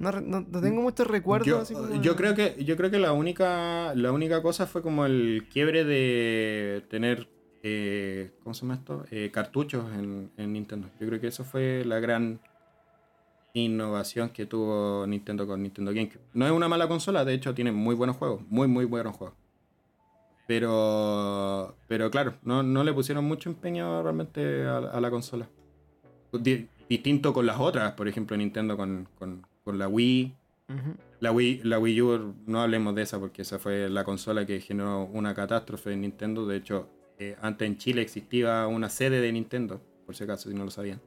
No, 0.00 0.10
no- 0.12 0.40
no 0.40 0.60
tengo 0.60 0.82
muchos 0.82 1.06
recuerdos. 1.06 1.46
Yo, 1.46 1.58
así 1.60 1.74
como 1.74 1.88
yo 2.02 2.12
de- 2.12 2.16
creo 2.16 2.34
que 2.34 2.64
yo 2.64 2.76
creo 2.76 2.90
que 2.90 2.98
la 2.98 3.12
única 3.12 3.94
la 3.94 4.10
única 4.12 4.42
cosa 4.42 4.66
fue 4.66 4.82
como 4.82 5.04
el 5.06 5.46
quiebre 5.52 5.84
de 5.84 6.82
tener 6.88 7.28
eh, 7.62 8.32
¿cómo 8.42 8.54
se 8.54 8.62
llama 8.62 8.74
esto? 8.76 9.04
Eh, 9.10 9.30
cartuchos 9.30 9.84
en, 9.92 10.30
en 10.38 10.52
Nintendo. 10.54 10.88
Yo 10.98 11.06
creo 11.06 11.20
que 11.20 11.26
eso 11.26 11.44
fue 11.44 11.84
la 11.84 12.00
gran 12.00 12.40
innovación 13.52 14.30
que 14.30 14.46
tuvo 14.46 15.06
Nintendo 15.06 15.46
con 15.46 15.62
Nintendo 15.62 15.92
GameCube. 15.92 16.22
No 16.32 16.46
es 16.46 16.52
una 16.52 16.68
mala 16.68 16.88
consola, 16.88 17.24
de 17.24 17.34
hecho 17.34 17.54
tiene 17.54 17.70
muy 17.72 17.94
buenos 17.94 18.16
juegos, 18.16 18.40
muy 18.48 18.66
muy 18.68 18.86
buenos 18.86 19.14
juegos. 19.16 19.36
Pero 20.46 21.76
pero 21.86 22.10
claro, 22.10 22.34
no, 22.42 22.62
no 22.62 22.82
le 22.84 22.92
pusieron 22.92 23.24
mucho 23.24 23.50
empeño 23.50 24.02
realmente 24.02 24.64
a, 24.66 24.78
a 24.78 25.00
la 25.00 25.10
consola. 25.10 25.48
Di- 26.32 26.68
distinto 26.88 27.32
con 27.32 27.46
las 27.46 27.58
otras, 27.60 27.92
por 27.92 28.08
ejemplo 28.08 28.36
Nintendo 28.36 28.76
con, 28.76 29.06
con, 29.18 29.46
con 29.70 29.78
la 29.78 29.86
Wii, 29.86 30.34
la 31.20 31.30
Wii, 31.30 31.60
la 31.62 31.78
Wii 31.78 32.02
U, 32.02 32.34
no 32.46 32.60
hablemos 32.60 32.92
de 32.96 33.02
esa 33.02 33.20
porque 33.20 33.42
esa 33.42 33.60
fue 33.60 33.88
la 33.88 34.02
consola 34.02 34.44
que 34.44 34.60
generó 34.60 35.04
una 35.04 35.32
catástrofe 35.32 35.92
en 35.92 36.00
Nintendo. 36.00 36.44
De 36.44 36.56
hecho, 36.56 36.88
eh, 37.20 37.36
antes 37.40 37.68
en 37.68 37.78
Chile 37.78 38.02
existía 38.02 38.66
una 38.66 38.88
sede 38.88 39.20
de 39.20 39.30
Nintendo, 39.30 39.80
por 40.06 40.16
si 40.16 40.24
acaso, 40.24 40.48
si 40.48 40.56
no 40.56 40.64
lo 40.64 40.72
sabían. 40.72 41.00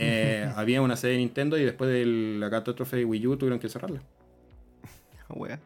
Eh, 0.00 0.50
había 0.56 0.82
una 0.82 0.96
sede 0.96 1.12
de 1.12 1.18
Nintendo 1.18 1.56
y 1.56 1.64
después 1.64 1.88
de 1.88 2.04
la 2.04 2.50
catástrofe 2.50 2.96
de 2.96 3.04
Wii 3.04 3.26
U 3.28 3.36
tuvieron 3.36 3.60
que 3.60 3.68
cerrarla. 3.68 4.02
Ah, 5.28 5.34
weá. 5.34 5.60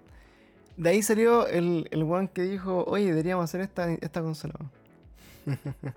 De 0.77 0.91
ahí 0.91 1.03
salió 1.03 1.47
el, 1.47 1.89
el 1.91 2.03
one 2.03 2.29
que 2.35 2.43
dijo, 2.43 2.85
oye, 2.85 3.07
deberíamos 3.07 3.45
hacer 3.45 3.63
esta, 3.63 3.91
esta 3.91 4.21
consola. 4.21 4.55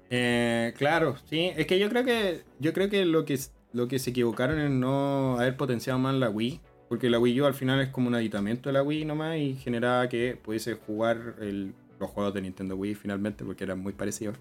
Eh, 0.09 0.73
claro, 0.77 1.15
sí. 1.29 1.51
Es 1.55 1.67
que 1.67 1.79
yo 1.79 1.89
creo 1.89 2.03
que 2.03 2.43
yo 2.59 2.73
creo 2.73 2.89
que 2.89 3.05
lo 3.05 3.25
que 3.25 3.39
lo 3.77 3.87
que 3.87 3.99
se 3.99 4.09
equivocaron 4.09 4.59
es 4.59 4.71
no 4.71 5.37
haber 5.39 5.55
potenciado 5.55 5.99
más 5.99 6.15
la 6.15 6.29
Wii. 6.29 6.59
Porque 6.89 7.09
la 7.09 7.19
Wii 7.19 7.41
U 7.41 7.45
al 7.45 7.53
final 7.53 7.79
es 7.81 7.89
como 7.89 8.07
un 8.07 8.15
aditamento 8.15 8.69
de 8.69 8.73
la 8.73 8.81
Wii 8.81 9.05
nomás 9.05 9.37
y 9.37 9.55
generaba 9.55 10.07
que 10.09 10.37
pudiese 10.41 10.73
jugar 10.75 11.35
el- 11.41 11.73
los 11.99 12.09
juegos 12.09 12.33
de 12.33 12.41
Nintendo 12.41 12.75
Wii 12.75 12.95
finalmente, 12.95 13.43
porque 13.45 13.63
eran 13.63 13.79
muy 13.79 13.93
parecidos. 13.93 14.35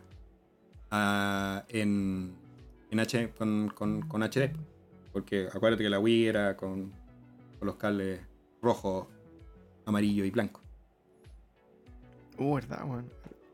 a- 0.90 1.64
en, 1.68 2.32
en 2.92 3.00
H, 3.00 3.30
con, 3.36 3.68
con- 3.74 4.02
con 4.02 4.22
HD. 4.22 4.52
Porque 5.12 5.48
acuérdate 5.52 5.82
que 5.82 5.90
la 5.90 5.98
Wii 5.98 6.26
era 6.26 6.56
con, 6.56 6.92
con 7.58 7.66
los 7.66 7.74
cables 7.76 8.20
rojo, 8.62 9.08
amarillo 9.84 10.24
y 10.24 10.30
blanco. 10.30 10.60
Uh, 12.38 12.54
verdad, 12.54 12.84
weón. 12.86 13.10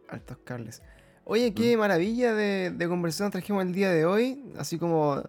Altos 0.08 0.36
cables. 0.44 0.82
Oye, 1.24 1.54
qué 1.54 1.76
maravilla 1.76 2.34
de, 2.34 2.70
de 2.70 2.88
conversación 2.88 3.30
trajimos 3.30 3.64
el 3.64 3.72
día 3.72 3.90
de 3.90 4.04
hoy. 4.04 4.44
Así 4.58 4.76
como 4.78 5.22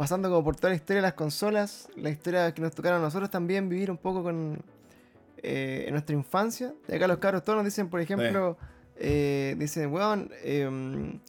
pasando 0.00 0.30
como 0.30 0.42
por 0.42 0.56
toda 0.56 0.70
la 0.70 0.76
historia 0.76 1.02
de 1.02 1.08
las 1.08 1.12
consolas, 1.12 1.90
la 1.94 2.08
historia 2.08 2.54
que 2.54 2.62
nos 2.62 2.74
tocaron 2.74 3.00
a 3.00 3.04
nosotros 3.04 3.28
también 3.28 3.68
vivir 3.68 3.90
un 3.90 3.98
poco 3.98 4.22
con 4.22 4.56
eh, 5.42 5.84
en 5.86 5.92
nuestra 5.92 6.16
infancia. 6.16 6.72
Y 6.88 6.94
acá 6.94 7.06
los 7.06 7.18
cabros 7.18 7.44
todos 7.44 7.58
nos 7.58 7.66
dicen, 7.66 7.90
por 7.90 8.00
ejemplo, 8.00 8.56
eh, 8.96 9.54
dicen, 9.58 9.92
weón, 9.92 10.30
em, 10.42 11.20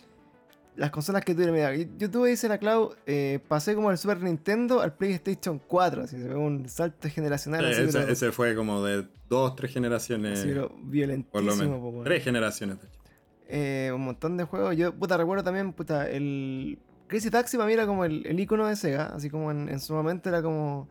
las 0.78 0.90
consolas 0.90 1.26
que 1.26 1.34
tuvieron. 1.34 1.54
Mira, 1.54 1.76
yo 1.98 2.10
tuve, 2.10 2.30
dice 2.30 2.48
la 2.48 2.60
Clau, 2.60 2.96
eh, 3.06 3.42
pasé 3.46 3.76
como 3.76 3.90
del 3.90 3.98
Super 3.98 4.22
Nintendo 4.22 4.80
al 4.80 4.94
PlayStation 4.94 5.60
4. 5.68 6.04
Así 6.04 6.16
se 6.16 6.30
ve 6.30 6.36
un 6.36 6.70
salto 6.70 7.10
generacional. 7.10 7.66
así, 7.66 7.82
ese, 7.82 8.00
pero- 8.00 8.10
ese 8.10 8.32
fue 8.32 8.56
como 8.56 8.86
de 8.86 9.06
dos, 9.28 9.54
tres 9.58 9.74
generaciones. 9.74 10.40
así, 10.40 10.48
pero 10.48 10.70
por 10.70 10.80
lo 10.80 10.86
violentísimo. 10.86 11.92
menos. 11.92 12.04
Tres 12.06 12.24
generaciones, 12.24 12.78
de 12.80 12.88
hecho. 12.88 13.96
Un 13.96 14.06
montón 14.06 14.38
de 14.38 14.46
juegos. 14.46 14.78
Yo, 14.78 14.96
puta, 14.96 15.18
recuerdo 15.18 15.44
también, 15.44 15.74
puta, 15.74 16.10
el 16.10 16.80
Crazy 17.12 17.30
Taxi 17.30 17.58
para 17.58 17.68
mí 17.68 17.74
era 17.74 17.86
como 17.86 18.06
el, 18.06 18.26
el 18.26 18.40
icono 18.40 18.66
de 18.68 18.76
Sega. 18.76 19.08
Así 19.08 19.30
como 19.30 19.52
en, 19.52 19.70
en 19.70 19.80
su 19.80 19.94
momento 19.94 20.30
era 20.30 20.42
como. 20.42 20.88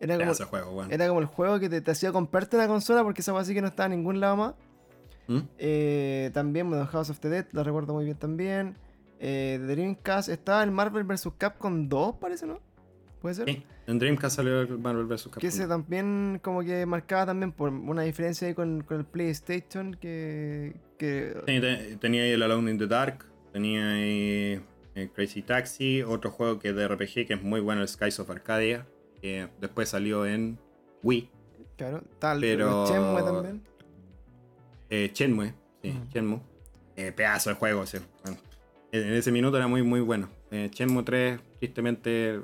Era 0.00 0.14
como, 0.14 0.24
Pedazo 0.24 0.44
de 0.44 0.48
juego, 0.50 0.72
bueno. 0.72 0.90
era 0.92 1.08
como 1.08 1.20
el 1.20 1.26
juego 1.26 1.60
que 1.60 1.68
te, 1.68 1.80
te 1.80 1.90
hacía 1.90 2.10
comprarte 2.12 2.56
una 2.56 2.66
consola 2.68 3.02
porque 3.04 3.20
esa 3.20 3.38
así 3.38 3.52
que 3.52 3.60
no 3.60 3.68
estaba 3.68 3.86
en 3.86 3.92
ningún 4.00 4.18
lado 4.20 4.36
más. 4.36 4.54
¿Mm? 5.26 5.38
Eh, 5.58 6.30
también, 6.32 6.68
bueno, 6.70 6.86
House 6.86 7.10
of 7.10 7.20
the 7.20 7.28
Dead, 7.28 7.46
lo 7.52 7.62
recuerdo 7.62 7.92
muy 7.94 8.04
bien 8.06 8.16
también. 8.16 8.76
Eh, 9.20 9.58
de 9.60 9.66
Dreamcast 9.74 10.28
estaba 10.28 10.62
el 10.62 10.70
Marvel 10.70 11.04
vs. 11.04 11.28
Capcom 11.36 11.88
2, 11.88 12.16
parece, 12.20 12.46
¿no? 12.46 12.60
¿Puede 13.20 13.34
ser? 13.34 13.46
Sí, 13.46 13.64
en 13.88 13.98
Dreamcast 13.98 14.36
salió 14.36 14.60
el 14.60 14.78
Marvel 14.78 15.06
vs. 15.06 15.24
Capcom. 15.24 15.40
Que 15.40 15.48
ese 15.48 15.66
también 15.66 16.40
como 16.42 16.62
que 16.62 16.86
marcaba 16.86 17.26
también 17.26 17.50
por 17.52 17.70
una 17.70 18.02
diferencia 18.02 18.46
ahí 18.48 18.54
con, 18.54 18.82
con 18.84 18.98
el 18.98 19.04
PlayStation 19.04 19.94
que... 19.94 20.76
que 20.96 21.34
Sí, 21.46 21.60
te- 21.60 21.96
tenía 21.96 22.22
ahí 22.22 22.30
el 22.30 22.42
Alone 22.42 22.70
in 22.70 22.78
the 22.78 22.86
Dark, 22.86 23.24
tenía 23.52 23.90
ahí 23.94 24.60
eh, 24.98 25.10
Crazy 25.14 25.42
Taxi, 25.42 26.02
otro 26.02 26.30
juego 26.30 26.58
que 26.58 26.70
es 26.70 26.76
de 26.76 26.86
RPG 26.88 27.26
que 27.26 27.34
es 27.34 27.42
muy 27.42 27.60
bueno, 27.60 27.82
el 27.82 27.88
Skies 27.88 28.18
of 28.20 28.30
Arcadia, 28.30 28.86
que 29.20 29.48
después 29.60 29.88
salió 29.88 30.26
en 30.26 30.58
Wii, 31.02 31.30
claro, 31.76 32.02
tal, 32.18 32.40
Pero- 32.40 32.84
el 32.84 32.90
Shenmue 32.90 33.22
también. 33.22 33.62
eh, 34.90 35.10
Shenmue, 35.14 35.54
sí, 35.82 35.90
Ujú. 35.90 35.98
Shenmue. 36.12 36.40
Eh, 36.96 37.12
pedazo 37.12 37.50
de 37.50 37.56
juego 37.56 37.84
bueno. 37.84 38.38
en 38.90 39.12
ese 39.14 39.30
minuto 39.30 39.56
era 39.56 39.68
muy 39.68 39.82
muy 39.82 40.00
bueno. 40.00 40.28
Shenmue 40.50 41.04
3 41.04 41.38
tristemente 41.60 42.40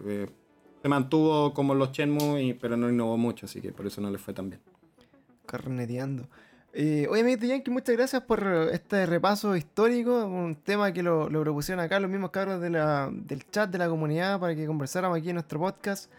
se 0.83 0.89
mantuvo 0.89 1.53
como 1.55 1.75
los 1.75 1.91
Shenmue, 1.93 2.41
y- 2.43 2.55
pero 2.55 2.77
no 2.77 2.89
innovó 2.91 3.17
mucho, 3.17 3.47
así 3.47 3.61
que 3.61 3.73
por 3.73 3.87
eso 3.87 4.01
no 4.01 4.11
le 4.11 4.19
fue 4.19 4.33
tan 4.35 4.51
bien. 4.51 4.61
Carneteando. 5.47 6.29
Eh, 6.77 7.07
oye, 7.09 7.21
amiguito 7.21 7.47
Yankee, 7.47 7.71
muchas 7.71 7.95
gracias 7.97 8.21
por 8.23 8.45
este 8.73 9.07
repaso 9.07 9.55
histórico, 9.55 10.27
un 10.27 10.57
tema 10.57 10.93
que 10.93 11.05
lo, 11.05 11.29
propusieron 11.29 11.85
acá 11.85 12.01
los 12.01 12.11
mismos 12.11 12.31
cabros 12.33 12.61
de 12.61 12.69
la- 12.69 13.11
del 13.13 13.49
chat 13.49 13.71
de 13.71 13.79
la 13.79 13.89
comunidad 13.89 14.41
para 14.41 14.57
que 14.57 14.67
conversáramos 14.67 15.19
aquí 15.19 15.29
en 15.29 15.35
nuestro 15.35 15.61
podcast. 15.61 16.11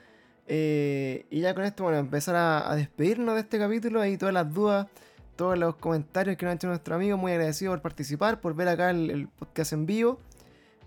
Eh, 0.47 1.25
y 1.29 1.41
ya 1.41 1.53
con 1.53 1.65
esto, 1.65 1.83
bueno, 1.83 1.97
empezar 1.97 2.35
a, 2.37 2.73
despedirnos 2.75 3.35
de 3.35 3.41
este 3.41 3.59
capítulo 3.59 4.05
y 4.05 4.17
todas 4.17 4.33
las 4.33 4.53
dudas, 4.53 4.87
todos 5.35 5.57
los 5.57 5.75
comentarios 5.75 6.37
que 6.37 6.45
nos 6.45 6.51
han 6.53 6.57
hecho 6.57 6.67
nuestros 6.67 6.95
amigos, 6.95 7.19
muy 7.19 7.33
agradecido 7.33 7.73
por 7.73 7.81
participar, 7.81 8.39
por 8.39 8.55
ver 8.55 8.69
acá 8.69 8.91
el, 8.91 9.27
podcast 9.27 9.73
en 9.73 9.85
vivo. 9.85 10.19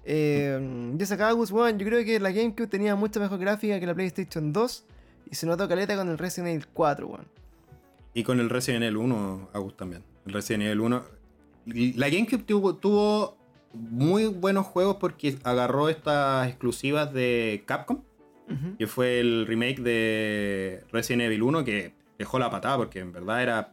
Eh, 0.05 0.95
y 0.99 1.03
esa 1.03 1.29
Agus, 1.29 1.51
bueno, 1.51 1.79
yo 1.79 1.87
creo 1.87 2.03
que 2.07 2.19
la 2.21 2.31
GameCube 2.31 2.69
tenía 2.69 2.97
mucha 2.97 3.21
mejor 3.21 3.39
gráfica 3.39 3.79
que 3.79 3.87
la 3.87 3.95
PlayStation 3.95 4.51
2 4.51 4.85
y 5.31 5.35
se 5.35 5.47
notó 5.47 5.69
caleta 5.69 5.95
con 5.95 6.09
el 6.09 6.17
Resident 6.17 6.49
Evil 6.49 6.69
4, 6.73 7.07
weón. 7.07 7.39
Y 8.15 8.23
con 8.23 8.41
el 8.41 8.51
Resident 8.51 8.85
Evil 8.85 8.97
1, 8.99 9.51
Agus 9.53 9.77
también. 9.77 10.03
El 10.27 10.33
Resident 10.33 10.65
Evil 10.65 10.81
1. 10.81 11.05
y 11.67 11.93
La 11.95 12.09
GameCube 12.09 12.43
tuvo, 12.43 12.75
tuvo 12.77 13.37
muy 13.73 14.27
buenos 14.27 14.67
juegos 14.67 14.97
porque 14.97 15.37
agarró 15.45 15.89
estas 15.89 16.49
exclusivas 16.49 17.13
de 17.13 17.63
Capcom, 17.67 18.03
Ujú. 18.51 18.77
que 18.79 18.87
fue 18.87 19.21
el 19.21 19.47
remake 19.47 19.81
de 19.81 20.83
Resident 20.91 21.23
Evil 21.25 21.43
1, 21.43 21.65
que 21.65 21.93
dejó 22.19 22.39
la 22.39 22.51
patada 22.51 22.79
porque 22.79 23.01
en 23.01 23.13
verdad 23.13 23.43
era 23.43 23.73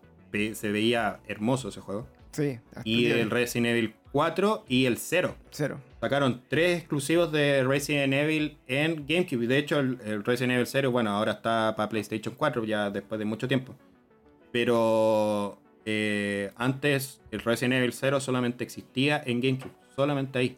se 0.53 0.71
veía 0.71 1.19
hermoso 1.27 1.69
ese 1.69 1.79
juego. 1.81 2.07
Sí. 2.31 2.59
Y 2.83 3.05
el 3.05 3.29
Resident 3.29 3.67
Evil 3.67 3.93
4 4.11 4.65
y 4.67 4.85
el 4.85 4.97
0. 4.97 5.35
0. 5.51 5.79
Sacaron 6.01 6.41
tres 6.49 6.79
exclusivos 6.79 7.31
de 7.31 7.63
Resident 7.63 8.13
Evil 8.13 8.57
en 8.67 9.05
GameCube. 9.07 9.47
De 9.47 9.57
hecho, 9.57 9.79
el, 9.79 10.23
Resident 10.25 10.53
Evil 10.53 10.67
0, 10.67 10.91
bueno, 10.91 11.11
ahora 11.11 11.33
está 11.33 11.73
para 11.77 11.87
PlayStation 11.87 12.35
4 12.35 12.65
ya 12.65 12.89
después 12.89 13.17
de 13.19 13.25
mucho 13.25 13.47
tiempo. 13.47 13.73
Pero 14.55 15.59
eh, 15.83 16.49
antes 16.55 17.19
el 17.31 17.41
Resident 17.41 17.73
Evil 17.73 17.91
0 17.91 18.21
solamente 18.21 18.63
existía 18.63 19.21
en 19.25 19.41
GameCube. 19.41 19.73
Solamente 19.97 20.39
ahí. 20.39 20.57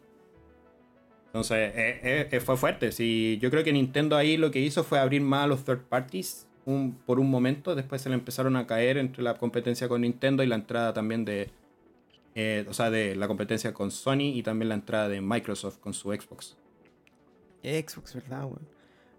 Entonces, 1.26 1.72
eh, 1.74 2.28
eh, 2.30 2.38
fue 2.38 2.56
fuerte. 2.56 2.92
Sí, 2.92 3.40
yo 3.42 3.50
creo 3.50 3.64
que 3.64 3.72
Nintendo 3.72 4.16
ahí 4.16 4.36
lo 4.36 4.52
que 4.52 4.60
hizo 4.60 4.84
fue 4.84 5.00
abrir 5.00 5.22
más 5.22 5.42
a 5.42 5.46
los 5.48 5.64
third 5.64 5.80
parties 5.88 6.46
por 7.06 7.18
un 7.18 7.28
momento. 7.28 7.74
Después 7.74 8.00
se 8.00 8.08
le 8.08 8.14
empezaron 8.14 8.54
a 8.54 8.68
caer 8.68 8.98
entre 8.98 9.24
la 9.24 9.34
competencia 9.34 9.88
con 9.88 10.02
Nintendo 10.02 10.44
y 10.44 10.46
la 10.46 10.54
entrada 10.54 10.92
también 10.92 11.24
de. 11.24 11.50
O 12.68 12.72
sea, 12.74 12.90
de 12.90 13.16
la 13.16 13.26
competencia 13.26 13.74
con 13.74 13.90
Sony 13.90 14.30
y 14.32 14.44
también 14.44 14.68
la 14.68 14.76
entrada 14.76 15.08
de 15.08 15.20
Microsoft 15.20 15.78
con 15.78 15.92
su 15.92 16.12
Xbox. 16.12 16.56
Xbox, 17.64 18.14
¿verdad, 18.14 18.46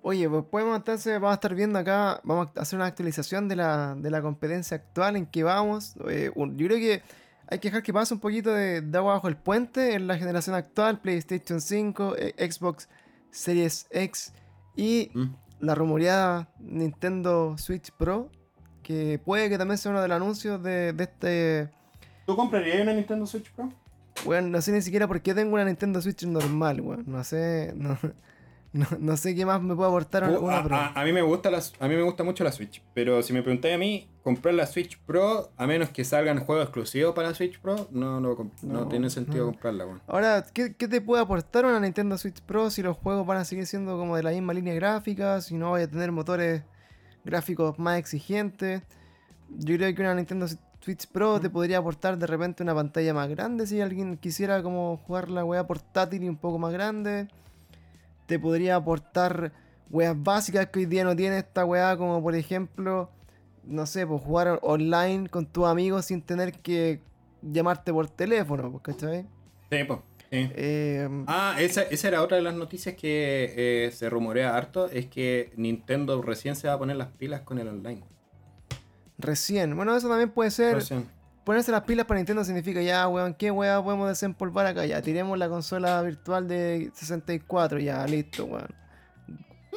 Oye, 0.01 0.29
pues 0.29 0.45
podemos 0.45 0.77
entonces, 0.77 1.13
vamos 1.15 1.31
a 1.31 1.33
estar 1.35 1.53
viendo 1.55 1.77
acá, 1.77 2.21
vamos 2.23 2.49
a 2.55 2.61
hacer 2.61 2.77
una 2.77 2.85
actualización 2.85 3.47
de 3.47 3.55
la, 3.57 3.95
de 3.95 4.09
la 4.09 4.21
competencia 4.21 4.77
actual 4.77 5.15
en 5.15 5.25
que 5.25 5.43
vamos. 5.43 5.95
Eh, 6.09 6.31
yo 6.35 6.67
creo 6.67 6.77
que 6.77 7.01
hay 7.47 7.59
que 7.59 7.69
dejar 7.69 7.83
que 7.83 7.91
pase 7.91 8.13
un 8.13 8.19
poquito 8.19 8.53
de, 8.53 8.83
agua 8.93 9.13
bajo 9.13 9.27
el 9.27 9.35
puente 9.35 9.95
en 9.95 10.07
la 10.07 10.17
generación 10.17 10.55
actual, 10.55 11.01
PlayStation 11.01 11.59
5, 11.59 12.15
eh, 12.17 12.51
Xbox 12.51 12.87
Series 13.31 13.87
X 13.91 14.33
y 14.75 15.11
mm 15.13 15.49
la 15.59 15.75
rumoreada 15.75 16.49
Nintendo 16.59 17.57
Switch 17.57 17.91
Pro, 17.91 18.29
que 18.81 19.19
puede 19.23 19.49
que 19.49 19.57
también 19.57 19.77
sea 19.77 19.91
uno 19.91 20.01
de 20.01 20.07
los 20.07 20.15
anuncios 20.15 20.61
de, 20.63 20.95
este... 20.97 21.69
¿Tú 22.25 22.35
comprarías 22.35 22.81
una 22.81 22.93
Nintendo 22.93 23.25
Switch 23.25 23.51
Pro? 23.51 23.71
Bueno, 24.25 24.47
no 24.49 24.61
sé 24.61 24.71
ni 24.71 24.81
siquiera 24.81 25.07
por 25.07 25.21
qué 25.21 25.33
tengo 25.33 25.53
una 25.53 25.65
Nintendo 25.65 26.01
Switch 26.01 26.25
normal, 26.25 26.81
weón. 26.81 27.03
No 27.07 27.23
sé, 27.23 27.73
no, 27.75 27.97
no, 28.71 29.17
sé 29.17 29.33
qué 29.33 29.45
más 29.45 29.61
me 29.61 29.75
puede 29.75 29.89
aportar 29.89 30.29
uh, 30.29 30.39
una 30.39 30.57
a, 30.57 31.01
A, 31.01 31.03
mí 31.03 31.11
me 31.11 31.23
gusta 31.23 31.49
a 31.49 31.87
mí 31.87 31.95
me 31.95 32.03
gusta 32.03 32.23
mucho 32.23 32.43
la 32.43 32.51
Switch, 32.51 32.83
pero 32.93 33.23
si 33.23 33.33
me 33.33 33.41
preguntáis 33.41 33.73
a 33.73 33.77
mí, 33.79 34.07
comprar 34.23 34.53
la 34.53 34.67
Switch 34.67 34.99
Pro, 34.99 35.51
a 35.57 35.65
menos 35.65 35.89
que 35.89 36.03
salgan 36.03 36.39
juegos 36.39 36.65
exclusivos 36.65 37.15
para 37.15 37.29
la 37.29 37.33
Switch 37.33 37.59
Pro, 37.59 37.87
no, 37.91 38.19
no, 38.19 38.87
tiene 38.87 39.09
sentido 39.09 39.45
comprarla, 39.45 39.85
weón. 39.85 40.01
Ahora, 40.07 40.45
¿qué, 40.53 40.69
te 40.69 41.01
puede 41.01 41.23
aportar 41.23 41.65
una 41.65 41.79
Nintendo 41.79 42.17
Switch 42.17 42.41
Pro 42.41 42.69
si 42.69 42.83
los 42.83 42.95
juegos 42.95 43.25
van 43.25 43.37
a 43.37 43.45
seguir 43.45 43.65
siendo 43.65 43.97
como 43.97 44.15
de 44.15 44.23
la 44.23 44.31
misma 44.31 44.53
línea 44.53 44.75
gráfica, 44.75 45.41
si 45.41 45.55
no 45.55 45.71
vaya 45.71 45.85
a 45.85 45.89
tener 45.89 46.11
motores 46.11 46.61
gráficos 47.25 47.79
más 47.79 47.97
exigentes? 47.97 48.83
Yo 49.49 49.77
creo 49.77 49.95
que 49.95 50.01
una 50.01 50.13
Nintendo 50.13 50.45
Switch 50.81 51.07
Pro 51.07 51.39
te 51.39 51.49
podría 51.49 51.79
aportar 51.79 52.19
de 52.19 52.27
repente 52.27 52.61
una 52.61 52.75
pantalla 52.75 53.15
más 53.15 53.29
grande 53.29 53.65
si 53.65 53.81
alguien 53.81 54.17
quisiera 54.17 54.61
como 54.61 54.97
jugar 54.97 55.29
la 55.29 55.43
weá 55.43 55.65
portátil 55.65 56.23
y 56.23 56.29
un 56.29 56.37
poco 56.37 56.59
más 56.59 56.71
grande 56.71 57.27
te 58.29 58.37
podría 58.37 58.75
aportar 58.75 59.51
weas 59.89 60.15
básicas 60.15 60.67
que 60.67 60.79
hoy 60.79 60.85
día 60.85 61.03
no 61.03 61.15
tiene 61.15 61.39
esta 61.39 61.65
wea, 61.65 61.97
como 61.97 62.21
por 62.21 62.35
ejemplo, 62.35 63.09
no 63.63 63.87
sé, 63.87 64.05
pues 64.05 64.21
jugar 64.21 64.59
online 64.61 65.27
con 65.29 65.47
tus 65.47 65.65
amigos 65.65 66.05
sin 66.05 66.21
tener 66.21 66.53
que 66.53 67.01
llamarte 67.41 67.91
por 67.91 68.07
teléfono, 68.07 68.71
pues, 68.71 68.83
¿cachai? 68.83 69.25
Sí, 69.71 69.83
pues. 69.83 69.99
ah, 71.25 71.55
esa, 71.57 72.07
era 72.07 72.21
otra 72.21 72.37
de 72.37 72.43
las 72.43 72.53
noticias 72.53 72.93
que 72.93 73.51
eh, 73.57 73.91
se 73.91 74.11
rumorea 74.11 74.55
harto, 74.55 74.91
es 74.91 75.07
que 75.07 75.51
Nintendo 75.55 76.21
recién 76.21 76.55
se 76.55 76.67
va 76.67 76.75
a 76.75 76.77
poner 76.77 76.97
las 76.97 77.07
pilas 77.07 77.41
con 77.41 77.57
el 77.57 77.67
online. 77.67 78.03
Recién, 79.17 79.75
bueno, 79.75 79.97
eso 79.97 80.07
también 80.07 80.29
puede 80.29 80.51
ser... 80.51 80.75
Recién 80.75 81.18
ponerse 81.49 81.71
las 81.71 81.81
pilas 81.81 82.05
para 82.05 82.19
Nintendo 82.19 82.43
significa 82.43 82.79
ya, 82.79 83.07
weón, 83.07 83.33
¿qué 83.33 83.49
weón 83.49 83.83
podemos 83.83 84.07
desempolvar 84.07 84.67
acá? 84.67 84.85
Ya, 84.85 85.01
tiremos 85.01 85.35
la 85.35 85.49
consola 85.49 85.99
virtual 86.03 86.47
de 86.47 86.91
64, 86.93 87.79
ya, 87.79 88.05
listo, 88.05 88.45
weón. 88.45 88.67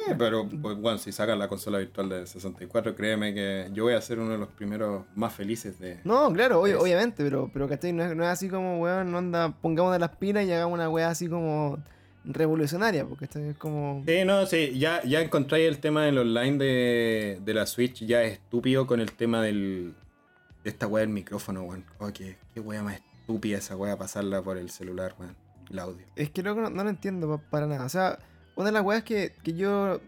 Eh, 0.07 0.13
pero, 0.15 0.47
pues, 0.47 0.77
bueno, 0.77 0.99
si 0.99 1.11
sacan 1.11 1.39
la 1.39 1.47
consola 1.47 1.79
virtual 1.79 2.09
de 2.09 2.27
64, 2.27 2.95
créeme 2.95 3.33
que 3.33 3.71
yo 3.73 3.85
voy 3.85 3.93
a 3.93 4.01
ser 4.01 4.19
uno 4.19 4.33
de 4.33 4.37
los 4.37 4.49
primeros 4.49 5.05
más 5.15 5.33
felices 5.33 5.79
de. 5.79 5.97
No, 6.03 6.31
claro, 6.31 6.61
obviamente, 6.61 7.23
pero, 7.23 7.49
pero 7.51 7.67
¿cachai? 7.67 7.91
No 7.91 8.03
es, 8.03 8.15
no 8.15 8.23
es 8.23 8.29
así 8.29 8.49
como, 8.49 8.79
weón, 8.79 9.11
no 9.11 9.17
anda, 9.17 9.59
pongamos 9.59 9.93
de 9.93 9.97
las 9.97 10.15
pilas 10.17 10.45
y 10.45 10.51
hagamos 10.51 10.75
una 10.75 10.91
weá 10.91 11.09
así 11.09 11.27
como 11.27 11.79
revolucionaria, 12.23 13.03
porque 13.03 13.25
esto 13.25 13.39
es 13.39 13.57
como... 13.57 14.03
Sí, 14.05 14.23
no, 14.25 14.45
sí, 14.45 14.77
ya, 14.77 15.01
ya 15.05 15.21
encontré 15.21 15.65
el 15.65 15.79
tema 15.79 16.05
del 16.05 16.19
online 16.19 16.57
de, 16.59 17.39
de 17.43 17.53
la 17.55 17.65
Switch 17.65 18.05
ya 18.05 18.21
estúpido 18.21 18.85
con 18.85 18.99
el 18.99 19.11
tema 19.11 19.41
del, 19.41 19.95
esta 20.63 20.87
weá 20.87 21.01
del 21.01 21.09
micrófono, 21.09 21.63
weón. 21.63 21.85
Oh, 21.99 22.11
qué, 22.13 22.37
qué 22.53 22.59
weá 22.59 22.81
más 22.83 22.95
estúpida 22.95 23.57
esa 23.57 23.75
weá 23.75 23.97
pasarla 23.97 24.41
por 24.41 24.57
el 24.57 24.69
celular, 24.69 25.15
weón. 25.19 25.35
El 25.69 25.79
audio. 25.79 26.05
Es 26.15 26.29
que 26.29 26.43
loco, 26.43 26.69
no, 26.69 26.83
lo 26.83 26.89
entiendo 26.89 27.41
para 27.49 27.67
nada. 27.67 27.85
O 27.85 27.89
sea, 27.89 28.19
una 28.55 28.67
de 28.67 28.71
las 28.73 28.83
weas 28.83 29.03
que, 29.03 29.33
que 29.43 29.53
yo 29.53 29.99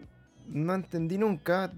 no 0.48 0.74
entendí 0.74 1.18
nunca, 1.18 1.72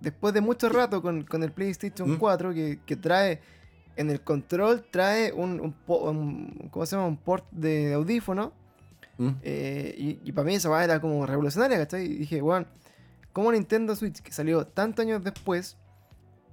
después 0.00 0.34
de 0.34 0.40
mucho 0.40 0.68
rato 0.68 1.02
con, 1.02 1.26
el 1.42 1.52
PlayStation 1.52 2.16
4, 2.16 2.50
¿Mm? 2.50 2.54
que, 2.54 2.80
que, 2.86 2.96
trae 2.96 3.40
en 3.96 4.10
el 4.10 4.20
control, 4.20 4.84
trae 4.90 5.32
un, 5.32 5.74
un, 5.86 6.68
¿cómo 6.70 6.86
se 6.86 6.96
llama? 6.96 7.08
Un 7.08 7.16
port 7.16 7.44
de 7.50 7.94
audífono. 7.94 8.52
¿Mm? 9.18 9.30
Eh, 9.42 10.20
y, 10.24 10.32
para 10.32 10.46
mí 10.46 10.54
esa 10.54 10.70
weá 10.70 10.84
era 10.84 11.00
como 11.00 11.24
revolucionaria, 11.26 11.78
¿cachai? 11.78 12.04
Y 12.04 12.18
dije, 12.18 12.42
weón, 12.42 12.66
¿cómo 13.32 13.52
Nintendo 13.52 13.94
Switch, 13.96 14.20
que 14.20 14.32
salió 14.32 14.66
tantos 14.66 15.04
años 15.04 15.22
después, 15.22 15.76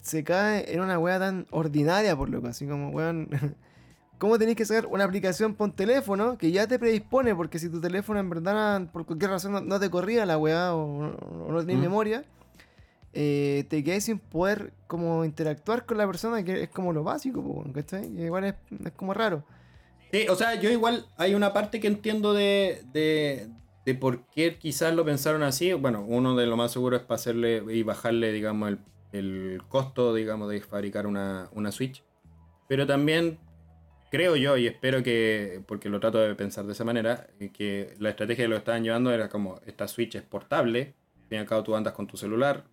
se 0.02 0.24
cae 0.24 0.74
en 0.74 0.82
una 0.82 1.00
weá 1.00 1.20
tan 1.20 1.48
ordinaria, 1.52 2.16
por 2.16 2.30
lo 2.30 2.42
que 2.42 2.50
así 2.50 2.66
como, 2.66 2.90
weón. 2.90 3.30
¿Cómo 4.18 4.38
tenéis 4.38 4.56
que 4.56 4.66
sacar 4.66 4.86
una 4.86 5.04
aplicación 5.04 5.56
por 5.56 5.72
teléfono 5.72 6.38
que 6.38 6.52
ya 6.52 6.68
te 6.68 6.78
predispone? 6.78 7.34
Porque 7.34 7.58
si 7.58 7.70
tu 7.70 7.82
teléfono 7.82 8.20
en 8.20 8.30
verdad, 8.30 8.88
por 8.92 9.04
cualquier 9.04 9.32
razón, 9.32 9.68
no, 9.68 9.80
te 9.80 9.90
corría 9.90 10.28
la 10.28 10.38
weá 10.38 10.76
o, 10.76 11.50
no 11.50 11.60
tenéis 11.62 11.80
mm. 11.80 11.82
memoria, 11.82 12.24
eh, 13.14 13.66
te 13.68 13.84
quedáis 13.84 14.04
sin 14.04 14.20
poder 14.20 14.74
como 14.86 15.26
interactuar 15.26 15.88
con 15.88 15.98
la 15.98 16.06
persona, 16.06 16.44
que 16.44 16.62
es 16.62 16.70
como 16.70 16.94
lo 16.94 17.04
básico, 17.04 17.66
¿cachai? 17.74 18.16
igual 18.22 18.44
es, 18.44 18.54
como 18.96 19.16
raro. 19.16 19.44
Sí, 20.12 20.28
o 20.30 20.36
sea, 20.36 20.54
yo 20.54 20.70
igual 20.70 21.08
hay 21.18 21.34
una 21.34 21.52
parte 21.52 21.80
que 21.80 21.88
entiendo 21.88 22.36
de, 22.36 22.84
de, 22.94 23.48
de 23.86 23.96
por 23.96 24.28
qué 24.28 24.58
quizás 24.60 24.94
lo 24.94 25.04
pensaron 25.04 25.42
así. 25.42 25.74
Bueno, 25.74 26.06
uno 26.08 26.36
de 26.36 26.46
lo 26.46 26.58
más 26.58 26.72
seguro 26.72 26.96
es 26.96 27.02
para 27.02 27.16
hacerle 27.16 27.64
y 27.74 27.82
bajarle, 27.82 28.32
digamos, 28.32 28.70
el 28.70 28.78
el 29.12 29.62
costo, 29.68 30.14
digamos, 30.14 30.50
de 30.50 30.62
fabricar 30.62 31.08
una, 31.08 31.50
Switch. 31.72 32.04
Pero 32.68 32.88
también 32.88 33.40
creo 34.10 34.36
yo 34.36 34.58
y 34.58 34.68
espero 34.68 35.04
que, 35.04 35.62
porque 35.68 35.90
lo 35.90 36.00
trato 36.00 36.20
de 36.20 36.36
pensar 36.36 36.66
de 36.66 36.74
esa 36.74 36.84
manera, 36.84 37.28
que 37.54 37.94
la 38.00 38.10
estrategia 38.10 38.46
que 38.46 38.50
lo 38.50 38.58
estaban 38.58 38.84
llevando 38.84 39.12
era 39.12 39.30
como, 39.30 39.60
esta 39.66 39.88
Switch 39.88 40.16
es 40.16 40.24
portable, 40.24 40.96
al 41.24 41.28
fin 41.28 41.38
y 41.38 41.42
al 41.42 41.48
cabo 41.48 41.64
tú 41.64 41.76
andas 41.76 41.94
con 41.94 42.08
tu 42.08 42.18
celular, 42.18 42.66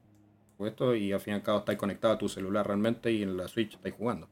esto, 0.61 0.95
y 0.95 1.13
al 1.13 1.21
fin 1.21 1.35
y 1.35 1.37
al 1.37 1.43
cabo 1.43 1.61
estás 1.61 1.77
conectado 1.77 2.15
a 2.15 2.19
tu 2.19 2.29
celular 2.29 2.67
realmente 2.67 3.13
y 3.13 3.23
en 3.23 3.37
la 3.37 3.47
Switch 3.47 3.75
estás 3.75 3.93
jugando. 3.93 4.29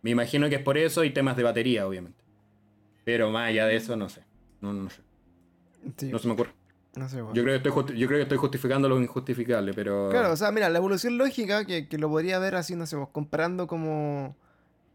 Me 0.00 0.10
imagino 0.10 0.48
que 0.48 0.56
es 0.56 0.62
por 0.62 0.78
eso 0.78 1.04
y 1.04 1.10
temas 1.10 1.36
de 1.36 1.42
batería, 1.42 1.86
obviamente. 1.86 2.24
Pero 3.04 3.30
más 3.30 3.48
allá 3.48 3.66
de 3.66 3.76
eso, 3.76 3.96
no 3.96 4.08
sé. 4.08 4.22
No, 4.60 4.72
no 4.72 4.88
sé. 4.88 5.02
No 6.10 6.18
se 6.18 6.26
me 6.26 6.32
ocurre 6.32 6.63
yo, 6.96 7.32
creo 7.32 7.44
que 7.44 7.68
estoy 7.68 7.98
yo 7.98 8.06
creo 8.06 8.18
que 8.18 8.22
estoy 8.22 8.38
justificando 8.38 8.88
lo 8.88 9.00
injustificable, 9.00 9.72
pero. 9.74 10.08
Claro, 10.10 10.32
o 10.32 10.36
sea, 10.36 10.52
mira, 10.52 10.68
la 10.68 10.78
evolución 10.78 11.18
lógica, 11.18 11.64
que, 11.64 11.86
lo 11.98 12.08
podría 12.08 12.38
ver 12.38 12.54
así, 12.54 12.76
no 12.76 12.86
sé, 12.86 12.96
vos, 12.96 13.08
comparando 13.10 13.66
como 13.66 14.36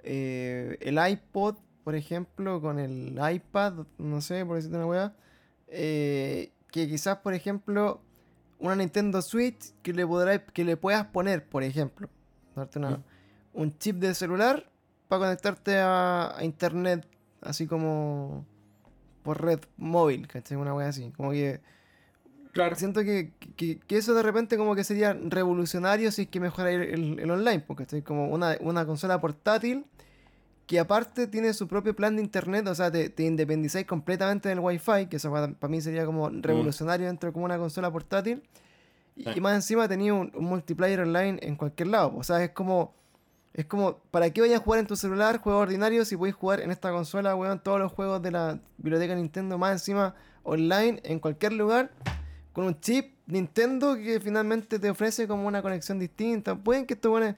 eh, 0.04 0.78
el 0.82 0.98
iPod, 0.98 1.56
por 1.84 1.96
ejemplo, 1.96 2.62
con 2.62 2.80
el 2.80 3.20
iPad, 3.34 3.86
no 3.98 4.22
sé, 4.22 4.46
por 4.46 4.56
decirte 4.56 4.78
una 4.78 4.86
weá. 4.86 5.14
Eh, 5.68 6.52
que 6.72 6.88
quizás, 6.88 7.18
por 7.18 7.34
ejemplo, 7.34 8.02
una 8.60 8.76
Nintendo 8.76 9.22
Switch 9.22 9.74
que 9.82 9.94
le, 9.94 10.06
podrá, 10.06 10.46
que 10.46 10.64
le 10.64 10.78
puedas 10.78 11.06
poner, 11.08 11.48
por 11.48 11.64
ejemplo, 11.64 12.10
darte 12.56 12.80
una, 12.80 13.04
un 13.54 13.78
chip 13.78 13.98
de 13.98 14.14
celular 14.14 14.70
para 15.08 15.26
conectarte 15.26 15.78
a, 15.80 16.38
a 16.38 16.44
internet, 16.44 17.06
así 17.42 17.68
como 17.68 18.46
por 19.24 19.42
red 19.44 19.60
móvil, 19.78 20.28
¿cachai? 20.28 20.58
Una 20.58 20.74
weá 20.74 20.88
así. 20.88 21.12
Como 21.16 21.32
que 21.32 21.62
Claro. 22.52 22.76
Siento 22.76 23.02
que, 23.04 23.32
eso 23.90 24.14
de 24.14 24.24
repente 24.24 24.58
como 24.58 24.76
que 24.76 24.84
sería 24.84 25.14
revolucionario 25.14 26.12
si 26.12 26.24
es 26.24 26.28
que 26.30 26.40
mejora 26.40 26.72
el, 26.72 27.20
el, 27.20 27.32
online, 27.32 27.60
porque 27.60 27.84
estoy 27.84 28.02
como 28.02 28.28
una, 28.28 28.58
una, 28.62 28.86
consola 28.86 29.22
portátil 29.22 29.86
que 30.66 30.80
aparte 30.80 31.28
tiene 31.28 31.54
su 31.54 31.68
propio 31.68 31.96
plan 31.96 32.16
de 32.16 32.22
internet, 32.22 32.68
o 32.68 32.76
sea, 32.76 32.92
te, 32.92 33.10
te 33.10 33.24
independizáis 33.24 33.86
completamente 33.86 34.50
del 34.50 34.60
wifi, 34.60 35.08
que 35.10 35.18
eso 35.18 35.32
para, 35.32 35.68
mí 35.68 35.82
sería 35.82 36.06
como 36.06 36.30
mm. 36.30 36.42
revolucionario 36.42 37.08
dentro 37.08 37.30
de 37.30 37.34
como 37.34 37.46
una 37.46 37.58
consola 37.58 37.92
portátil, 37.92 38.44
y, 39.16 39.42
más 39.42 39.56
encima 39.56 39.88
tenía 39.88 40.14
un, 40.14 40.32
multiplayer 40.36 41.02
online 41.02 41.40
en 41.42 41.56
cualquier 41.56 41.90
lado, 41.90 42.14
o 42.16 42.24
sea, 42.24 42.44
es 42.44 42.52
como... 42.52 42.98
Es 43.52 43.66
como, 43.66 43.98
¿para 44.12 44.30
qué 44.30 44.42
vayas 44.42 44.62
a 44.62 44.64
jugar 44.64 44.80
en 44.80 44.86
tu 44.86 44.96
celular 44.96 45.40
juegos 45.40 45.64
ordinarios 45.64 46.08
si 46.08 46.16
podéis 46.16 46.36
jugar 46.36 46.62
en 46.62 46.70
esta 46.70 46.92
consola, 46.92 47.36
weón, 47.36 47.60
todos 47.60 47.80
los 47.80 47.92
juegos 47.92 48.22
de 48.22 48.30
la 48.30 48.60
biblioteca 48.78 49.16
Nintendo 49.16 49.58
más 49.58 49.72
encima 49.72 50.14
online 50.44 51.02
en 51.04 51.20
cualquier 51.20 51.54
lugar? 51.54 51.90
Con 52.54 52.66
un 52.66 52.80
chip 52.80 53.14
Nintendo 53.28 53.96
que 53.96 54.20
finalmente 54.20 54.80
te 54.80 54.90
ofrece 54.90 55.28
como 55.28 55.48
una 55.48 55.62
conexión 55.62 56.00
distinta. 56.00 56.56
Pueden 56.56 56.86
que 56.86 56.96
estos 56.96 57.12
buenos 57.12 57.36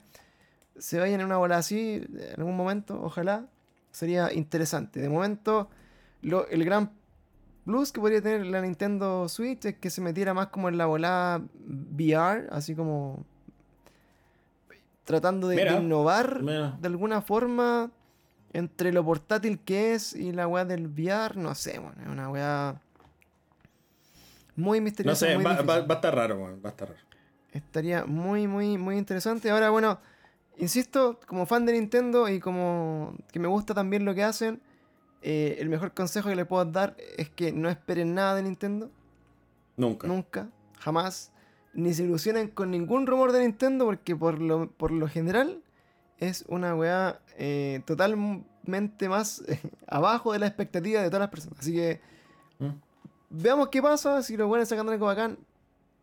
se 0.78 0.98
vayan 0.98 1.20
en 1.20 1.26
una 1.26 1.36
bola 1.36 1.58
así 1.58 2.02
en 2.12 2.34
algún 2.38 2.56
momento, 2.56 3.00
ojalá. 3.02 3.46
Sería 3.90 4.32
interesante. 4.32 5.00
De 5.00 5.10
momento, 5.10 5.68
lo, 6.22 6.48
el 6.48 6.64
gran 6.64 6.90
plus 7.64 7.92
que 7.92 8.00
podría 8.00 8.22
tener 8.22 8.46
la 8.46 8.62
Nintendo 8.62 9.28
Switch 9.28 9.66
es 9.66 9.76
que 9.76 9.90
se 9.90 10.00
metiera 10.00 10.32
más 10.32 10.48
como 10.48 10.68
en 10.68 10.78
la 10.78 10.86
bola 10.86 11.42
VR, 11.66 12.48
así 12.50 12.74
como 12.74 13.24
tratando 15.04 15.48
de, 15.48 15.62
innovar 15.76 16.42
mira. 16.42 16.76
de 16.80 16.88
alguna 16.88 17.20
forma 17.20 17.90
entre 18.52 18.92
lo 18.92 19.04
portátil 19.04 19.58
que 19.58 19.94
es 19.94 20.14
y 20.14 20.32
la 20.32 20.46
weá 20.46 20.64
del 20.64 20.88
VR. 20.88 21.36
No 21.36 21.54
sé, 21.54 21.78
bueno, 21.78 22.00
es 22.02 22.08
una 22.08 22.30
weá 22.30 22.80
muy 24.56 24.78
No 24.80 24.84
misteriosa. 24.84 25.26
sé, 25.26 25.34
muy 25.36 25.44
va, 25.44 25.50
difícil. 25.52 25.70
va- 25.70 25.86
va 25.86 25.94
a 25.94 25.96
estar 25.98 26.14
raro, 26.14 26.36
weón, 26.36 26.60
va 26.64 26.68
a 26.68 26.72
estar 26.72 26.88
raro. 26.88 27.00
Estaría 27.52 28.04
muy, 28.06 28.46
muy, 28.46 28.78
muy 28.78 28.96
interesante. 28.96 29.50
Ahora, 29.50 29.70
bueno, 29.70 29.98
insisto, 30.58 31.20
como 31.26 31.46
fan 31.46 31.66
de 31.66 31.72
Nintendo 31.72 32.28
y 32.28 32.40
como 32.40 33.14
que 33.30 33.38
me 33.38 33.48
gusta 33.48 33.74
también 33.74 34.04
lo 34.04 34.14
que 34.14 34.24
hacen, 34.24 34.60
eh, 35.22 35.56
el 35.60 35.68
mejor 35.68 35.92
consejo 35.92 36.28
que 36.30 36.36
le 36.36 36.44
puedo 36.46 36.64
dar 36.64 36.96
es 37.16 37.28
que 37.30 37.52
no 37.52 37.68
esperen 37.68 38.14
nada 38.14 38.34
de 38.34 38.42
Nintendo. 38.42 38.90
Nunca. 39.76 40.06
Nunca, 40.08 40.48
jamás. 40.78 41.30
Ni 41.74 41.94
se 41.94 42.02
ilusionen 42.04 42.48
con 42.48 42.70
ningún 42.70 43.06
rumor 43.06 43.32
de 43.32 43.40
Nintendo 43.40 43.84
porque 43.86 44.14
por 44.16 44.40
lo, 44.40 44.70
por 44.70 44.90
lo 44.90 45.08
general 45.08 45.62
es 46.18 46.44
una 46.48 46.74
weá 46.74 47.20
eh, 47.38 47.80
totalmente 47.86 49.08
más 49.08 49.42
abajo 49.86 50.32
de 50.32 50.38
la 50.38 50.46
expectativa 50.46 51.00
de 51.02 51.08
todas 51.08 51.20
las 51.20 51.30
personas. 51.30 51.58
Así 51.60 51.72
que 51.72 52.00
¿Mm? 52.58 52.66
Veamos 53.32 53.68
qué 53.70 53.82
pasa. 53.82 54.22
Si 54.22 54.36
lo 54.36 54.46
bueno 54.46 54.64
sacando 54.66 54.92
algo 54.92 55.06
bacán, 55.06 55.38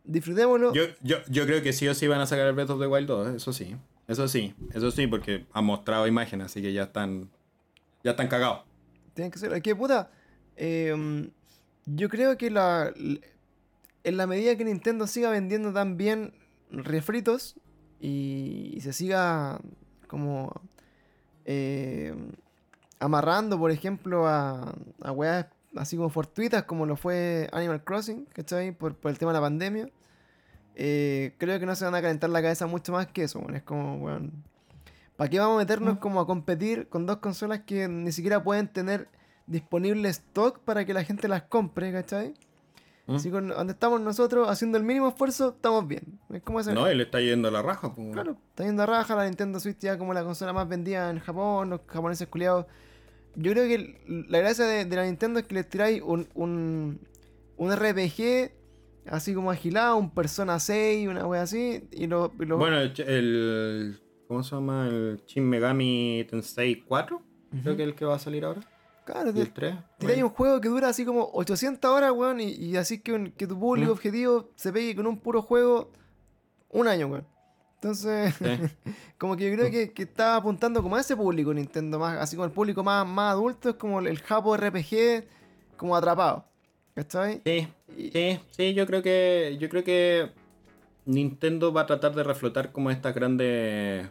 disfrutémoslo. 0.04 0.72
Yo, 0.74 0.82
yo, 1.02 1.16
yo 1.28 1.46
creo 1.46 1.62
que 1.62 1.72
sí 1.72 1.86
o 1.88 1.94
sí 1.94 2.06
van 2.06 2.20
a 2.20 2.26
sacar 2.26 2.46
el 2.46 2.52
Breath 2.54 2.70
of 2.70 2.80
the 2.80 2.86
Wild 2.86 3.06
2, 3.08 3.28
¿eh? 3.28 3.36
eso 3.36 3.52
sí. 3.52 3.76
Eso 4.08 4.26
sí, 4.26 4.54
eso 4.74 4.90
sí, 4.90 5.06
porque 5.06 5.46
han 5.52 5.64
mostrado 5.64 6.06
imágenes, 6.08 6.46
así 6.46 6.60
que 6.60 6.72
ya 6.72 6.82
están. 6.84 7.30
Ya 8.02 8.12
están 8.12 8.26
cagados. 8.28 8.62
Tienen 9.14 9.30
que 9.30 9.38
ser. 9.38 9.52
Es 9.52 9.62
que 9.62 9.76
puta. 9.76 10.10
eh, 10.56 11.28
yo 11.86 12.08
creo 12.08 12.36
que 12.36 12.50
la. 12.50 12.92
En 14.02 14.16
la 14.16 14.26
medida 14.26 14.56
que 14.56 14.64
Nintendo 14.64 15.06
siga 15.06 15.30
vendiendo 15.30 15.72
tan 15.72 15.96
bien 15.96 16.32
refritos 16.70 17.54
y, 18.00 18.72
y 18.74 18.80
se 18.80 18.92
siga 18.92 19.60
como. 20.08 20.60
eh, 21.44 22.14
amarrando, 22.98 23.58
por 23.58 23.70
ejemplo, 23.70 24.26
a, 24.26 24.74
a 25.02 25.12
weas 25.12 25.46
así 25.76 25.96
como 25.96 26.10
fortuitas, 26.10 26.64
como 26.64 26.86
lo 26.86 26.96
fue 26.96 27.48
Animal 27.52 27.84
Crossing, 27.84 28.26
¿cachai? 28.32 28.72
Por, 28.72 28.94
por 28.96 29.10
el 29.10 29.18
tema 29.18 29.32
de 29.32 29.38
la 29.38 29.42
pandemia. 29.42 29.88
eh, 30.74 31.34
creo 31.38 31.58
que 31.60 31.66
no 31.66 31.74
se 31.74 31.84
van 31.84 31.94
a 31.94 32.02
calentar 32.02 32.30
la 32.30 32.40
cabeza 32.42 32.66
mucho 32.66 32.92
más 32.92 33.06
que 33.08 33.24
eso, 33.24 33.38
weón. 33.38 33.56
Es 33.56 33.62
como, 33.62 33.96
weón. 33.96 34.44
¿Para 35.16 35.28
qué 35.28 35.38
vamos 35.38 35.56
a 35.56 35.58
meternos 35.58 35.98
como 35.98 36.20
a 36.20 36.26
competir 36.26 36.88
con 36.88 37.04
dos 37.04 37.18
consolas 37.18 37.60
que 37.60 37.88
ni 37.88 38.10
siquiera 38.12 38.42
pueden 38.42 38.68
tener 38.68 39.08
disponible 39.46 40.08
stock 40.08 40.60
para 40.60 40.86
que 40.86 40.94
la 40.94 41.04
gente 41.04 41.28
las 41.28 41.42
compre, 41.42 41.92
¿cachai? 41.92 42.34
¿Mm? 43.06 43.14
Así 43.16 43.30
con 43.30 43.48
donde 43.48 43.72
estamos 43.74 44.00
nosotros 44.00 44.48
haciendo 44.48 44.78
el 44.78 44.84
mínimo 44.84 45.08
esfuerzo, 45.08 45.50
estamos 45.50 45.86
bien. 45.86 46.18
Es 46.32 46.42
como 46.42 46.60
ese. 46.60 46.72
No, 46.72 46.86
él 46.86 47.00
está 47.02 47.20
yendo 47.20 47.48
a 47.48 47.50
la 47.50 47.60
raja. 47.60 47.92
Claro, 48.12 48.38
está 48.48 48.64
yendo 48.64 48.82
a 48.82 48.86
raja 48.86 49.14
la 49.14 49.24
Nintendo 49.24 49.60
Switch 49.60 49.78
ya 49.80 49.98
como 49.98 50.14
la 50.14 50.24
consola 50.24 50.54
más 50.54 50.66
vendida 50.66 51.10
en 51.10 51.18
Japón, 51.18 51.68
los 51.68 51.80
japoneses 51.86 52.26
culiados. 52.28 52.64
Yo 53.36 53.52
creo 53.52 53.66
que 53.68 54.24
la 54.28 54.38
gracia 54.38 54.64
de, 54.66 54.84
de 54.84 54.96
la 54.96 55.04
Nintendo 55.04 55.38
es 55.40 55.46
que 55.46 55.54
le 55.54 55.64
tiráis 55.64 56.02
un, 56.02 56.28
un, 56.34 57.00
un 57.56 57.72
RPG 57.76 58.50
así 59.06 59.34
como 59.34 59.50
agilado, 59.50 59.96
un 59.96 60.10
Persona 60.10 60.58
6, 60.58 61.08
una 61.08 61.26
wea 61.26 61.42
así, 61.42 61.88
y 61.92 62.06
lo, 62.06 62.32
y 62.40 62.44
lo- 62.44 62.58
Bueno, 62.58 62.78
el, 62.80 64.00
¿Cómo 64.28 64.42
se 64.42 64.54
llama? 64.54 64.86
El 64.88 65.22
Shin 65.26 65.44
Megami 65.48 66.24
Tensei 66.28 66.82
4. 66.84 67.22
Creo 67.62 67.76
que 67.76 67.82
es 67.82 67.88
el 67.88 67.94
que 67.96 68.04
va 68.04 68.14
a 68.14 68.18
salir 68.20 68.44
ahora. 68.44 68.60
claro, 69.04 69.32
te, 69.34 69.40
el 69.40 69.52
3. 69.52 69.74
tiráis 69.98 70.22
un 70.22 70.28
juego 70.28 70.60
que 70.60 70.68
dura 70.68 70.88
así 70.88 71.04
como 71.04 71.28
800 71.32 71.90
horas, 71.90 72.12
weón, 72.12 72.40
y, 72.40 72.50
y 72.52 72.76
así 72.76 73.00
que, 73.00 73.12
un- 73.12 73.32
que 73.32 73.46
tu 73.48 73.58
público 73.58 73.90
objetivo 73.92 74.50
se 74.54 74.72
pegue 74.72 74.94
con 74.94 75.06
un 75.08 75.18
puro 75.18 75.42
juego 75.42 75.90
un 76.68 76.86
año, 76.86 77.08
weón. 77.08 77.26
Entonces, 77.82 78.34
como 79.18 79.36
que 79.36 79.50
yo 79.50 79.56
creo 79.56 79.70
que, 79.70 79.92
que 79.92 80.02
está 80.02 80.36
apuntando 80.36 80.82
como 80.82 80.96
a 80.96 81.00
ese 81.00 81.16
público 81.16 81.54
Nintendo, 81.54 81.98
más 81.98 82.18
así 82.18 82.36
como 82.36 82.44
el 82.44 82.52
público 82.52 82.84
más, 82.84 83.06
más 83.06 83.32
adulto, 83.32 83.70
es 83.70 83.76
como 83.76 84.00
el, 84.00 84.08
el 84.08 84.18
Japo 84.20 84.54
RPG, 84.54 85.24
como 85.78 85.96
atrapado. 85.96 86.44
¿Cachai? 86.94 87.40
Sí, 87.46 87.68
sí, 88.12 88.40
sí, 88.50 88.74
yo 88.74 88.86
creo 88.86 89.02
que. 89.02 89.56
Yo 89.58 89.70
creo 89.70 89.82
que 89.82 90.30
Nintendo 91.06 91.72
va 91.72 91.82
a 91.82 91.86
tratar 91.86 92.14
de 92.14 92.22
reflotar 92.22 92.70
como 92.70 92.90
estas 92.90 93.14
grandes. 93.14 94.10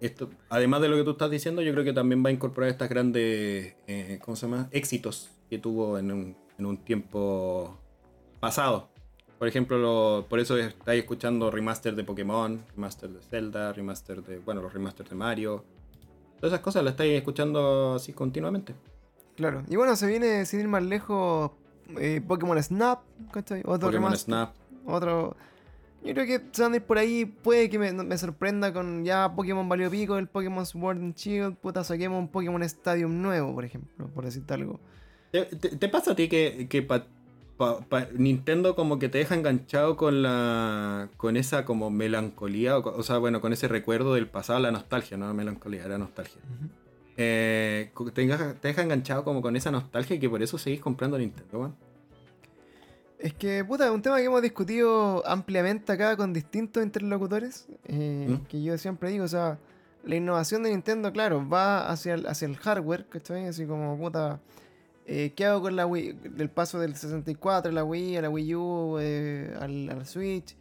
Esto, 0.00 0.28
además 0.48 0.80
de 0.82 0.88
lo 0.88 0.96
que 0.96 1.04
tú 1.04 1.12
estás 1.12 1.30
diciendo, 1.30 1.62
yo 1.62 1.70
creo 1.72 1.84
que 1.84 1.92
también 1.92 2.24
va 2.24 2.30
a 2.30 2.32
incorporar 2.32 2.68
estas 2.68 2.88
grandes. 2.88 3.76
eh, 3.86 4.18
¿Cómo 4.24 4.34
se 4.36 4.46
llama? 4.46 4.68
Éxitos 4.72 5.30
que 5.48 5.58
tuvo 5.58 5.98
en 5.98 6.10
un, 6.10 6.36
en 6.58 6.66
un 6.66 6.78
tiempo 6.78 7.78
pasado. 8.40 8.88
Por 9.38 9.48
ejemplo, 9.48 9.78
lo- 9.78 10.26
por 10.28 10.38
eso 10.40 10.56
estáis 10.56 11.00
escuchando 11.02 11.50
remaster 11.50 11.94
de 11.94 12.04
Pokémon, 12.04 12.62
remaster 12.74 13.10
de 13.10 13.20
Zelda, 13.22 13.72
remaster 13.72 14.22
de. 14.22 14.38
Bueno, 14.38 14.62
los 14.62 14.72
remasters 14.72 15.10
de 15.10 15.16
Mario. 15.16 15.64
Todas 16.36 16.52
esas 16.52 16.60
cosas 16.60 16.84
las 16.84 16.92
estáis 16.92 17.14
escuchando 17.16 17.94
así 17.94 18.12
continuamente. 18.12 18.74
Claro. 19.36 19.64
Y 19.68 19.76
bueno, 19.76 19.96
se 19.96 20.06
viene 20.06 20.46
sin 20.46 20.60
ir 20.60 20.68
más 20.68 20.82
lejos 20.82 21.50
eh, 21.98 22.20
Pokémon 22.26 22.62
Snap, 22.62 23.00
¿cachai? 23.32 23.60
Otro 23.60 23.88
Pokémon 23.88 24.04
remaster, 24.10 24.24
Snap. 24.26 24.54
Otro. 24.86 25.36
Yo 26.04 26.12
creo 26.12 26.26
que 26.26 26.42
se 26.52 26.62
van 26.62 26.74
a 26.74 26.76
ir 26.76 26.82
por 26.82 26.98
ahí. 26.98 27.24
Puede 27.24 27.70
que 27.70 27.78
me, 27.78 27.90
me 27.92 28.18
sorprenda 28.18 28.72
con 28.72 29.04
ya 29.04 29.32
Pokémon 29.34 29.66
valió 29.68 29.90
pico, 29.90 30.18
el 30.18 30.28
Pokémon 30.28 30.64
Sword 30.66 30.98
and 30.98 31.14
Shield. 31.16 31.56
Puta, 31.56 31.82
saquemos 31.82 32.18
un 32.18 32.28
Pokémon 32.28 32.62
Stadium 32.62 33.20
nuevo, 33.22 33.54
por 33.54 33.64
ejemplo, 33.64 34.06
por 34.08 34.24
decirte 34.24 34.54
algo. 34.54 34.78
¿Te, 35.32 35.46
te- 35.46 35.76
te 35.76 35.88
pasa 35.88 36.12
a 36.12 36.14
ti 36.14 36.28
que, 36.28 36.68
pa- 37.56 37.80
pa- 37.80 38.08
Nintendo 38.16 38.74
como 38.74 38.98
que 38.98 39.08
te 39.08 39.18
deja 39.18 39.34
enganchado 39.34 39.96
con 39.96 40.22
la 40.22 41.08
con 41.16 41.36
esa 41.36 41.64
como 41.64 41.90
melancolía, 41.90 42.78
o, 42.78 43.02
sea, 43.02 43.18
bueno, 43.18 43.40
con 43.40 43.52
ese 43.52 43.68
recuerdo 43.68 44.14
del 44.14 44.26
pasado, 44.28 44.58
la 44.60 44.70
nostalgia, 44.70 45.16
no 45.16 45.32
melancolía, 45.34 45.84
era 45.84 45.98
nostalgia. 45.98 46.40
Eh, 47.16 47.92
te, 48.12 48.26
deja 48.62 48.82
enganchado 48.82 49.24
como 49.24 49.40
con 49.40 49.54
esa 49.56 49.70
nostalgia 49.70 50.16
y 50.16 50.18
que 50.18 50.28
por 50.28 50.42
eso 50.42 50.58
seguís 50.58 50.80
comprando 50.80 51.16
Nintendo. 51.18 51.72
Es 53.18 53.32
que, 53.32 53.64
puta, 53.64 53.86
es 53.86 53.90
un 53.90 54.02
tema 54.02 54.18
que 54.18 54.24
hemos 54.24 54.42
discutido 54.42 55.26
ampliamente 55.26 55.92
acá 55.92 56.16
con 56.16 56.32
distintos 56.32 56.82
interlocutores. 56.82 57.66
eh, 57.84 58.26
¿Mm? 58.28 58.46
Que 58.46 58.62
yo 58.62 58.76
siempre 58.76 59.10
digo, 59.10 59.24
o 59.24 59.28
sea, 59.28 59.58
la 60.04 60.16
innovación 60.16 60.62
de 60.62 60.70
Nintendo, 60.70 61.12
claro, 61.12 61.48
va 61.48 61.88
hacia 61.88 62.14
el, 62.14 62.26
hacia 62.26 62.46
el 62.46 62.56
hardware, 62.56 63.06
¿cachai? 63.08 63.46
Así 63.46 63.64
como, 63.64 63.96
puta, 63.96 64.40
eh, 65.06 65.32
¿qué 65.36 65.44
hago 65.46 65.62
con 65.62 65.76
la 65.76 65.86
Wii? 65.86 66.12
Del 66.12 66.50
paso 66.50 66.78
del 66.78 66.94
64 66.96 67.70
a 67.70 67.74
la 67.74 67.84
Wii, 67.84 68.16
a 68.16 68.22
la 68.22 68.30
Wii 68.30 68.54
U, 68.54 68.98
eh, 69.00 69.54
al, 69.60 69.88
al 69.90 70.06
Switch, 70.06 70.56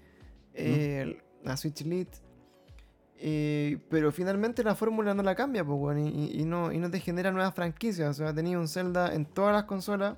eh, 0.53 0.99
el- 1.03 1.17
la 1.43 1.57
Switch 1.57 1.81
Lite. 1.81 2.17
Eh, 3.25 3.77
pero 3.89 4.11
finalmente 4.11 4.63
la 4.63 4.75
fórmula 4.75 5.13
no 5.13 5.23
la 5.23 5.35
cambia, 5.35 5.63
pues, 5.63 5.79
weón, 5.79 5.99
y, 6.07 6.43
no, 6.43 6.71
y 6.73 6.77
no 6.79 6.91
te 6.91 6.99
genera 6.99 7.31
nuevas 7.31 7.53
franquicias. 7.55 8.09
O 8.09 8.13
sea, 8.13 8.33
tenía 8.33 8.59
un 8.59 8.67
Zelda 8.67 9.13
en 9.13 9.25
todas 9.25 9.53
las 9.53 9.63
consolas 9.63 10.17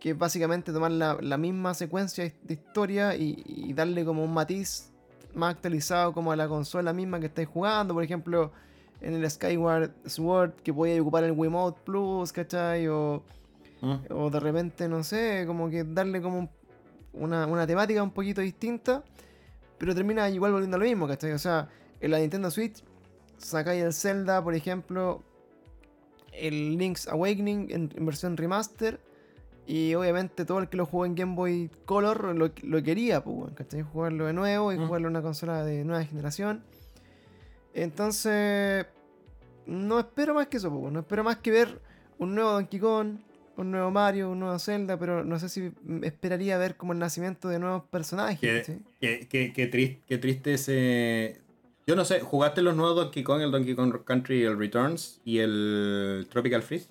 que 0.00 0.10
es 0.10 0.18
básicamente 0.18 0.72
tomar 0.72 0.92
la, 0.92 1.18
la 1.20 1.36
misma 1.36 1.74
secuencia 1.74 2.32
de 2.42 2.54
historia 2.54 3.16
y, 3.16 3.42
y 3.46 3.72
darle 3.72 4.04
como 4.04 4.22
un 4.24 4.32
matiz 4.32 4.92
más 5.34 5.54
actualizado 5.54 6.12
como 6.12 6.30
a 6.32 6.36
la 6.36 6.46
consola 6.48 6.92
misma 6.92 7.18
que 7.20 7.26
estáis 7.26 7.48
jugando. 7.48 7.94
Por 7.94 8.02
ejemplo, 8.04 8.52
en 9.00 9.14
el 9.14 9.30
Skyward 9.30 9.90
Sword 10.06 10.52
que 10.62 10.72
podías 10.74 11.00
ocupar 11.00 11.24
el 11.24 11.32
Wiimote 11.32 11.80
Plus, 11.84 12.32
¿cachai? 12.32 12.88
O, 12.88 13.22
¿Mm? 13.80 13.94
o 14.10 14.30
de 14.30 14.40
repente, 14.40 14.88
no 14.88 15.04
sé, 15.04 15.44
como 15.46 15.70
que 15.70 15.84
darle 15.84 16.20
como 16.20 16.38
un- 16.40 16.50
una, 17.12 17.46
una 17.46 17.66
temática 17.66 18.02
un 18.02 18.10
poquito 18.10 18.40
distinta, 18.40 19.02
pero 19.78 19.94
termina 19.94 20.28
igual 20.30 20.52
volviendo 20.52 20.76
a 20.76 20.80
lo 20.80 20.84
mismo, 20.86 21.06
¿cachai? 21.08 21.32
O 21.32 21.38
sea, 21.38 21.68
en 22.00 22.10
la 22.10 22.18
Nintendo 22.18 22.50
Switch 22.50 22.82
sacáis 23.38 23.82
el 23.82 23.92
Zelda, 23.92 24.42
por 24.42 24.54
ejemplo, 24.54 25.22
el 26.32 26.76
Link's 26.76 27.08
Awakening 27.08 27.68
en, 27.70 27.92
en 27.96 28.06
versión 28.06 28.36
remaster, 28.36 29.00
y 29.66 29.94
obviamente 29.94 30.44
todo 30.44 30.60
el 30.60 30.68
que 30.68 30.76
lo 30.76 30.86
jugó 30.86 31.04
en 31.06 31.14
Game 31.14 31.34
Boy 31.34 31.70
Color 31.84 32.34
lo, 32.34 32.50
lo 32.62 32.82
quería, 32.82 33.22
pues, 33.22 33.52
¿cachai? 33.54 33.82
Jugarlo 33.82 34.26
de 34.26 34.32
nuevo 34.32 34.72
y 34.72 34.78
Mm. 34.78 34.86
jugarlo 34.86 35.08
en 35.08 35.12
una 35.12 35.22
consola 35.22 35.62
de 35.64 35.84
nueva 35.84 36.04
generación. 36.04 36.62
Entonces, 37.82 38.86
no 39.66 39.98
espero 40.00 40.34
más 40.34 40.46
que 40.48 40.56
eso, 40.56 40.70
no 40.70 41.00
espero 41.00 41.24
más 41.24 41.36
que 41.38 41.50
ver 41.50 41.80
un 42.18 42.34
nuevo 42.34 42.50
Donkey 42.52 42.80
Kong, 42.80 43.18
un 43.56 43.70
nuevo 43.70 43.90
Mario, 43.90 44.30
un 44.30 44.40
nuevo 44.40 44.58
Zelda, 44.58 44.98
pero 44.98 45.24
no 45.24 45.38
sé 45.38 45.48
si 45.48 45.72
esperaría 46.02 46.58
ver 46.58 46.76
como 46.76 46.92
el 46.92 46.98
nacimiento 46.98 47.48
de 47.48 47.58
nuevos 47.58 47.84
personajes. 47.84 48.38
Qué, 48.40 48.58
¿cachai? 48.60 48.80
qué- 49.00 49.26
qué- 49.28 49.52
qué 49.52 49.66
tris- 49.70 49.98
qué 50.06 50.18
triste 50.18 50.54
ese... 50.54 51.40
Yo 51.86 51.96
no 51.96 52.04
sé, 52.04 52.20
¿jugaste 52.20 52.60
los 52.62 52.76
nuevos 52.76 52.96
Donkey 52.96 53.22
Kong, 53.22 53.40
el 53.40 53.50
Donkey 53.50 53.74
Kong 53.74 54.04
Country, 54.04 54.44
el 54.44 54.58
Returns 54.58 55.20
y 55.24 55.38
el 55.38 56.26
Tropical 56.30 56.62
Freeze? 56.62 56.88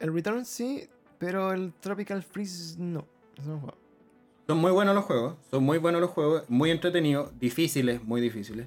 El 0.00 0.12
Return 0.12 0.44
sí, 0.44 0.88
pero 1.18 1.52
el 1.52 1.72
Tropical 1.80 2.22
Freeze 2.22 2.76
no. 2.78 3.06
Eso 3.38 3.50
no. 3.50 3.74
Son 4.46 4.58
muy 4.58 4.72
buenos 4.72 4.94
los 4.96 5.04
juegos, 5.04 5.36
son 5.50 5.62
muy 5.62 5.78
buenos 5.78 6.00
los 6.00 6.10
juegos, 6.10 6.42
muy 6.50 6.70
entretenidos, 6.72 7.30
difíciles, 7.38 8.02
muy 8.02 8.20
difíciles. 8.20 8.66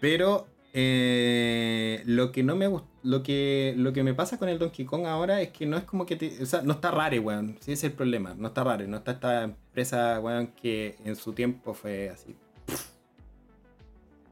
Pero 0.00 0.48
eh, 0.72 2.02
lo 2.06 2.30
que 2.32 2.42
no 2.42 2.54
me 2.56 2.68
lo 3.02 3.22
que 3.22 3.74
lo 3.76 3.92
que 3.92 4.02
me 4.04 4.14
pasa 4.14 4.38
con 4.38 4.48
el 4.48 4.58
Donkey 4.58 4.84
Kong 4.84 5.06
ahora 5.06 5.40
es 5.40 5.48
que 5.50 5.66
no 5.66 5.76
es 5.76 5.84
como 5.84 6.06
que 6.06 6.38
o 6.40 6.46
sea, 6.46 6.62
no 6.62 6.72
está 6.74 6.90
raro, 6.90 7.20
weón. 7.22 7.56
Sí, 7.60 7.72
es 7.72 7.84
el 7.84 7.92
problema. 7.92 8.34
No 8.36 8.48
está 8.48 8.62
raro, 8.64 8.86
no 8.86 8.98
está 8.98 9.12
esta 9.12 9.42
empresa, 9.44 10.20
weón, 10.20 10.48
que 10.48 10.96
en 11.04 11.16
su 11.16 11.32
tiempo 11.32 11.74
fue 11.74 12.10
así. 12.10 12.36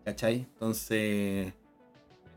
¿Cachai? 0.04 0.46
Entonces. 0.54 1.52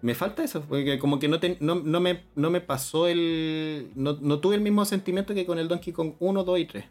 Me 0.01 0.15
falta 0.15 0.43
eso, 0.43 0.61
porque 0.61 0.97
como 0.97 1.19
que 1.19 1.27
no, 1.27 1.39
te- 1.39 1.57
no, 1.59 1.75
no 1.75 1.99
me, 1.99 2.23
no 2.35 2.49
me 2.49 2.59
pasó 2.59 3.07
el. 3.07 3.91
No, 3.95 4.17
no 4.19 4.39
tuve 4.39 4.55
el 4.55 4.61
mismo 4.61 4.83
sentimiento 4.83 5.35
que 5.35 5.45
con 5.45 5.59
el 5.59 5.67
Donkey 5.67 5.93
Kong 5.93 6.13
1, 6.19 6.43
2 6.43 6.59
y 6.59 6.65
3. 6.65 6.85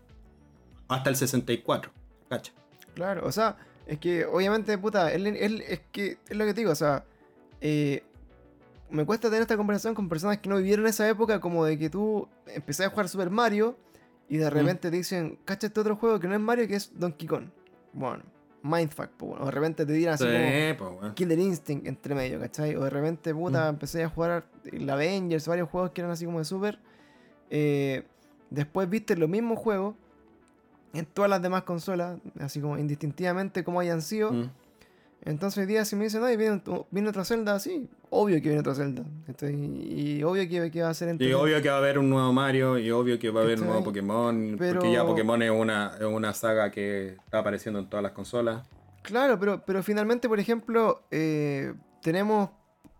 Hasta 0.86 1.10
el 1.10 1.16
64. 1.16 1.90
¿Cacha? 2.28 2.52
Claro, 2.94 3.26
o 3.26 3.32
sea, 3.32 3.56
es 3.90 3.98
que 3.98 4.24
obviamente, 4.24 4.76
puta, 4.78 5.12
él, 5.12 5.26
él- 5.26 5.62
es 5.68 5.80
que 5.92 6.18
es 6.28 6.36
lo 6.36 6.44
que 6.44 6.54
te 6.54 6.60
digo, 6.60 6.72
o 6.72 6.76
sea, 6.76 7.04
eh, 7.60 8.02
me 8.90 9.04
cuesta 9.04 9.28
tener 9.28 9.42
esta 9.42 9.56
conversación 9.56 9.94
con 9.94 10.08
personas 10.08 10.38
que 10.38 10.48
no 10.48 10.56
vivieron 10.56 10.86
esa 10.86 11.08
época 11.08 11.40
como 11.40 11.64
de 11.64 11.78
que 11.78 11.90
tú 11.90 12.28
empezás 12.46 12.86
a 12.86 12.90
jugar 12.90 13.08
Super 13.08 13.30
Mario 13.30 13.76
y 14.28 14.36
de 14.36 14.48
repente 14.50 14.90
te 14.90 14.96
dicen, 14.96 15.38
cacha 15.44 15.66
este 15.66 15.80
otro 15.80 15.96
juego 15.96 16.18
que 16.20 16.28
no 16.28 16.34
es 16.34 16.40
Mario, 16.40 16.66
que 16.68 16.76
es 16.76 16.92
Donkey 16.98 17.26
Kong. 17.28 17.46
Bueno, 17.92 18.22
Mindfuck, 18.62 19.08
pues, 19.16 19.30
bueno, 19.30 19.42
o 19.42 19.46
de 19.46 19.50
repente 19.52 19.86
te 19.86 19.92
dirán 19.92 20.14
así 20.14 20.24
como 20.24 20.36
Sí, 20.38 20.74
pues, 20.78 20.90
weón. 21.02 21.14
Killer 21.14 21.38
Instinct 21.38 21.86
entre 21.86 22.14
medio, 22.14 22.38
¿cachai? 22.40 22.76
O 22.76 22.84
de 22.84 22.90
repente, 22.90 23.34
puta, 23.34 23.66
Mm. 23.66 23.68
empecé 23.74 24.04
a 24.04 24.08
jugar 24.08 24.44
el 24.70 24.88
Avengers, 24.90 25.48
varios 25.48 25.68
juegos 25.68 25.90
que 25.90 26.00
eran 26.00 26.10
así 26.12 26.24
como 26.26 26.38
de 26.38 26.44
Super. 26.44 26.78
Eh, 27.50 28.04
después 28.50 28.88
viste 28.88 29.16
los 29.16 29.28
mismos 29.28 29.58
juegos 29.58 29.94
en 30.92 31.06
todas 31.06 31.30
las 31.30 31.40
demás 31.42 31.62
consolas, 31.62 32.18
así 32.40 32.60
como 32.60 32.78
indistintivamente 32.78 33.62
como 33.64 33.80
hayan 33.80 34.02
sido. 34.02 34.32
Mm. 34.32 34.50
Entonces 35.22 35.58
hoy 35.58 35.66
día 35.66 35.84
si 35.84 35.96
me 35.96 36.04
dicen, 36.04 36.24
ay, 36.24 36.36
viene, 36.38 36.62
viene 36.90 37.08
otra 37.10 37.24
Zelda, 37.26 37.58
sí, 37.60 37.88
obvio 38.08 38.36
que 38.36 38.48
viene 38.48 38.60
otra. 38.60 38.72
¿cachai? 39.26 39.54
Y 39.54 40.22
obvio 40.22 40.48
que, 40.48 40.70
que 40.70 40.82
va 40.82 40.88
a 40.88 40.94
ser 40.94 41.08
Y 41.08 41.10
entretenido. 41.12 41.42
obvio 41.42 41.60
que 41.60 41.68
va 41.68 41.74
a 41.74 41.78
haber 41.78 41.98
un 41.98 42.08
nuevo 42.08 42.32
Mario 42.32 42.78
y 42.78 42.90
obvio 42.90 43.18
que 43.18 43.28
va 43.30 43.40
a 43.40 43.44
haber 43.44 43.60
un 43.60 43.66
nuevo. 43.66 43.84
Pokémon. 43.84 44.56
Pero- 44.58 44.80
Porque 44.80 44.92
ya 44.94 45.04
Pokémon 45.04 45.42
es 45.42 45.50
una, 45.50 45.92
es 45.98 46.06
una 46.06 46.32
saga 46.32 46.70
que 46.70 47.16
está 47.24 47.40
apareciendo 47.40 47.80
en 47.80 47.86
todas 47.90 48.02
las 48.02 48.12
consolas. 48.12 48.66
Claro, 49.02 49.38
pero, 49.38 49.62
pero 49.64 49.82
finalmente, 49.82 50.26
por 50.28 50.40
ejemplo, 50.40 51.02
eh, 51.10 51.74
tenemos 52.02 52.48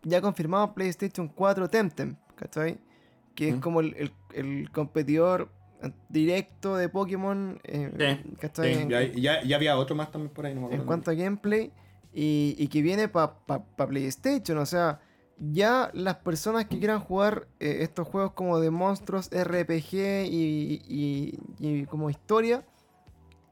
ya 0.02 0.20
confirmado 0.20 0.74
PlayStation 0.74 1.26
4 1.28 1.68
Temtem, 1.68 2.16
¿cachai? 2.36 2.78
Que 3.34 3.48
es 3.48 3.56
Mm. 3.56 3.60
como 3.60 3.80
el, 3.80 3.94
el- 3.96 4.12
el 4.34 4.70
competidor 4.70 5.48
directo 6.08 6.76
de 6.76 6.88
Pokémon, 6.88 7.58
eh, 7.64 7.90
Sí, 8.24 8.34
¿cachai? 8.40 8.74
Sí, 8.74 8.80
En- 8.82 8.88
ya, 8.90 9.02
ya- 9.02 9.42
ya 9.42 9.56
había 9.56 9.76
otro 9.78 9.94
más 9.96 10.10
también 10.10 10.32
por 10.32 10.46
ahí, 10.46 10.54
no 10.54 10.60
me 10.60 10.66
acuerdo. 10.66 10.82
en 10.82 10.86
cuanto 10.86 11.10
a 11.10 11.14
gameplay 11.14 11.72
y, 12.12 12.54
y 12.58 12.68
que 12.68 12.82
viene 12.82 13.08
para 13.08 13.34
PlayStation. 13.76 14.58
O 14.58 14.66
sea, 14.66 15.00
ya 15.38 15.90
las 15.94 16.16
personas 16.16 16.66
que 16.66 16.78
quieran 16.78 17.00
jugar 17.00 17.46
eh, 17.60 17.78
estos 17.80 18.06
juegos 18.06 18.32
como 18.32 18.60
de 18.60 18.70
monstruos, 18.70 19.30
RPG 19.32 20.26
y, 20.26 20.82
y- 20.86 21.38
y 21.58 21.86
como 21.86 22.10
historia, 22.10 22.64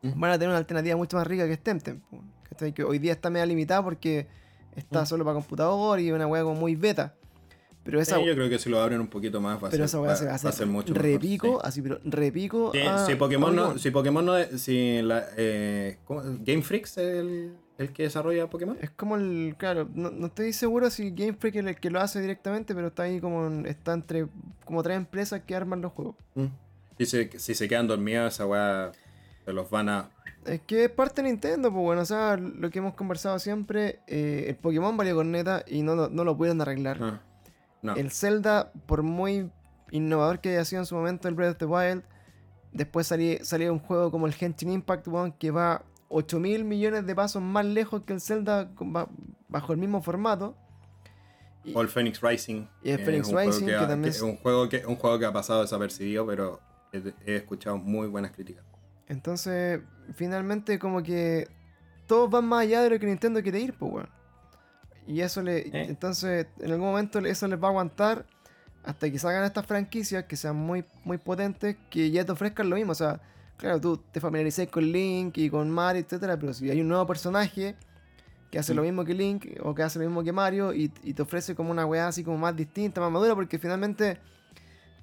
Mm. 0.02 0.20
van 0.20 0.30
a 0.30 0.34
tener 0.34 0.48
una 0.50 0.58
alternativa 0.58 0.96
mucho 0.96 1.16
más 1.16 1.26
rica 1.26 1.46
que 1.46 1.54
es 1.54 1.60
Temtem. 1.62 2.00
po, 2.10 2.22
¿cachai? 2.48 2.72
Que 2.72 2.84
hoy 2.84 2.98
día 3.00 3.12
está 3.12 3.30
media 3.30 3.46
limitada 3.46 3.82
porque 3.82 4.26
está 4.76 5.02
Mm. 5.02 5.06
solo 5.06 5.24
para 5.24 5.34
computador 5.34 5.98
y 5.98 6.12
una 6.12 6.26
hueá 6.26 6.42
como 6.44 6.60
muy 6.60 6.76
beta. 6.76 7.14
Pero 7.88 8.02
esa, 8.02 8.16
Sí, 8.18 8.26
yo 8.26 8.34
creo 8.34 8.50
que 8.50 8.58
si 8.58 8.68
lo 8.68 8.82
abren 8.82 9.00
un 9.00 9.06
poquito 9.08 9.40
más 9.40 9.54
va 9.54 9.68
a 9.68 9.70
pero 9.70 9.76
ser, 9.76 9.84
esa 9.86 10.00
hueá 10.02 10.14
se 10.14 10.26
va 10.26 10.32
a 10.32 10.34
hacer 10.34 10.66
mucho 10.66 10.92
mejor, 10.92 11.06
repico, 11.06 11.46
sí. 11.54 11.60
así, 11.64 11.80
pero 11.80 11.98
repico. 12.04 12.70
Sí, 12.74 12.80
a- 12.82 13.06
si 13.06 13.14
Pokémon 13.14 13.56
no, 13.56 13.78
si 13.78 13.90
Pokémon 13.90 14.26
no, 14.26 14.34
si 14.58 15.00
la, 15.00 15.24
eh. 15.38 15.96
Game 16.44 16.60
Freaks 16.60 16.98
es 16.98 17.16
el, 17.16 17.54
el 17.78 17.92
que 17.94 18.02
desarrolla 18.02 18.50
Pokémon. 18.50 18.76
Es 18.82 18.90
como 18.90 19.16
el, 19.16 19.54
claro, 19.56 19.88
no, 19.94 20.10
no 20.10 20.26
estoy 20.26 20.52
seguro 20.52 20.90
si 20.90 21.12
Game 21.12 21.32
Freak 21.32 21.56
es 21.56 21.64
el 21.66 21.76
que 21.76 21.88
lo 21.88 21.98
hace 22.00 22.20
directamente, 22.20 22.74
pero 22.74 22.88
está 22.88 23.04
ahí 23.04 23.20
como, 23.22 23.48
está 23.66 23.94
entre 23.94 24.26
como 24.66 24.82
tres 24.82 24.98
empresas 24.98 25.40
que 25.46 25.54
arman 25.56 25.80
los 25.80 25.92
juegos. 25.92 26.16
Mm. 26.34 26.46
Si 26.98 27.06
se, 27.06 27.38
si 27.38 27.54
se 27.54 27.68
quedan 27.68 27.86
dormidos, 27.86 28.34
esa 28.34 28.44
weá 28.44 28.92
se 29.46 29.52
los 29.54 29.70
van 29.70 29.88
a. 29.88 30.10
Es 30.44 30.60
que 30.60 30.84
es 30.84 30.90
parte 30.90 31.22
de 31.22 31.28
Nintendo, 31.28 31.70
pues 31.72 31.82
bueno, 31.82 32.02
o 32.02 32.04
sea, 32.04 32.36
lo 32.36 32.68
que 32.70 32.80
hemos 32.80 32.94
conversado 32.94 33.38
siempre, 33.38 34.00
eh, 34.06 34.44
el 34.48 34.56
Pokémon 34.56 34.96
valió 34.96 35.14
corneta 35.14 35.64
y 35.66 35.80
no, 35.82 35.94
lo- 35.94 36.08
no 36.10 36.24
lo 36.24 36.36
pudieron 36.36 36.60
arreglar. 36.60 36.98
ah, 37.02 37.20
no. 37.82 37.94
El 37.96 38.10
Zelda, 38.10 38.72
por 38.86 39.02
muy 39.02 39.50
innovador 39.90 40.40
que 40.40 40.50
haya 40.50 40.64
sido 40.64 40.82
en 40.82 40.86
su 40.86 40.94
momento 40.94 41.28
el 41.28 41.34
Breath 41.34 41.52
of 41.52 41.58
the 41.58 41.64
Wild, 41.66 42.02
después 42.72 43.10
salí- 43.10 43.38
salió 43.42 43.72
un 43.72 43.78
juego 43.78 44.10
como 44.10 44.26
el 44.26 44.34
Genshin 44.34 44.70
Impact, 44.70 45.08
weón, 45.08 45.32
que 45.32 45.50
va 45.50 45.82
8 46.08 46.38
mil 46.40 46.64
millones 46.64 47.06
de 47.06 47.14
pasos 47.14 47.42
más 47.42 47.64
lejos 47.64 48.02
que 48.02 48.12
el 48.14 48.20
Zelda 48.20 48.70
bajo 49.48 49.72
el 49.72 49.78
mismo 49.78 50.02
formato. 50.02 50.56
Y- 51.64 51.74
O 51.74 51.80
el 51.82 51.88
Phoenix 51.88 52.20
Rising. 52.22 52.66
Y 52.82 52.90
el 52.90 52.98
Phoenix 53.04 53.30
Rising, 53.32 53.66
que 53.66 53.74
ha- 53.74 53.88
también 53.88 54.10
es 54.10 54.16
es- 54.16 54.22
un 54.22 54.36
juego 54.36 54.68
que 54.68 54.84
un 54.86 54.96
juego 54.96 55.18
que 55.18 55.26
ha 55.26 55.32
pasado 55.32 55.62
desapercibido, 55.62 56.26
pero 56.26 56.60
he, 56.92 57.12
he 57.26 57.36
escuchado 57.36 57.76
muy 57.78 58.06
buenas 58.08 58.32
críticas. 58.32 58.64
Entonces, 59.06 59.80
finalmente, 60.14 60.78
como 60.78 61.02
que 61.02 61.48
todos 62.06 62.30
van 62.30 62.46
más 62.46 62.60
allá 62.62 62.82
de 62.82 62.90
lo 62.90 62.98
que 62.98 63.06
Nintendo 63.06 63.42
quiere 63.42 63.60
ir, 63.60 63.74
pues, 63.78 63.92
weón. 63.92 64.08
Y 65.08 65.22
eso 65.22 65.42
le. 65.42 65.58
Eh. 65.58 65.70
Entonces, 65.72 66.46
en 66.60 66.70
algún 66.70 66.88
momento 66.88 67.18
eso 67.18 67.48
les 67.48 67.60
va 67.60 67.68
a 67.68 67.70
aguantar 67.70 68.26
hasta 68.84 69.10
que 69.10 69.18
salgan 69.18 69.44
estas 69.44 69.66
franquicias 69.66 70.24
que 70.24 70.36
sean 70.36 70.54
muy, 70.54 70.84
muy 71.04 71.18
potentes, 71.18 71.76
que 71.90 72.10
ya 72.10 72.24
te 72.24 72.32
ofrezcan 72.32 72.70
lo 72.70 72.76
mismo. 72.76 72.92
O 72.92 72.94
sea, 72.94 73.20
claro, 73.56 73.80
tú 73.80 73.96
te 73.96 74.20
familiarices 74.20 74.68
con 74.68 74.84
Link 74.84 75.38
y 75.38 75.50
con 75.50 75.70
Mario, 75.70 76.02
etcétera, 76.02 76.38
pero 76.38 76.52
si 76.52 76.70
hay 76.70 76.80
un 76.80 76.88
nuevo 76.88 77.06
personaje 77.06 77.74
que 78.50 78.58
hace 78.58 78.72
lo 78.72 78.82
mismo 78.82 79.04
que 79.04 79.14
Link 79.14 79.46
o 79.62 79.74
que 79.74 79.82
hace 79.82 79.98
lo 79.98 80.04
mismo 80.06 80.22
que 80.22 80.32
Mario 80.32 80.72
y, 80.72 80.92
y 81.02 81.12
te 81.12 81.22
ofrece 81.22 81.54
como 81.54 81.70
una 81.70 81.84
weá 81.84 82.08
así 82.08 82.22
como 82.22 82.38
más 82.38 82.54
distinta, 82.54 83.00
más 83.00 83.10
madura, 83.10 83.34
porque 83.34 83.58
finalmente 83.58 84.18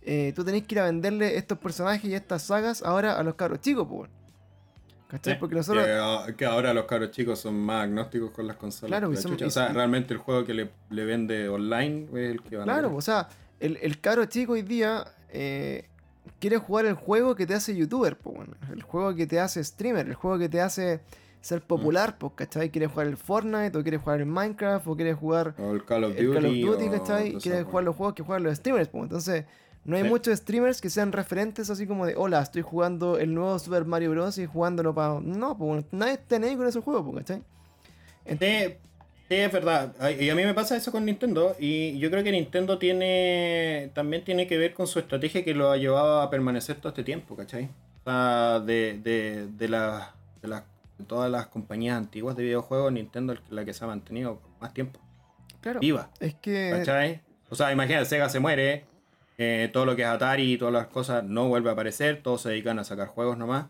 eh, 0.02 0.34
tú 0.36 0.46
tenés 0.46 0.64
que 0.64 0.76
ir 0.76 0.80
a 0.80 0.86
venderle 0.86 1.36
estos 1.36 1.58
personajes 1.58 2.06
y 2.06 2.14
estas 2.14 2.44
sagas 2.44 2.84
ahora 2.84 3.18
a 3.18 3.24
los 3.24 3.36
cabros 3.36 3.60
chicos, 3.62 3.88
pues. 3.90 4.10
¿Cachai? 5.08 5.34
Sí, 5.34 5.40
Porque 5.40 5.56
nosotros. 5.56 5.86
Que, 5.86 5.92
ah, 5.94 6.26
que 6.36 6.46
ahora 6.46 6.74
los 6.74 6.86
cabros 6.86 7.12
chicos 7.12 7.40
son 7.40 7.56
más 7.60 7.84
agnósticos 7.84 8.32
con 8.32 8.48
las 8.48 8.56
consolas. 8.58 8.90
Claro, 9.00 9.12
la 9.14 9.22
son- 9.22 9.38
y 9.40 9.44
o 9.44 9.50
sea, 9.52 9.68
realmente 9.70 10.14
el 10.14 10.20
juego 10.20 10.44
que 10.44 10.54
le, 10.54 10.70
le 10.90 11.06
vende 11.06 11.48
online 11.48 12.08
es 12.14 12.32
el 12.32 12.42
que 12.42 12.58
van 12.58 12.70
a 12.70 12.74
Claro, 12.74 12.96
o 12.96 13.02
sea, 13.02 13.28
el, 13.60 13.78
el 13.82 14.00
caro 14.02 14.26
chico 14.26 14.54
hoy 14.54 14.64
día 14.64 15.06
eh, 15.30 15.88
quiere 16.40 16.58
jugar 16.58 16.86
el 16.86 16.96
juego 16.96 17.36
que 17.36 17.46
te 17.46 17.54
hace 17.54 17.76
youtuber, 17.76 18.18
po, 18.18 18.34
el 18.72 18.82
juego 18.82 19.14
que 19.16 19.28
te 19.28 19.40
hace 19.40 19.64
streamer, 19.64 20.08
el 20.08 20.16
juego 20.16 20.40
que 20.40 20.50
te 20.50 20.60
hace 20.60 21.02
ser 21.40 21.62
popular, 21.62 22.18
pues, 22.18 22.34
¿cachai? 22.36 22.72
Quiere 22.72 22.88
jugar 22.88 23.06
el 23.06 23.18
Fortnite, 23.18 23.78
o 23.78 23.84
quiere 23.84 24.00
jugar 24.00 24.20
el 24.20 24.26
Minecraft, 24.26 24.88
o 24.88 24.96
quiere 24.96 25.14
jugar 25.14 25.54
O 25.60 25.74
el 25.74 25.86
Call 25.86 26.06
of 26.06 26.12
Duty. 26.16 26.24
el 26.26 26.34
Call 26.34 26.46
of 26.46 26.52
Duty, 26.80 26.88
o 26.88 26.92
¿cachai? 26.92 27.30
todas 27.30 27.44
Quiere 27.44 27.64
jugar 27.64 27.84
los 27.84 27.96
juegos 27.96 28.16
que 28.16 28.24
juegan 28.24 28.44
los 28.44 28.58
streamers, 28.58 28.90
pues. 28.90 29.04
Entonces, 29.04 29.46
no 29.86 29.96
hay 29.96 30.04
Sí. 30.04 30.10
muchos 30.10 30.38
streamers 30.40 30.82
que 30.82 30.90
sean 30.90 31.12
referentes 31.12 31.70
así 31.70 31.88
como 31.88 32.06
de, 32.06 32.16
hola, 32.16 32.42
estoy 32.42 32.62
jugando 32.64 33.18
el 33.18 33.34
nuevo 33.34 33.58
Super 33.60 33.86
Mario 33.86 34.12
Bros. 34.12 34.38
y 34.38 34.46
jugándolo 34.46 34.94
para... 34.94 35.20
No, 35.22 35.58
pues, 35.58 35.86
nadie 35.92 36.14
está 36.14 36.36
ahí 36.38 36.56
con 36.56 36.68
esos 36.68 36.84
juegos, 36.84 37.04
pues, 37.12 37.24
¿cachai? 37.26 37.42
Sí, 38.28 38.76
sí, 39.30 39.36
es 39.36 39.52
verdad. 39.52 39.94
Y 40.20 40.30
a 40.30 40.36
mí 40.36 40.44
me 40.44 40.54
pasa 40.54 40.76
eso 40.76 40.92
con 40.92 41.06
Nintendo. 41.06 41.56
Y 41.60 41.98
yo 42.00 42.10
creo 42.10 42.24
que 42.24 42.32
Nintendo 42.32 42.78
tiene 42.78 43.92
también 43.94 44.24
tiene 44.24 44.48
que 44.48 44.58
ver 44.58 44.74
con 44.74 44.88
su 44.88 45.00
estrategia 45.00 45.44
que 45.44 45.54
lo 45.54 45.72
ha 45.72 45.78
llevado 45.78 46.22
a 46.22 46.30
permanecer 46.30 46.78
todo 46.78 46.90
este 46.90 47.04
tiempo, 47.04 47.36
¿cachai? 47.36 47.66
O 48.06 48.10
sea, 48.10 48.60
de, 48.60 49.00
de, 49.04 49.48
de, 49.56 49.68
las- 49.70 50.10
de, 50.42 50.48
las- 50.48 50.64
de 50.98 51.06
todas 51.06 51.30
las 51.32 51.48
compañías 51.48 51.98
antiguas 51.98 52.36
de 52.36 52.44
videojuegos, 52.44 52.92
Nintendo 52.92 53.34
es 53.34 53.40
la 53.50 53.64
que 53.66 53.74
se 53.74 53.84
ha 53.84 53.88
mantenido 53.88 54.40
más 54.60 54.74
tiempo. 54.74 55.00
Claro. 55.62 55.80
Viva. 55.80 56.10
Es 56.20 56.36
que... 56.36 56.72
¿Cachai? 56.72 57.22
O 57.50 57.56
sea, 57.56 57.72
imagínate, 57.72 58.06
Sega 58.06 58.28
se 58.30 58.40
muere, 58.40 58.86
eh, 59.38 59.70
todo 59.74 59.86
lo 59.86 59.96
que 59.96 60.04
es 60.04 60.08
Atari 60.08 60.54
y 60.54 60.58
todas 60.58 60.74
las 60.74 60.88
cosas 60.88 61.24
no 61.24 61.48
vuelve 61.48 61.70
a 61.70 61.74
aparecer, 61.74 62.22
todos 62.22 62.42
se 62.42 62.50
dedican 62.50 62.80
a 62.80 62.84
sacar 62.84 63.08
juegos 63.08 63.38
nomás. 63.38 63.68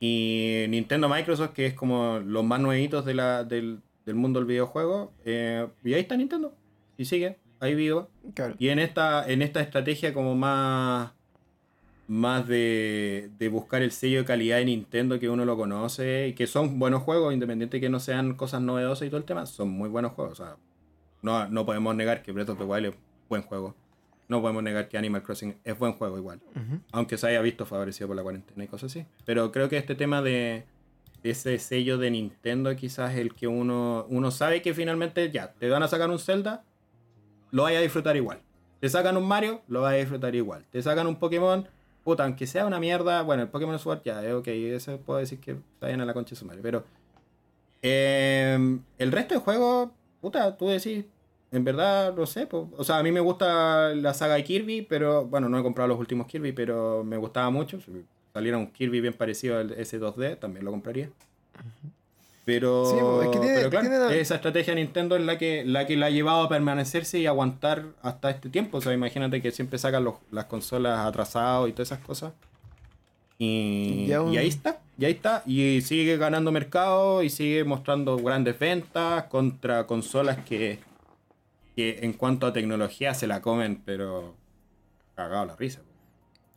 Y 0.00 0.66
Nintendo 0.68 1.08
Microsoft, 1.08 1.52
que 1.52 1.66
es 1.66 1.74
como 1.74 2.18
los 2.18 2.44
más 2.44 2.60
nuevitos 2.60 3.04
de 3.04 3.14
la, 3.14 3.44
del, 3.44 3.80
del 4.04 4.14
mundo 4.16 4.40
del 4.40 4.46
videojuego, 4.46 5.12
eh, 5.24 5.66
y 5.84 5.94
ahí 5.94 6.00
está 6.00 6.16
Nintendo, 6.16 6.54
y 6.98 7.04
sigue, 7.04 7.38
ahí 7.60 7.74
vivo. 7.74 8.10
Claro. 8.34 8.54
Y 8.58 8.68
en 8.68 8.80
esta, 8.80 9.26
en 9.26 9.42
esta 9.42 9.60
estrategia 9.60 10.12
como 10.12 10.34
más, 10.34 11.12
más 12.08 12.46
de, 12.46 13.30
de 13.38 13.48
buscar 13.48 13.82
el 13.82 13.92
sello 13.92 14.18
de 14.18 14.24
calidad 14.24 14.58
de 14.58 14.66
Nintendo 14.66 15.18
que 15.18 15.30
uno 15.30 15.44
lo 15.44 15.56
conoce 15.56 16.28
y 16.28 16.32
que 16.34 16.46
son 16.46 16.78
buenos 16.78 17.02
juegos, 17.02 17.32
independiente 17.32 17.80
que 17.80 17.88
no 17.88 18.00
sean 18.00 18.34
cosas 18.34 18.60
novedosas 18.60 19.06
y 19.06 19.10
todo 19.10 19.18
el 19.18 19.24
tema, 19.24 19.46
son 19.46 19.70
muy 19.70 19.88
buenos 19.88 20.12
juegos. 20.12 20.40
O 20.40 20.44
sea, 20.44 20.56
no, 21.22 21.48
no 21.48 21.64
podemos 21.64 21.94
negar 21.94 22.22
que 22.22 22.32
Breath 22.32 22.50
of 22.50 22.58
the 22.58 22.64
Wild 22.64 22.86
es 22.86 22.94
buen 23.28 23.42
juego. 23.42 23.74
No 24.28 24.40
podemos 24.40 24.62
negar 24.62 24.88
que 24.88 24.96
Animal 24.96 25.22
Crossing 25.22 25.56
es 25.64 25.78
buen 25.78 25.92
juego 25.92 26.16
igual. 26.16 26.40
Ujú. 26.50 26.80
Aunque 26.92 27.18
se 27.18 27.26
haya 27.26 27.40
visto 27.42 27.66
favorecido 27.66 28.08
por 28.08 28.16
la 28.16 28.22
cuarentena 28.22 28.64
y 28.64 28.68
cosas 28.68 28.90
así. 28.90 29.06
Pero 29.24 29.52
creo 29.52 29.68
que 29.68 29.76
este 29.76 29.94
tema 29.94 30.22
de, 30.22 30.64
de 31.22 31.30
ese 31.30 31.58
sello 31.58 31.98
de 31.98 32.10
Nintendo 32.10 32.74
quizás 32.76 33.16
el 33.16 33.34
que 33.34 33.46
uno, 33.46 34.06
uno 34.08 34.30
sabe 34.30 34.62
que 34.62 34.74
finalmente 34.74 35.30
ya, 35.30 35.52
te 35.52 35.68
van 35.68 35.82
a 35.82 35.88
sacar 35.88 36.10
un 36.10 36.18
Zelda, 36.18 36.64
lo 37.50 37.64
vaya 37.64 37.78
a 37.78 37.82
disfrutar 37.82 38.16
igual. 38.16 38.40
Te 38.80 38.88
sacan 38.88 39.16
un 39.16 39.26
Mario, 39.26 39.62
lo 39.68 39.82
vas 39.82 39.94
a 39.94 39.96
disfrutar 39.96 40.34
igual. 40.34 40.64
Te 40.70 40.82
sacan 40.82 41.06
un 41.06 41.16
Pokémon, 41.16 41.66
puta, 42.02 42.24
aunque 42.24 42.46
sea 42.46 42.66
una 42.66 42.78
mierda, 42.78 43.22
bueno, 43.22 43.42
el 43.42 43.48
Pokémon 43.48 43.78
Sword 43.78 44.02
ya, 44.04 44.24
es 44.24 44.34
ok, 44.34 44.48
eso 44.48 44.98
puedo 44.98 45.18
decir 45.18 45.40
que 45.40 45.52
está 45.52 45.86
bien 45.86 46.00
a 46.00 46.04
la 46.04 46.12
concha 46.12 46.30
de 46.30 46.36
su 46.36 46.44
madre, 46.44 46.60
pero 46.62 46.84
eh, 47.80 48.78
el 48.98 49.12
resto 49.12 49.34
de 49.34 49.40
juegos, 49.40 49.90
puta, 50.20 50.56
tú 50.56 50.68
decís, 50.68 51.04
en 51.54 51.64
verdad, 51.64 52.14
no 52.14 52.26
sé, 52.26 52.46
po. 52.46 52.68
o 52.76 52.84
sea, 52.84 52.98
a 52.98 53.02
mí 53.02 53.10
me 53.12 53.20
gusta 53.20 53.90
la 53.94 54.12
saga 54.14 54.34
de 54.34 54.44
Kirby, 54.44 54.82
pero, 54.82 55.24
bueno, 55.26 55.48
no 55.48 55.58
he 55.58 55.62
comprado 55.62 55.88
los 55.88 55.98
últimos 55.98 56.26
Kirby, 56.26 56.52
pero 56.52 57.02
me 57.04 57.16
gustaba 57.16 57.50
mucho, 57.50 57.80
si 57.80 57.92
saliera 58.32 58.58
un 58.58 58.66
Kirby 58.68 59.00
bien 59.00 59.14
parecido 59.14 59.58
al 59.58 59.70
S2D, 59.76 60.38
también 60.38 60.64
lo 60.64 60.70
compraría. 60.70 61.08
Pero, 62.44 62.84
Sí, 62.84 62.96
es 63.24 63.28
que 63.30 63.38
tiene- 63.38 63.54
pero 63.56 63.70
claro, 63.70 63.88
tiene- 63.88 64.20
esa 64.20 64.34
estrategia 64.34 64.74
de 64.74 64.82
Nintendo 64.82 65.16
es 65.16 65.22
la 65.22 65.38
que, 65.38 65.64
la 65.64 65.86
que 65.86 65.96
la 65.96 66.06
ha 66.06 66.10
llevado 66.10 66.42
a 66.42 66.48
permanecerse 66.50 67.18
y 67.18 67.26
aguantar 67.26 67.86
hasta 68.02 68.28
este 68.28 68.50
tiempo. 68.50 68.78
O 68.78 68.80
sea, 68.82 68.92
imagínate 68.92 69.40
que 69.40 69.50
siempre 69.50 69.78
sacan 69.78 70.04
los- 70.04 70.16
las 70.30 70.44
consolas 70.44 70.98
atrasadas 71.06 71.68
y 71.70 71.72
todas 71.72 71.88
esas 71.92 72.00
cosas. 72.04 72.34
Y, 73.38 74.04
Y 74.08 74.12
aún- 74.12 74.32
y 74.34 74.36
ahí 74.36 74.48
está, 74.48 74.80
y 74.98 75.06
ahí 75.06 75.12
está. 75.12 75.42
Y 75.46 75.80
sigue 75.80 76.18
ganando 76.18 76.52
mercado 76.52 77.22
y 77.22 77.30
sigue 77.30 77.64
mostrando 77.64 78.16
grandes 78.18 78.58
ventas 78.58 79.24
contra 79.24 79.86
consolas 79.86 80.38
que, 80.44 80.80
que 81.76 81.98
en 82.02 82.12
cuanto 82.12 82.46
a 82.46 82.52
tecnología 82.52 83.14
se 83.14 83.26
la 83.26 83.40
comen, 83.42 83.82
pero 83.84 84.34
cagado 85.14 85.44
la 85.46 85.56
risa. 85.56 85.80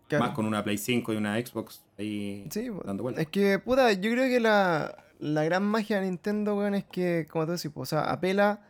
Claro. 0.08 0.26
Más 0.26 0.34
con 0.36 0.46
una 0.46 0.64
Play 0.64 0.78
5 0.78 1.14
y 1.14 1.18
una 1.18 1.36
Xbox 1.38 1.84
ahí 1.98 2.48
Sí, 2.50 2.70
dando 2.86 3.04
vueltas. 3.04 3.24
Es 3.24 3.30
que, 3.30 3.60
puta, 3.60 3.92
yo 3.94 4.12
creo 4.12 4.30
que 4.30 4.40
la, 4.40 5.04
la 5.20 5.44
gran 5.44 5.64
magia 5.64 6.00
de 6.00 6.06
Nintendo, 6.06 6.56
weón, 6.56 6.76
es 6.76 6.86
que, 6.86 7.28
como 7.30 7.46
tú 7.46 7.52
decís, 7.54 7.72
o 7.76 7.86
sea, 7.86 8.04
apela 8.12 8.62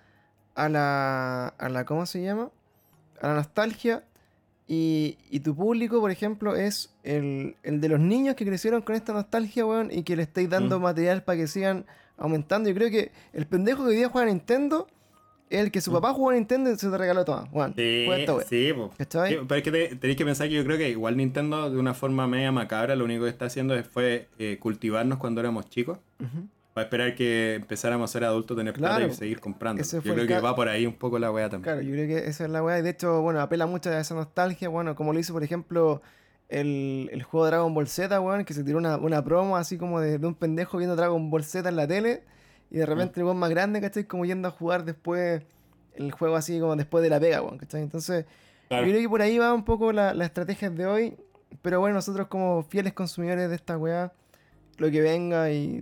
a 0.56 0.68
la, 0.70 1.48
a 1.50 1.70
la, 1.70 1.86
¿cómo 1.86 2.06
se 2.08 2.24
llama? 2.24 2.50
A 3.22 3.28
la 3.28 3.34
nostalgia. 3.36 4.04
Y, 4.70 5.18
y 5.30 5.40
tu 5.42 5.56
público, 5.56 6.02
por 6.02 6.12
ejemplo, 6.12 6.56
es 6.56 6.94
el, 7.04 7.56
el 7.64 7.80
de 7.80 7.88
los 7.90 8.00
niños 8.00 8.36
que 8.36 8.46
crecieron 8.46 8.82
con 8.82 8.96
esta 8.96 9.14
nostalgia, 9.14 9.66
weón, 9.66 9.92
y 9.92 10.04
que 10.04 10.16
le 10.16 10.24
estáis 10.24 10.50
dando 10.50 10.80
Mm. 10.80 10.82
material 10.84 11.24
para 11.24 11.38
que 11.38 11.48
sigan 11.48 11.86
aumentando. 12.18 12.68
Yo 12.68 12.76
creo 12.76 12.90
que 12.90 13.12
el 13.34 13.46
pendejo 13.46 13.84
que 13.84 13.92
hoy 13.92 13.96
día 13.96 14.10
juega 14.10 14.28
a 14.28 14.34
Nintendo 14.34 14.88
el 15.50 15.72
que 15.72 15.82
su 15.82 15.92
papá 15.92 16.14
jugó 16.14 16.32
a 16.32 16.34
Nintendo 16.34 16.72
y 16.72 16.78
se 16.78 16.90
te 16.90 16.98
regaló 16.98 17.24
todo. 17.26 17.48
Mm. 17.52 17.74
Sí, 17.76 18.08
sí. 18.48 18.74
¿Cachai? 18.98 19.40
Pero 19.48 19.56
es 19.56 19.64
que 19.64 19.72
te- 19.72 19.96
tenéis 19.96 20.18
que 20.18 20.26
pensar 20.26 20.48
que 20.50 20.56
yo 20.56 20.64
creo 20.64 20.78
que 20.78 20.90
igual 20.90 21.16
Nintendo, 21.18 21.70
de 21.70 21.78
una 21.78 21.94
forma 21.94 22.28
media 22.28 22.52
macabra, 22.52 22.96
lo 22.96 23.06
único 23.06 23.24
que 23.24 23.30
está 23.30 23.46
haciendo 23.46 23.76
es, 23.76 23.88
fue 23.88 24.28
eh, 24.40 24.58
cultivarnos 24.60 25.18
cuando 25.20 25.40
éramos 25.42 25.70
chicos. 25.70 25.98
Ujú. 26.20 26.48
Para 26.74 26.86
esperar 26.86 27.16
que 27.16 27.56
empezáramos 27.56 28.10
a 28.10 28.14
ser 28.14 28.24
adultos, 28.24 28.56
tener 28.56 28.72
plata 28.74 28.98
Claro, 28.98 29.12
y 29.12 29.16
seguir 29.16 29.40
comprando. 29.40 29.82
Yo 29.84 30.02
creo 30.02 30.28
que 30.28 30.40
va 30.40 30.56
por 30.56 30.68
ahí 30.70 30.86
un 30.86 30.94
poco 30.94 31.18
la 31.18 31.32
weá 31.32 31.50
también. 31.50 31.64
Claro, 31.64 31.82
yo 31.82 31.92
creo 31.92 32.08
que 32.08 32.30
esa 32.30 32.44
es 32.46 32.52
la 32.52 32.62
weá. 32.64 32.78
Y 32.78 32.84
de 32.84 32.92
hecho, 32.92 33.22
bueno, 33.24 33.42
apela 33.42 33.66
mucho 33.66 33.90
a 33.90 34.00
esa 34.00 34.14
nostalgia, 34.14 34.70
bueno, 34.70 34.96
como 34.96 35.12
lo 35.12 35.20
hizo, 35.20 35.34
por 35.34 35.44
ejemplo, 35.44 36.04
el, 36.50 37.10
el 37.12 37.24
juego 37.24 37.48
Dragon 37.48 37.74
Ball 37.74 37.88
Z, 37.88 38.20
weón, 38.22 38.46
que 38.46 38.54
se 38.54 38.64
tiró 38.64 38.78
una, 38.78 38.98
una 38.98 39.24
promo 39.24 39.58
así 39.58 39.78
como 39.80 40.00
de, 40.00 40.20
de 40.20 40.28
un 40.28 40.36
pendejo 40.36 40.78
viendo 40.78 40.96
Dragon 40.96 41.32
Ball 41.32 41.44
Z 41.44 41.68
en 41.68 41.76
la 41.76 41.88
tele. 41.88 42.22
Y 42.72 42.78
de 42.78 42.86
repente 42.86 43.20
el 43.20 43.26
weón 43.26 43.38
más 43.38 43.50
grande, 43.50 43.80
¿cachai? 43.82 44.04
Como 44.06 44.26
yendo 44.26 44.48
a 44.48 44.52
jugar 44.52 44.84
después 44.86 45.42
el 45.96 46.12
juego 46.12 46.36
así 46.36 46.60
como 46.60 46.76
después 46.76 47.02
de 47.04 47.10
la 47.10 47.20
pega, 47.20 47.42
weón, 47.42 47.58
¿cachai? 47.58 47.82
Entonces, 47.82 48.26
Claro. 48.68 48.86
yo 48.86 48.92
creo 48.92 49.02
que 49.02 49.10
por 49.10 49.22
ahí 49.22 49.38
va 49.38 49.54
un 49.54 49.64
poco 49.64 49.94
la, 49.94 50.14
la 50.14 50.26
estrategia 50.26 50.70
de 50.70 50.86
hoy. 50.86 51.18
Pero 51.62 51.80
bueno, 51.80 51.96
nosotros 51.96 52.28
como 52.28 52.64
fieles 52.64 52.92
consumidores 52.94 53.50
de 53.50 53.56
esta 53.56 53.78
weá, 53.78 54.12
lo 54.78 54.92
que 54.92 55.02
venga 55.02 55.50
y, 55.50 55.82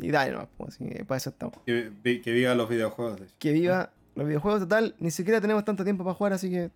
y 0.00 0.10
dale, 0.10 0.32
no, 0.32 0.46
pues, 0.58 0.74
así 0.74 0.84
que 0.86 1.04
para 1.06 1.16
eso 1.16 1.30
estamos. 1.30 1.56
Que, 1.64 1.90
que 2.22 2.32
viva 2.32 2.54
los 2.54 2.68
videojuegos. 2.68 3.18
de 3.18 3.24
hecho. 3.26 3.34
Que 3.38 3.52
viva 3.52 3.90
los 4.14 4.26
videojuegos, 4.26 4.60
total, 4.60 4.94
ni 4.98 5.10
siquiera 5.10 5.40
tenemos 5.40 5.64
tanto 5.64 5.82
tiempo 5.84 6.04
para 6.04 6.14
jugar, 6.14 6.32
así 6.34 6.50
que 6.50 6.70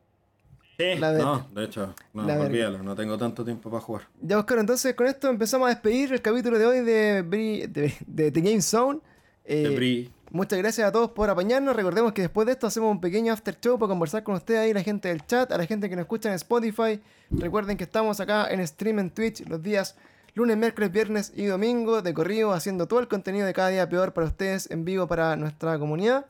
Sí, 0.79 0.99
La 0.99 1.13
no, 1.13 1.47
de 1.55 1.65
hecho, 1.65 1.95
no, 2.15 2.23
La 2.27 2.41
olvídalo, 2.41 2.83
no 2.83 2.97
tengo 2.97 3.19
tanto 3.19 3.45
tiempo 3.45 3.69
para 3.71 3.83
jugar. 3.83 4.03
Ya, 4.23 4.39
Oscar, 4.39 4.59
entonces 4.61 4.95
con 4.95 5.07
esto 5.07 5.29
empezamos 5.29 5.67
a 5.67 5.71
despedir 5.71 6.11
el 6.15 6.23
capítulo 6.23 6.59
de 6.59 6.65
hoy 6.65 6.81
de, 6.81 7.23
Bri- 7.23 7.67
de, 7.71 7.93
de 8.07 8.31
The 8.33 8.41
Game 8.41 8.63
Zone. 8.63 9.01
Eh, 9.45 10.11
muchas 10.31 10.59
gracias 10.59 10.87
a 10.87 10.93
todos 10.93 11.11
por 11.11 11.31
apañarnos. 11.31 11.75
Recordemos 11.75 12.13
que 12.13 12.23
después 12.23 12.47
de 12.47 12.53
esto 12.53 12.67
hacemos 12.67 12.91
un 12.91 13.01
pequeño 13.01 13.33
after 13.33 13.59
show 13.61 13.79
para 13.79 13.89
conversar 13.89 14.23
con 14.23 14.35
ustedes 14.35 14.61
ahí, 14.61 14.73
la 14.73 14.83
gente 14.83 15.09
del 15.09 15.27
chat, 15.27 15.51
a 15.51 15.59
la 15.59 15.67
gente 15.67 15.89
que 15.89 15.97
nos 15.97 16.05
escucha 16.05 16.29
en 16.29 16.37
Spotify. 16.37 17.01
Recuerden 17.31 17.77
que 17.77 17.85
estamos 17.85 18.21
acá 18.21 18.49
en 18.51 18.67
stream 18.67 18.99
en 18.99 19.11
Twitch 19.11 19.47
los 19.49 19.63
días 19.63 19.97
lunes, 20.35 20.57
miércoles, 20.57 20.93
viernes 20.93 21.33
y 21.35 21.47
domingo 21.47 22.03
de 22.03 22.15
corrido, 22.15 22.53
haciendo 22.53 22.87
todo 22.87 23.01
el 23.01 23.09
contenido 23.09 23.47
de 23.47 23.53
cada 23.53 23.69
día 23.69 23.89
peor 23.89 24.13
para 24.13 24.27
ustedes 24.27 24.71
en 24.71 24.85
vivo 24.85 25.07
para 25.07 25.37
nuestra 25.37 25.79
comunidad. 25.79 26.27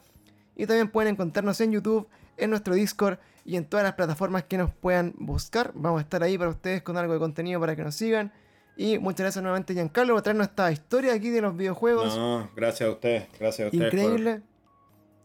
Y 0.57 0.67
también 0.67 0.91
pueden 0.91 1.15
encontrarnos 1.15 1.61
en 1.61 1.73
YouTube, 1.73 2.09
en 2.37 2.51
nuestro 2.51 2.75
Discord 2.75 3.19
y 3.45 3.57
en 3.57 3.65
todas 3.65 3.85
las 3.85 3.95
plataformas 3.95 4.45
que 4.45 4.59
nos 4.59 4.73
puedan 4.73 5.15
buscar. 5.19 5.73
Vamos 5.75 5.99
a 5.99 6.03
estar 6.03 6.23
ahí 6.23 6.39
para 6.39 6.51
ustedes 6.51 6.83
con 6.83 6.97
algo 6.97 7.13
de 7.13 7.19
contenido 7.19 7.61
para 7.61 7.77
que 7.77 7.83
nos 7.83 7.95
sigan. 7.95 8.33
Y 8.77 8.99
muchas 8.99 9.21
gracias 9.21 9.43
nuevamente, 9.43 9.75
Giancarlo, 9.75 10.15
por 10.15 10.23
traernos 10.23 10.49
esta 10.49 10.73
historia 10.73 11.13
aquí 11.13 11.29
de 11.31 11.43
los 11.43 11.57
videojuegos. 11.57 12.17
No, 12.17 12.51
gracias 12.57 12.89
a 12.89 12.93
ustedes, 12.93 13.25
gracias 13.39 13.67
a 13.67 13.69
ustedes 13.77 13.91
por- 13.91 13.99
Increíble. 14.01 14.43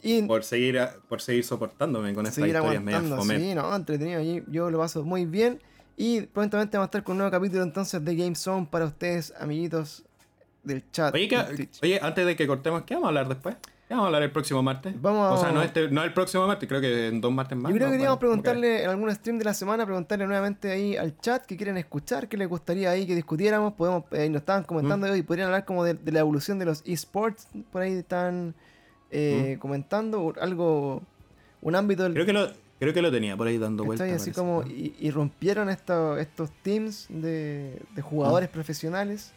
Y 0.01 0.21
por, 0.23 0.43
seguir 0.43 0.79
por 1.09 1.21
seguir 1.21 1.43
soportándome 1.43 2.13
con 2.13 2.25
estas 2.27 2.45
historias 2.45 3.09
fome. 3.17 3.39
Sí, 3.39 3.55
no, 3.55 3.75
entretenido. 3.75 4.43
Yo 4.47 4.69
lo 4.69 4.77
paso 4.77 5.03
muy 5.03 5.25
bien. 5.25 5.59
Y 5.97 6.21
prontamente 6.21 6.77
vamos 6.77 6.87
a 6.87 6.89
estar 6.89 7.03
con 7.03 7.13
un 7.13 7.19
nuevo 7.19 7.31
capítulo 7.31 7.63
entonces 7.63 8.03
de 8.03 8.15
Game 8.15 8.35
Zone 8.35 8.67
para 8.69 8.85
ustedes, 8.85 9.33
amiguitos 9.39 10.03
del 10.63 10.83
chat. 10.91 11.13
Oye, 11.15 11.23
de 11.23 11.29
¿qué- 11.29 11.55
Twitch. 11.55 11.79
oye, 11.81 11.99
antes 12.03 12.25
de 12.25 12.35
que 12.35 12.45
cortemos, 12.45 12.83
¿qué 12.83 12.93
vamos 12.95 13.07
a 13.07 13.09
hablar 13.09 13.29
después? 13.29 13.55
¿Qué 13.87 13.93
vamos 13.93 14.05
a 14.05 14.07
hablar 14.07 14.23
el 14.23 14.31
próximo 14.31 14.63
martes? 14.63 14.99
Vamos 14.99 15.37
O 15.39 15.41
sea, 15.41 15.51
no, 15.51 15.61
este, 15.61 15.89
no 15.89 16.03
el 16.03 16.11
próximo 16.11 16.47
martes, 16.47 16.67
creo 16.67 16.81
que 16.81 17.07
en 17.07 17.21
dos 17.21 17.31
martes 17.31 17.55
más. 17.55 17.71
Yo 17.71 17.75
creo 17.77 17.89
que 17.89 17.93
queríamos 17.97 18.17
preguntarle 18.17 18.83
en 18.83 18.89
algún 18.89 19.13
stream 19.13 19.37
de 19.37 19.45
la 19.45 19.53
semana, 19.53 19.85
preguntarle 19.85 20.25
nuevamente 20.25 20.71
ahí 20.71 20.97
al 20.97 21.19
chat 21.19 21.45
que 21.45 21.55
quieren 21.55 21.77
escuchar, 21.77 22.27
qué 22.27 22.35
les 22.35 22.49
gustaría 22.49 22.89
ahí 22.89 23.05
que 23.05 23.13
discutiéramos. 23.13 23.73
Podemos, 23.73 24.05
eh, 24.11 24.27
nos 24.29 24.39
estaban 24.41 24.63
Mm. 24.63 24.65
comentando 24.65 25.07
hoy, 25.11 25.21
podrían 25.21 25.47
hablar 25.47 25.65
como 25.65 25.83
de, 25.83 25.93
de 25.93 26.11
la 26.11 26.21
evolución 26.21 26.57
de 26.57 26.65
los 26.65 26.81
esports, 26.85 27.47
por 27.71 27.83
ahí 27.83 27.93
están 27.93 28.55
eh, 29.11 29.57
comentando 29.59 30.19
o 30.23 30.33
algo, 30.41 31.03
un 31.61 31.75
ámbito 31.75 32.01
del. 32.03 32.13
Creo 32.13 32.25
que 32.25 32.33
lo, 32.33 32.47
creo 32.79 32.91
que 32.93 33.01
lo 33.03 33.11
tenía 33.11 33.37
por 33.37 33.45
ahí 33.45 33.59
dando 33.59 33.85
vueltas. 33.85 34.11
Así 34.11 34.31
como 34.31 34.63
¿no? 34.63 34.67
y, 34.67 34.95
y 34.99 35.11
rompieron 35.11 35.69
esto- 35.69 36.17
estos 36.17 36.49
teams 36.63 37.05
de, 37.09 37.79
de 37.95 38.01
jugadores 38.01 38.49
profesionales. 38.49 39.31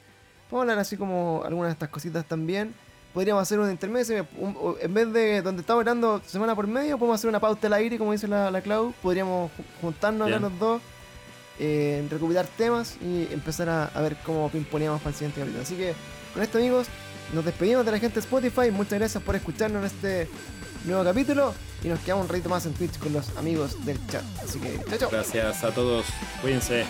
Vamos 0.50 0.60
a 0.60 0.62
hablar 0.62 0.78
así 0.78 0.96
como 0.96 1.42
algunas 1.44 1.68
de 1.68 1.72
estas 1.74 1.90
cositas 1.90 2.24
también. 2.24 2.72
Podríamos 3.14 3.42
hacer 3.42 3.58
un 3.58 3.70
intermedio, 3.70 4.26
un- 4.38 4.76
en 4.80 4.94
vez 4.94 5.12
de 5.12 5.42
donde 5.42 5.62
estamos 5.62 5.80
hablando 5.80 6.20
semana 6.26 6.54
por 6.54 6.66
medio, 6.66 6.98
podemos 6.98 7.18
hacer 7.18 7.28
una 7.28 7.40
pauta 7.40 7.66
al 7.66 7.72
aire, 7.74 7.98
como 7.98 8.12
dice 8.12 8.28
la, 8.28 8.50
la 8.50 8.60
Clau. 8.60 8.92
Podríamos 9.02 9.50
ju- 9.50 9.80
juntarnos 9.80 10.28
Bien. 10.28 10.40
los 10.42 10.56
dos, 10.58 10.80
eh, 11.58 12.06
recopilar 12.10 12.46
temas 12.46 12.96
y 13.00 13.26
empezar 13.32 13.68
a, 13.68 13.86
a 13.86 14.00
ver 14.02 14.16
cómo 14.24 14.48
pimponeamos 14.50 15.00
para 15.00 15.10
el 15.10 15.14
siguiente 15.16 15.40
capítulo. 15.40 15.62
Así 15.62 15.74
que 15.74 15.94
con 16.34 16.42
esto, 16.42 16.58
amigos, 16.58 16.86
nos 17.34 17.44
despedimos 17.44 17.84
de 17.84 17.90
la 17.92 17.98
gente 17.98 18.14
de 18.14 18.20
Spotify. 18.20 18.70
Muchas 18.70 18.98
gracias 18.98 19.22
por 19.22 19.34
escucharnos 19.34 19.80
en 19.80 19.86
este 19.86 20.28
nuevo 20.84 21.02
capítulo 21.02 21.52
y 21.82 21.88
nos 21.88 21.98
quedamos 22.00 22.24
un 22.26 22.28
ratito 22.28 22.48
más 22.50 22.64
en 22.66 22.74
Twitch 22.74 22.98
con 22.98 23.12
los 23.12 23.36
amigos 23.36 23.84
del 23.84 23.98
chat. 24.06 24.22
Así 24.44 24.60
que, 24.60 24.78
chao, 24.90 24.98
chao. 24.98 25.08
Gracias 25.10 25.64
a 25.64 25.70
todos. 25.72 26.04
Cuídense. 26.40 26.84